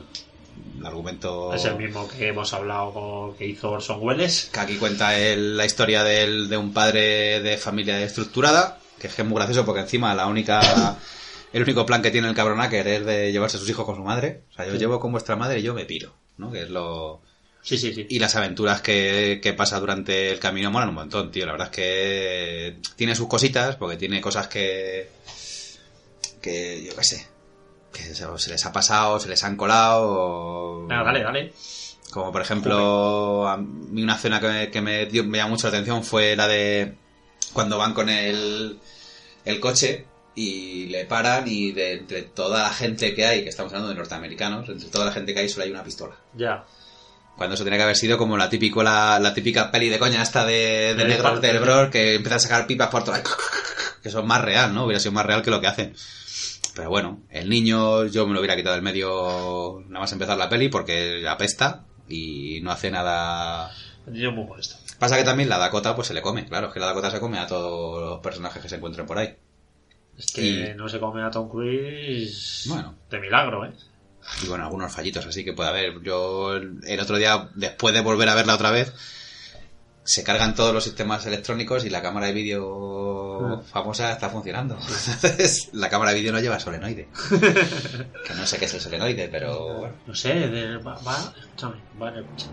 el 0.78 0.86
argumento... 0.86 1.52
Es 1.54 1.64
el 1.64 1.76
mismo 1.76 2.06
que 2.08 2.28
hemos 2.28 2.52
hablado 2.52 2.92
con, 2.92 3.34
que 3.36 3.46
hizo 3.46 3.70
Orson 3.72 3.98
Welles. 4.00 4.50
que 4.52 4.60
aquí 4.60 4.76
cuenta 4.76 5.18
el- 5.18 5.56
la 5.56 5.64
historia 5.66 6.02
del- 6.04 6.48
de 6.48 6.56
un 6.56 6.72
padre 6.72 7.40
de 7.40 7.56
familia 7.58 8.00
estructurada, 8.02 8.78
que 8.98 9.06
es 9.06 9.14
que 9.14 9.22
es 9.22 9.28
muy 9.28 9.36
gracioso 9.36 9.64
porque 9.66 9.80
encima 9.82 10.14
la 10.14 10.26
única 10.26 10.60
el 11.52 11.62
único 11.62 11.84
plan 11.86 12.02
que 12.02 12.10
tiene 12.10 12.28
el 12.28 12.34
cabronaker 12.34 12.86
es 12.88 13.06
de 13.06 13.32
llevarse 13.32 13.56
a 13.58 13.60
sus 13.60 13.68
hijos 13.70 13.84
con 13.84 13.96
su 13.96 14.02
madre. 14.02 14.42
O 14.52 14.54
sea, 14.54 14.66
yo 14.66 14.74
llevo 14.74 14.98
con 15.00 15.12
vuestra 15.12 15.36
madre 15.36 15.60
y 15.60 15.62
yo 15.62 15.74
me 15.74 15.84
piro, 15.84 16.12
¿no? 16.38 16.50
Que 16.50 16.62
es 16.62 16.70
lo... 16.70 17.20
Sí, 17.66 17.76
sí, 17.78 17.92
sí. 17.92 18.06
Y 18.08 18.20
las 18.20 18.36
aventuras 18.36 18.80
que, 18.80 19.40
que 19.42 19.52
pasa 19.52 19.80
durante 19.80 20.30
el 20.30 20.38
camino 20.38 20.70
molan 20.70 20.90
un 20.90 20.94
montón, 20.94 21.32
tío. 21.32 21.46
La 21.46 21.52
verdad 21.52 21.66
es 21.72 21.74
que 21.74 22.76
tiene 22.94 23.16
sus 23.16 23.26
cositas, 23.26 23.74
porque 23.74 23.96
tiene 23.96 24.20
cosas 24.20 24.46
que... 24.46 25.10
que 26.40 26.84
yo 26.84 26.94
qué 26.94 27.02
sé. 27.02 27.26
Que 27.92 28.02
se, 28.14 28.24
se 28.38 28.50
les 28.50 28.64
ha 28.64 28.72
pasado, 28.72 29.18
se 29.18 29.28
les 29.28 29.42
han 29.42 29.56
colado. 29.56 30.86
Venga, 30.86 31.02
dale, 31.02 31.22
dale. 31.24 31.52
Como 32.12 32.30
por 32.30 32.40
ejemplo, 32.40 33.48
a 33.48 33.56
mí 33.56 34.00
una 34.00 34.14
escena 34.14 34.38
que, 34.38 34.46
me, 34.46 34.70
que 34.70 34.80
me, 34.80 35.06
dio, 35.06 35.24
me 35.24 35.38
llamó 35.38 35.50
mucho 35.50 35.66
la 35.66 35.72
atención 35.72 36.04
fue 36.04 36.36
la 36.36 36.46
de 36.46 36.94
cuando 37.52 37.78
van 37.78 37.94
con 37.94 38.08
el, 38.08 38.78
el 39.44 39.58
coche 39.60 40.06
y 40.36 40.86
le 40.86 41.04
paran 41.06 41.48
y 41.48 41.72
de 41.72 41.94
entre 41.94 42.22
toda 42.22 42.62
la 42.62 42.70
gente 42.70 43.12
que 43.12 43.26
hay, 43.26 43.42
que 43.42 43.48
estamos 43.48 43.72
hablando 43.72 43.88
de 43.88 43.96
norteamericanos, 43.96 44.68
entre 44.68 44.88
toda 44.88 45.06
la 45.06 45.12
gente 45.12 45.34
que 45.34 45.40
hay 45.40 45.48
solo 45.48 45.64
hay 45.64 45.72
una 45.72 45.82
pistola. 45.82 46.14
Ya. 46.34 46.64
Cuando 47.36 47.54
eso 47.54 47.64
tenía 47.64 47.78
que 47.78 47.82
haber 47.84 47.96
sido 47.96 48.16
como 48.18 48.36
la 48.36 48.48
típico, 48.48 48.82
la, 48.82 49.18
la 49.18 49.34
típica 49.34 49.70
peli 49.70 49.88
de 49.90 49.98
coña 49.98 50.22
esta 50.22 50.44
de, 50.46 50.94
de 50.96 51.04
negros 51.04 51.40
del 51.40 51.58
Bror 51.58 51.90
que 51.90 52.14
empiezan 52.14 52.36
a 52.36 52.40
sacar 52.40 52.66
pipas 52.66 52.88
por 52.88 53.04
todas. 53.04 53.22
Que 54.02 54.10
son 54.12 54.24
más 54.26 54.40
real, 54.40 54.72
¿no? 54.72 54.84
Hubiera 54.84 55.00
sido 55.00 55.10
más 55.12 55.26
real 55.26 55.42
que 55.42 55.50
lo 55.50 55.60
que 55.60 55.66
hacen. 55.66 55.92
Pero 56.76 56.88
bueno, 56.90 57.22
el 57.28 57.48
niño 57.48 58.04
yo 58.06 58.24
me 58.26 58.34
lo 58.34 58.38
hubiera 58.38 58.54
quitado 58.54 58.74
del 58.76 58.84
medio 58.84 59.82
nada 59.88 60.00
más 60.00 60.12
empezar 60.12 60.38
la 60.38 60.48
peli 60.48 60.68
porque 60.68 61.26
apesta 61.28 61.84
y 62.08 62.60
no 62.62 62.70
hace 62.70 62.90
nada... 62.92 63.72
Yo 64.06 64.30
muy 64.30 64.44
molesto. 64.46 64.76
Pasa 65.00 65.16
que 65.16 65.24
también 65.24 65.48
la 65.48 65.58
Dakota 65.58 65.96
pues 65.96 66.06
se 66.06 66.14
le 66.14 66.22
come, 66.22 66.46
claro, 66.46 66.68
es 66.68 66.72
que 66.72 66.78
la 66.78 66.86
Dakota 66.86 67.10
se 67.10 67.18
come 67.18 67.38
a 67.40 67.48
todos 67.48 68.00
los 68.00 68.20
personajes 68.20 68.62
que 68.62 68.68
se 68.68 68.76
encuentren 68.76 69.06
por 69.06 69.18
ahí. 69.18 69.34
Es 70.16 70.30
que 70.32 70.42
Y- 70.70 70.74
no 70.76 70.88
se 70.88 71.00
come 71.00 71.22
a 71.24 71.30
Tom 71.32 71.48
Cruise 71.48 72.66
Bueno. 72.68 72.94
de 73.10 73.18
milagro, 73.18 73.64
¿eh? 73.64 73.72
Y 74.42 74.48
bueno, 74.48 74.64
algunos 74.64 74.92
fallitos 74.92 75.24
así 75.26 75.44
que 75.44 75.52
puede 75.52 75.68
haber. 75.70 76.02
Yo 76.02 76.54
el 76.56 77.00
otro 77.00 77.16
día, 77.16 77.48
después 77.54 77.94
de 77.94 78.00
volver 78.00 78.28
a 78.28 78.34
verla 78.34 78.54
otra 78.54 78.70
vez, 78.70 78.92
se 80.04 80.22
cargan 80.22 80.54
todos 80.54 80.72
los 80.72 80.84
sistemas 80.84 81.26
electrónicos 81.26 81.84
y 81.84 81.90
la 81.90 82.00
cámara 82.00 82.26
de 82.26 82.32
vídeo 82.32 83.62
famosa 83.72 84.12
está 84.12 84.28
funcionando. 84.30 84.76
Entonces, 84.80 85.70
la 85.72 85.88
cámara 85.88 86.12
de 86.12 86.18
vídeo 86.20 86.32
no 86.32 86.40
lleva 86.40 86.60
solenoide. 86.60 87.08
que 87.30 88.34
no 88.34 88.46
sé 88.46 88.58
qué 88.58 88.66
es 88.66 88.74
el 88.74 88.80
solenoide, 88.80 89.28
pero 89.28 89.78
bueno. 89.78 89.94
No 90.06 90.14
sé, 90.14 90.34
de- 90.34 90.76
va, 90.78 90.98
va, 91.06 91.32
escúchame, 91.40 91.76
va 92.00 92.08
en 92.10 92.14
el 92.16 92.26
coche. 92.26 92.46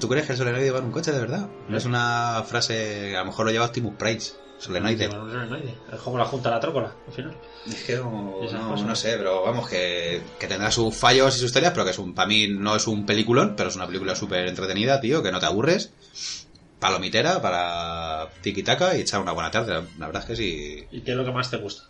¿Tú 0.00 0.08
crees 0.08 0.26
que 0.26 0.32
el 0.32 0.38
solenoide 0.38 0.70
va 0.70 0.78
en 0.78 0.84
un 0.86 0.92
coche 0.92 1.12
de 1.12 1.20
verdad? 1.20 1.48
No 1.68 1.76
es 1.76 1.84
una 1.86 2.42
frase, 2.46 3.16
a 3.16 3.20
lo 3.20 3.26
mejor 3.26 3.46
lo 3.46 3.52
lleva 3.52 3.66
Optimus 3.66 3.94
Price. 3.96 4.32
Solenoide. 4.58 5.10
Solenoide. 5.10 5.74
Es 5.92 6.00
como 6.00 6.16
la 6.18 6.24
junta 6.24 6.50
la 6.50 6.60
trócola, 6.60 6.94
al 7.06 7.12
final. 7.12 7.36
Es 7.68 7.82
que 7.84 7.96
no, 7.96 8.40
no, 8.52 8.76
no 8.76 8.96
sé, 8.96 9.16
pero 9.16 9.42
vamos, 9.42 9.68
que, 9.68 10.22
que 10.38 10.46
tendrá 10.46 10.70
sus 10.70 10.94
fallos 10.96 11.36
y 11.36 11.40
sus 11.40 11.52
teorías, 11.52 11.72
pero 11.72 11.84
que 11.84 11.90
es 11.90 11.98
un, 11.98 12.14
para 12.14 12.28
mí 12.28 12.46
no 12.48 12.76
es 12.76 12.86
un 12.86 13.04
peliculón, 13.04 13.54
pero 13.56 13.68
es 13.68 13.76
una 13.76 13.86
película 13.86 14.14
súper 14.14 14.46
entretenida, 14.46 15.00
tío, 15.00 15.22
que 15.22 15.32
no 15.32 15.40
te 15.40 15.46
aburres. 15.46 15.92
Palomitera 16.78 17.40
para 17.40 18.28
tiki-taka 18.42 18.96
y 18.96 19.00
echar 19.00 19.20
una 19.20 19.32
buena 19.32 19.50
tarde. 19.50 19.82
La, 19.98 20.06
verdad 20.06 20.22
es 20.22 20.28
que 20.28 20.36
sí. 20.36 20.86
¿Y 20.92 21.00
qué 21.00 21.12
es 21.12 21.16
lo 21.16 21.24
que 21.24 21.32
más 21.32 21.50
te 21.50 21.56
gusta? 21.56 21.84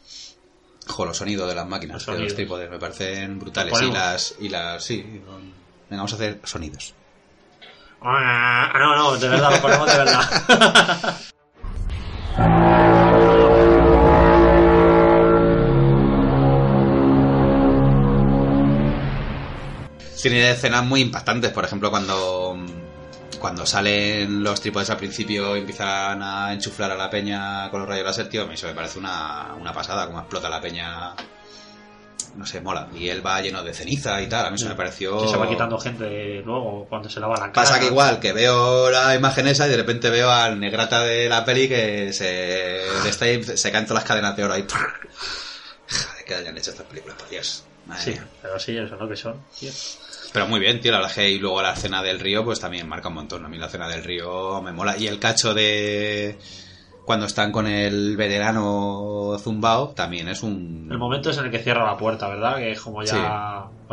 Jo, 0.86 1.04
los 1.04 1.16
sonidos 1.16 1.48
de 1.48 1.54
las 1.54 1.66
máquinas, 1.66 2.06
Los 2.06 2.16
de 2.16 2.22
los 2.22 2.34
trípodes, 2.34 2.70
me 2.70 2.78
parecen 2.78 3.38
brutales. 3.38 3.72
¿Los 3.72 3.82
Y 3.82 3.92
las, 3.92 4.34
y 4.40 4.48
las, 4.48 4.84
sí. 4.84 5.02
Venga, 5.02 5.24
vamos 5.90 6.12
a 6.12 6.16
hacer 6.16 6.40
sonidos. 6.44 6.94
Ah, 8.00 8.72
no, 8.78 8.96
no, 8.96 9.16
de 9.16 9.28
verdad, 9.28 9.50
lo 9.50 9.60
ponemos 9.60 9.86
de 9.90 9.98
verdad. 9.98 11.16
Tiene 20.20 20.50
escenas 20.50 20.84
muy 20.84 21.00
impactantes, 21.00 21.52
por 21.52 21.64
ejemplo, 21.64 21.90
cuando 21.90 22.56
cuando 23.38 23.66
salen 23.66 24.42
los 24.42 24.60
trípodes 24.60 24.90
al 24.90 24.96
principio 24.96 25.56
y 25.56 25.60
empiezan 25.60 26.22
a 26.22 26.52
enchuflar 26.52 26.90
a 26.90 26.96
la 26.96 27.10
peña 27.10 27.70
con 27.70 27.80
los 27.80 27.88
rayos 27.88 28.04
láser, 28.04 28.28
tío, 28.28 28.50
eso 28.50 28.66
me 28.66 28.74
parece 28.74 28.98
una, 28.98 29.54
una 29.58 29.72
pasada, 29.72 30.06
como 30.06 30.18
explota 30.18 30.48
la 30.48 30.60
peña. 30.60 31.14
No 32.34 32.44
sé, 32.44 32.60
mola. 32.60 32.88
Y 32.94 33.08
él 33.08 33.24
va 33.24 33.40
lleno 33.40 33.62
de 33.62 33.72
ceniza 33.72 34.20
y 34.20 34.28
tal, 34.28 34.46
a 34.46 34.50
mí 34.50 34.56
eso 34.56 34.68
me 34.68 34.74
pareció... 34.74 35.22
Que 35.22 35.28
se 35.28 35.36
va 35.38 35.48
quitando 35.48 35.78
gente 35.78 36.42
luego 36.44 36.86
cuando 36.86 37.08
se 37.08 37.18
lava 37.18 37.34
la 37.34 37.52
cara. 37.52 37.52
Pasa 37.52 37.80
que 37.80 37.86
igual, 37.86 38.20
que 38.20 38.32
veo 38.32 38.90
la 38.90 39.14
imagen 39.14 39.46
esa 39.46 39.66
y 39.66 39.70
de 39.70 39.76
repente 39.76 40.10
veo 40.10 40.30
al 40.30 40.60
negrata 40.60 41.00
de 41.02 41.28
la 41.30 41.44
peli 41.44 41.66
que 41.68 42.12
se, 42.12 42.82
se 43.56 43.72
caen 43.72 43.86
todas 43.86 44.02
las 44.02 44.04
cadenas 44.04 44.36
de 44.36 44.44
oro 44.44 44.52
ahí. 44.54 44.66
Joder, 45.88 46.24
que 46.26 46.34
hayan 46.34 46.58
hecho 46.58 46.72
estas 46.72 46.86
películas, 46.86 47.16
por 47.16 47.28
Dios. 47.30 47.64
Madre 47.86 48.02
Sí, 48.02 48.10
mía. 48.10 48.26
pero 48.42 48.58
sí, 48.58 48.76
eso 48.76 48.94
es 48.94 49.00
lo 49.00 49.08
que 49.08 49.16
son. 49.16 49.40
tío. 49.58 49.70
Pero 50.32 50.46
muy 50.48 50.60
bien, 50.60 50.80
tío, 50.80 50.92
la 50.92 50.98
verdad 50.98 51.12
es 51.12 51.16
que 51.16 51.30
y 51.30 51.38
luego 51.38 51.62
la 51.62 51.72
escena 51.72 52.02
del 52.02 52.20
río, 52.20 52.44
pues 52.44 52.60
también 52.60 52.88
marca 52.88 53.08
un 53.08 53.14
montón. 53.14 53.44
A 53.44 53.48
mí 53.48 53.56
la 53.58 53.66
escena 53.66 53.88
del 53.88 54.04
río 54.04 54.60
me 54.60 54.72
mola. 54.72 54.96
Y 54.98 55.06
el 55.06 55.18
cacho 55.18 55.54
de 55.54 56.36
cuando 57.06 57.26
están 57.26 57.52
con 57.52 57.68
el 57.68 58.16
veterano 58.16 59.36
zumbao 59.38 59.90
también 59.90 60.26
es 60.28 60.42
un... 60.42 60.88
El 60.90 60.98
momento 60.98 61.30
es 61.30 61.38
en 61.38 61.44
el 61.46 61.50
que 61.52 61.60
cierra 61.60 61.84
la 61.86 61.96
puerta, 61.96 62.28
¿verdad? 62.28 62.56
Que 62.56 62.72
es 62.72 62.80
como 62.80 63.02
ya... 63.04 63.12
Sí. 63.12 63.16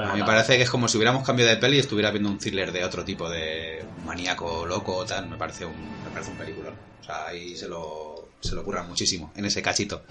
a 0.01 0.13
mí 0.13 0.19
me 0.19 0.25
parece 0.25 0.57
que 0.57 0.63
es 0.63 0.69
como 0.69 0.87
si 0.87 0.97
hubiéramos 0.97 1.23
cambiado 1.25 1.51
de 1.51 1.57
peli 1.57 1.77
y 1.77 1.79
estuviera 1.79 2.09
viendo 2.09 2.29
un 2.29 2.39
thriller 2.39 2.71
de 2.71 2.83
otro 2.83 3.05
tipo 3.05 3.29
de 3.29 3.85
maníaco 4.03 4.65
loco 4.65 4.95
o 4.95 5.05
tal. 5.05 5.29
Me 5.29 5.37
parece 5.37 5.65
un, 5.65 5.75
me 6.03 6.09
parece 6.11 6.31
un 6.31 6.37
película. 6.37 6.71
O 7.01 7.03
sea, 7.05 7.27
ahí 7.27 7.55
se 7.55 7.67
lo, 7.67 8.29
se 8.39 8.55
lo 8.55 8.63
curran 8.63 8.87
muchísimo 8.87 9.31
en 9.35 9.45
ese 9.45 9.61
cachito. 9.61 10.01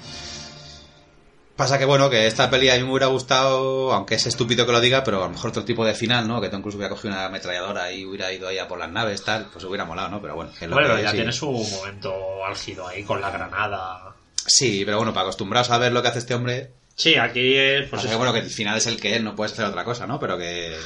Pasa 1.57 1.79
que 1.79 1.85
bueno, 1.85 2.09
que 2.09 2.27
esta 2.27 2.49
peli 2.49 2.71
a 2.71 2.77
mí 2.77 2.83
me 2.83 2.91
hubiera 2.91 3.07
gustado, 3.09 3.93
aunque 3.93 4.15
es 4.15 4.27
estúpido 4.27 4.65
que 4.65 4.73
lo 4.73 4.81
diga, 4.81 5.05
pero 5.05 5.19
a 5.23 5.27
lo 5.27 5.31
mejor 5.33 5.51
otro 5.51 5.65
tipo 5.65 5.85
de 5.85 5.95
final, 5.95 6.27
¿no? 6.27 6.41
Que 6.41 6.49
Tom 6.49 6.63
Cruise 6.63 6.77
hubiera 6.77 6.89
cogido 6.89 7.13
una 7.15 7.27
ametralladora 7.27 7.93
y 7.93 8.07
hubiera 8.07 8.33
ido 8.33 8.49
ahí 8.49 8.59
a 8.59 8.67
por 8.67 8.79
las 8.79 8.91
naves, 8.91 9.23
tal, 9.23 9.49
pues 9.53 9.65
hubiera 9.67 9.85
molado, 9.85 10.09
¿no? 10.09 10.23
Pero 10.23 10.35
bueno, 10.35 10.51
que 10.59 10.65
es 10.65 10.71
lo 10.71 10.77
Bueno, 10.77 10.97
que 10.97 11.03
ya 11.03 11.11
sí. 11.11 11.17
tiene 11.17 11.33
su 11.33 11.51
momento 11.51 12.45
álgido 12.45 12.89
ahí 12.89 13.05
con 13.05 13.21
la 13.21 13.31
granada. 13.31 14.15
Sí, 14.47 14.83
pero 14.85 14.97
bueno, 14.97 15.13
para 15.13 15.25
acostumbrados 15.25 15.71
a 15.71 15.79
ver 15.79 15.93
lo 15.93 16.01
que 16.03 16.09
hace 16.09 16.19
este 16.21 16.35
hombre, 16.35 16.71
Sí, 16.95 17.17
aquí 17.17 17.55
es... 17.57 17.89
Pues 17.89 18.05
que, 18.05 18.15
bueno, 18.17 18.33
que 18.33 18.41
el 18.41 18.51
final 18.51 18.77
es 18.77 18.87
el 18.87 19.01
que 19.01 19.17
es, 19.17 19.23
no 19.23 19.35
puedes 19.35 19.53
hacer 19.53 19.65
otra 19.65 19.85
cosa, 19.85 20.07
¿no? 20.07 20.21
Pero 20.21 20.37
que... 20.37 20.77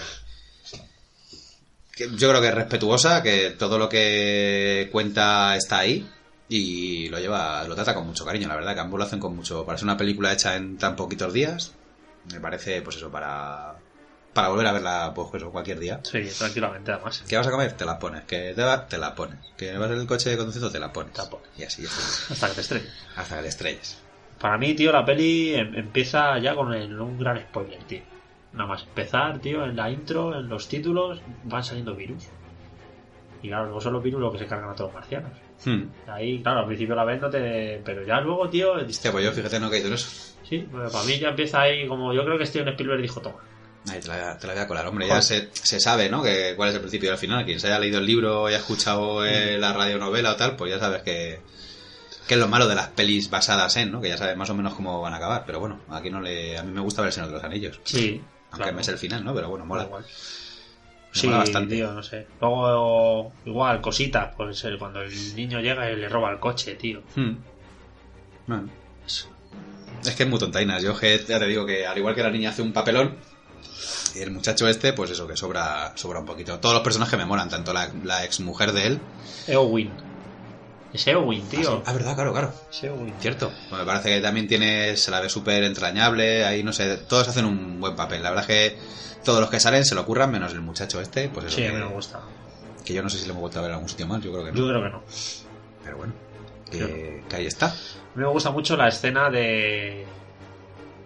que 1.92 2.08
yo 2.16 2.28
creo 2.28 2.40
que 2.40 2.48
es 2.48 2.54
respetuosa, 2.54 3.22
que 3.22 3.50
todo 3.50 3.78
lo 3.78 3.88
que 3.88 4.88
cuenta 4.92 5.56
está 5.56 5.78
ahí 5.78 6.08
y 6.48 7.08
lo 7.08 7.18
lleva, 7.18 7.64
lo 7.64 7.74
trata 7.74 7.94
con 7.94 8.06
mucho 8.06 8.24
cariño, 8.24 8.48
la 8.48 8.56
verdad, 8.56 8.74
que 8.74 8.80
ambos 8.80 8.98
lo 8.98 9.04
hacen 9.04 9.18
con 9.20 9.34
mucho... 9.34 9.64
Para 9.64 9.78
ser 9.78 9.86
una 9.86 9.96
película 9.96 10.32
hecha 10.32 10.56
en 10.56 10.78
tan 10.78 10.94
poquitos 10.96 11.32
días, 11.32 11.74
me 12.32 12.40
parece, 12.40 12.82
pues 12.82 12.96
eso, 12.96 13.10
para... 13.10 13.74
Para 14.32 14.48
volver 14.50 14.66
a 14.66 14.72
verla, 14.72 15.12
pues 15.14 15.28
eso, 15.32 15.50
cualquier 15.50 15.78
día. 15.78 16.00
Sí, 16.04 16.20
tranquilamente 16.38 16.92
además. 16.92 17.24
¿Qué 17.26 17.38
vas 17.38 17.46
a 17.46 17.50
comer? 17.50 17.72
Te 17.72 17.86
la 17.86 17.98
pones. 17.98 18.24
¿Que 18.24 18.52
te, 18.54 18.62
va? 18.62 18.86
te 18.86 18.98
la 18.98 19.14
pones. 19.14 19.38
¿Que 19.56 19.76
vas 19.78 19.90
en 19.90 19.98
el 19.98 20.06
coche 20.06 20.36
conduciendo? 20.36 20.70
Te 20.70 20.78
la 20.78 20.92
pones. 20.92 21.14
Te 21.14 21.22
la 21.22 21.30
pones. 21.30 21.48
Y 21.56 21.64
así. 21.64 21.84
Hasta 22.30 22.48
que 22.48 22.54
te 22.54 22.60
estrelles. 22.60 22.92
Hasta 23.16 23.36
que 23.36 23.42
le 23.42 23.48
estrelles. 23.48 23.98
Para 24.38 24.58
mí, 24.58 24.74
tío, 24.74 24.92
la 24.92 25.06
peli 25.06 25.54
em- 25.54 25.74
empieza 25.76 26.38
ya 26.38 26.54
con 26.54 26.74
el- 26.74 27.00
un 27.00 27.18
gran 27.18 27.40
spoiler, 27.40 27.82
tío. 27.84 28.02
nada 28.52 28.68
más 28.68 28.82
empezar, 28.82 29.38
tío, 29.38 29.64
en 29.64 29.74
la 29.74 29.90
intro, 29.90 30.38
en 30.38 30.50
los 30.50 30.68
títulos, 30.68 31.22
van 31.44 31.64
saliendo 31.64 31.94
virus. 31.96 32.24
Y 33.42 33.48
claro, 33.48 33.64
luego 33.64 33.80
son 33.80 33.94
los 33.94 34.02
virus 34.02 34.20
los 34.20 34.32
que 34.34 34.38
se 34.40 34.46
cargan 34.46 34.68
a 34.68 34.74
todos 34.74 34.92
los 34.92 35.00
marcianos. 35.00 35.32
Hmm. 35.64 35.84
Ahí, 36.06 36.42
claro, 36.42 36.60
al 36.60 36.66
principio 36.66 36.94
la 36.94 37.04
ves, 37.04 37.20
no 37.20 37.30
te... 37.30 37.80
Pero 37.84 38.04
ya 38.06 38.20
luego, 38.20 38.48
tío, 38.48 38.74
Hostia, 38.74 39.10
pues 39.10 39.24
yo 39.24 39.32
fíjate 39.32 39.58
no 39.58 39.70
que 39.70 39.78
en 39.78 39.92
eso. 39.92 40.08
sí, 40.48 40.66
pues 40.70 40.92
para 40.92 41.04
mí 41.04 41.18
ya 41.18 41.28
empieza 41.30 41.62
ahí 41.62 41.86
como... 41.88 42.12
Yo 42.12 42.24
creo 42.24 42.38
que 42.38 42.46
Steven 42.46 42.68
Spielberg 42.68 43.02
dijo, 43.02 43.20
toma. 43.20 43.38
Ahí 43.90 44.00
te 44.00 44.08
la, 44.08 44.36
te 44.38 44.46
la 44.46 44.52
voy 44.54 44.62
a 44.62 44.66
colar, 44.66 44.86
hombre. 44.86 45.06
Joder. 45.06 45.20
Ya 45.20 45.22
se, 45.22 45.48
se 45.52 45.80
sabe, 45.80 46.08
¿no? 46.08 46.22
Que 46.22 46.54
cuál 46.56 46.70
es 46.70 46.74
el 46.74 46.80
principio 46.80 47.08
y 47.08 47.12
el 47.12 47.18
final. 47.18 47.44
Quien 47.44 47.60
se 47.60 47.68
haya 47.68 47.78
leído 47.78 47.98
el 47.98 48.06
libro 48.06 48.42
o 48.42 48.46
haya 48.46 48.58
escuchado 48.58 49.24
eh, 49.24 49.58
la 49.58 49.72
radionovela 49.72 50.32
o 50.32 50.36
tal, 50.36 50.56
pues 50.56 50.72
ya 50.72 50.80
sabes 50.80 51.02
que, 51.02 51.40
que 52.26 52.34
es 52.34 52.40
lo 52.40 52.48
malo 52.48 52.66
de 52.66 52.74
las 52.74 52.88
pelis 52.88 53.30
basadas 53.30 53.76
en, 53.76 53.92
¿no? 53.92 54.00
Que 54.00 54.08
ya 54.08 54.16
sabes 54.18 54.36
más 54.36 54.50
o 54.50 54.54
menos 54.54 54.74
cómo 54.74 55.00
van 55.00 55.14
a 55.14 55.18
acabar. 55.18 55.44
Pero 55.46 55.60
bueno, 55.60 55.80
aquí 55.88 56.10
no 56.10 56.20
le... 56.20 56.58
A 56.58 56.64
mí 56.64 56.72
me 56.72 56.80
gusta 56.80 57.02
ver 57.02 57.08
el 57.08 57.12
Señor 57.12 57.28
de 57.28 57.34
los 57.36 57.44
Anillos. 57.44 57.80
Sí. 57.84 58.20
Aunque 58.50 58.64
claro. 58.64 58.74
me 58.74 58.82
es 58.82 58.88
el 58.88 58.98
final, 58.98 59.24
¿no? 59.24 59.34
Pero 59.34 59.48
bueno, 59.50 59.64
mola. 59.64 59.84
Igual. 59.84 60.04
Sí, 61.12 61.28
bastante. 61.28 61.76
tío, 61.76 61.92
no 61.92 62.02
sé. 62.02 62.26
Luego, 62.40 63.32
igual, 63.46 63.80
cositas, 63.80 64.34
pues 64.36 64.66
cuando 64.78 65.00
el 65.02 65.34
niño 65.34 65.60
llega 65.60 65.90
y 65.90 65.96
le 65.96 66.08
roba 66.08 66.30
el 66.30 66.38
coche, 66.38 66.74
tío. 66.74 67.02
Hmm. 67.14 67.36
Es 70.04 70.14
que 70.14 70.22
es 70.22 70.28
muy 70.28 70.38
tontainas. 70.38 70.82
Yo 70.82 70.98
ya 71.00 71.38
te 71.38 71.46
digo 71.46 71.64
que 71.64 71.86
al 71.86 71.96
igual 71.96 72.14
que 72.14 72.22
la 72.22 72.30
niña 72.30 72.50
hace 72.50 72.62
un 72.62 72.72
papelón, 72.72 73.16
y 74.14 74.20
el 74.20 74.30
muchacho 74.30 74.68
este, 74.68 74.92
pues 74.92 75.10
eso, 75.10 75.26
que 75.26 75.36
sobra, 75.36 75.92
sobra 75.96 76.20
un 76.20 76.26
poquito. 76.26 76.58
Todos 76.58 76.74
los 76.74 76.82
personajes 76.82 77.18
me 77.18 77.24
molan, 77.24 77.48
tanto 77.48 77.72
la, 77.72 77.90
la 78.04 78.24
ex 78.24 78.40
mujer 78.40 78.72
de 78.72 78.86
él. 78.86 79.00
Eowyn. 79.46 79.90
Es 80.96 81.06
Eowyn, 81.08 81.46
tío. 81.46 81.82
Ah, 81.84 81.92
verdad, 81.92 82.14
claro, 82.14 82.32
claro. 82.32 82.52
Es 82.70 82.82
Eowyn. 82.82 83.14
Cierto. 83.20 83.52
Me 83.70 83.84
parece 83.84 84.14
que 84.14 84.20
también 84.22 84.48
tiene, 84.48 84.96
se 84.96 85.10
la 85.10 85.20
ve 85.20 85.28
súper 85.28 85.62
entrañable, 85.62 86.46
ahí 86.46 86.62
no 86.62 86.72
sé, 86.72 86.96
todos 86.96 87.28
hacen 87.28 87.44
un 87.44 87.78
buen 87.78 87.94
papel. 87.94 88.22
La 88.22 88.30
verdad 88.30 88.50
es 88.50 88.56
que 88.72 88.78
todos 89.22 89.38
los 89.38 89.50
que 89.50 89.60
salen 89.60 89.84
se 89.84 89.94
lo 89.94 90.00
ocurran, 90.00 90.30
menos 90.30 90.54
el 90.54 90.62
muchacho 90.62 90.98
este, 91.02 91.28
pues. 91.28 91.52
Sí, 91.52 91.66
a 91.66 91.72
mí 91.72 91.78
me 91.78 91.84
gusta. 91.84 92.22
que 92.82 92.94
yo 92.94 93.02
no 93.02 93.10
sé 93.10 93.18
si 93.18 93.26
le 93.26 93.32
hemos 93.32 93.42
vuelto 93.42 93.58
a 93.58 93.62
ver 93.62 93.72
en 93.72 93.74
algún 93.74 93.90
sitio 93.90 94.06
más, 94.06 94.22
yo 94.22 94.32
creo 94.32 94.46
que 94.46 94.52
no. 94.52 94.58
Yo 94.58 94.68
creo 94.68 94.82
que 94.84 94.88
no. 94.88 95.02
Pero 95.84 95.96
bueno, 95.98 96.14
que, 96.70 97.22
ahí 97.30 97.46
está. 97.46 97.66
A 97.66 97.72
mí 98.14 98.22
me 98.22 98.28
gusta 98.28 98.50
mucho 98.50 98.74
la 98.78 98.88
escena 98.88 99.28
de. 99.28 100.06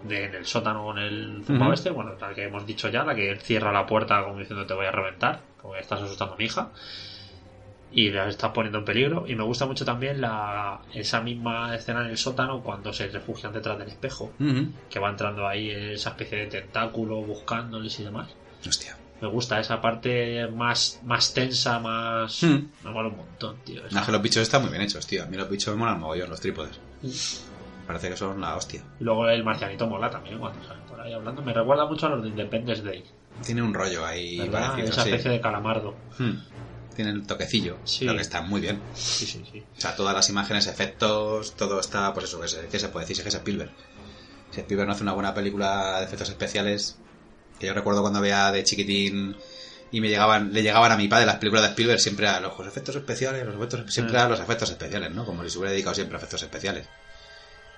de 0.03 0.25
en 0.25 0.35
el 0.35 0.45
sótano 0.45 0.85
con 0.85 0.99
el 0.99 1.43
Ujú. 1.49 1.73
este, 1.73 1.89
bueno, 1.89 2.13
la 2.17 2.33
que 2.33 2.45
hemos 2.45 2.65
dicho 2.65 2.87
ya, 2.87 3.03
la 3.03 3.13
que 3.13 3.35
cierra 3.43 3.73
la 3.73 3.85
puerta 3.85 4.23
como 4.23 4.39
diciendo 4.39 4.65
te 4.65 4.73
voy 4.73 4.85
a 4.85 4.91
reventar, 4.91 5.41
porque 5.61 5.81
estás 5.81 6.01
asustando 6.01 6.35
a 6.35 6.37
mi 6.37 6.45
hija. 6.45 6.69
Y 7.93 8.09
la 8.09 8.27
estás 8.29 8.51
poniendo 8.51 8.79
en 8.79 8.85
peligro. 8.85 9.25
Y 9.27 9.35
me 9.35 9.43
gusta 9.43 9.65
mucho 9.65 9.83
también 9.83 10.21
la 10.21 10.79
esa 10.93 11.19
misma 11.21 11.75
escena 11.75 12.01
en 12.01 12.07
el 12.11 12.17
sótano 12.17 12.61
cuando 12.61 12.93
se 12.93 13.07
refugian 13.07 13.51
detrás 13.51 13.77
del 13.77 13.89
espejo. 13.89 14.31
Que 14.89 14.99
va 14.99 15.09
entrando 15.09 15.47
ahí 15.47 15.69
esa 15.69 16.11
especie 16.11 16.37
de 16.39 16.47
tentáculo 16.47 17.17
buscándoles 17.21 17.99
y 17.99 18.03
demás. 18.03 18.29
Hostia. 18.65 18.97
Me 19.21 19.27
gusta 19.27 19.59
esa 19.59 19.79
parte 19.81 20.47
más, 20.47 20.99
más 21.03 21.33
tensa, 21.33 21.79
más. 21.79 22.41
Mm. 22.43 22.69
Me 22.85 22.89
mola 22.91 23.09
un 23.09 23.17
montón, 23.17 23.57
tío. 23.63 23.81
No, 23.91 24.03
que 24.05 24.11
los 24.11 24.21
bichos 24.21 24.41
están 24.41 24.61
muy 24.61 24.71
bien 24.71 24.81
hechos, 24.81 25.05
tío. 25.05 25.23
A 25.23 25.27
mí 25.27 25.37
los 25.37 25.47
bichos 25.49 25.73
me 25.75 25.79
molan 25.81 25.99
mogollón, 25.99 26.29
los 26.29 26.39
trípodes. 26.41 26.79
Parece 27.85 28.09
que 28.09 28.17
son 28.17 28.39
la 28.39 28.55
hostia. 28.55 28.81
Y 28.99 29.03
luego 29.03 29.27
el 29.29 29.43
marcianito 29.43 29.85
mola 29.85 30.09
también 30.09 30.39
cuando 30.39 30.63
salen 30.65 30.83
por 30.85 30.99
ahí 31.01 31.13
hablando. 31.13 31.41
Me 31.41 31.53
recuerda 31.53 31.85
mucho 31.85 32.07
a 32.07 32.09
los 32.09 32.23
de 32.23 32.29
Independence 32.29 32.81
Day. 32.83 33.03
Tiene 33.45 33.61
un 33.61 33.73
rollo 33.73 34.05
ahí 34.05 34.39
¿verdad? 34.39 34.69
parecido, 34.69 34.89
Esa 34.89 35.03
sí. 35.03 35.09
especie 35.09 35.31
de 35.31 35.41
calamardo. 35.41 35.95
Tiene 36.95 37.11
el 37.11 37.25
toquecillo, 37.25 37.77
Sí. 37.85 38.05
que 38.05 38.15
está 38.21 38.41
muy 38.41 38.59
bien. 38.61 38.81
Sí, 38.95 39.25
sí, 39.25 39.43
sí. 39.51 39.63
O 39.77 39.81
sea, 39.81 39.95
todas 39.95 40.13
las 40.13 40.29
imágenes, 40.29 40.67
efectos, 40.67 41.55
todo 41.55 41.79
está, 41.79 42.13
pues 42.13 42.25
eso, 42.25 42.39
que 42.41 42.47
se, 42.47 42.67
que 42.67 42.79
se 42.79 42.89
puede 42.89 43.05
decir, 43.05 43.15
Si 43.15 43.21
es 43.21 43.23
que 43.23 43.29
es 43.29 43.35
Spielberg. 43.35 43.71
Si 44.51 44.59
Spielberg 44.59 44.87
no 44.87 44.93
hace 44.93 45.03
una 45.03 45.13
buena 45.13 45.33
película 45.33 45.99
de 45.99 46.05
efectos 46.05 46.29
especiales, 46.29 46.97
que 47.59 47.67
yo 47.67 47.73
recuerdo 47.73 48.01
cuando 48.01 48.19
veía 48.19 48.51
de 48.51 48.63
chiquitín 48.63 49.37
y 49.91 50.01
me 50.01 50.09
llegaban, 50.09 50.51
le 50.53 50.61
llegaban 50.63 50.91
a 50.91 50.97
mi 50.97 51.07
padre 51.07 51.25
las 51.25 51.37
películas 51.37 51.63
de 51.63 51.69
Spielberg 51.69 51.99
siempre 51.99 52.27
a 52.27 52.39
los 52.41 52.53
efectos 52.67 52.95
especiales, 52.95 53.45
los 53.45 53.55
efectos, 53.55 53.93
siempre 53.93 54.17
a 54.17 54.27
los 54.27 54.39
efectos 54.39 54.69
especiales, 54.69 55.11
¿no? 55.11 55.25
Como 55.25 55.43
si 55.43 55.49
se 55.49 55.57
hubiera 55.57 55.71
dedicado 55.71 55.95
siempre 55.95 56.15
a 56.15 56.17
efectos 56.17 56.43
especiales. 56.43 56.87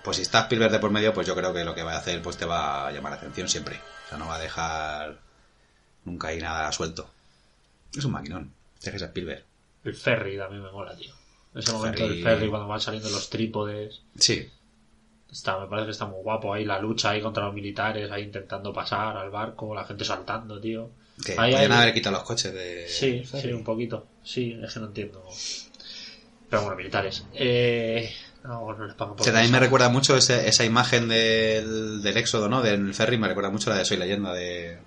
Pues 0.03 0.17
si 0.17 0.23
está 0.23 0.41
Spielberg 0.41 0.71
de 0.71 0.79
por 0.79 0.91
medio, 0.91 1.13
pues 1.13 1.27
yo 1.27 1.35
creo 1.35 1.53
que 1.53 1.63
lo 1.63 1.73
que 1.75 1.83
va 1.83 1.93
a 1.93 1.97
hacer, 1.97 2.21
pues 2.21 2.37
te 2.37 2.45
va 2.45 2.87
a 2.87 2.91
llamar 2.91 3.13
la 3.13 3.17
atención 3.19 3.47
siempre. 3.47 3.79
O 4.05 4.09
sea, 4.09 4.17
no 4.17 4.27
va 4.27 4.35
a 4.35 4.39
dejar 4.39 5.19
nunca 6.05 6.27
ahí 6.29 6.39
nada 6.41 6.71
suelto. 6.71 7.09
Es 7.95 8.03
un 8.03 8.11
maquinón. 8.11 8.53
Si 8.83 8.89
es 8.89 8.91
que 8.91 8.97
es 8.97 9.01
Spielberg. 9.03 9.45
El 9.85 9.95
ferry 9.95 10.37
también 10.37 10.61
me 10.61 10.71
mola, 10.71 10.93
tío. 10.95 11.13
Ese 11.55 11.71
momento 11.71 11.99
Ferry. 11.99 12.15
del 12.15 12.23
ferry 12.23 12.49
cuando 12.49 12.67
van 12.67 12.81
saliendo 12.81 13.09
los 13.09 13.29
trípodes. 13.29 14.01
Sí, 14.19 14.49
Está, 15.31 15.57
me 15.59 15.67
parece 15.67 15.85
que 15.85 15.91
está 15.91 16.05
muy 16.05 16.21
guapo 16.21 16.53
ahí 16.53 16.65
la 16.65 16.79
lucha 16.79 17.11
ahí 17.11 17.21
contra 17.21 17.45
los 17.45 17.53
militares, 17.55 18.11
ahí 18.11 18.23
intentando 18.23 18.71
pasar 18.73 19.15
al 19.17 19.29
barco, 19.31 19.73
la 19.73 19.85
gente 19.85 20.03
saltando, 20.05 20.59
tío. 20.59 20.91
Que 21.25 21.35
Ahí 21.37 21.53
podían 21.53 21.71
haber 21.71 21.93
quitado 21.93 22.17
los 22.17 22.25
coches 22.25 22.53
de. 22.53 22.87
Sí, 22.89 23.23
Ferry. 23.23 23.47
sí, 23.47 23.53
un 23.53 23.63
poquito. 23.63 24.05
Sí, 24.23 24.59
es 24.61 24.73
que 24.73 24.79
no 24.81 24.87
entiendo. 24.87 25.25
Pero 26.49 26.61
bueno, 26.63 26.75
militares. 26.77 27.23
Eh, 27.33 28.11
no, 28.43 28.73
no 28.73 28.85
les 28.85 28.95
pagan 28.95 29.15
por 29.15 29.25
Que 29.25 29.31
también 29.31 29.51
me 29.51 29.59
recuerda 29.59 29.89
mucho 29.89 30.15
ese- 30.17 30.47
esa 30.47 30.65
imagen 30.65 31.07
del, 31.07 32.01
del 32.03 32.17
éxodo, 32.17 32.49
¿no? 32.49 32.61
Del 32.61 32.93
ferry, 32.93 33.17
me 33.17 33.27
recuerda 33.27 33.49
mucho 33.49 33.69
la 33.69 33.77
de 33.77 33.85
Soy 33.85 33.97
Leyenda 33.97 34.33
de, 34.33 34.77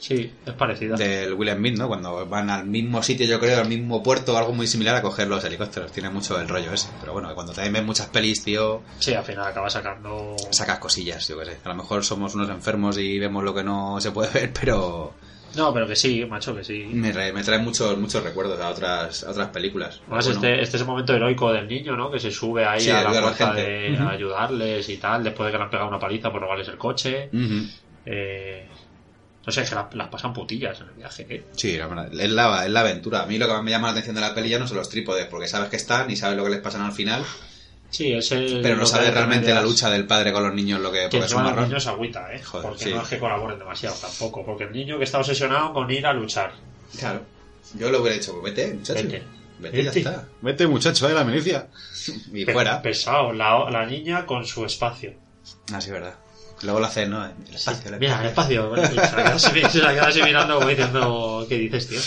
Sí, 0.00 0.32
es 0.44 0.52
parecida. 0.54 0.96
del 0.96 1.34
William 1.34 1.62
Bean, 1.62 1.76
¿no? 1.76 1.86
Cuando 1.88 2.26
van 2.26 2.50
al 2.50 2.66
mismo 2.66 3.02
sitio, 3.02 3.24
yo 3.26 3.38
creo, 3.38 3.60
al 3.60 3.68
mismo 3.68 4.02
puerto, 4.02 4.36
algo 4.36 4.52
muy 4.52 4.66
similar 4.66 4.96
a 4.96 5.02
coger 5.02 5.28
los 5.28 5.44
helicópteros. 5.44 5.92
Tiene 5.92 6.10
mucho 6.10 6.40
el 6.40 6.48
rollo 6.48 6.72
ese. 6.72 6.88
Pero 7.00 7.12
bueno, 7.12 7.32
cuando 7.34 7.52
también 7.52 7.72
ves 7.74 7.84
muchas 7.84 8.08
pelis, 8.08 8.42
tío, 8.44 8.82
Sí, 8.98 9.14
al 9.14 9.24
final 9.24 9.46
acaba 9.46 9.70
sacando. 9.70 10.36
sacas 10.50 10.78
cosillas, 10.80 11.26
yo 11.28 11.38
qué 11.38 11.44
sé. 11.46 11.58
A 11.64 11.68
lo 11.68 11.76
mejor 11.76 12.04
somos 12.04 12.34
unos 12.34 12.50
enfermos 12.50 12.98
y 12.98 13.18
vemos 13.18 13.44
lo 13.44 13.54
que 13.54 13.62
no 13.62 14.00
se 14.00 14.10
puede 14.10 14.30
ver, 14.32 14.52
pero 14.60 15.14
No, 15.54 15.72
pero 15.72 15.86
que 15.86 15.94
sí, 15.94 16.24
macho, 16.24 16.56
que 16.56 16.64
sí. 16.64 16.82
me, 16.92 17.12
re- 17.12 17.32
me 17.32 17.44
trae 17.44 17.58
muchos, 17.60 17.96
muchos 17.98 18.24
recuerdos 18.24 18.58
a 18.60 18.70
otras, 18.70 19.22
a 19.22 19.30
otras 19.30 19.48
películas. 19.50 20.00
Además, 20.06 20.24
Bueno, 20.26 20.40
este, 20.48 20.62
este 20.62 20.76
es 20.78 20.80
el 20.82 20.88
momento 20.88 21.14
heroico 21.14 21.52
del 21.52 21.68
niño, 21.68 21.94
¿no? 21.96 22.10
Que 22.10 22.18
se 22.18 22.30
sube 22.32 22.64
ahí 22.64 22.80
Sí, 22.80 22.90
a 22.90 23.02
la 23.04 23.20
puerta 23.22 23.52
de 23.54 23.96
ayudarles 24.10 24.88
y 24.88 24.96
tal, 24.96 25.22
después 25.22 25.46
de 25.46 25.52
que 25.52 25.58
le 25.58 25.64
han 25.64 25.70
pegado 25.70 25.88
una 25.88 25.98
paliza 26.00 26.32
por 26.32 26.40
robarles 26.40 26.66
el 26.68 26.76
coche. 26.78 27.28
ujú. 27.32 27.66
Eh, 28.04 28.68
no 29.44 29.52
sé, 29.52 29.64
que 29.64 29.74
la- 29.74 29.88
las 29.94 30.08
pasan 30.08 30.32
putillas 30.32 30.80
en 30.80 30.88
el 30.88 30.94
viaje, 30.94 31.26
¿eh? 31.28 31.44
Sí, 31.56 31.76
la 31.76 31.86
verdad, 31.88 32.12
es 32.12 32.30
la, 32.30 32.64
es 32.64 32.70
la 32.70 32.80
aventura. 32.80 33.22
A 33.22 33.26
mí 33.26 33.38
lo 33.38 33.46
que 33.46 33.52
más 33.54 33.62
me 33.62 33.70
llama 33.70 33.88
la 33.88 33.92
atención 33.92 34.14
de 34.14 34.20
la 34.20 34.34
peli 34.34 34.48
ya 34.48 34.58
no 34.58 34.66
son 34.68 34.76
los 34.76 34.88
trípodes, 34.88 35.26
porque 35.26 35.48
sabes 35.48 35.68
que 35.68 35.76
están 35.76 36.10
y 36.10 36.16
sabes 36.16 36.36
lo 36.36 36.44
que 36.44 36.50
les 36.50 36.60
pasan 36.60 36.82
al 36.82 36.92
final, 36.92 37.24
Sí, 37.90 38.10
es 38.12 38.32
el. 38.32 38.60
pero 38.62 38.76
no 38.76 38.86
sabes 38.86 39.12
realmente 39.12 39.52
la 39.52 39.60
lucha 39.62 39.90
del 39.90 40.06
padre 40.06 40.32
con 40.32 40.42
los 40.44 40.54
niños, 40.54 40.80
lo 40.80 40.90
que 40.90 41.08
Que 41.10 41.18
porque 41.18 41.28
son 41.28 41.44
marrón. 41.44 41.68
niños 41.68 41.86
agüita, 41.86 42.32
¿eh? 42.32 42.42
Joder, 42.42 42.68
porque 42.68 42.84
sí. 42.84 42.90
no 42.90 43.02
es 43.02 43.08
que 43.08 43.18
colaboren 43.18 43.58
demasiado 43.58 43.94
tampoco. 43.96 44.46
Porque 44.46 44.64
el 44.64 44.72
niño 44.72 44.96
que 44.96 45.04
está 45.04 45.18
obsesionado 45.18 45.74
con 45.74 45.90
ir 45.90 46.06
a 46.06 46.12
luchar. 46.14 46.52
Claro. 46.98 47.20
Yo 47.74 47.90
lo 47.90 48.00
hubiera 48.00 48.16
hecho, 48.16 48.32
pues 48.40 48.54
vete, 48.54 48.72
muchacho. 48.74 49.02
Vete. 49.02 49.22
Vete, 49.58 49.76
ya 49.84 49.90
Vete. 49.90 49.98
está. 50.00 50.28
Vete, 50.40 50.66
muchacho, 50.66 51.06
de 51.08 51.14
la 51.14 51.24
milicia. 51.24 51.68
Y 52.32 52.44
Pe- 52.46 52.52
fuera. 52.54 52.80
Pesado, 52.80 53.32
la, 53.32 53.68
la 53.70 53.84
niña 53.86 54.24
con 54.24 54.46
su 54.46 54.64
espacio. 54.64 55.12
Ah, 55.72 55.80
sí, 55.80 55.90
verdad. 55.90 56.14
Luego 56.62 56.80
lo 56.80 56.86
hacen, 56.86 57.10
¿no? 57.10 57.24
El 57.24 57.54
espacio, 57.54 57.92
el 57.92 57.98
Mira, 58.00 58.20
el 58.20 58.26
espacio. 58.28 58.68
Bueno, 58.68 58.86
se 58.88 58.94
la 58.94 59.08
queda 59.10 59.34
así, 59.34 59.60
se 59.70 59.78
la 59.78 59.92
queda 59.94 60.06
así 60.08 60.22
mirando 60.22 60.54
como 60.56 60.68
diciendo, 60.68 61.46
¿qué 61.48 61.56
dices, 61.56 61.88
tío? 61.88 62.00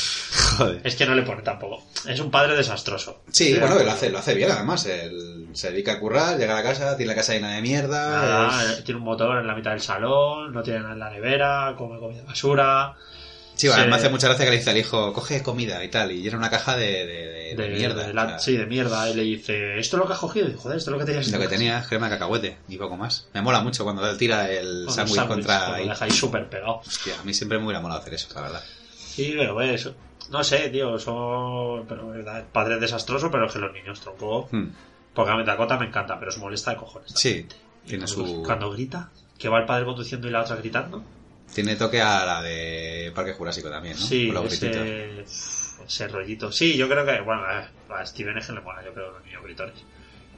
Joder. 0.57 0.81
Es 0.83 0.95
que 0.95 1.05
no 1.05 1.15
le 1.15 1.23
pone 1.23 1.41
tampoco. 1.41 1.83
Es 2.07 2.19
un 2.19 2.31
padre 2.31 2.55
desastroso. 2.55 3.21
Sí, 3.31 3.51
Pero- 3.55 3.67
bueno, 3.67 3.83
lo 3.83 3.91
hace, 3.91 4.09
lo 4.09 4.19
hace 4.19 4.33
bien, 4.33 4.51
además. 4.51 4.85
Él 4.85 5.47
se 5.53 5.71
dedica 5.71 5.93
a 5.93 5.99
currar, 5.99 6.37
llega 6.37 6.53
a 6.57 6.61
la 6.61 6.63
casa, 6.63 6.95
tiene 6.95 7.11
la 7.11 7.15
casa 7.15 7.33
llena 7.33 7.51
de 7.55 7.61
mierda. 7.61 8.09
Nada, 8.11 8.73
es- 8.73 8.83
tiene 8.83 8.99
un 8.99 9.05
motor 9.05 9.37
en 9.39 9.47
la 9.47 9.55
mitad 9.55 9.71
del 9.71 9.81
salón, 9.81 10.53
no 10.53 10.63
tiene 10.63 10.79
nada 10.79 10.93
en 10.93 10.99
la 10.99 11.09
nevera, 11.09 11.73
come 11.77 11.99
comida 11.99 12.23
basura. 12.23 12.95
Sí, 13.55 13.67
bueno, 13.67 13.83
se- 13.83 13.89
me 13.89 13.95
hace 13.95 14.09
mucha 14.09 14.27
gracia 14.27 14.45
que 14.45 14.51
le 14.51 14.57
dice 14.57 14.69
al 14.69 14.77
hijo, 14.77 15.13
coge 15.13 15.41
comida 15.41 15.83
y 15.83 15.89
tal, 15.89 16.11
y 16.11 16.27
era 16.27 16.37
una 16.37 16.49
caja 16.49 16.75
de, 16.75 17.05
de, 17.05 17.05
de- 17.05 17.55
de 17.55 17.69
mierda. 17.69 18.05
de 18.07 18.13
la- 18.13 18.23
o 18.25 18.27
sea, 18.29 18.39
sí, 18.39 18.57
de 18.57 18.65
mierda. 18.65 19.09
Y 19.09 19.13
le 19.13 19.23
dice, 19.23 19.79
¿esto 19.79 19.95
es 19.97 19.99
lo 20.01 20.07
que 20.07 20.13
has 20.13 20.19
cogido? 20.19 20.47
Y 20.49 20.53
joder, 20.55 20.77
esto 20.77 20.89
es 20.91 20.93
lo 20.93 20.99
que 20.99 21.05
tenías. 21.05 21.25
en 21.27 21.31
Lo 21.33 21.37
que 21.39 21.45
casa". 21.45 21.55
tenía 21.57 21.79
es 21.79 21.87
crema 21.87 22.07
de 22.09 22.13
cacahuete 22.15 22.57
y 22.67 22.77
poco 22.77 22.97
más. 22.97 23.27
Me 23.33 23.41
mola 23.41 23.61
mucho 23.61 23.83
cuando 23.83 24.07
él 24.09 24.17
tira 24.17 24.49
el 24.51 24.89
sándwich 24.89 25.25
contra... 25.25 25.77
Lo 25.79 25.87
deja 25.87 26.05
ahí 26.05 26.11
súper 26.11 26.49
pegado. 26.49 26.81
Hostia, 26.85 27.19
a 27.19 27.23
mí 27.23 27.33
siempre 27.33 27.57
me 27.57 27.65
hubiera 27.65 27.79
molado 27.79 28.01
hacer 28.01 28.13
eso, 28.13 28.27
la 28.35 28.41
verdad. 28.41 28.63
Sí, 28.97 29.33
pero 29.37 29.55
ves, 29.55 29.89
no 30.29 30.43
sé, 30.43 30.69
tío, 30.69 30.99
son 30.99 31.85
pero, 31.87 32.09
verdad, 32.09 32.39
el 32.39 32.45
padre 32.45 32.75
es 32.75 32.81
desastroso, 32.81 33.31
pero 33.31 33.45
es 33.47 33.53
que 33.53 33.59
los 33.59 33.71
niños 33.71 34.01
tronco. 34.01 34.49
Hmm. 34.51 34.67
Porque 35.13 35.31
a 35.31 35.43
Dakota 35.43 35.77
me 35.77 35.85
encanta, 35.85 36.19
pero 36.19 36.31
se 36.31 36.39
molesta 36.39 36.71
de 36.71 36.77
cojones. 36.77 37.13
Sí, 37.15 37.47
tiene 37.85 38.03
cuando, 38.05 38.27
su... 38.27 38.43
cuando 38.43 38.71
grita, 38.71 39.09
que 39.37 39.47
va 39.47 39.59
el 39.59 39.65
padre 39.65 39.85
conduciendo 39.85 40.27
y 40.27 40.31
la 40.31 40.41
otra 40.41 40.57
gritando. 40.57 41.03
Tiene 41.55 41.77
toque 41.77 42.01
a 42.01 42.25
la 42.25 42.41
de 42.41 43.13
Parque 43.15 43.31
Jurásico 43.31 43.69
también, 43.69 43.97
¿no? 43.97 44.05
Sí, 44.05 44.29
ese, 44.45 45.21
ese 45.87 46.07
rollito. 46.09 46.51
Sí, 46.51 46.75
yo 46.75 46.89
creo 46.89 47.05
que, 47.05 47.21
bueno, 47.21 47.43
a 47.43 48.05
Steven 48.05 48.37
Egen 48.37 48.55
le 48.55 48.61
mola, 48.61 48.83
yo 48.83 48.93
creo, 48.93 49.11
los 49.13 49.23
niños 49.23 49.41
gritores. 49.41 49.75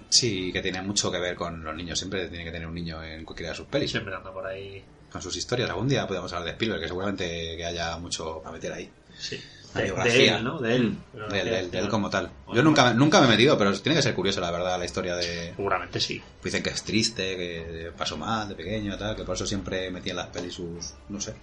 Sí, 0.10 0.52
que 0.54 0.62
tiene 0.62 0.80
mucho 0.84 1.12
que 1.12 1.20
ver 1.20 1.36
con 1.36 1.64
los 1.64 1.76
niños. 1.76 1.98
Siempre 1.98 2.28
tiene 2.28 2.46
que 2.46 2.52
tener 2.52 2.68
un 2.68 2.76
niño 2.76 3.04
en 3.04 3.26
cualquiera 3.26 3.52
de 3.52 3.58
sus 3.58 3.66
pelis. 3.66 3.90
Siempre 3.90 4.14
anda 4.14 4.32
por 4.32 4.46
ahí. 4.46 4.86
Con 5.12 5.20
sus 5.20 5.36
historias. 5.36 5.72
Algún 5.72 5.88
día 5.90 6.06
podemos 6.06 6.32
hablar 6.34 6.46
de 6.46 6.52
Spielberg, 6.52 6.82
que 6.82 6.88
seguramente 6.88 7.58
que 7.58 7.66
haya 7.66 7.98
mucho 7.98 8.40
para 8.44 8.54
meter 8.54 8.74
ahí. 8.74 8.90
Sí. 9.18 9.42
De, 9.74 10.28
él, 10.30 10.44
¿no? 10.44 10.60
De 10.60 10.76
él. 10.76 10.98
De 11.30 11.40
él, 11.40 11.46
de 11.50 11.60
él, 11.60 11.72
de 11.72 11.80
él 11.80 11.90
como 11.90 12.10
tal. 12.10 12.32
Bueno, 12.46 12.56
Yo 12.56 12.64
nunca, 12.64 12.94
nunca 12.94 13.20
me 13.22 13.28
he 13.28 13.30
metido, 13.30 13.58
pero 13.58 13.72
tiene 13.80 13.96
que 13.98 14.02
ser 14.02 14.16
curioso, 14.16 14.42
la 14.42 14.50
verdad, 14.50 14.80
la 14.80 14.86
historia 14.86 15.16
de... 15.16 15.54
Seguramente 15.56 16.00
sí. 16.00 16.22
Dicen 16.44 16.64
que 16.64 16.70
es 16.72 16.84
triste, 16.84 17.36
que 17.36 17.92
pasó 17.96 18.18
mal 18.18 18.48
de 18.50 18.56
pequeño, 18.56 18.98
tal, 18.98 19.16
que 19.16 19.24
por 19.24 19.36
eso 19.36 19.46
siempre 19.46 19.92
metía 19.92 20.14
en 20.14 20.18
las 20.18 20.28
pelis 20.28 20.54
sus... 20.56 20.94
no 21.10 21.22
sé. 21.22 21.34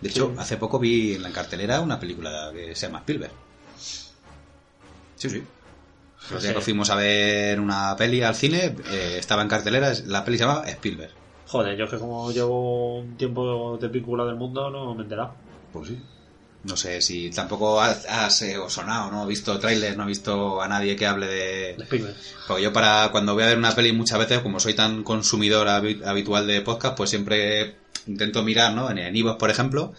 De 0.00 0.08
hecho, 0.10 0.30
Sí. 0.34 0.40
hace 0.40 0.56
poco 0.58 0.78
vi 0.78 1.14
en 1.14 1.22
la 1.22 1.30
cartelera 1.30 1.80
una 1.80 1.98
película 1.98 2.50
que 2.52 2.74
se 2.74 2.86
llama 2.86 2.98
Spielberg. 2.98 3.32
Sí, 5.16 5.30
sí. 5.30 5.36
El 5.36 5.44
otro 6.26 6.40
día 6.40 6.50
Sí. 6.50 6.54
que 6.56 6.60
fuimos 6.60 6.90
a 6.90 6.96
ver 6.96 7.58
una 7.60 7.94
peli 7.96 8.22
al 8.22 8.34
cine, 8.34 8.76
eh, 8.90 9.16
estaba 9.18 9.42
en 9.42 9.48
cartelera, 9.48 9.92
la 10.06 10.24
peli 10.24 10.36
se 10.38 10.44
llama 10.44 10.62
Spielberg. 10.68 11.12
Joder, 11.46 11.76
yo 11.76 11.84
es 11.84 11.90
que 11.90 11.98
como 11.98 12.30
llevo 12.30 12.98
un 12.98 13.16
tiempo 13.16 13.78
de 13.80 13.88
película 13.88 14.24
del 14.24 14.36
mundo 14.36 14.68
no 14.70 14.94
me 14.94 15.00
he 15.00 15.04
enterado. 15.04 15.34
Pues 15.72 15.88
sí. 15.88 15.98
No 16.64 16.76
sé 16.76 17.00
si 17.00 17.30
tampoco 17.30 17.80
has, 17.80 18.04
has, 18.06 18.42
eh, 18.42 18.56
sonado, 18.68 19.10
no 19.10 19.24
he 19.24 19.28
visto 19.28 19.58
trailers, 19.58 19.96
no 19.96 20.02
he 20.04 20.08
visto 20.08 20.60
a 20.60 20.66
nadie 20.68 20.96
que 20.96 21.06
hable 21.06 21.26
de... 21.26 21.70
Spielberg. 21.78 22.16
Porque 22.48 22.62
yo 22.64 22.72
para 22.72 23.08
cuando 23.12 23.34
voy 23.34 23.44
a 23.44 23.46
ver 23.46 23.58
una 23.58 23.74
peli 23.74 23.92
muchas 23.92 24.18
veces, 24.18 24.40
como 24.40 24.58
soy 24.58 24.74
tan 24.74 25.04
consumidor 25.04 25.68
habi- 25.68 26.04
habitual 26.04 26.46
de 26.46 26.60
podcast, 26.60 26.96
pues 26.96 27.10
siempre 27.10 27.76
intento 28.06 28.42
mirar, 28.42 28.74
¿no? 28.74 28.90
En 28.90 28.98
Evox, 29.16 29.38
por 29.38 29.50
ejemplo, 29.50 29.92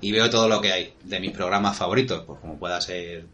y 0.00 0.10
veo 0.10 0.28
todo 0.28 0.48
lo 0.48 0.60
que 0.60 0.72
hay 0.72 0.94
de 1.04 1.20
mis 1.20 1.30
programas 1.30 1.76
favoritos, 1.76 2.24
pues 2.26 2.40
como 2.40 2.58
pueda 2.58 2.80
ser 2.80 3.24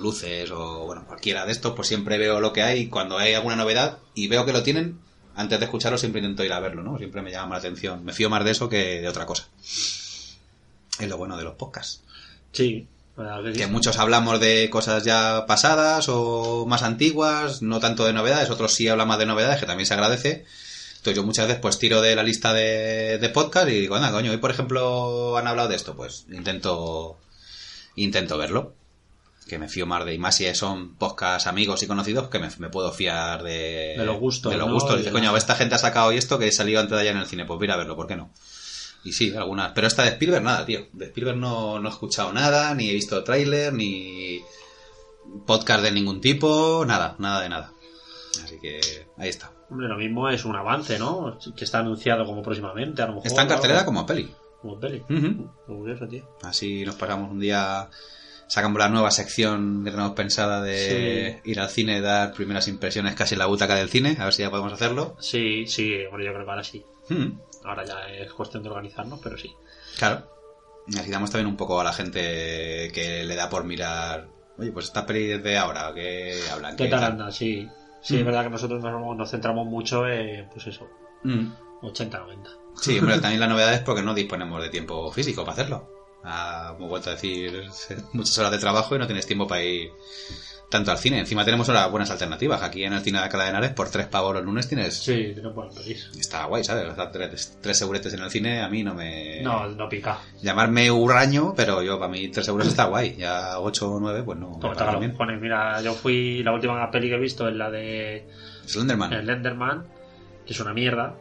Luces 0.00 0.50
o, 0.50 0.86
bueno, 0.86 1.04
cualquiera 1.06 1.46
de 1.46 1.52
estos, 1.52 1.74
pues 1.74 1.86
siempre 1.86 2.18
veo 2.18 2.40
lo 2.40 2.52
que 2.52 2.62
hay 2.62 2.80
y 2.80 2.86
cuando 2.88 3.16
hay 3.18 3.34
alguna 3.34 3.54
novedad 3.54 3.98
y 4.16 4.26
veo 4.26 4.44
que 4.44 4.52
lo 4.52 4.64
tienen, 4.64 4.98
antes 5.36 5.60
de 5.60 5.64
escucharlo 5.66 5.96
siempre 5.98 6.20
intento 6.20 6.42
ir 6.44 6.52
a 6.52 6.58
verlo, 6.58 6.82
¿no? 6.82 6.98
Siempre 6.98 7.22
me 7.22 7.30
llama 7.30 7.54
la 7.54 7.58
atención. 7.60 8.04
Me 8.04 8.12
fío 8.12 8.28
más 8.28 8.44
de 8.44 8.50
eso 8.50 8.68
que 8.68 9.00
de 9.00 9.08
otra 9.08 9.24
cosa. 9.26 9.46
Es 10.98 11.08
lo 11.08 11.16
bueno 11.16 11.36
de 11.36 11.44
los 11.44 11.54
podcasts. 11.54 12.02
Sí, 12.52 12.86
que 13.16 13.54
sí. 13.54 13.66
Muchos 13.66 13.98
hablamos 13.98 14.40
de 14.40 14.68
cosas 14.70 15.04
ya 15.04 15.44
pasadas 15.46 16.06
o 16.08 16.66
más 16.66 16.82
antiguas, 16.82 17.62
no 17.62 17.80
tanto 17.80 18.04
de 18.04 18.12
novedades, 18.12 18.50
otros 18.50 18.72
sí 18.74 18.88
hablan 18.88 19.08
más 19.08 19.18
de 19.18 19.26
novedades, 19.26 19.60
que 19.60 19.66
también 19.66 19.86
se 19.86 19.94
agradece. 19.94 20.44
Entonces 20.96 21.16
yo 21.16 21.22
muchas 21.24 21.46
veces 21.46 21.60
pues 21.60 21.78
tiro 21.78 22.00
de 22.00 22.16
la 22.16 22.22
lista 22.22 22.52
de, 22.52 23.18
de 23.18 23.28
podcast 23.28 23.68
y 23.68 23.80
digo, 23.80 23.94
anda, 23.94 24.10
coño, 24.10 24.30
hoy 24.30 24.38
por 24.38 24.50
ejemplo 24.50 25.36
han 25.36 25.46
hablado 25.46 25.68
de 25.68 25.76
esto, 25.76 25.94
pues 25.94 26.26
intento 26.32 27.18
intento 27.96 28.38
verlo. 28.38 28.74
Que 29.46 29.58
me 29.58 29.68
fío 29.68 29.84
más 29.86 30.06
de, 30.06 30.14
y 30.14 30.18
más 30.18 30.36
si 30.36 30.52
son 30.54 30.94
podcasts 30.94 31.46
amigos 31.46 31.82
y 31.82 31.86
conocidos, 31.86 32.28
que 32.28 32.38
me, 32.38 32.48
me 32.58 32.70
puedo 32.70 32.90
fiar 32.92 33.42
de... 33.42 33.94
De 33.98 34.04
los 34.06 34.18
gustos, 34.18 34.50
De 34.50 34.56
los 34.56 34.66
¿no? 34.66 34.72
gustos. 34.72 34.94
Y 34.94 34.98
Dice, 35.00 35.12
coño, 35.12 35.36
esta 35.36 35.54
gente 35.54 35.74
ha 35.74 35.78
sacado 35.78 36.06
hoy 36.06 36.16
esto 36.16 36.38
que 36.38 36.50
salió 36.50 36.80
antes 36.80 36.96
de 36.96 37.02
allá 37.02 37.10
en 37.10 37.18
el 37.18 37.26
cine, 37.26 37.44
pues 37.44 37.58
voy 37.58 37.66
a 37.66 37.68
ir 37.68 37.72
a 37.72 37.76
verlo, 37.76 37.94
¿por 37.94 38.06
qué 38.06 38.16
no? 38.16 38.30
Y 39.04 39.12
sí, 39.12 39.34
algunas. 39.36 39.72
Pero 39.72 39.86
esta 39.86 40.02
de 40.02 40.10
Spielberg, 40.10 40.42
nada, 40.42 40.64
tío. 40.64 40.86
De 40.92 41.06
Spielberg 41.06 41.36
no, 41.36 41.78
no 41.78 41.88
he 41.88 41.92
escuchado 41.92 42.32
nada, 42.32 42.74
ni 42.74 42.88
he 42.88 42.94
visto 42.94 43.22
tráiler, 43.22 43.72
ni 43.72 44.42
podcast 45.46 45.82
de 45.82 45.92
ningún 45.92 46.20
tipo, 46.20 46.84
nada, 46.86 47.16
nada 47.18 47.42
de 47.42 47.48
nada. 47.48 47.72
Así 48.42 48.58
que 48.60 48.80
ahí 49.18 49.28
está. 49.28 49.52
Hombre, 49.70 49.88
lo 49.88 49.96
mismo 49.96 50.28
es 50.28 50.44
un 50.44 50.56
avance, 50.56 50.98
¿no? 50.98 51.38
Que 51.56 51.64
está 51.64 51.80
anunciado 51.80 52.24
como 52.24 52.42
próximamente, 52.42 53.02
a 53.02 53.06
lo 53.06 53.14
mejor. 53.14 53.26
Está 53.26 53.42
en 53.42 53.48
¿no? 53.48 53.54
cartelera 53.54 53.84
como 53.84 54.06
peli. 54.06 54.30
Como 54.60 54.78
peli. 54.78 55.00
Ujú. 55.00 55.50
Muy 55.68 55.78
curioso, 55.78 56.06
tío. 56.08 56.24
Así 56.42 56.84
nos 56.84 56.94
pasamos 56.94 57.30
un 57.30 57.40
día, 57.40 57.88
sacamos 58.46 58.78
la 58.78 58.88
nueva 58.88 59.10
sección 59.10 59.82
que 59.84 59.90
tenemos 59.90 60.12
pensada 60.12 60.62
de 60.62 61.40
ir 61.44 61.60
al 61.60 61.68
cine, 61.68 62.00
dar 62.00 62.32
primeras 62.32 62.68
impresiones 62.68 63.14
casi 63.14 63.34
en 63.34 63.40
la 63.40 63.46
butaca 63.46 63.74
del 63.74 63.88
cine, 63.88 64.16
a 64.18 64.24
ver 64.24 64.32
si 64.34 64.42
ya 64.42 64.50
podemos 64.50 64.72
hacerlo. 64.72 65.16
Sí, 65.18 65.66
sí, 65.66 65.92
bueno, 66.10 66.24
yo 66.24 66.32
creo 66.32 66.44
que 66.44 66.50
ahora 66.50 66.64
sí. 66.64 66.84
Mm, 67.08 67.32
Ahora 67.64 67.84
ya 67.84 68.06
es 68.08 68.32
cuestión 68.32 68.62
de 68.62 68.68
organizarnos, 68.68 69.20
pero 69.22 69.36
sí. 69.38 69.52
Claro. 69.98 70.30
Damos 71.08 71.30
también 71.30 71.46
un 71.46 71.56
poco 71.56 71.80
a 71.80 71.84
la 71.84 71.92
gente 71.94 72.90
que 72.92 73.24
le 73.24 73.34
da 73.36 73.48
por 73.48 73.64
mirar, 73.64 74.28
oye, 74.58 74.70
pues 74.70 74.86
esta 74.86 75.06
peli 75.06 75.38
de 75.38 75.56
ahora, 75.56 75.92
¿qué 75.94 76.38
hablan? 76.52 76.76
¿Qué 76.76 76.88
tal 76.88 77.04
anda? 77.04 77.32
Sí. 77.32 77.68
Sí, 78.02 78.16
Mm. 78.16 78.18
es 78.18 78.24
verdad 78.26 78.44
que 78.44 78.50
nosotros 78.50 78.82
nos, 78.82 79.16
nos 79.16 79.30
centramos 79.30 79.66
mucho 79.66 80.06
en, 80.06 80.46
pues 80.50 80.66
eso, 80.66 80.86
Mm. 81.22 81.52
80-90. 81.82 82.50
Sí, 82.76 82.98
hombre, 82.98 83.18
también 83.20 83.40
la 83.40 83.46
novedad 83.46 83.72
es 83.72 83.80
porque 83.80 84.02
no 84.02 84.12
disponemos 84.12 84.60
de 84.62 84.68
tiempo 84.68 85.10
físico 85.10 85.42
para 85.42 85.54
hacerlo. 85.54 85.90
Ah, 86.22 86.74
como 86.76 86.88
vuelto 86.88 87.08
a 87.10 87.14
decir, 87.14 87.64
muchas 88.12 88.36
horas 88.38 88.50
de 88.52 88.58
trabajo 88.58 88.94
y 88.94 88.98
no 88.98 89.06
tienes 89.06 89.26
tiempo 89.26 89.46
para 89.46 89.62
ir 89.62 89.90
tanto 90.74 90.90
al 90.90 90.98
cine. 90.98 91.20
Encima 91.20 91.44
tenemos 91.44 91.68
ahora 91.68 91.86
buenas 91.86 92.10
alternativas. 92.10 92.60
Aquí 92.60 92.82
en 92.82 92.92
el 92.94 93.00
cine 93.00 93.18
de 93.18 93.24
Alcalá 93.24 93.44
de 93.44 93.50
Henares, 93.50 93.70
por 93.70 93.88
tres 93.90 94.08
pavos 94.08 94.34
los 94.34 94.44
lunes 94.44 94.66
tienes... 94.66 94.94
Sí, 94.94 95.32
no 95.40 95.54
pueden 95.54 95.72
pedir. 95.72 95.98
Está 96.18 96.46
guay, 96.46 96.64
¿sabes? 96.64 96.84
Gastar 96.84 97.12
tres, 97.12 97.56
tres 97.60 97.80
euretes 97.82 98.12
en 98.12 98.20
el 98.20 98.30
cine 98.30 98.60
a 98.60 98.68
mí 98.68 98.82
no 98.82 98.92
me... 98.92 99.40
No, 99.42 99.68
no 99.68 99.88
pica. 99.88 100.18
Llamarme 100.42 100.90
hurraño, 100.90 101.54
pero 101.56 101.80
yo, 101.80 101.96
para 102.00 102.10
mí, 102.10 102.28
tres 102.28 102.48
euros 102.48 102.66
está 102.66 102.86
guay. 102.86 103.14
Ya 103.14 103.60
ocho 103.60 103.92
o 103.92 104.00
nueve, 104.00 104.24
pues 104.24 104.36
no. 104.36 104.50
me 104.56 104.60
Como 104.60 104.74
los 104.74 104.98
bien. 104.98 105.40
Mira, 105.40 105.80
yo 105.80 105.94
fui, 105.94 106.42
la 106.42 106.52
última 106.52 106.90
peli 106.90 107.08
que 107.08 107.14
he 107.14 107.20
visto 107.20 107.46
es 107.48 107.54
la 107.54 107.70
de 107.70 108.26
Slenderman. 108.66 109.12
El 109.12 109.30
Enderman, 109.30 109.86
que 110.44 110.54
es 110.54 110.58
una 110.58 110.74
mierda. 110.74 111.14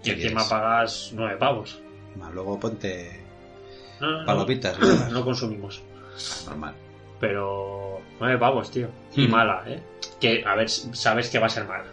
Y 0.00 0.04
¿Qué 0.04 0.10
encima 0.12 0.42
quieres? 0.42 0.48
pagas 0.48 1.10
nueve 1.14 1.38
pavos. 1.38 1.80
Más 2.16 2.30
Luego 2.34 2.60
ponte 2.60 3.24
No, 4.00 4.10
no, 4.10 4.18
no. 4.20 4.26
palopitas. 4.26 4.76
No 5.10 5.24
consumimos. 5.24 5.82
Normal. 6.46 6.74
Pero 7.18 8.00
nueve 8.20 8.38
pavos, 8.38 8.70
tío. 8.70 8.88
Y 9.14 9.26
mala, 9.28 9.62
¿eh? 9.66 9.80
Que, 10.20 10.44
a 10.46 10.54
ver, 10.54 10.68
sabes 10.68 11.28
que 11.30 11.38
va 11.38 11.46
a 11.46 11.50
ser 11.50 11.64
mala. 11.66 11.84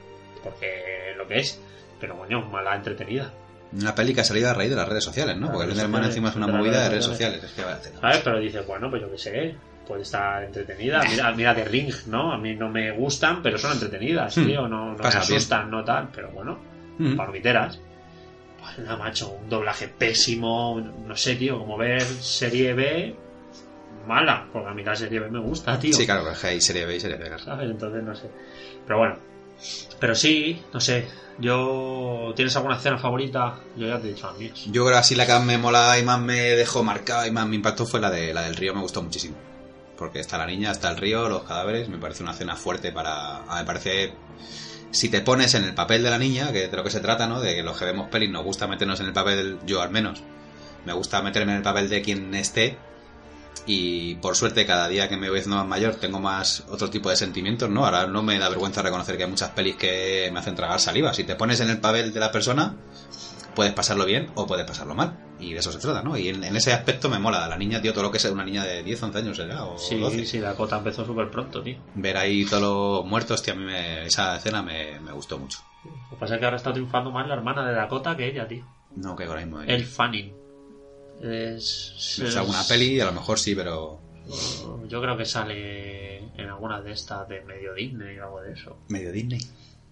Porque 0.43 1.13
lo 1.17 1.27
que 1.27 1.39
es. 1.39 1.59
Pero, 1.99 2.17
coño, 2.17 2.41
mala 2.41 2.75
entretenida. 2.75 3.31
Una 3.73 3.95
peli 3.95 4.13
que 4.13 4.21
ha 4.21 4.23
salido 4.25 4.49
a 4.49 4.53
raíz 4.53 4.69
de 4.69 4.75
las 4.75 4.87
redes 4.87 5.03
sociales, 5.03 5.35
¿no? 5.37 5.47
Porque 5.51 5.65
Slenderman 5.65 6.03
sociales, 6.03 6.09
encima 6.15 6.29
es 6.29 6.35
una 6.35 6.47
movida 6.47 6.83
de 6.83 6.89
redes 6.89 7.05
sociales. 7.05 7.43
Es 7.43 7.51
que 7.53 7.63
va 7.63 7.73
a 7.73 7.79
¿Sabes? 7.81 8.17
Pero 8.23 8.39
dices, 8.39 8.67
bueno, 8.67 8.89
pues 8.89 9.01
yo 9.01 9.11
qué 9.11 9.17
sé. 9.17 9.55
Puede 9.87 10.03
estar 10.03 10.43
entretenida. 10.43 11.03
Mira, 11.09 11.31
mira 11.33 11.53
The 11.55 11.65
Ring, 11.65 11.91
¿no? 12.07 12.31
A 12.31 12.37
mí 12.37 12.55
no 12.55 12.69
me 12.69 12.91
gustan, 12.91 13.41
pero 13.41 13.57
son 13.57 13.73
entretenidas, 13.73 14.33
tío. 14.35 14.67
No, 14.67 14.91
no 14.91 14.91
me 14.93 15.01
bien. 15.01 15.17
asustan, 15.17 15.69
no 15.69 15.83
tal. 15.83 16.09
Pero 16.13 16.29
bueno, 16.31 16.57
Mm. 16.99 17.17
palomiteras. 17.17 17.79
Pues 18.61 18.79
nada, 18.79 18.95
macho, 18.97 19.31
un 19.31 19.49
doblaje 19.49 19.87
pésimo. 19.89 20.79
No 20.79 21.15
sé, 21.17 21.35
tío, 21.35 21.57
como 21.59 21.75
ver 21.77 22.01
serie 22.01 22.73
B 22.73 23.15
mala. 24.07 24.47
Porque 24.51 24.69
a 24.69 24.73
mí 24.73 24.83
la 24.83 24.95
serie 24.95 25.19
B 25.19 25.29
me 25.29 25.39
gusta, 25.39 25.79
tío. 25.79 25.93
Sí, 25.93 26.05
claro, 26.05 26.25
que 26.39 26.47
hay 26.47 26.61
serie 26.61 26.85
B 26.85 26.95
y 26.95 26.99
serie 26.99 27.17
B. 27.17 27.25
claro. 27.25 27.43
¿sabes? 27.43 27.69
Entonces 27.69 28.03
no 28.03 28.15
sé. 28.15 28.29
Pero 28.85 28.99
bueno. 28.99 29.15
Pero 29.99 30.15
sí, 30.15 30.61
no 30.73 30.79
sé. 30.79 31.07
Yo. 31.39 32.33
¿Tienes 32.35 32.55
alguna 32.55 32.77
escena 32.77 32.97
favorita? 32.97 33.59
Yo 33.75 33.87
ya 33.87 33.99
te 33.99 34.09
he 34.09 34.13
dicho 34.13 34.27
las 34.27 34.37
mías. 34.37 34.65
Yo 34.65 34.83
creo 34.83 34.95
que 34.95 34.99
así 34.99 35.15
la 35.15 35.25
que 35.25 35.33
más 35.33 35.45
me 35.45 35.57
mola 35.57 35.97
y 35.97 36.03
más 36.03 36.19
me 36.19 36.39
dejó 36.39 36.83
marcada 36.83 37.27
y 37.27 37.31
más 37.31 37.47
me 37.47 37.55
impactó 37.55 37.85
fue 37.85 37.99
la 37.99 38.11
de 38.11 38.33
la 38.33 38.43
del 38.43 38.55
río, 38.55 38.73
me 38.73 38.81
gustó 38.81 39.01
muchísimo. 39.01 39.35
Porque 39.97 40.19
está 40.19 40.37
la 40.37 40.45
niña, 40.45 40.71
está 40.71 40.89
el 40.89 40.97
río, 40.97 41.29
los 41.29 41.43
cadáveres, 41.43 41.87
me 41.87 41.97
parece 41.97 42.23
una 42.23 42.33
escena 42.33 42.55
fuerte 42.55 42.91
para... 42.91 43.41
me 43.55 43.63
parece... 43.63 44.13
Si 44.91 45.09
te 45.09 45.21
pones 45.21 45.55
en 45.55 45.63
el 45.63 45.73
papel 45.73 46.03
de 46.03 46.09
la 46.11 46.19
niña, 46.19 46.51
que 46.51 46.67
de 46.67 46.77
lo 46.77 46.83
que 46.83 46.91
se 46.91 46.99
trata, 46.99 47.25
¿no? 47.25 47.41
De 47.41 47.55
que 47.55 47.63
los 47.63 47.77
que 47.77 47.85
vemos 47.85 48.09
pelis 48.09 48.29
nos 48.29 48.43
gusta 48.43 48.67
meternos 48.67 48.99
en 48.99 49.07
el 49.07 49.13
papel, 49.13 49.57
yo 49.65 49.81
al 49.81 49.89
menos, 49.89 50.21
me 50.85 50.93
gusta 50.93 51.21
meterme 51.23 51.53
en 51.53 51.59
el 51.59 51.63
papel 51.63 51.89
de 51.89 52.01
quien 52.03 52.33
esté 52.35 52.77
y 53.65 54.15
por 54.15 54.35
suerte 54.35 54.65
cada 54.65 54.87
día 54.87 55.07
que 55.07 55.15
me 55.17 55.29
voy 55.29 55.39
haciendo 55.39 55.57
más 55.57 55.67
mayor 55.67 55.95
tengo 55.95 56.19
más 56.19 56.63
otro 56.69 56.89
tipo 56.89 57.09
de 57.09 57.15
sentimientos, 57.15 57.69
¿no? 57.69 57.85
Ahora 57.85 58.07
no 58.07 58.21
me 58.23 58.37
da 58.39 58.49
vergüenza 58.49 58.81
reconocer 58.81 59.15
que 59.17 59.23
hay 59.23 59.29
muchas 59.29 59.51
pelis 59.51 59.75
que 59.75 60.29
me 60.33 60.39
hacen 60.39 60.55
tragar 60.55 60.79
saliva. 60.79 61.13
Si 61.13 61.23
te 61.23 61.35
pones 61.35 61.59
en 61.61 61.69
el 61.69 61.79
papel 61.79 62.11
de 62.13 62.19
la 62.19 62.31
persona, 62.31 62.75
puedes 63.55 63.73
pasarlo 63.73 64.05
bien 64.05 64.31
o 64.35 64.45
puedes 64.47 64.65
pasarlo 64.65 64.95
mal. 64.95 65.17
Y 65.39 65.53
de 65.53 65.59
eso 65.59 65.71
se 65.71 65.79
trata, 65.79 66.01
¿no? 66.01 66.17
Y 66.17 66.29
en, 66.29 66.43
en 66.43 66.55
ese 66.55 66.71
aspecto 66.73 67.09
me 67.09 67.19
mola. 67.19 67.47
La 67.47 67.57
niña, 67.57 67.81
tío, 67.81 67.91
todo 67.93 68.03
lo 68.03 68.11
que 68.11 68.17
es 68.17 68.25
una 68.25 68.45
niña 68.45 68.63
de 68.63 68.81
10, 68.83 69.03
11 69.03 69.17
años 69.19 69.37
será, 69.37 69.63
o 69.65 69.77
Sí, 69.77 69.97
12. 69.99 70.25
sí, 70.25 70.39
la 70.39 70.53
cota 70.55 70.77
empezó 70.77 71.05
súper 71.05 71.29
pronto, 71.29 71.61
tío. 71.61 71.77
Ver 71.95 72.17
ahí 72.17 72.45
todos 72.45 72.61
los 73.01 73.05
muertos, 73.05 73.41
tío, 73.43 73.53
a 73.53 73.57
mí 73.57 73.63
me- 73.65 74.05
esa 74.05 74.37
escena 74.37 74.61
me, 74.61 74.99
me 75.01 75.11
gustó 75.11 75.37
mucho. 75.37 75.59
Lo 75.83 75.91
que 76.11 76.15
pasa 76.17 76.35
es 76.35 76.39
que 76.39 76.45
ahora 76.45 76.57
está 76.57 76.71
triunfando 76.71 77.11
más 77.11 77.27
la 77.27 77.33
hermana 77.33 77.65
de 77.67 77.73
Dakota 77.73 78.15
que 78.15 78.29
ella, 78.29 78.47
tío. 78.47 78.65
No, 78.95 79.15
que 79.15 79.25
ahora 79.25 79.41
mismo. 79.41 79.61
El 79.61 79.85
Fanning. 79.85 80.33
Es. 81.21 82.19
Es 82.21 82.35
alguna 82.35 82.63
peli, 82.67 82.99
a 82.99 83.05
lo 83.05 83.13
mejor 83.13 83.39
sí, 83.39 83.55
pero 83.55 83.99
Yo 84.87 85.01
creo 85.01 85.15
que 85.17 85.25
sale 85.25 86.17
en 86.37 86.49
alguna 86.49 86.81
de 86.81 86.91
estas 86.91 87.27
de 87.27 87.41
medio 87.41 87.73
Disney 87.73 88.17
o 88.19 88.23
algo 88.25 88.41
de 88.41 88.53
eso. 88.53 88.77
medio 88.89 89.11
Disney. 89.11 89.39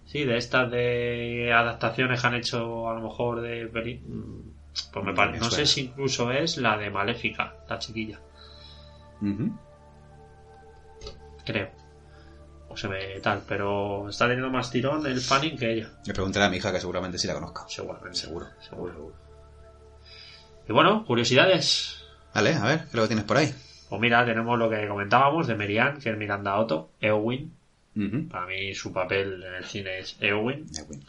Sí, 0.06 0.24
de 0.24 0.36
estas 0.36 0.70
de 0.70 1.52
adaptaciones 1.54 2.20
que 2.20 2.26
han 2.26 2.34
hecho 2.34 2.88
a 2.88 2.94
lo 2.94 3.00
mejor 3.00 3.40
de 3.40 3.66
peli... 3.66 4.02
Pues 4.92 5.04
me 5.04 5.12
Mm, 5.12 5.16
parece. 5.16 5.38
No 5.44 5.50
sé 5.50 5.66
si 5.66 5.82
incluso 5.82 6.30
es 6.32 6.56
la 6.58 6.76
de 6.78 6.90
Maléfica, 6.90 7.54
la 7.68 7.78
chiquilla. 7.78 8.18
Creo. 11.44 11.70
O 12.68 12.76
se 12.76 12.88
ve 12.88 13.20
tal, 13.22 13.42
pero 13.46 14.08
está 14.08 14.24
teniendo 14.26 14.50
más 14.50 14.70
tirón 14.70 15.06
el 15.06 15.20
Fanning 15.20 15.58
que 15.58 15.72
ella. 15.74 15.90
Le 16.06 16.14
preguntaré 16.14 16.46
a 16.46 16.48
mi 16.48 16.56
hija 16.56 16.72
que 16.72 16.80
seguramente 16.80 17.18
sí 17.18 17.26
la 17.26 17.34
conozca. 17.34 17.64
Seguramente. 17.68 18.18
Seguro. 18.18 18.46
Seguro, 18.60 18.92
seguro. 18.94 19.14
Y 20.72 20.74
bueno, 20.74 21.04
curiosidades. 21.04 21.98
Vale, 22.32 22.54
a 22.54 22.64
ver, 22.64 22.78
¿qué 22.78 22.86
es 22.86 22.94
lo 22.94 23.02
que 23.02 23.08
tienes 23.08 23.26
por 23.26 23.36
ahí? 23.36 23.52
Pues 23.90 24.00
mira, 24.00 24.24
tenemos 24.24 24.58
lo 24.58 24.70
que 24.70 24.88
comentábamos 24.88 25.46
de 25.46 25.54
Merian, 25.54 26.00
que 26.00 26.08
es 26.08 26.16
Miranda 26.16 26.56
Otto, 26.56 26.88
Eowyn. 26.98 27.52
Ujú. 27.94 28.28
Para 28.30 28.46
mí 28.46 28.74
su 28.74 28.90
papel 28.90 29.44
en 29.44 29.52
el 29.52 29.66
cine 29.66 29.98
es 29.98 30.16
Eowyn, 30.18 30.66
bueno. 30.86 31.02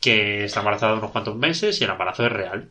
que 0.00 0.42
está 0.42 0.58
embarazada 0.58 0.94
de 0.94 0.98
unos 0.98 1.12
cuantos 1.12 1.36
meses 1.36 1.80
y 1.80 1.84
el 1.84 1.90
embarazo 1.90 2.26
es 2.26 2.32
real. 2.32 2.68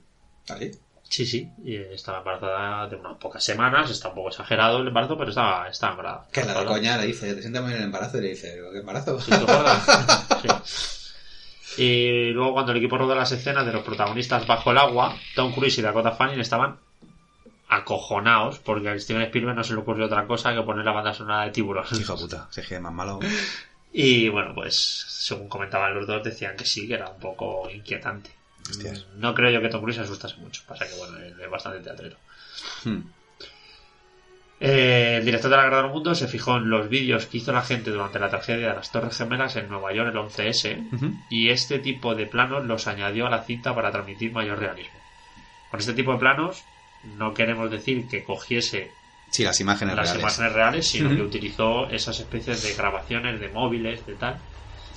Vale. 0.49 0.71
Sí, 1.07 1.25
sí, 1.25 1.49
y 1.63 1.77
estaba 1.77 2.17
embarazada 2.17 2.89
de 2.89 2.97
unas 2.97 3.15
pocas 3.15 3.41
semanas, 3.41 3.89
está 3.89 4.09
un 4.09 4.15
poco 4.15 4.27
exagerado 4.27 4.81
el 4.81 4.87
embarazo, 4.89 5.17
pero 5.17 5.29
estaba, 5.29 5.69
estaba 5.69 5.93
embarazada. 5.93 6.27
Que 6.29 6.43
la 6.43 6.59
de 6.59 6.65
coña 6.65 6.97
le 6.97 7.07
dice, 7.07 7.33
te 7.35 7.39
sientas 7.39 7.63
muy 7.63 7.71
en 7.71 7.77
el 7.77 7.83
embarazo 7.85 8.17
y 8.17 8.21
le 8.23 8.29
dice, 8.31 8.59
¿qué 8.73 8.79
embarazo? 8.79 9.17
¿Sí, 9.21 9.31
te 9.31 9.37
acuerdas? 9.37 10.27
Sí. 10.41 10.49
Y 11.77 12.31
luego 12.31 12.53
cuando 12.53 12.71
el 12.71 12.79
equipo 12.79 12.97
rodó 12.97 13.15
las 13.15 13.31
escenas 13.31 13.65
de 13.65 13.71
los 13.71 13.83
protagonistas 13.83 14.47
bajo 14.47 14.71
el 14.71 14.77
agua, 14.77 15.15
Tom 15.35 15.53
Cruise 15.53 15.77
y 15.77 15.81
Dakota 15.81 16.11
Fanning 16.11 16.39
estaban 16.39 16.77
acojonados 17.69 18.59
porque 18.59 18.89
a 18.89 18.99
Steven 18.99 19.23
Spielberg 19.23 19.55
no 19.55 19.63
se 19.63 19.73
le 19.73 19.79
ocurrió 19.79 20.05
otra 20.05 20.25
cosa 20.25 20.55
que 20.55 20.61
poner 20.61 20.85
la 20.85 20.93
banda 20.93 21.13
sonora 21.13 21.45
de 21.45 21.51
Tiburón. 21.51 21.85
Hijo 21.99 22.17
puta, 22.17 22.47
si 22.49 22.61
es 22.61 22.81
más 22.81 22.93
malo. 22.93 23.19
Y 23.99 24.29
bueno, 24.29 24.53
pues 24.53 24.75
según 25.07 25.47
comentaban 25.47 25.95
los 25.95 26.05
dos, 26.05 26.23
decían 26.23 26.55
que 26.55 26.65
sí, 26.65 26.87
que 26.87 26.95
era 26.95 27.09
un 27.09 27.19
poco 27.19 27.67
inquietante. 27.69 28.29
Hostias. 28.69 29.05
No 29.15 29.33
creo 29.33 29.49
yo 29.49 29.61
que 29.61 29.69
Tom 29.69 29.81
Cruise 29.81 29.95
se 29.95 30.03
asustase 30.03 30.35
mucho. 30.37 30.61
Pasa 30.67 30.85
que 30.87 30.93
bueno, 30.95 31.17
él 31.17 31.35
es 31.39 31.49
bastante 31.49 31.79
teatrero. 31.79 32.17
Hmm. 32.83 32.99
Eh, 34.59 35.17
el 35.19 35.25
director 35.25 35.51
de 35.51 35.57
la 35.57 35.63
Guerra 35.65 35.83
del 35.83 35.91
Mundo 35.91 36.15
se 36.15 36.27
fijó 36.27 36.57
en 36.57 36.67
los 36.69 36.89
vídeos 36.89 37.27
que 37.27 37.37
hizo 37.37 37.51
la 37.51 37.61
gente 37.61 37.91
durante 37.91 38.17
la 38.17 38.29
tragedia 38.29 38.69
de 38.69 38.75
las 38.75 38.91
Torres 38.91 39.15
Gemelas 39.15 39.55
en 39.55 39.69
Nueva 39.69 39.93
York 39.93 40.09
el 40.11 40.17
11S 40.17 40.93
Ujú. 40.93 41.13
y 41.29 41.49
este 41.49 41.77
tipo 41.77 42.15
de 42.15 42.25
planos 42.25 42.65
los 42.65 42.87
añadió 42.87 43.27
a 43.27 43.29
la 43.29 43.43
cinta 43.43 43.75
para 43.75 43.91
transmitir 43.91 44.31
mayor 44.31 44.57
realismo. 44.57 44.97
Con 45.69 45.79
este 45.79 45.93
tipo 45.93 46.13
de 46.13 46.17
planos 46.19 46.63
no 47.17 47.33
queremos 47.35 47.69
decir 47.69 48.07
que 48.07 48.23
cogiese 48.23 48.91
Sí, 49.29 49.43
las 49.43 49.59
imágenes 49.59 49.95
las 49.95 50.05
reales. 50.05 50.21
imágenes 50.23 50.53
reales, 50.53 50.87
sino 50.87 51.09
que 51.09 51.21
utilizó 51.21 51.89
esas 51.89 52.17
especies 52.19 52.63
de 52.63 52.73
grabaciones 52.73 53.39
de 53.41 53.49
móviles, 53.49 54.05
de 54.07 54.13
tal. 54.15 54.39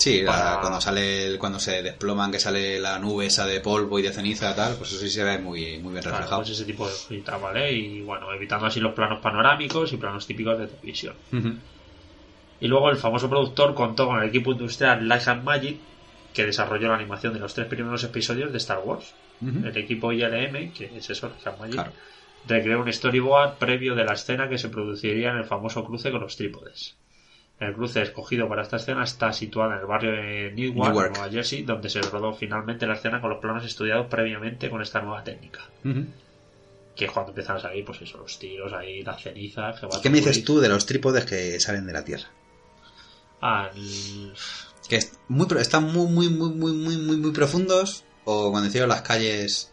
Sí, 0.01 0.23
la- 0.23 0.33
para- 0.33 0.61
cuando 0.61 0.81
sale 0.81 1.27
el- 1.27 1.39
cuando 1.39 1.61
se 1.61 1.83
desploman, 1.83 2.33
que 2.33 2.41
sale 2.41 2.81
la 2.81 2.99
nube 2.99 3.27
esa 3.27 3.45
de 3.47 3.61
polvo 3.61 3.99
y 3.99 4.03
de 4.03 4.13
ceniza 4.13 4.55
tal, 4.57 4.77
pues 4.77 4.91
eso 4.93 5.01
sí 5.01 5.11
se 5.11 5.23
ve 5.23 5.39
muy, 5.39 5.79
muy 5.79 5.93
bien 5.93 6.03
Claro, 6.03 6.17
reflejado. 6.17 6.41
pues 6.41 6.51
ese 6.51 6.65
tipo 6.65 6.87
de 6.87 6.93
cositas, 6.93 7.41
¿vale? 7.41 7.71
Y 7.73 8.01
bueno, 8.01 8.33
evitando 8.33 8.65
así 8.67 8.81
los 8.81 8.95
planos 8.95 9.21
panorámicos 9.21 9.93
y 9.93 9.99
planos 9.99 10.27
típicos 10.27 10.59
de 10.59 10.69
televisión. 10.69 11.15
Y 12.61 12.69
luego 12.69 12.91
el 12.91 12.97
famoso 12.97 13.29
productor 13.29 13.75
contó 13.75 14.07
con 14.07 14.23
el 14.23 14.29
equipo 14.29 14.53
industrial 14.53 15.07
Light 15.07 15.29
and 15.29 15.45
Magic, 15.45 15.79
que 16.33 16.47
desarrolló 16.47 16.89
la 16.89 16.95
animación 16.95 17.33
de 17.35 17.41
los 17.41 17.53
tres 17.55 17.67
primeros 17.67 18.03
episodios 18.05 18.53
de 18.53 18.59
Star 18.59 18.81
Wars. 18.85 19.13
El 19.43 19.77
equipo 19.77 20.13
ILM, 20.13 20.73
que 20.73 20.91
es 20.97 21.11
eso, 21.11 21.29
Light 21.29 21.47
and 21.47 21.59
Magic, 21.59 21.75
Claro. 21.75 21.93
recreó 22.47 22.81
un 22.81 22.93
storyboard 22.93 23.59
previo 23.59 23.95
de 23.95 24.05
la 24.05 24.13
escena 24.15 24.49
que 24.49 24.57
se 24.59 24.69
produciría 24.71 25.31
en 25.31 25.37
el 25.39 25.45
famoso 25.45 25.85
cruce 25.85 26.11
con 26.11 26.21
los 26.21 26.37
trípodes. 26.37 26.95
El 27.61 27.75
cruce 27.75 28.01
escogido 28.01 28.49
para 28.49 28.63
esta 28.63 28.77
escena 28.77 29.05
está 29.05 29.35
situado 29.35 29.73
en 29.73 29.81
el 29.81 29.87
barrio 29.87 30.13
de 30.13 30.51
Newark, 30.53 30.93
Newark. 30.93 31.13
Nueva 31.13 31.31
Jersey, 31.31 31.63
donde 31.63 31.91
se 31.91 32.01
rodó 32.01 32.33
finalmente 32.33 32.87
la 32.87 32.95
escena 32.95 33.21
con 33.21 33.29
los 33.29 33.39
planos 33.39 33.67
estudiados 33.67 34.07
previamente 34.07 34.71
con 34.71 34.81
esta 34.81 35.03
nueva 35.03 35.23
técnica. 35.23 35.61
Que 36.97 37.05
es 37.05 37.11
cuando 37.13 37.33
empiezan 37.33 37.59
a 37.59 37.61
salir, 37.61 37.85
pues 37.85 38.01
eso, 38.01 38.17
los 38.17 38.39
tiros 38.39 38.73
ahí, 38.73 39.03
las 39.03 39.23
cenizas. 39.23 39.79
que 39.79 39.89
¿Qué 40.03 40.09
me 40.09 40.19
dices 40.19 40.43
tú 40.43 40.59
de 40.59 40.71
los 40.71 40.87
trípodes 40.87 41.27
que 41.27 41.61
salen 41.61 41.87
de 41.87 41.93
la 41.93 42.03
Tierra? 42.03 42.29
Ah, 43.43 43.71
Que 44.89 44.97
es 44.97 45.19
muy, 45.29 45.47
están 45.59 45.85
muy, 45.85 46.07
muy, 46.07 46.31
muy, 46.31 46.51
muy, 46.55 46.73
muy, 46.73 46.97
muy, 46.97 47.17
muy 47.19 47.33
profundos. 47.33 48.05
O 48.25 48.51
cuando 48.51 48.69
hicieron 48.69 48.89
las 48.89 49.03
calles, 49.03 49.71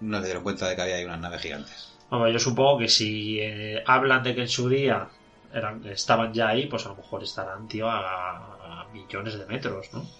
no 0.00 0.18
se 0.20 0.24
dieron 0.24 0.42
cuenta 0.42 0.66
de 0.66 0.76
que 0.76 0.82
había 0.82 0.96
ahí 0.96 1.04
unas 1.04 1.20
naves 1.20 1.42
gigantes. 1.42 1.92
Bueno, 2.10 2.30
yo 2.30 2.38
supongo 2.38 2.78
que 2.78 2.88
si 2.88 3.38
eh, 3.38 3.82
hablan 3.86 4.22
de 4.22 4.34
que 4.34 4.40
en 4.42 4.48
su 4.48 4.68
día 4.68 5.08
eran, 5.52 5.84
estaban 5.86 6.32
ya 6.32 6.48
ahí, 6.48 6.66
pues 6.66 6.86
a 6.86 6.90
lo 6.90 6.96
mejor 6.96 7.22
estarán, 7.22 7.68
tío, 7.68 7.88
a, 7.88 8.82
a 8.82 8.88
millones 8.92 9.38
de 9.38 9.46
metros, 9.46 9.92
¿no? 9.92 10.14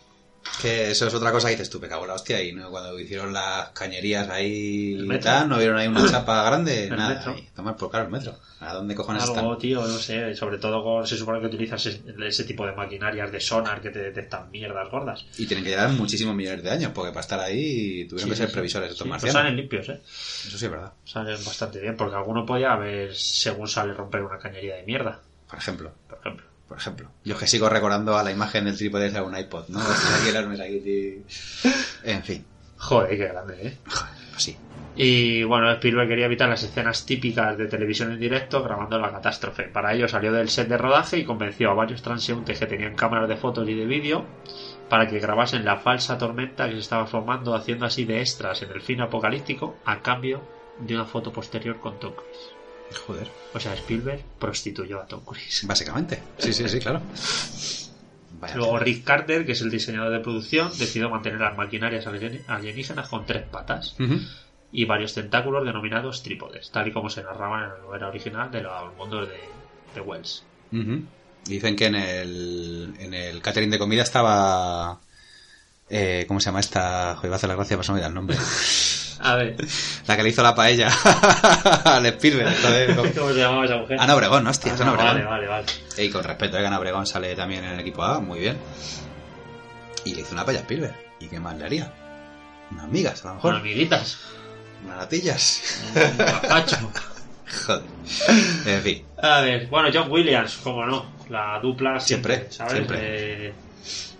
Que 0.60 0.90
eso 0.90 1.06
es 1.06 1.14
otra 1.14 1.30
cosa 1.30 1.46
que 1.48 1.52
dices 1.54 1.70
tú, 1.70 1.78
me 1.78 1.88
cago 1.88 2.02
en 2.02 2.08
la 2.08 2.14
hostia. 2.14 2.42
Y 2.42 2.52
¿no? 2.52 2.68
cuando 2.70 2.98
hicieron 2.98 3.32
las 3.32 3.68
cañerías 3.70 4.28
ahí 4.28 4.98
y 5.00 5.18
tal, 5.20 5.48
no 5.48 5.56
vieron 5.58 5.78
ahí 5.78 5.86
una 5.86 6.04
chapa 6.10 6.42
grande. 6.44 6.84
El 6.88 6.96
nada. 6.96 7.22
ahí. 7.32 7.48
Tomar 7.54 7.76
por 7.76 7.90
claro 7.90 8.06
el 8.06 8.10
metro. 8.12 8.36
¿A 8.60 8.74
dónde 8.74 8.96
cojones 8.96 9.22
Algo, 9.22 9.36
están? 9.36 9.58
tío, 9.58 9.80
no 9.80 9.98
sé, 9.98 10.34
sobre 10.34 10.58
todo 10.58 10.82
con, 10.82 11.06
se 11.06 11.16
supone 11.16 11.38
que 11.40 11.46
utilizas 11.46 11.86
ese, 11.86 12.02
ese 12.26 12.42
tipo 12.42 12.66
de 12.66 12.72
maquinarias 12.72 13.30
de 13.30 13.38
sonar 13.40 13.80
que 13.80 13.90
te 13.90 14.00
detectan 14.00 14.50
mierdas 14.50 14.90
gordas. 14.90 15.24
Y 15.38 15.46
tienen 15.46 15.62
que 15.62 15.70
llevar 15.70 15.90
muchísimos 15.90 16.34
millones 16.34 16.64
de 16.64 16.70
años, 16.70 16.90
porque 16.92 17.10
para 17.10 17.20
estar 17.20 17.38
ahí 17.38 18.04
tuvieron 18.08 18.24
Sí, 18.26 18.30
que 18.30 18.36
ser 18.36 18.48
sí. 18.48 18.52
previsores 18.54 18.90
estos 18.90 19.04
Sí, 19.04 19.08
marcianos. 19.10 19.34
salen 19.34 19.54
limpios, 19.56 19.88
¿eh? 19.90 20.00
Eso 20.04 20.58
sí 20.58 20.64
es 20.64 20.70
verdad. 20.72 20.92
Salen 21.04 21.36
bastante 21.44 21.78
bien, 21.80 21.96
porque 21.96 22.16
alguno 22.16 22.44
podía 22.44 22.72
haber, 22.72 23.14
según 23.14 23.68
sale, 23.68 23.94
romper 23.94 24.22
una 24.22 24.38
cañería 24.38 24.74
de 24.74 24.82
mierda, 24.82 25.20
Por 25.48 25.58
ejemplo. 25.60 25.92
por 26.08 26.18
ejemplo. 26.18 26.44
Por 26.68 26.76
ejemplo. 26.76 27.10
Yo 27.24 27.34
es 27.34 27.40
que 27.40 27.46
sigo 27.46 27.68
recordando 27.68 28.18
a 28.18 28.22
la 28.22 28.30
imagen 28.30 28.66
del 28.66 28.76
trípode 28.76 29.10
de 29.10 29.20
un 29.20 29.36
iPod, 29.36 29.68
¿no? 29.68 29.80
En 32.04 32.22
fin. 32.22 32.44
Joder, 32.76 33.16
qué 33.16 33.26
grande, 33.26 33.66
¿eh? 33.66 33.78
Joder, 33.86 34.14
pues 34.30 34.42
sí. 34.42 34.56
Y 35.00 35.44
bueno, 35.44 35.70
Spielberg 35.70 36.08
quería 36.08 36.26
evitar 36.26 36.48
las 36.48 36.64
escenas 36.64 37.06
típicas 37.06 37.56
de 37.56 37.68
televisión 37.68 38.10
en 38.10 38.18
directo 38.18 38.62
grabando 38.62 38.98
la 38.98 39.12
catástrofe. 39.12 39.64
Para 39.64 39.94
ello 39.94 40.08
salió 40.08 40.32
del 40.32 40.48
set 40.48 40.68
de 40.68 40.76
rodaje 40.76 41.18
y 41.18 41.24
convenció 41.24 41.70
a 41.70 41.74
varios 41.74 42.02
transeúntes 42.02 42.58
que 42.58 42.66
tenían 42.66 42.96
cámaras 42.96 43.28
de 43.28 43.36
fotos 43.36 43.68
y 43.68 43.74
de 43.74 43.86
vídeo 43.86 44.26
para 44.88 45.06
que 45.06 45.20
grabasen 45.20 45.64
la 45.64 45.76
falsa 45.76 46.18
tormenta 46.18 46.66
que 46.66 46.74
se 46.74 46.80
estaba 46.80 47.06
formando, 47.06 47.54
haciendo 47.54 47.86
así 47.86 48.04
de 48.04 48.20
extras 48.20 48.62
en 48.62 48.72
el 48.72 48.80
fin 48.80 49.00
apocalíptico 49.00 49.76
a 49.84 50.00
cambio 50.00 50.42
de 50.80 50.96
una 50.96 51.04
foto 51.04 51.32
posterior 51.32 51.78
con 51.78 52.00
Tom 52.00 52.14
Cruise. 52.14 52.57
Joder. 53.06 53.28
O 53.54 53.60
sea, 53.60 53.74
Spielberg 53.74 54.22
prostituyó 54.38 55.00
a 55.00 55.06
Tom 55.06 55.20
Cruise. 55.24 55.62
Básicamente. 55.66 56.22
Sí, 56.38 56.52
sí, 56.52 56.68
sí, 56.68 56.78
claro. 56.78 57.00
Vaya. 58.40 58.56
Luego 58.56 58.78
Rick 58.78 59.04
Carter, 59.04 59.44
que 59.44 59.52
es 59.52 59.60
el 59.62 59.70
diseñador 59.70 60.12
de 60.12 60.20
producción, 60.20 60.70
decidió 60.78 61.10
mantener 61.10 61.40
las 61.40 61.56
maquinarias 61.56 62.06
alien- 62.06 62.42
alienígenas 62.46 63.08
con 63.08 63.26
tres 63.26 63.44
patas 63.46 63.96
y 64.70 64.84
varios 64.84 65.14
tentáculos 65.14 65.64
denominados 65.66 66.22
trípodes, 66.22 66.70
tal 66.70 66.86
y 66.88 66.92
como 66.92 67.10
se 67.10 67.22
narraba 67.22 67.64
en 67.64 67.68
la 67.70 67.78
novela 67.78 68.08
original 68.08 68.50
de 68.50 68.62
los 68.62 68.94
mundos 68.96 69.28
de, 69.28 69.40
de 69.94 70.00
Wells. 70.00 70.44
Dicen 71.44 71.74
que 71.76 71.86
en 71.86 71.94
el, 71.96 72.94
en 72.98 73.14
el 73.14 73.40
catering 73.42 73.70
de 73.70 73.78
comida 73.78 74.02
estaba... 74.02 75.00
Eh, 75.90 76.24
¿Cómo 76.28 76.38
se 76.40 76.46
llama 76.46 76.60
esta? 76.60 77.14
Joder, 77.16 77.30
va 77.30 77.34
a 77.34 77.36
hacer 77.36 77.48
la 77.48 77.54
gracia, 77.56 77.76
olvida 77.76 78.06
el 78.06 78.14
nombre. 78.14 78.36
A 79.20 79.34
ver, 79.34 79.56
La 80.06 80.16
que 80.16 80.22
le 80.22 80.28
hizo 80.28 80.44
la 80.44 80.54
paella 80.54 80.88
al 81.84 82.06
Spielberg. 82.06 82.54
¿cómo? 82.94 83.08
¿cómo 83.12 83.32
se 83.32 83.38
llamaba 83.40 83.64
esa 83.64 83.76
mujer? 83.78 83.98
Ana 84.00 84.14
Obregón, 84.14 84.46
hostia, 84.46 84.72
Ah, 84.78 84.82
Ana 84.82 84.92
vale, 84.92 85.08
Obregón. 85.08 85.30
vale, 85.30 85.46
vale. 85.48 85.66
Y 85.96 86.08
con 86.10 86.22
respeto, 86.22 86.56
eh, 86.56 86.60
que 86.60 86.66
Ana 86.68 86.78
Obregón 86.78 87.04
sale 87.04 87.34
también 87.34 87.64
en 87.64 87.72
el 87.72 87.80
equipo 87.80 88.04
A, 88.04 88.20
muy 88.20 88.38
bien. 88.38 88.56
Y 90.04 90.14
le 90.14 90.20
hizo 90.20 90.34
una 90.34 90.44
paella 90.44 90.60
a 90.60 90.62
Spielberg. 90.62 90.94
¿Y 91.18 91.26
qué 91.26 91.40
más 91.40 91.56
le 91.58 91.64
haría? 91.64 91.92
Unas 92.70 92.86
migas, 92.88 93.24
a 93.24 93.28
lo 93.30 93.34
mejor. 93.34 93.54
amiguitas. 93.56 94.18
Unas 94.84 94.98
latillas. 94.98 95.82
Un 95.96 96.16
gazpacho. 96.18 96.92
Joder. 97.66 97.82
En 98.66 98.82
fin. 98.82 99.04
A 99.20 99.40
ver, 99.40 99.66
bueno, 99.66 99.88
John 99.92 100.12
Williams, 100.12 100.58
como 100.62 100.86
no, 100.86 101.06
la 101.28 101.58
dupla 101.60 101.98
siempre, 101.98 102.46
Siempre, 102.50 102.52
¿sabes? 102.52 102.72
siempre. 102.74 102.98
Eh, 103.48 103.54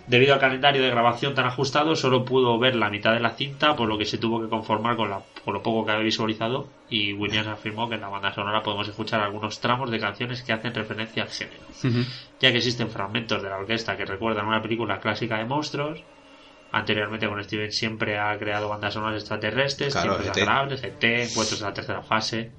debido 0.09 0.33
al 0.33 0.39
calendario 0.39 0.81
de 0.81 0.89
grabación 0.89 1.35
tan 1.35 1.45
ajustado, 1.45 1.95
solo 1.95 2.25
pudo 2.25 2.57
ver 2.59 2.75
la 2.75 2.89
mitad 2.89 3.13
de 3.13 3.19
la 3.19 3.29
cinta, 3.31 3.75
por 3.75 3.87
lo 3.87 3.97
que 3.97 4.05
se 4.05 4.17
tuvo 4.17 4.41
que 4.41 4.49
conformar 4.49 4.95
con, 4.97 5.09
la, 5.09 5.21
con 5.45 5.53
lo 5.53 5.61
poco 5.63 5.85
que 5.85 5.91
había 5.91 6.03
visualizado. 6.03 6.67
Y 6.89 7.13
Williams 7.13 7.47
afirmó 7.47 7.87
que 7.87 7.95
en 7.95 8.01
la 8.01 8.09
banda 8.09 8.33
sonora 8.33 8.63
podemos 8.63 8.87
escuchar 8.87 9.21
algunos 9.21 9.59
tramos 9.59 9.91
de 9.91 9.99
canciones 9.99 10.41
que 10.41 10.51
hacen 10.51 10.73
referencia 10.73 11.23
al 11.23 11.29
género, 11.29 11.61
ya 12.39 12.51
que 12.51 12.57
existen 12.57 12.89
fragmentos 12.89 13.41
de 13.43 13.49
la 13.49 13.57
orquesta 13.57 13.95
que 13.95 14.05
recuerdan 14.05 14.47
una 14.47 14.61
película 14.61 14.99
clásica 14.99 15.37
de 15.37 15.45
monstruos. 15.45 16.03
Anteriormente 16.71 17.27
con 17.27 17.43
Steven 17.43 17.71
siempre 17.71 18.19
ha 18.19 18.37
creado 18.37 18.69
bandas 18.69 18.93
sonoras 18.93 19.15
extraterrestres, 19.21 19.93
Claro, 19.93 20.17
tiempos 20.17 20.37
ET. 20.37 20.43
agradables, 20.43 20.83
ET, 20.83 21.03
encuentros 21.03 21.59
de 21.59 21.65
la 21.65 21.73
tercera 21.73 22.01
fase. 22.03 22.51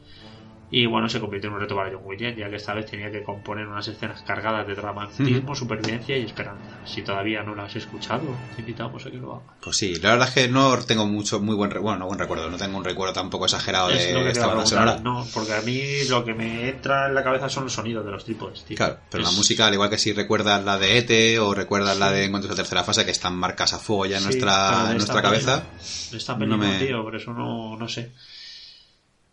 Y 0.73 0.87
bueno, 0.87 1.09
se 1.09 1.19
convirtió 1.19 1.49
en 1.49 1.55
un 1.55 1.61
reto 1.61 1.75
para 1.75 1.91
John 1.91 2.03
Williams, 2.05 2.37
ya 2.39 2.49
que 2.49 2.55
esta 2.57 2.75
vez 2.75 2.87
tenía 2.89 3.11
que 3.11 3.25
componer 3.25 3.67
unas 3.67 3.89
escenas 3.89 4.23
cargadas 4.23 4.65
de 4.69 4.77
dramatismo, 4.77 5.57
supervivencia 5.57 6.17
y 6.17 6.23
esperanza. 6.25 6.71
Si 6.85 7.03
todavía 7.03 7.43
no 7.43 7.57
lo 7.57 7.63
has 7.63 7.75
escuchado, 7.75 8.39
te 8.55 8.61
invitamos 8.63 9.05
a 9.05 9.11
que 9.11 9.17
lo 9.17 9.33
hagas. 9.35 9.57
Pues 9.61 9.77
sí, 9.77 9.97
la 9.97 10.11
verdad 10.13 10.29
es 10.29 10.35
que 10.35 10.49
no 10.49 10.79
tengo 10.85 11.07
mucho, 11.07 11.41
muy 11.41 11.57
buen, 11.57 11.71
bueno, 11.83 11.99
no 11.99 12.07
buen 12.07 12.21
recuerdo, 12.21 12.49
no 12.49 12.57
tengo 12.57 12.79
un 12.79 12.85
recuerdo 12.85 13.13
tampoco 13.15 13.47
exagerado 13.47 13.91
es 13.91 14.13
lo 14.13 14.23
de 14.23 14.31
esta 14.31 14.47
banda 14.47 14.65
sonora. 14.65 15.01
No, 15.03 15.27
porque 15.35 15.55
a 15.55 15.61
mí 15.63 16.05
lo 16.09 16.25
que 16.25 16.35
me 16.35 16.69
entra 16.69 17.09
en 17.09 17.15
la 17.15 17.25
cabeza 17.25 17.49
son 17.49 17.65
los 17.65 17.73
sonidos 17.73 18.05
de 18.05 18.13
los 18.13 18.25
trípodes, 18.25 18.65
tío. 18.65 18.77
Claro, 18.77 18.99
pero 19.11 19.25
la 19.25 19.31
música, 19.33 19.67
al 19.67 19.75
igual 19.75 19.91
que 19.91 19.99
si 19.99 20.13
recuerdas 20.13 20.65
la 20.65 20.79
de 20.79 20.99
ET 20.99 21.39
o 21.41 21.53
recuerdas 21.53 21.99
la 21.99 22.13
de 22.13 22.27
Encuentros 22.27 22.51
de 22.57 22.63
Tercera 22.63 22.85
Fase, 22.85 23.05
que 23.05 23.11
están 23.11 23.35
marcas 23.35 23.73
a 23.75 23.79
fuego 23.81 24.07
ya 24.07 24.19
en 24.19 24.23
Sí, 24.23 24.29
nuestra, 24.39 24.91
en 24.93 24.97
nuestra 24.99 25.21
cabeza, 25.21 25.63
película- 25.63 26.17
esta 26.17 26.33
no 26.35 26.39
película, 26.39 26.69
me- 26.71 26.79
tío, 26.87 27.03
por 27.03 27.17
eso 27.17 27.33
no, 27.33 27.77
no 27.77 27.89
sé. 27.89 28.13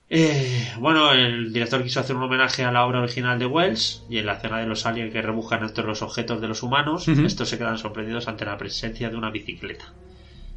Eh, 0.09 0.73
bueno, 0.79 1.11
el 1.11 1.51
director 1.51 1.83
quiso 1.83 1.99
hacer 1.99 2.15
un 2.15 2.23
homenaje 2.23 2.63
a 2.63 2.71
la 2.71 2.85
obra 2.85 3.01
original 3.01 3.37
de 3.37 3.45
Wells 3.45 4.05
y 4.09 4.19
en 4.19 4.25
la 4.25 4.33
escena 4.33 4.59
de 4.59 4.65
los 4.65 4.85
aliens 4.85 5.11
que 5.11 5.21
rebujan 5.21 5.63
entre 5.63 5.83
los 5.83 6.01
objetos 6.01 6.39
de 6.39 6.47
los 6.47 6.63
humanos, 6.63 7.07
estos 7.09 7.49
se 7.49 7.57
quedan 7.57 7.77
sorprendidos 7.77 8.27
ante 8.27 8.45
la 8.45 8.57
presencia 8.57 9.09
de 9.09 9.17
una 9.17 9.31
bicicleta. 9.31 9.93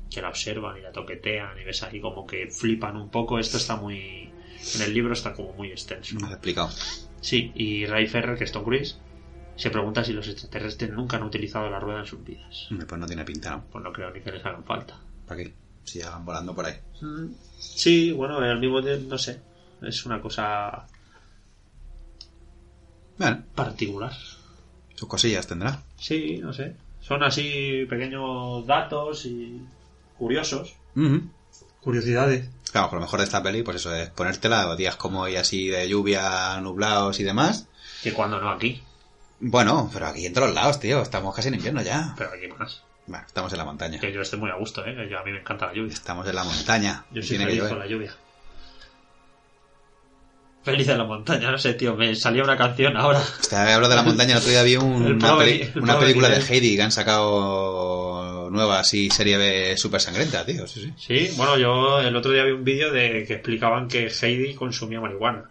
Que 0.09 0.23
la 0.23 0.29
observan 0.29 0.77
y 0.77 0.83
la 0.83 0.93
toquetean 0.93 1.59
y 1.61 1.65
ves 1.65 1.83
ahí 1.83 2.01
como 2.01 2.27
que 2.27 2.49
flipan 2.49 2.97
un 2.97 3.11
poco. 3.11 3.39
Esto 3.39 3.57
está 3.57 3.77
muy... 3.77 4.31
En 4.75 4.83
el 4.83 4.93
libro 4.93 5.13
está 5.13 5.33
como 5.33 5.53
muy 5.55 5.71
extenso. 5.71 6.17
no 6.19 6.27
has 6.27 6.33
explicado. 6.33 6.71
Sí, 7.21 7.53
y 7.55 7.87
Ray 7.87 8.07
Ferrer, 8.07 8.37
que 8.37 8.45
es 8.45 8.53
Tom 8.53 8.65
Cruise, 8.65 8.99
se 9.57 9.71
pregunta 9.71 10.05
si 10.05 10.13
los 10.13 10.29
extraterrestres 10.29 10.91
nunca 10.91 11.17
han 11.17 11.23
utilizado 11.23 11.69
la 11.71 11.81
rueda 11.81 12.01
en 12.01 12.07
sus 12.07 12.25
vidas. 12.25 12.69
Pues 12.71 13.01
no 13.01 13.07
tiene 13.07 13.25
pinta, 13.25 13.51
¿no? 13.51 13.65
Pues 13.71 13.85
no 13.85 13.93
creo 13.93 14.11
ni 14.11 14.21
que 14.21 14.33
les 14.33 14.45
hagan 14.45 14.65
falta. 14.65 14.99
¿Para 15.27 15.43
qué? 15.43 15.55
Si 15.85 15.99
ya 15.99 16.11
van 16.11 16.25
volando 16.25 16.55
por 16.55 16.67
ahí. 16.67 16.75
Sí, 17.59 18.13
bueno, 18.13 18.39
al 18.39 18.61
mismo 18.61 18.83
tiempo, 18.83 19.09
no 19.11 19.19
sé. 19.19 19.41
Es 19.83 20.05
una 20.07 20.21
cosa 20.21 20.87
Bueno, 23.19 23.43
particular. 23.55 24.13
sus 24.95 25.09
cosillas 25.09 25.47
tendrá. 25.47 25.83
Sí, 25.99 26.39
no 26.39 26.53
sé. 26.53 26.77
Son 27.01 27.23
así 27.23 27.87
pequeños 27.89 28.67
datos 28.67 29.25
y 29.27 29.61
curiosos. 30.19 30.75
Curiosidades. 31.81 32.49
Claro, 32.71 32.91
por 32.91 32.99
lo 32.99 33.05
mejor 33.07 33.21
de 33.21 33.25
esta 33.25 33.43
peli, 33.43 33.63
pues 33.63 33.79
eso 33.79 33.95
es 33.95 34.11
ponértela 34.11 34.77
días 34.77 34.97
como 34.97 35.23
hoy 35.23 35.37
así 35.37 35.69
de 35.69 35.89
lluvia, 35.89 36.61
nublados 36.61 37.19
y 37.21 37.25
demás. 37.25 37.67
Que 38.03 38.13
cuando 38.13 38.39
no 38.41 38.51
aquí, 38.51 38.83
Bueno, 39.41 39.89
pero 39.93 40.07
aquí 40.07 40.27
en 40.27 40.35
todos 40.35 40.55
lados, 40.55 40.79
tío, 40.79 41.01
estamos 41.03 41.35
casi 41.35 41.49
en 41.49 41.55
invierno 41.55 41.83
ya. 41.83 42.15
pero 42.17 42.31
aquí 42.31 42.47
más. 42.59 42.83
Bueno, 43.11 43.27
estamos 43.27 43.53
en 43.53 43.59
la 43.59 43.65
montaña. 43.65 43.99
Que 43.99 44.13
yo 44.13 44.21
estoy 44.21 44.39
muy 44.39 44.51
a 44.51 44.55
gusto, 44.55 44.87
¿eh? 44.87 44.95
Que 44.95 45.09
yo- 45.11 45.19
a 45.19 45.25
mí 45.25 45.33
me 45.33 45.41
encanta 45.41 45.67
la 45.67 45.75
lluvia. 45.75 45.93
Estamos 45.93 46.27
en 46.29 46.35
la 46.37 46.45
montaña. 46.45 47.05
Yo 47.13 47.21
soy 47.23 47.39
feliz 47.39 47.65
con 47.65 47.79
la 47.81 47.87
lluvia. 47.87 48.15
Feliz 50.63 50.89
en 50.89 50.99
la 50.99 51.05
montaña, 51.05 51.51
no 51.51 51.59
sé, 51.59 51.73
tío. 51.75 51.97
Me 51.97 52.15
salía 52.15 52.45
una 52.45 52.57
canción 52.57 52.97
ahora. 52.97 53.21
Hablo 53.53 53.89
de 53.89 53.97
la 53.97 54.03
montaña, 54.03 54.33
el 54.35 54.39
otro 54.39 54.51
día 54.51 54.63
vi 54.63 54.77
un- 54.77 55.07
una, 55.15 55.39
peli- 55.39 55.65
película 55.99 56.29
de. 56.29 56.37
Heidi 56.41 56.77
que 56.77 56.83
han 56.83 56.93
sacado 56.93 58.49
nueva, 58.51 58.79
así, 58.79 59.11
serie 59.11 59.39
B 59.39 59.77
súper 59.77 60.01
sangrienta, 60.01 60.45
tío. 60.47 60.67
Sí, 60.69 60.93
sí. 60.99 61.29
Sí, 61.29 61.35
bueno, 61.37 61.57
yo 61.59 62.01
el 62.01 62.15
otro 62.15 62.31
día 62.31 62.45
vi 62.45 62.53
un 62.53 62.63
vídeo 62.65 62.93
de 62.93 63.25
que 63.27 63.35
explicaban 63.35 63.89
que 63.89 64.09
Heidi 64.23 64.55
consumía 64.55 65.01
marihuana. 65.01 65.51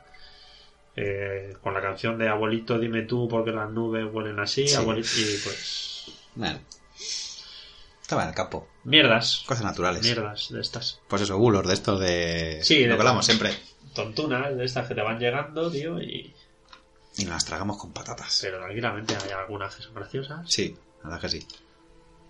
Eh, 0.96 1.56
con 1.64 1.74
la 1.74 1.82
canción 1.82 2.18
de 2.18 2.30
Abuelito, 2.30 2.78
dime 2.80 3.02
tú 3.04 3.28
porque 3.28 3.52
las 3.52 3.70
nubes 3.70 4.06
huelen 4.12 4.40
así. 4.40 4.68
Sí. 4.68 4.76
abuelito, 4.76 5.10
y 5.18 5.38
pues. 5.44 6.06
Bueno. 6.36 6.60
Estaba 8.10 8.24
en 8.24 8.30
el 8.30 8.34
campo. 8.36 8.68
Mierdas. 8.86 9.44
Cosas 9.46 9.64
naturales. 9.64 10.02
Mierdas 10.02 10.48
de 10.50 10.62
estas. 10.62 11.00
Pues 11.08 11.22
eso, 11.22 11.38
bulos 11.38 11.68
de 11.68 11.76
estos 11.76 12.00
de... 12.00 12.60
Sí, 12.64 12.86
lo 12.86 12.94
de- 12.96 13.00
hablamos 13.00 13.24
siempre. 13.24 13.54
Tontunas 13.94 14.58
de 14.58 14.66
estas 14.66 14.88
que 14.88 14.96
te 14.96 15.02
van 15.04 15.20
llegando, 15.20 15.70
tío. 15.70 16.02
Y... 16.02 16.34
Y 17.18 17.26
nos 17.26 17.34
las 17.36 17.46
tragamos 17.46 17.78
con 17.78 17.94
patatas. 17.94 18.40
Pero 18.42 18.58
tranquilamente 18.58 19.16
hay 19.24 19.30
algunas 19.30 19.76
que 19.76 19.84
son 19.84 19.94
graciosas. 19.94 20.40
Sí, 20.50 20.76
la 21.04 21.10
verdad 21.10 21.22
que 21.22 21.30
sí. 21.30 21.48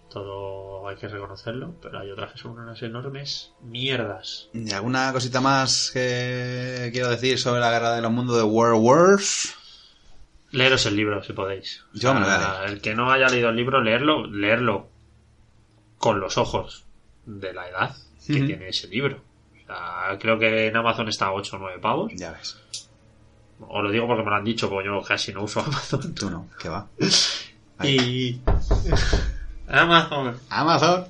Todo 0.10 0.85
hay 0.89 0.97
que 0.97 1.07
reconocerlo. 1.07 1.73
Pero 1.81 1.97
hay 1.99 2.11
otras 2.11 2.34
que 2.34 2.39
son 2.39 2.60
unas 2.60 2.81
enormes 2.81 3.53
mierdas. 3.61 4.49
¿Y 4.53 4.69
alguna 4.73 5.14
cosita 5.14 5.39
más 5.39 5.91
que 5.93 6.89
quiero 6.91 7.07
decir 7.07 7.39
sobre 7.39 7.61
la 7.61 7.72
guerra 7.72 7.95
de 7.95 8.01
los 8.01 8.11
mundos 8.11 8.35
de 8.35 8.43
World 8.43 8.84
Wars? 8.84 9.56
Leeros 10.51 10.85
el 10.88 10.97
libro 10.97 11.23
si 11.23 11.31
podéis. 11.31 11.85
Yo 11.93 12.14
me 12.14 12.19
lo 12.19 12.26
voy 12.26 12.35
a 12.35 12.39
sea, 12.39 12.65
El 12.65 12.81
que 12.81 12.95
no 12.95 13.10
haya 13.14 13.30
leído 13.30 13.47
el 13.47 13.56
libro, 13.56 13.81
leerlo, 13.81 14.27
leerlo 14.27 14.89
con 16.00 16.20
los 16.20 16.38
ojos 16.38 16.86
de 17.26 17.54
la 17.54 17.70
edad 17.70 17.96
que 18.26 18.42
tiene 18.42 18.70
ese 18.70 18.88
libro. 18.88 19.22
O 19.52 19.66
sea, 19.68 20.18
creo 20.20 20.40
que 20.40 20.68
en 20.68 20.76
Amazon 20.76 21.08
está 21.10 21.28
a 21.28 21.34
8 21.34 21.56
o 21.56 21.60
9 21.60 21.80
pavos. 21.80 22.12
Ya 22.16 22.32
ves. 22.32 22.58
Os 23.60 23.84
lo 23.84 23.92
digo 23.92 24.08
porque 24.08 24.24
me 24.24 24.30
lo 24.30 24.36
han 24.38 24.44
dicho, 24.44 24.70
porque 24.70 24.88
yo 24.88 25.02
casi 25.04 25.34
no 25.34 25.44
uso 25.44 25.60
Amazon. 25.66 26.16
Tú 26.16 26.30
no, 26.30 26.48
que 26.60 26.70
va. 26.70 26.88
Y. 27.84 28.40
Amazon. 29.68 30.40
Amazon. 30.50 31.06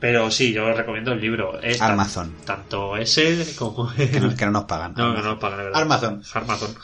Pero 0.00 0.30
sí, 0.32 0.52
yo 0.52 0.66
os 0.66 0.76
recomiendo 0.76 1.12
el 1.12 1.20
libro. 1.20 1.60
Es 1.60 1.80
Amazon. 1.80 2.34
Tanto 2.44 2.96
ese 2.96 3.54
como. 3.56 3.92
Que 3.94 4.18
no, 4.18 4.34
que 4.34 4.46
no 4.46 4.52
nos 4.52 4.64
pagan. 4.64 4.94
No, 4.96 5.14
que 5.14 5.22
no 5.22 5.38
pagan, 5.38 5.58
de 5.58 5.64
verdad. 5.66 5.82
Amazon. 5.82 6.22
Amazon. 6.34 6.74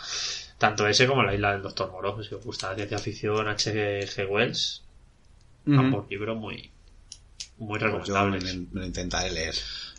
Tanto 0.58 0.86
ese 0.86 1.06
como 1.06 1.22
la 1.22 1.34
isla 1.34 1.52
del 1.52 1.62
Doctor 1.62 1.90
Moreau. 1.90 2.22
Si 2.22 2.34
os 2.34 2.44
gusta 2.44 2.68
la 2.70 2.74
ciencia 2.76 2.98
ficción, 2.98 3.48
H.G. 3.48 4.26
Wells. 4.28 4.84
Ujú. 5.68 5.78
Ambos 5.80 6.10
libros 6.10 6.36
muy, 6.36 6.70
muy 7.58 7.78
Pues 7.78 7.80
yo 7.82 7.88
me, 7.90 7.90
recomendables. 8.38 8.54
lo- 8.54 8.62
me 8.72 8.80
lo 8.80 8.86
intentaré 8.86 9.30
leer. 9.32 9.54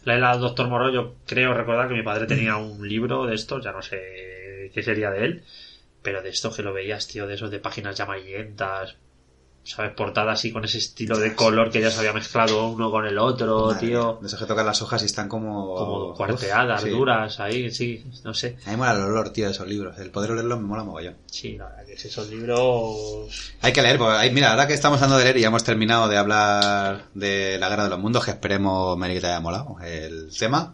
La 0.06 0.14
del 0.32 0.42
Doctor 0.42 0.68
Moreau, 0.70 0.92
yo 0.94 1.16
creo 1.28 1.54
recordar 1.54 1.88
que 1.88 1.94
mi 1.94 2.04
padre 2.04 2.26
tenía 2.26 2.58
un 2.58 2.88
libro 2.88 3.26
de 3.26 3.36
estos, 3.36 3.64
ya 3.64 3.72
no 3.72 3.82
sé 3.82 4.72
qué 4.74 4.82
sería 4.84 5.12
de 5.12 5.26
él, 5.26 5.44
pero 6.02 6.22
de 6.22 6.30
estos 6.30 6.56
que 6.56 6.64
lo 6.64 6.74
veías, 6.74 7.08
tío, 7.08 7.28
de 7.28 7.36
esos 7.36 7.52
de 7.52 7.60
páginas 7.60 7.98
ya 7.98 8.06
amarillentas, 8.06 8.96
¿sabes? 9.64 9.94
Portadas 9.94 10.40
así 10.40 10.52
con 10.52 10.66
ese 10.66 10.78
estilo 10.80 11.18
de 11.18 11.36
color 11.36 11.70
que 11.70 11.80
ya 11.82 11.92
se 11.92 12.00
había 12.00 12.14
mezclado 12.14 12.68
uno 12.68 12.90
con 12.90 13.06
el 13.06 13.18
otro, 13.20 13.68
Madre 13.68 13.88
tío. 13.88 14.18
De 14.22 14.28
esos 14.28 14.40
que 14.40 14.46
tocan 14.46 14.66
las 14.66 14.82
hojas 14.82 15.04
y 15.04 15.06
están 15.06 15.30
como... 15.30 15.76
Como 15.76 16.14
cuarteadas, 16.16 16.82
Uf, 16.84 16.90
sí. 16.90 16.96
duras, 16.96 17.40
ahí, 17.40 17.70
sí, 17.72 18.04
no 18.24 18.34
sé. 18.34 18.58
A 18.66 18.72
mí 18.72 18.72
me 18.72 18.78
mola 18.78 18.94
el 18.94 19.02
olor, 19.02 19.30
tío, 19.30 19.46
de 19.46 19.52
esos 19.52 19.68
libros. 19.68 19.98
El 20.00 20.10
poder 20.12 20.32
olerlos 20.32 20.60
me 20.60 20.66
mola 20.66 20.84
mogollón. 20.84 21.18
Sí, 21.28 21.58
la 21.58 21.66
verdad 21.66 21.86
que 21.86 21.94
es 21.94 22.06
esos 22.06 22.30
libros... 22.30 23.54
Hay 23.62 23.74
que 23.74 23.82
leer, 23.82 23.98
porque 23.98 24.18
hay- 24.18 24.32
mira, 24.32 24.52
ahora 24.52 24.68
que 24.68 24.74
estamos 24.74 24.98
hablando 25.02 25.18
de 25.18 25.24
leer 25.26 25.38
y 25.38 25.42
ya 25.42 25.48
hemos 25.48 25.64
terminado 25.64 26.08
de 26.08 26.18
hablar 26.18 27.06
de 27.14 27.58
la 27.60 27.70
guerra 27.70 27.84
de 27.84 27.90
los 27.92 28.00
mundos, 28.00 28.26
que 28.26 28.32
esperemos, 28.32 28.98
Mary, 28.98 29.14
que 29.16 29.22
te 29.22 29.28
haya 29.28 29.40
molado 29.40 29.76
el 29.84 30.30
tema. 30.38 30.74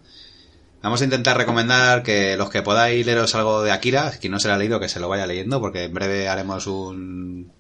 Vamos 0.82 1.02
a 1.02 1.06
intentar 1.06 1.36
recomendar 1.36 2.04
que 2.04 2.38
los 2.38 2.52
que 2.52 2.62
podáis 2.62 3.04
leeros 3.06 3.34
algo 3.34 3.64
de 3.64 3.72
Akira, 3.72 4.12
quien 4.22 4.32
no 4.32 4.40
se 4.40 4.48
lo 4.48 4.54
ha 4.54 4.58
leído, 4.58 4.80
que 4.80 4.88
se 4.88 5.00
lo 5.00 5.10
vaya 5.10 5.26
leyendo, 5.26 5.60
porque 5.60 5.86
en 5.86 5.94
breve 5.96 6.30
haremos 6.30 6.68
un, 6.68 7.52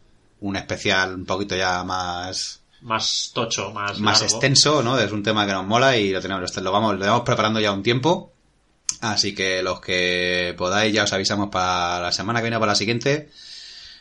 un 0.47 0.55
especial 0.55 1.13
un 1.15 1.25
poquito 1.25 1.55
ya 1.55 1.83
más, 1.83 2.61
Más 2.81 3.31
tocho, 3.33 3.71
más, 3.71 3.99
más 3.99 4.21
largo. 4.21 4.35
extenso, 4.35 4.83
¿no? 4.83 4.97
Es 4.99 5.11
un 5.11 5.23
tema 5.23 5.45
que 5.45 5.53
nos 5.53 5.65
mola 5.65 5.97
y 5.97 6.11
lo 6.11 6.21
tenemos, 6.21 6.55
lo 6.57 6.71
vamos, 6.71 6.97
lo 6.99 7.05
vamos 7.05 7.21
preparando 7.25 7.59
ya 7.59 7.71
un 7.71 7.83
tiempo. 7.83 8.31
Así 9.01 9.33
que 9.35 9.61
los 9.63 9.81
que 9.81 10.53
podáis 10.57 10.93
ya 10.93 11.03
os 11.03 11.13
avisamos 11.13 11.49
para 11.49 11.99
la 11.99 12.11
semana 12.11 12.39
que 12.39 12.43
viene 12.45 12.57
o 12.57 12.59
para 12.59 12.71
la 12.73 12.75
siguiente. 12.75 13.29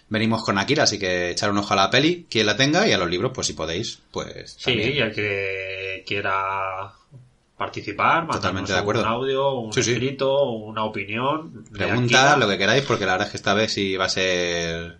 Venimos 0.09 0.45
con 0.45 0.59
Akira, 0.59 0.85
así 0.85 0.99
que 0.99 1.31
echar 1.31 1.51
un 1.51 1.59
ojo 1.59 1.73
a 1.73 1.77
la 1.77 1.91
peli, 1.91 2.27
quien 2.31 2.47
la 2.47 2.57
tenga, 2.57 2.87
y 2.87 2.93
a 2.93 2.99
los 2.99 3.09
libros, 3.09 3.33
pues 3.35 3.47
si 3.47 3.55
podéis, 3.55 4.01
pues 4.11 4.55
Sí, 4.59 4.73
y 4.73 4.99
el 4.99 5.13
que 5.15 6.05
quiera 6.07 6.93
participar, 7.57 8.27
Totalmente 8.29 8.73
de 8.73 8.79
acuerdo. 8.79 9.03
un 9.03 9.09
audio, 9.09 9.55
un 9.55 9.73
Sí, 9.73 9.83
sí. 9.83 9.93
escrito, 9.93 10.43
una 10.51 10.85
opinión. 10.85 11.65
Pregunta 11.73 12.37
lo 12.37 12.47
que 12.49 12.59
queráis, 12.59 12.85
porque 12.85 13.07
la 13.07 13.13
verdad 13.13 13.29
es 13.29 13.31
que 13.33 13.37
esta 13.39 13.55
vez 13.55 13.73
sí 13.73 13.97
va 13.97 14.05
a 14.05 14.09
ser 14.11 14.99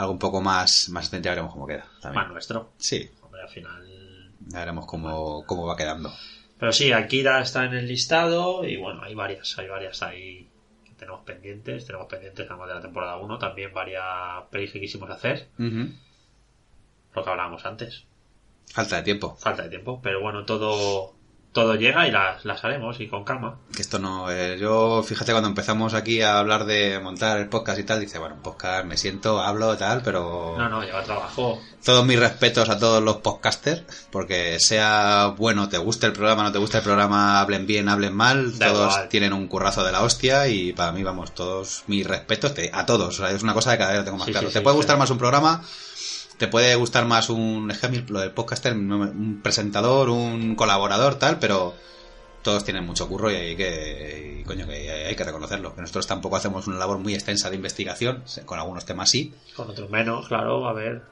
algo 0.00 0.12
un 0.12 0.18
poco 0.18 0.40
más, 0.40 0.88
más 0.88 1.10
ya 1.10 1.18
veremos 1.18 1.52
cómo 1.52 1.66
queda. 1.66 1.86
También. 2.00 2.24
Más 2.24 2.32
nuestro. 2.32 2.72
Sí, 2.78 3.10
Hombre, 3.22 3.42
al 3.42 3.48
final. 3.48 4.32
ya 4.48 4.58
veremos 4.60 4.86
cómo, 4.86 5.44
cómo 5.46 5.66
va 5.66 5.76
quedando. 5.76 6.10
Pero 6.58 6.72
sí, 6.72 6.92
Akira 6.92 7.40
está 7.40 7.64
en 7.64 7.74
el 7.74 7.86
listado 7.86 8.64
y 8.64 8.76
bueno, 8.76 9.02
hay 9.02 9.14
varias, 9.14 9.58
hay 9.58 9.68
varias 9.68 10.02
ahí 10.02 10.48
que 10.84 10.92
tenemos 10.94 11.22
pendientes. 11.24 11.86
Tenemos 11.86 12.06
pendientes 12.06 12.46
además 12.48 12.68
de 12.68 12.74
la 12.74 12.80
temporada 12.80 13.16
1, 13.18 13.38
también 13.38 13.72
varias 13.72 14.04
pelis 14.50 14.72
que 14.72 14.80
quisimos 14.80 15.10
hacer, 15.10 15.48
lo 15.58 17.24
que 17.24 17.30
hablábamos 17.30 17.64
antes. 17.66 18.04
Falta 18.72 18.96
de 18.96 19.02
tiempo. 19.02 19.36
Falta 19.36 19.64
de 19.64 19.68
tiempo, 19.68 20.00
pero 20.02 20.20
bueno, 20.20 20.44
todo, 20.44 21.14
todo 21.52 21.74
llega 21.74 22.06
y 22.06 22.10
las, 22.12 22.44
las 22.44 22.62
haremos 22.64 23.00
y 23.00 23.08
con 23.08 23.24
calma. 23.24 23.56
Que 23.74 23.82
esto 23.82 23.98
no. 23.98 24.30
eh, 24.30 24.56
yo, 24.60 25.02
fíjate, 25.02 25.32
cuando 25.32 25.48
empezamos 25.48 25.94
aquí 25.94 26.22
a 26.22 26.38
hablar 26.38 26.64
de 26.64 27.00
montar 27.00 27.38
el 27.38 27.48
podcast 27.48 27.78
y 27.80 27.84
tal, 27.84 28.00
dice, 28.00 28.18
bueno, 28.18 28.36
un 28.36 28.42
podcast 28.42 28.84
me 28.84 28.96
siento, 28.96 29.40
hablo, 29.40 29.76
tal, 29.76 30.02
pero. 30.02 30.54
No, 30.56 30.68
no, 30.68 30.82
lleva 30.84 31.02
trabajo. 31.02 31.60
Todos 31.84 32.04
mis 32.06 32.20
respetos 32.20 32.68
a 32.68 32.78
todos 32.78 33.02
los 33.02 33.16
podcasters, 33.16 33.82
porque 34.12 34.60
sea 34.60 35.34
bueno, 35.38 35.68
te 35.68 35.78
guste 35.78 36.06
el 36.06 36.12
programa, 36.12 36.42
no 36.42 36.52
te 36.52 36.58
guste 36.58 36.76
el 36.78 36.84
programa, 36.84 37.40
hablen 37.40 37.66
bien, 37.66 37.88
hablen 37.88 38.14
mal, 38.14 38.58
Da 38.58 38.68
todos 38.68 38.92
igual. 38.92 39.08
tienen 39.08 39.32
un 39.32 39.48
currazo 39.48 39.82
de 39.82 39.90
la 39.92 40.02
hostia 40.02 40.46
y 40.48 40.72
para 40.74 40.92
mí, 40.92 41.02
vamos, 41.02 41.34
todos 41.34 41.84
mis 41.86 42.06
respetos 42.06 42.54
te- 42.54 42.70
a 42.72 42.84
todos. 42.86 43.18
O 43.18 43.26
sea, 43.26 43.34
es 43.34 43.42
una 43.42 43.54
cosa 43.54 43.72
que 43.72 43.78
cada 43.78 43.90
vez 43.92 43.98
lo 44.00 44.04
tengo 44.04 44.18
más 44.18 44.26
Sí, 44.26 44.32
claro. 44.32 44.48
sí, 44.48 44.52
te 44.52 44.58
sí, 44.58 44.62
puede 44.62 44.76
gustar 44.76 44.98
más 44.98 45.10
un 45.10 45.18
programa, 45.18 45.64
te 46.40 46.48
puede 46.48 46.74
gustar 46.74 47.04
más 47.04 47.28
un 47.28 47.70
ejemplo, 47.70 48.14
lo 48.14 48.20
del 48.20 48.30
podcaster, 48.30 48.72
un 48.72 49.40
presentador, 49.42 50.08
un 50.08 50.54
colaborador, 50.54 51.16
tal, 51.16 51.38
pero 51.38 51.74
todos 52.40 52.64
tienen 52.64 52.86
mucho 52.86 53.06
curro 53.08 53.30
y 53.30 53.34
hay 53.34 53.56
que, 53.56 54.38
y, 54.40 54.44
coño, 54.44 54.66
que 54.66 54.90
hay 54.90 55.14
que 55.14 55.22
reconocerlo. 55.22 55.74
Que 55.74 55.82
nosotros 55.82 56.06
tampoco 56.06 56.36
hacemos 56.36 56.66
una 56.66 56.78
labor 56.78 56.96
muy 56.96 57.12
extensa 57.12 57.50
de 57.50 57.56
investigación, 57.56 58.24
con 58.46 58.58
algunos 58.58 58.86
temas 58.86 59.10
sí, 59.10 59.34
Con 59.54 59.68
otros 59.68 59.90
menos, 59.90 60.28
claro, 60.28 60.66
a 60.66 60.72
ver. 60.72 61.02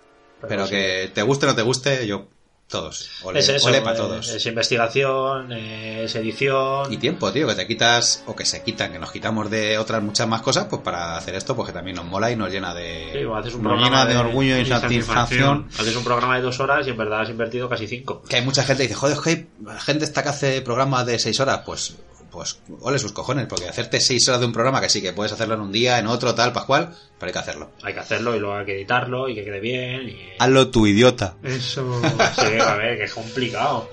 pero 0.49 0.67
que 0.67 1.11
te 1.13 1.21
guste 1.21 1.45
o 1.45 1.51
no 1.51 1.55
te 1.55 1.61
guste, 1.61 2.07
yo, 2.07 2.29
todos. 2.69 3.11
Ole, 3.23 3.41
es 3.41 3.49
eso, 3.49 3.69
ole 3.69 3.81
para 3.81 3.97
todos. 3.97 4.29
es 4.29 4.47
investigación, 4.47 5.51
es 5.53 6.15
edición. 6.15 6.93
Y 6.93 6.99
tiempo, 6.99 7.33
tío, 7.33 7.49
que 7.49 7.55
te 7.55 7.67
quitas, 7.67 8.23
o 8.27 8.37
que 8.37 8.45
se 8.45 8.63
quitan, 8.63 8.93
que 8.93 8.99
nos 8.99 9.11
quitamos 9.11 9.51
de 9.51 9.79
otras 9.79 10.03
muchas 10.03 10.29
más 10.29 10.43
cosas, 10.43 10.67
pues 10.69 10.83
para 10.83 11.17
hacer 11.17 11.35
esto, 11.35 11.57
pues 11.57 11.69
que 11.69 11.73
también 11.73 11.97
nos 11.97 12.05
mola 12.05 12.31
y 12.31 12.37
nos 12.37 12.53
llena 12.53 12.75
de, 12.75 13.11
Sí, 13.13 13.25
o 13.25 13.35
haces 13.35 13.55
un 13.55 13.63
nos 13.63 13.73
programa 13.73 14.05
llena 14.05 14.13
de, 14.13 14.19
orgullo 14.19 14.57
y 14.57 14.65
de 14.65 14.67
satisfacción. 14.67 15.69
Haces 15.79 15.97
un 15.97 16.05
programa 16.05 16.37
de 16.37 16.43
dos 16.43 16.61
horas 16.61 16.87
y 16.87 16.91
en 16.91 16.97
verdad 16.97 17.23
has 17.23 17.31
invertido 17.31 17.69
casi 17.69 17.87
cinco. 17.87 18.23
Que 18.29 18.37
hay 18.37 18.45
mucha 18.45 18.63
gente 18.63 18.83
que 18.83 18.89
dice, 18.89 19.01
joder, 19.01 19.17
que 19.19 19.47
gente 19.81 20.05
está 20.05 20.23
que 20.23 20.29
hace 20.29 20.61
programas 20.61 21.07
de 21.07 21.19
seis 21.19 21.41
horas, 21.41 21.63
pues, 21.65 21.97
pues, 22.31 22.61
ole 22.81 22.99
sus 22.99 23.13
cojones, 23.13 23.47
porque 23.47 23.69
hacerte 23.69 24.01
seis 24.01 24.29
horas 24.29 24.41
de 24.41 24.47
un 24.47 24.53
programa, 24.53 24.81
que 24.81 24.89
sí, 24.89 25.03
que 25.03 25.13
puedes 25.13 25.33
hacerlo 25.33 25.55
en 25.55 25.61
un 25.61 25.73
día, 25.73 25.99
en 25.99 26.07
otro, 26.07 26.35
tal, 26.35 26.53
pascual, 26.53 26.95
pero 27.19 27.29
hay 27.29 27.33
que 27.33 27.39
hacerlo. 27.39 27.71
Hay 27.83 27.95
que 27.95 28.01
hacerlo 28.01 28.35
y 28.35 28.39
luego 28.39 28.57
hay 28.57 28.67
que 28.67 28.75
editarlo 28.77 29.29
y 29.29 29.35
que 29.35 29.45
quede 29.45 29.61
bien. 29.61 30.09
Y... 30.09 30.19
Hazlo 30.39 30.71
tu 30.71 30.87
idiota. 30.87 31.37
Eso, 31.43 32.01
sí, 32.35 32.59
a 32.61 32.75
ver, 32.77 32.99
que 32.99 33.05
es 33.05 33.15
complicado. 33.15 33.89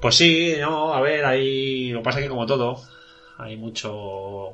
Pues 0.00 0.14
sí, 0.14 0.54
no, 0.60 0.94
a 0.94 1.00
ver, 1.00 1.24
ahí. 1.24 1.90
Lo 1.90 2.00
que 2.00 2.04
pasa 2.04 2.20
que 2.20 2.28
como 2.28 2.46
todo, 2.46 2.82
hay 3.38 3.56
mucho. 3.56 4.50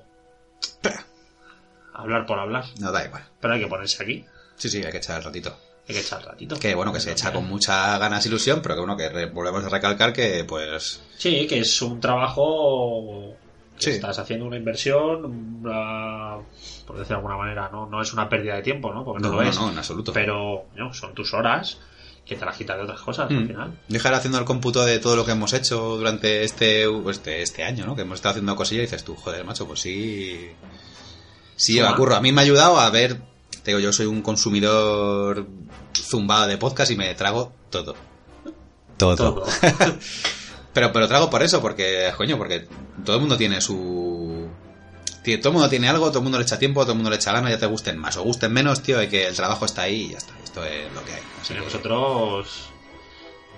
Hablar 1.94 2.26
por 2.26 2.38
hablar. 2.38 2.64
No, 2.78 2.90
da 2.90 3.04
igual. 3.04 3.24
Pero 3.40 3.54
hay 3.54 3.60
que 3.60 3.66
ponerse 3.66 4.02
aquí. 4.02 4.24
Sí, 4.56 4.70
sí, 4.70 4.82
hay 4.82 4.92
que 4.92 4.98
echar 4.98 5.18
el 5.18 5.24
ratito. 5.24 5.56
Hay 5.88 5.94
que 5.96 6.00
echar 6.00 6.24
ratito. 6.24 6.56
Que 6.58 6.74
bueno, 6.74 6.92
que 6.92 7.00
se 7.00 7.10
echa 7.12 7.32
con 7.32 7.46
mucha 7.48 7.98
ganas 7.98 8.24
ilusión, 8.26 8.60
pero 8.62 8.74
que 8.76 8.80
bueno, 8.80 8.96
que 8.96 9.08
re- 9.08 9.26
volvemos 9.26 9.64
a 9.64 9.68
recalcar 9.68 10.12
que, 10.12 10.44
pues, 10.44 11.00
Sí, 11.18 11.46
que 11.48 11.58
es 11.60 11.82
un 11.82 12.00
trabajo. 12.00 13.34
que 13.78 13.84
Sí. 13.84 13.90
Estás 13.90 14.16
haciendo 14.20 14.46
una 14.46 14.56
inversión, 14.56 15.24
una- 15.60 16.36
por 16.86 16.96
decirlo 16.98 17.08
de 17.08 17.14
alguna 17.14 17.36
manera, 17.36 17.68
¿no? 17.72 17.86
No 17.86 18.00
es 18.00 18.12
una 18.12 18.28
pérdida 18.28 18.54
de 18.54 18.62
tiempo, 18.62 18.92
¿no? 18.94 19.04
Porque 19.04 19.22
no, 19.22 19.30
no, 19.30 19.36
lo 19.38 19.42
no, 19.42 19.48
es. 19.50 19.56
no, 19.58 19.72
en 19.72 19.78
absoluto. 19.78 20.12
Pero 20.12 20.66
no, 20.76 20.94
son 20.94 21.14
tus 21.14 21.34
horas 21.34 21.78
que 22.24 22.36
te 22.36 22.44
las 22.44 22.56
quita 22.56 22.76
de 22.76 22.82
otras 22.84 23.00
cosas 23.00 23.28
Mm. 23.28 23.36
al 23.38 23.46
final. 23.48 23.78
Dejar 23.88 24.14
haciendo 24.14 24.38
el 24.38 24.44
cómputo 24.44 24.84
de 24.84 25.00
todo 25.00 25.16
lo 25.16 25.24
que 25.24 25.32
hemos 25.32 25.52
hecho 25.52 25.96
durante 25.96 26.44
este, 26.44 26.84
este, 27.10 27.42
este 27.42 27.64
año, 27.64 27.84
¿no? 27.84 27.96
Que 27.96 28.02
hemos 28.02 28.16
estado 28.16 28.30
haciendo 28.34 28.54
cosillas 28.54 28.82
y 28.82 28.86
dices 28.86 29.02
tú, 29.02 29.16
joder, 29.16 29.44
macho, 29.44 29.66
pues 29.66 29.80
sí. 29.80 30.50
Sí, 31.56 31.72
Suma. 31.74 31.86
lleva 31.86 31.96
curro. 31.96 32.14
A 32.14 32.20
mí 32.20 32.30
me 32.30 32.40
ha 32.42 32.44
ayudado 32.44 32.78
a 32.78 32.88
ver. 32.90 33.20
Te 33.62 33.70
digo, 33.70 33.80
yo 33.80 33.92
soy 33.92 34.06
un 34.06 34.22
consumidor 34.22 35.46
zumbado 35.94 36.46
de 36.48 36.58
podcast 36.58 36.90
y 36.90 36.96
me 36.96 37.14
trago 37.14 37.52
todo. 37.70 37.94
Todo. 38.96 39.16
Todo. 39.16 39.44
Pero, 40.74 40.90
pero 40.90 41.06
trago 41.06 41.28
por 41.28 41.42
eso, 41.42 41.60
porque, 41.60 42.10
coño, 42.16 42.38
porque 42.38 42.66
todo 43.04 43.16
el 43.16 43.20
mundo 43.20 43.36
tiene 43.36 43.60
su. 43.60 44.48
Todo 45.22 45.48
el 45.50 45.52
mundo 45.52 45.68
tiene 45.68 45.86
algo, 45.86 46.08
todo 46.08 46.20
el 46.20 46.22
mundo 46.22 46.38
le 46.38 46.44
echa 46.44 46.58
tiempo, 46.58 46.80
todo 46.80 46.92
el 46.92 46.96
mundo 46.96 47.10
le 47.10 47.16
echa 47.16 47.30
gana, 47.30 47.50
ya 47.50 47.58
te 47.58 47.66
gusten 47.66 47.98
más 47.98 48.16
o 48.16 48.22
gusten 48.22 48.50
menos, 48.54 48.82
tío, 48.82 48.96
de 48.96 49.06
que 49.06 49.26
el 49.26 49.36
trabajo 49.36 49.66
está 49.66 49.82
ahí 49.82 50.06
y 50.06 50.08
ya 50.12 50.16
está. 50.16 50.32
Esto 50.42 50.64
es 50.64 50.90
lo 50.94 51.04
que 51.04 51.12
hay. 51.12 51.20
Así 51.42 51.48
Sí, 51.48 51.54
que- 51.54 51.60
nosotros 51.60 52.68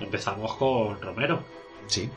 empezamos 0.01 0.57
con 0.57 1.01
Romero. 1.01 1.45
Sí. 1.87 2.11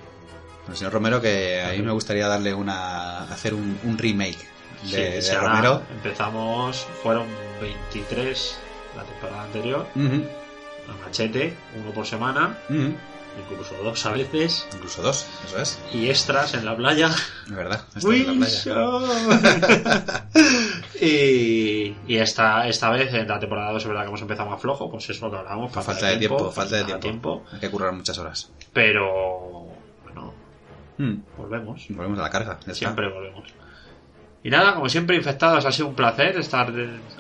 El 0.68 0.76
señor 0.76 0.94
Romero, 0.94 1.22
que 1.22 1.62
a 1.62 1.74
mí 1.74 1.82
me 1.84 1.92
gustaría 1.92 2.28
darle 2.28 2.56
una. 2.56 3.26
hacer 3.32 3.54
un, 3.54 3.80
un 3.84 4.00
remake 4.00 4.48
de, 4.84 5.22
Sí, 5.22 5.30
de 5.30 5.36
ahora 5.38 5.50
Romero. 5.50 5.82
Empezamos, 5.92 6.88
fueron 7.04 7.28
23 7.62 8.60
la 8.96 9.04
temporada 9.04 9.44
anterior, 9.44 9.88
Ujú, 9.96 10.26
a 10.90 11.06
machete, 11.06 11.54
uno 11.76 11.92
por 11.92 12.06
semana, 12.06 12.58
incluso 12.70 13.76
dos 13.84 14.06
a 14.06 14.12
veces, 14.12 14.68
Incluso 14.74 15.02
dos, 15.02 15.28
eso 15.46 15.60
es. 15.62 15.80
y 15.94 16.10
extras 16.10 16.54
en 16.56 16.66
la 16.66 16.76
playa. 16.76 17.10
Es 17.46 17.52
verdad. 17.52 17.82
en 18.04 18.40
la 18.40 18.48
playa. 18.48 20.24
Y 21.00 21.96
y 22.08 22.18
esta, 22.18 22.68
esta 22.68 22.90
vez, 22.90 23.14
en 23.14 23.28
la 23.28 23.40
temporada 23.40 23.72
2, 23.72 23.82
es 23.84 23.88
verdad 23.88 24.02
que 24.04 24.08
hemos 24.08 24.22
empezado 24.22 24.50
más 24.50 24.60
flojo, 24.62 24.90
pues 24.90 25.08
es 25.10 25.22
lo 25.22 25.30
que 25.30 25.38
hablábamos. 25.38 25.72
Por 25.72 25.84
falta 25.84 26.08
de 26.08 26.18
tiempo, 26.18 26.52
falta 26.52 26.76
de 26.78 26.82
falta 26.84 27.00
tiempo. 27.00 27.44
Hay 27.54 27.60
que 27.60 27.70
currar 27.70 27.94
muchas 27.94 28.18
horas. 28.18 28.50
Pero, 28.74 29.68
bueno, 30.04 30.34
Mm, 30.98 31.14
volvemos. 31.38 31.86
Volvemos 31.90 32.18
a 32.18 32.24
la 32.24 32.30
carga. 32.32 32.54
ya 32.54 32.72
está. 32.72 32.74
Siempre 32.74 33.08
volvemos. 33.14 33.48
Y 34.44 34.50
nada, 34.50 34.76
como 34.76 34.88
siempre, 34.88 35.16
infectados, 35.18 35.66
ha 35.66 35.72
sido 35.72 35.88
un 35.88 35.96
placer 35.96 36.38
estar 36.38 36.72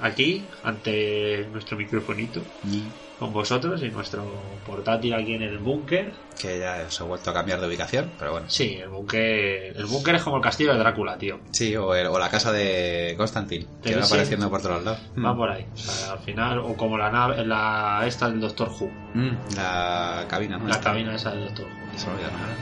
aquí 0.01 0.45
ante 0.63 1.45
nuestro 1.51 1.75
microfonito 1.75 2.41
Y 2.63 2.83
con 3.19 3.33
vosotros 3.33 3.81
y 3.81 3.89
nuestro 3.89 4.23
portátil 4.65 5.13
aquí 5.15 5.33
en 5.33 5.41
el 5.41 5.57
búnker. 5.57 6.13
Que 6.39 6.59
ya 6.59 6.87
se 6.89 7.01
ha 7.01 7.05
vuelto 7.07 7.31
a 7.31 7.33
cambiar 7.33 7.59
de 7.59 7.67
ubicación, 7.67 8.11
pero 8.19 8.31
bueno. 8.33 8.45
Sí, 8.47 8.75
el 8.75 8.89
búnker, 8.89 9.75
el 9.75 9.85
búnker 9.87 10.15
es 10.15 10.21
como 10.21 10.37
el 10.37 10.43
castillo 10.43 10.71
de 10.73 10.77
Drácula, 10.79 11.17
tío. 11.17 11.39
Sí, 11.51 11.75
o, 11.75 11.95
el- 11.95 12.05
o 12.07 12.19
la 12.19 12.29
casa 12.29 12.51
de 12.51 13.15
Constantin, 13.17 13.67
que 13.81 13.95
va 13.95 14.03
sí. 14.03 14.13
apareciendo 14.13 14.49
por 14.51 14.61
todos 14.61 14.83
lados. 14.83 14.99
Mm. 15.15 15.25
Va 15.25 15.35
por 15.35 15.49
ahí. 15.49 15.65
O 15.73 15.77
sea, 15.77 16.11
al 16.13 16.19
final, 16.19 16.59
o 16.59 16.75
como 16.77 16.95
la 16.97 17.09
nave, 17.11 17.43
la 17.43 18.03
esta 18.05 18.29
del 18.29 18.39
Doctor 18.39 18.69
Who. 18.69 18.91
Mm, 19.15 19.37
La 19.55 20.25
cabina, 20.29 20.57
¿no? 20.59 20.65
La 20.67 20.75
Esta. 20.75 20.91
cabina 20.91 21.15
esa 21.15 21.31
del 21.31 21.45
Doctor 21.45 21.65
Who. 21.65 21.97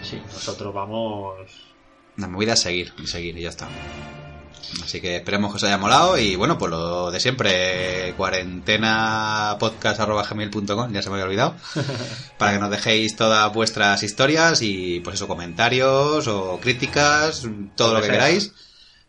Sí, 0.04 0.22
nosotros 0.26 0.74
vamos. 0.74 1.36
La 2.16 2.30
movida 2.30 2.54
es 2.54 2.62
seguir 2.62 2.94
y 2.98 3.08
seguir 3.08 3.38
y 3.38 3.42
ya 3.42 3.50
está. 3.50 3.68
Así 4.84 5.00
que 5.02 5.18
esperemos 5.18 5.52
que 5.52 5.58
os 5.58 5.64
haya 5.64 5.78
molado 5.78 6.18
y 6.18 6.36
bueno, 6.36 6.58
pues 6.58 6.72
lo 6.72 7.12
de 7.12 7.20
siempre, 7.20 8.14
cuarentenapodcast.gmail.com, 8.18 10.92
ya 10.92 11.02
se 11.02 11.10
me 11.10 11.16
había 11.16 11.26
olvidado, 11.26 11.56
para 12.38 12.54
que 12.54 12.60
nos 12.60 12.70
dejéis 12.72 13.16
todas 13.16 13.52
vuestras 13.54 14.04
historias 14.04 14.62
y 14.62 15.00
pues 15.02 15.16
eso, 15.16 15.28
comentarios 15.28 16.28
o 16.28 16.60
críticas, 16.62 17.48
todo 17.76 17.94
Lo 17.94 18.00
lo 18.00 18.06
que 18.06 18.12
queráis, 18.12 18.54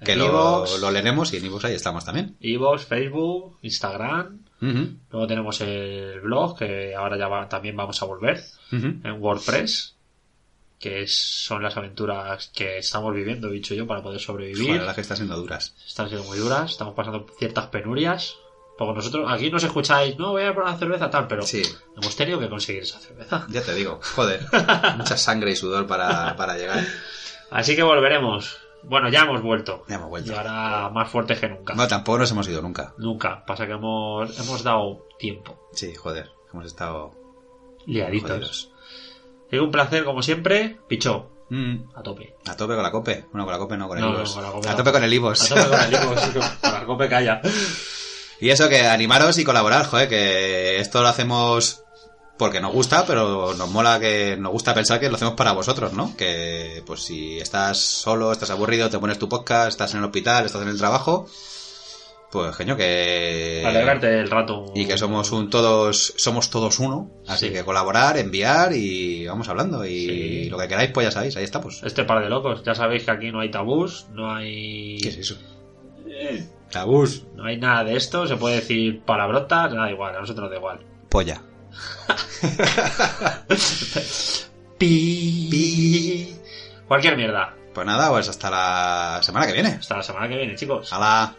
que 0.04 0.12
En 0.12 0.18
lo, 0.20 0.64
lo 0.78 0.90
leeremos 0.90 1.32
y 1.32 1.38
en 1.38 1.46
iVoox 1.46 1.64
ahí 1.64 1.74
estamos 1.74 2.04
también. 2.04 2.36
Evox, 2.40 2.84
Facebook, 2.84 3.58
Instagram. 3.62 4.40
Luego 4.60 5.26
tenemos 5.26 5.60
el 5.62 6.20
blog, 6.20 6.58
que 6.58 6.94
ahora 6.94 7.16
ya 7.18 7.28
va- 7.28 7.48
también 7.48 7.76
vamos 7.76 8.00
a 8.02 8.06
volver. 8.06 8.42
en 8.72 9.16
WordPress, 9.20 9.95
que 10.78 11.02
es- 11.02 11.14
son 11.16 11.62
las 11.62 11.76
aventuras 11.76 12.50
que 12.54 12.78
estamos 12.78 13.14
viviendo, 13.14 13.48
dicho 13.50 13.74
yo, 13.74 13.86
para 13.86 14.02
poder 14.02 14.20
sobrevivir. 14.20 14.70
la 14.72 14.78
verdad 14.80 14.94
que 14.94 15.00
están 15.00 15.16
siendo 15.16 15.36
duras. 15.36 15.74
Están 15.86 16.08
siendo 16.08 16.26
muy 16.26 16.38
duras, 16.38 16.70
estamos 16.72 16.94
pasando 16.94 17.26
ciertas 17.38 17.66
penurias. 17.66 18.36
Porque 18.78 18.92
nosotros 18.92 19.32
aquí 19.32 19.50
nos 19.50 19.64
escucháis, 19.64 20.18
no 20.18 20.32
voy 20.32 20.42
a 20.42 20.52
por 20.52 20.64
una 20.64 20.76
cerveza 20.76 21.08
tal, 21.08 21.26
pero 21.26 21.40
Sí. 21.46 21.62
hemos 21.96 22.14
tenido 22.14 22.38
que 22.38 22.50
conseguir 22.50 22.82
esa 22.82 22.98
cerveza. 23.00 23.46
Ya 23.48 23.62
te 23.62 23.72
digo, 23.74 24.00
joder, 24.14 24.40
mucha 24.98 25.16
sangre 25.16 25.52
y 25.52 25.56
sudor 25.56 25.86
para, 25.86 26.36
para 26.36 26.58
llegar. 26.58 26.84
Así 27.50 27.74
que 27.74 27.82
volveremos. 27.82 28.58
Bueno, 28.82 29.08
ya 29.08 29.22
hemos 29.22 29.40
vuelto. 29.40 29.82
Ya 29.88 29.94
hemos 29.96 30.10
vuelto. 30.10 30.30
Y 30.30 30.34
ahora 30.34 30.90
más 30.90 31.08
fuertes 31.08 31.40
que 31.40 31.48
nunca. 31.48 31.72
No, 31.74 31.88
tampoco 31.88 32.18
nos 32.18 32.30
hemos 32.32 32.46
ido 32.48 32.60
nunca. 32.60 32.92
Nunca. 32.98 33.46
Pasa 33.46 33.66
que 33.66 33.72
hemos, 33.72 34.38
hemos 34.38 34.62
dado 34.62 35.06
tiempo. 35.18 35.58
Sí, 35.72 35.94
joder, 35.94 36.30
hemos 36.52 36.66
estado 36.66 37.12
Liaditos. 37.86 38.30
jodidos. 38.30 38.70
Y 39.50 39.58
un 39.58 39.70
placer, 39.70 40.04
como 40.04 40.22
siempre. 40.22 40.78
Pichó, 40.88 41.30
Mm. 41.48 41.90
a 41.94 42.02
tope. 42.02 42.34
A 42.48 42.56
tope 42.56 42.74
con 42.74 42.82
la 42.82 42.90
cope. 42.90 43.24
Bueno, 43.30 43.44
con 43.44 43.52
la 43.52 43.58
cope 43.58 43.76
no, 43.76 43.86
con 43.86 43.98
el 43.98 44.04
No, 44.04 44.14
con 44.16 44.24
cope 44.52 44.68
a 44.68 44.74
tope 44.76 44.90
con 44.92 45.04
el 45.04 45.14
Ivos. 45.14 45.52
A 45.52 45.54
tope 45.54 45.68
con 45.70 45.80
el 45.80 45.90
libro, 45.90 46.18
sí, 46.18 46.30
con 46.60 46.72
la 46.72 46.84
cope 46.84 47.08
calla. 47.08 47.40
y 48.40 48.50
eso, 48.50 48.68
que 48.68 48.84
animaros 48.86 49.38
y 49.38 49.44
colaborar, 49.44 49.86
joder, 49.86 50.08
que 50.08 50.80
esto 50.80 51.02
lo 51.02 51.08
hacemos 51.08 51.82
porque 52.36 52.60
nos 52.60 52.72
gusta, 52.72 53.06
pero 53.06 53.54
nos 53.54 53.70
mola 53.70 53.98
que 54.00 54.36
nos 54.36 54.52
gusta 54.52 54.74
pensar 54.74 54.98
que 55.00 55.08
lo 55.08 55.14
hacemos 55.16 55.34
para 55.34 55.52
vosotros, 55.52 55.92
¿no? 55.94 56.14
Que 56.16 56.82
pues 56.84 57.02
si 57.04 57.38
estás 57.38 57.78
solo, 57.78 58.32
estás 58.32 58.50
aburrido, 58.50 58.90
te 58.90 58.98
pones 58.98 59.18
tu 59.18 59.28
podcast, 59.28 59.68
estás 59.68 59.92
en 59.94 59.98
el 60.00 60.04
hospital, 60.04 60.44
estás 60.44 60.60
en 60.62 60.68
el 60.68 60.76
trabajo, 60.76 61.28
pues 62.36 62.56
genio 62.56 62.76
que 62.76 63.62
Alegrarte 63.66 64.20
el 64.20 64.30
rato. 64.30 64.66
y 64.74 64.86
que 64.86 64.96
somos 64.98 65.30
un 65.32 65.50
todos 65.50 66.14
somos 66.16 66.50
todos 66.50 66.78
uno, 66.78 67.10
así 67.26 67.46
Sí. 67.48 67.52
que 67.52 67.64
colaborar, 67.64 68.16
enviar 68.18 68.72
y 68.74 69.26
vamos 69.26 69.48
hablando 69.48 69.84
y 69.84 70.06
Sí. 70.44 70.50
lo 70.50 70.58
que 70.58 70.68
queráis 70.68 70.90
pues 70.92 71.06
ya 71.06 71.10
sabéis, 71.10 71.36
ahí 71.36 71.44
estamos. 71.44 71.82
Este 71.82 72.04
par 72.04 72.22
de 72.22 72.28
locos. 72.30 72.62
Ya 72.64 72.74
sabéis 72.74 73.04
que 73.04 73.10
aquí 73.10 73.30
no 73.32 73.40
hay 73.40 73.50
tabús, 73.50 74.06
no 74.12 74.32
hay. 74.34 74.98
¿Qué 75.02 75.08
es 75.08 75.16
eso? 75.18 75.36
Tabús. 76.70 77.24
No 77.34 77.44
hay 77.44 77.58
nada 77.58 77.84
de 77.84 77.96
esto, 77.96 78.26
se 78.26 78.36
puede 78.36 78.56
decir 78.56 79.00
palabrotas, 79.02 79.72
nada 79.72 79.90
igual, 79.90 80.14
a 80.16 80.20
nosotros 80.20 80.44
nos 80.44 80.50
da 80.50 80.56
igual. 80.56 80.80
Polla. 81.08 81.42
Pi. 84.78 86.34
Cualquier 86.88 87.16
mierda. 87.16 87.54
Pues 87.74 87.86
nada, 87.86 88.08
pues 88.10 88.28
hasta 88.28 88.50
la 88.50 89.18
semana 89.22 89.46
que 89.46 89.52
viene. 89.52 89.68
Hasta 89.80 89.96
la 89.98 90.02
semana 90.02 90.28
que 90.28 90.36
viene, 90.36 90.54
chicos. 90.54 90.92
¡Hala! 90.92 91.34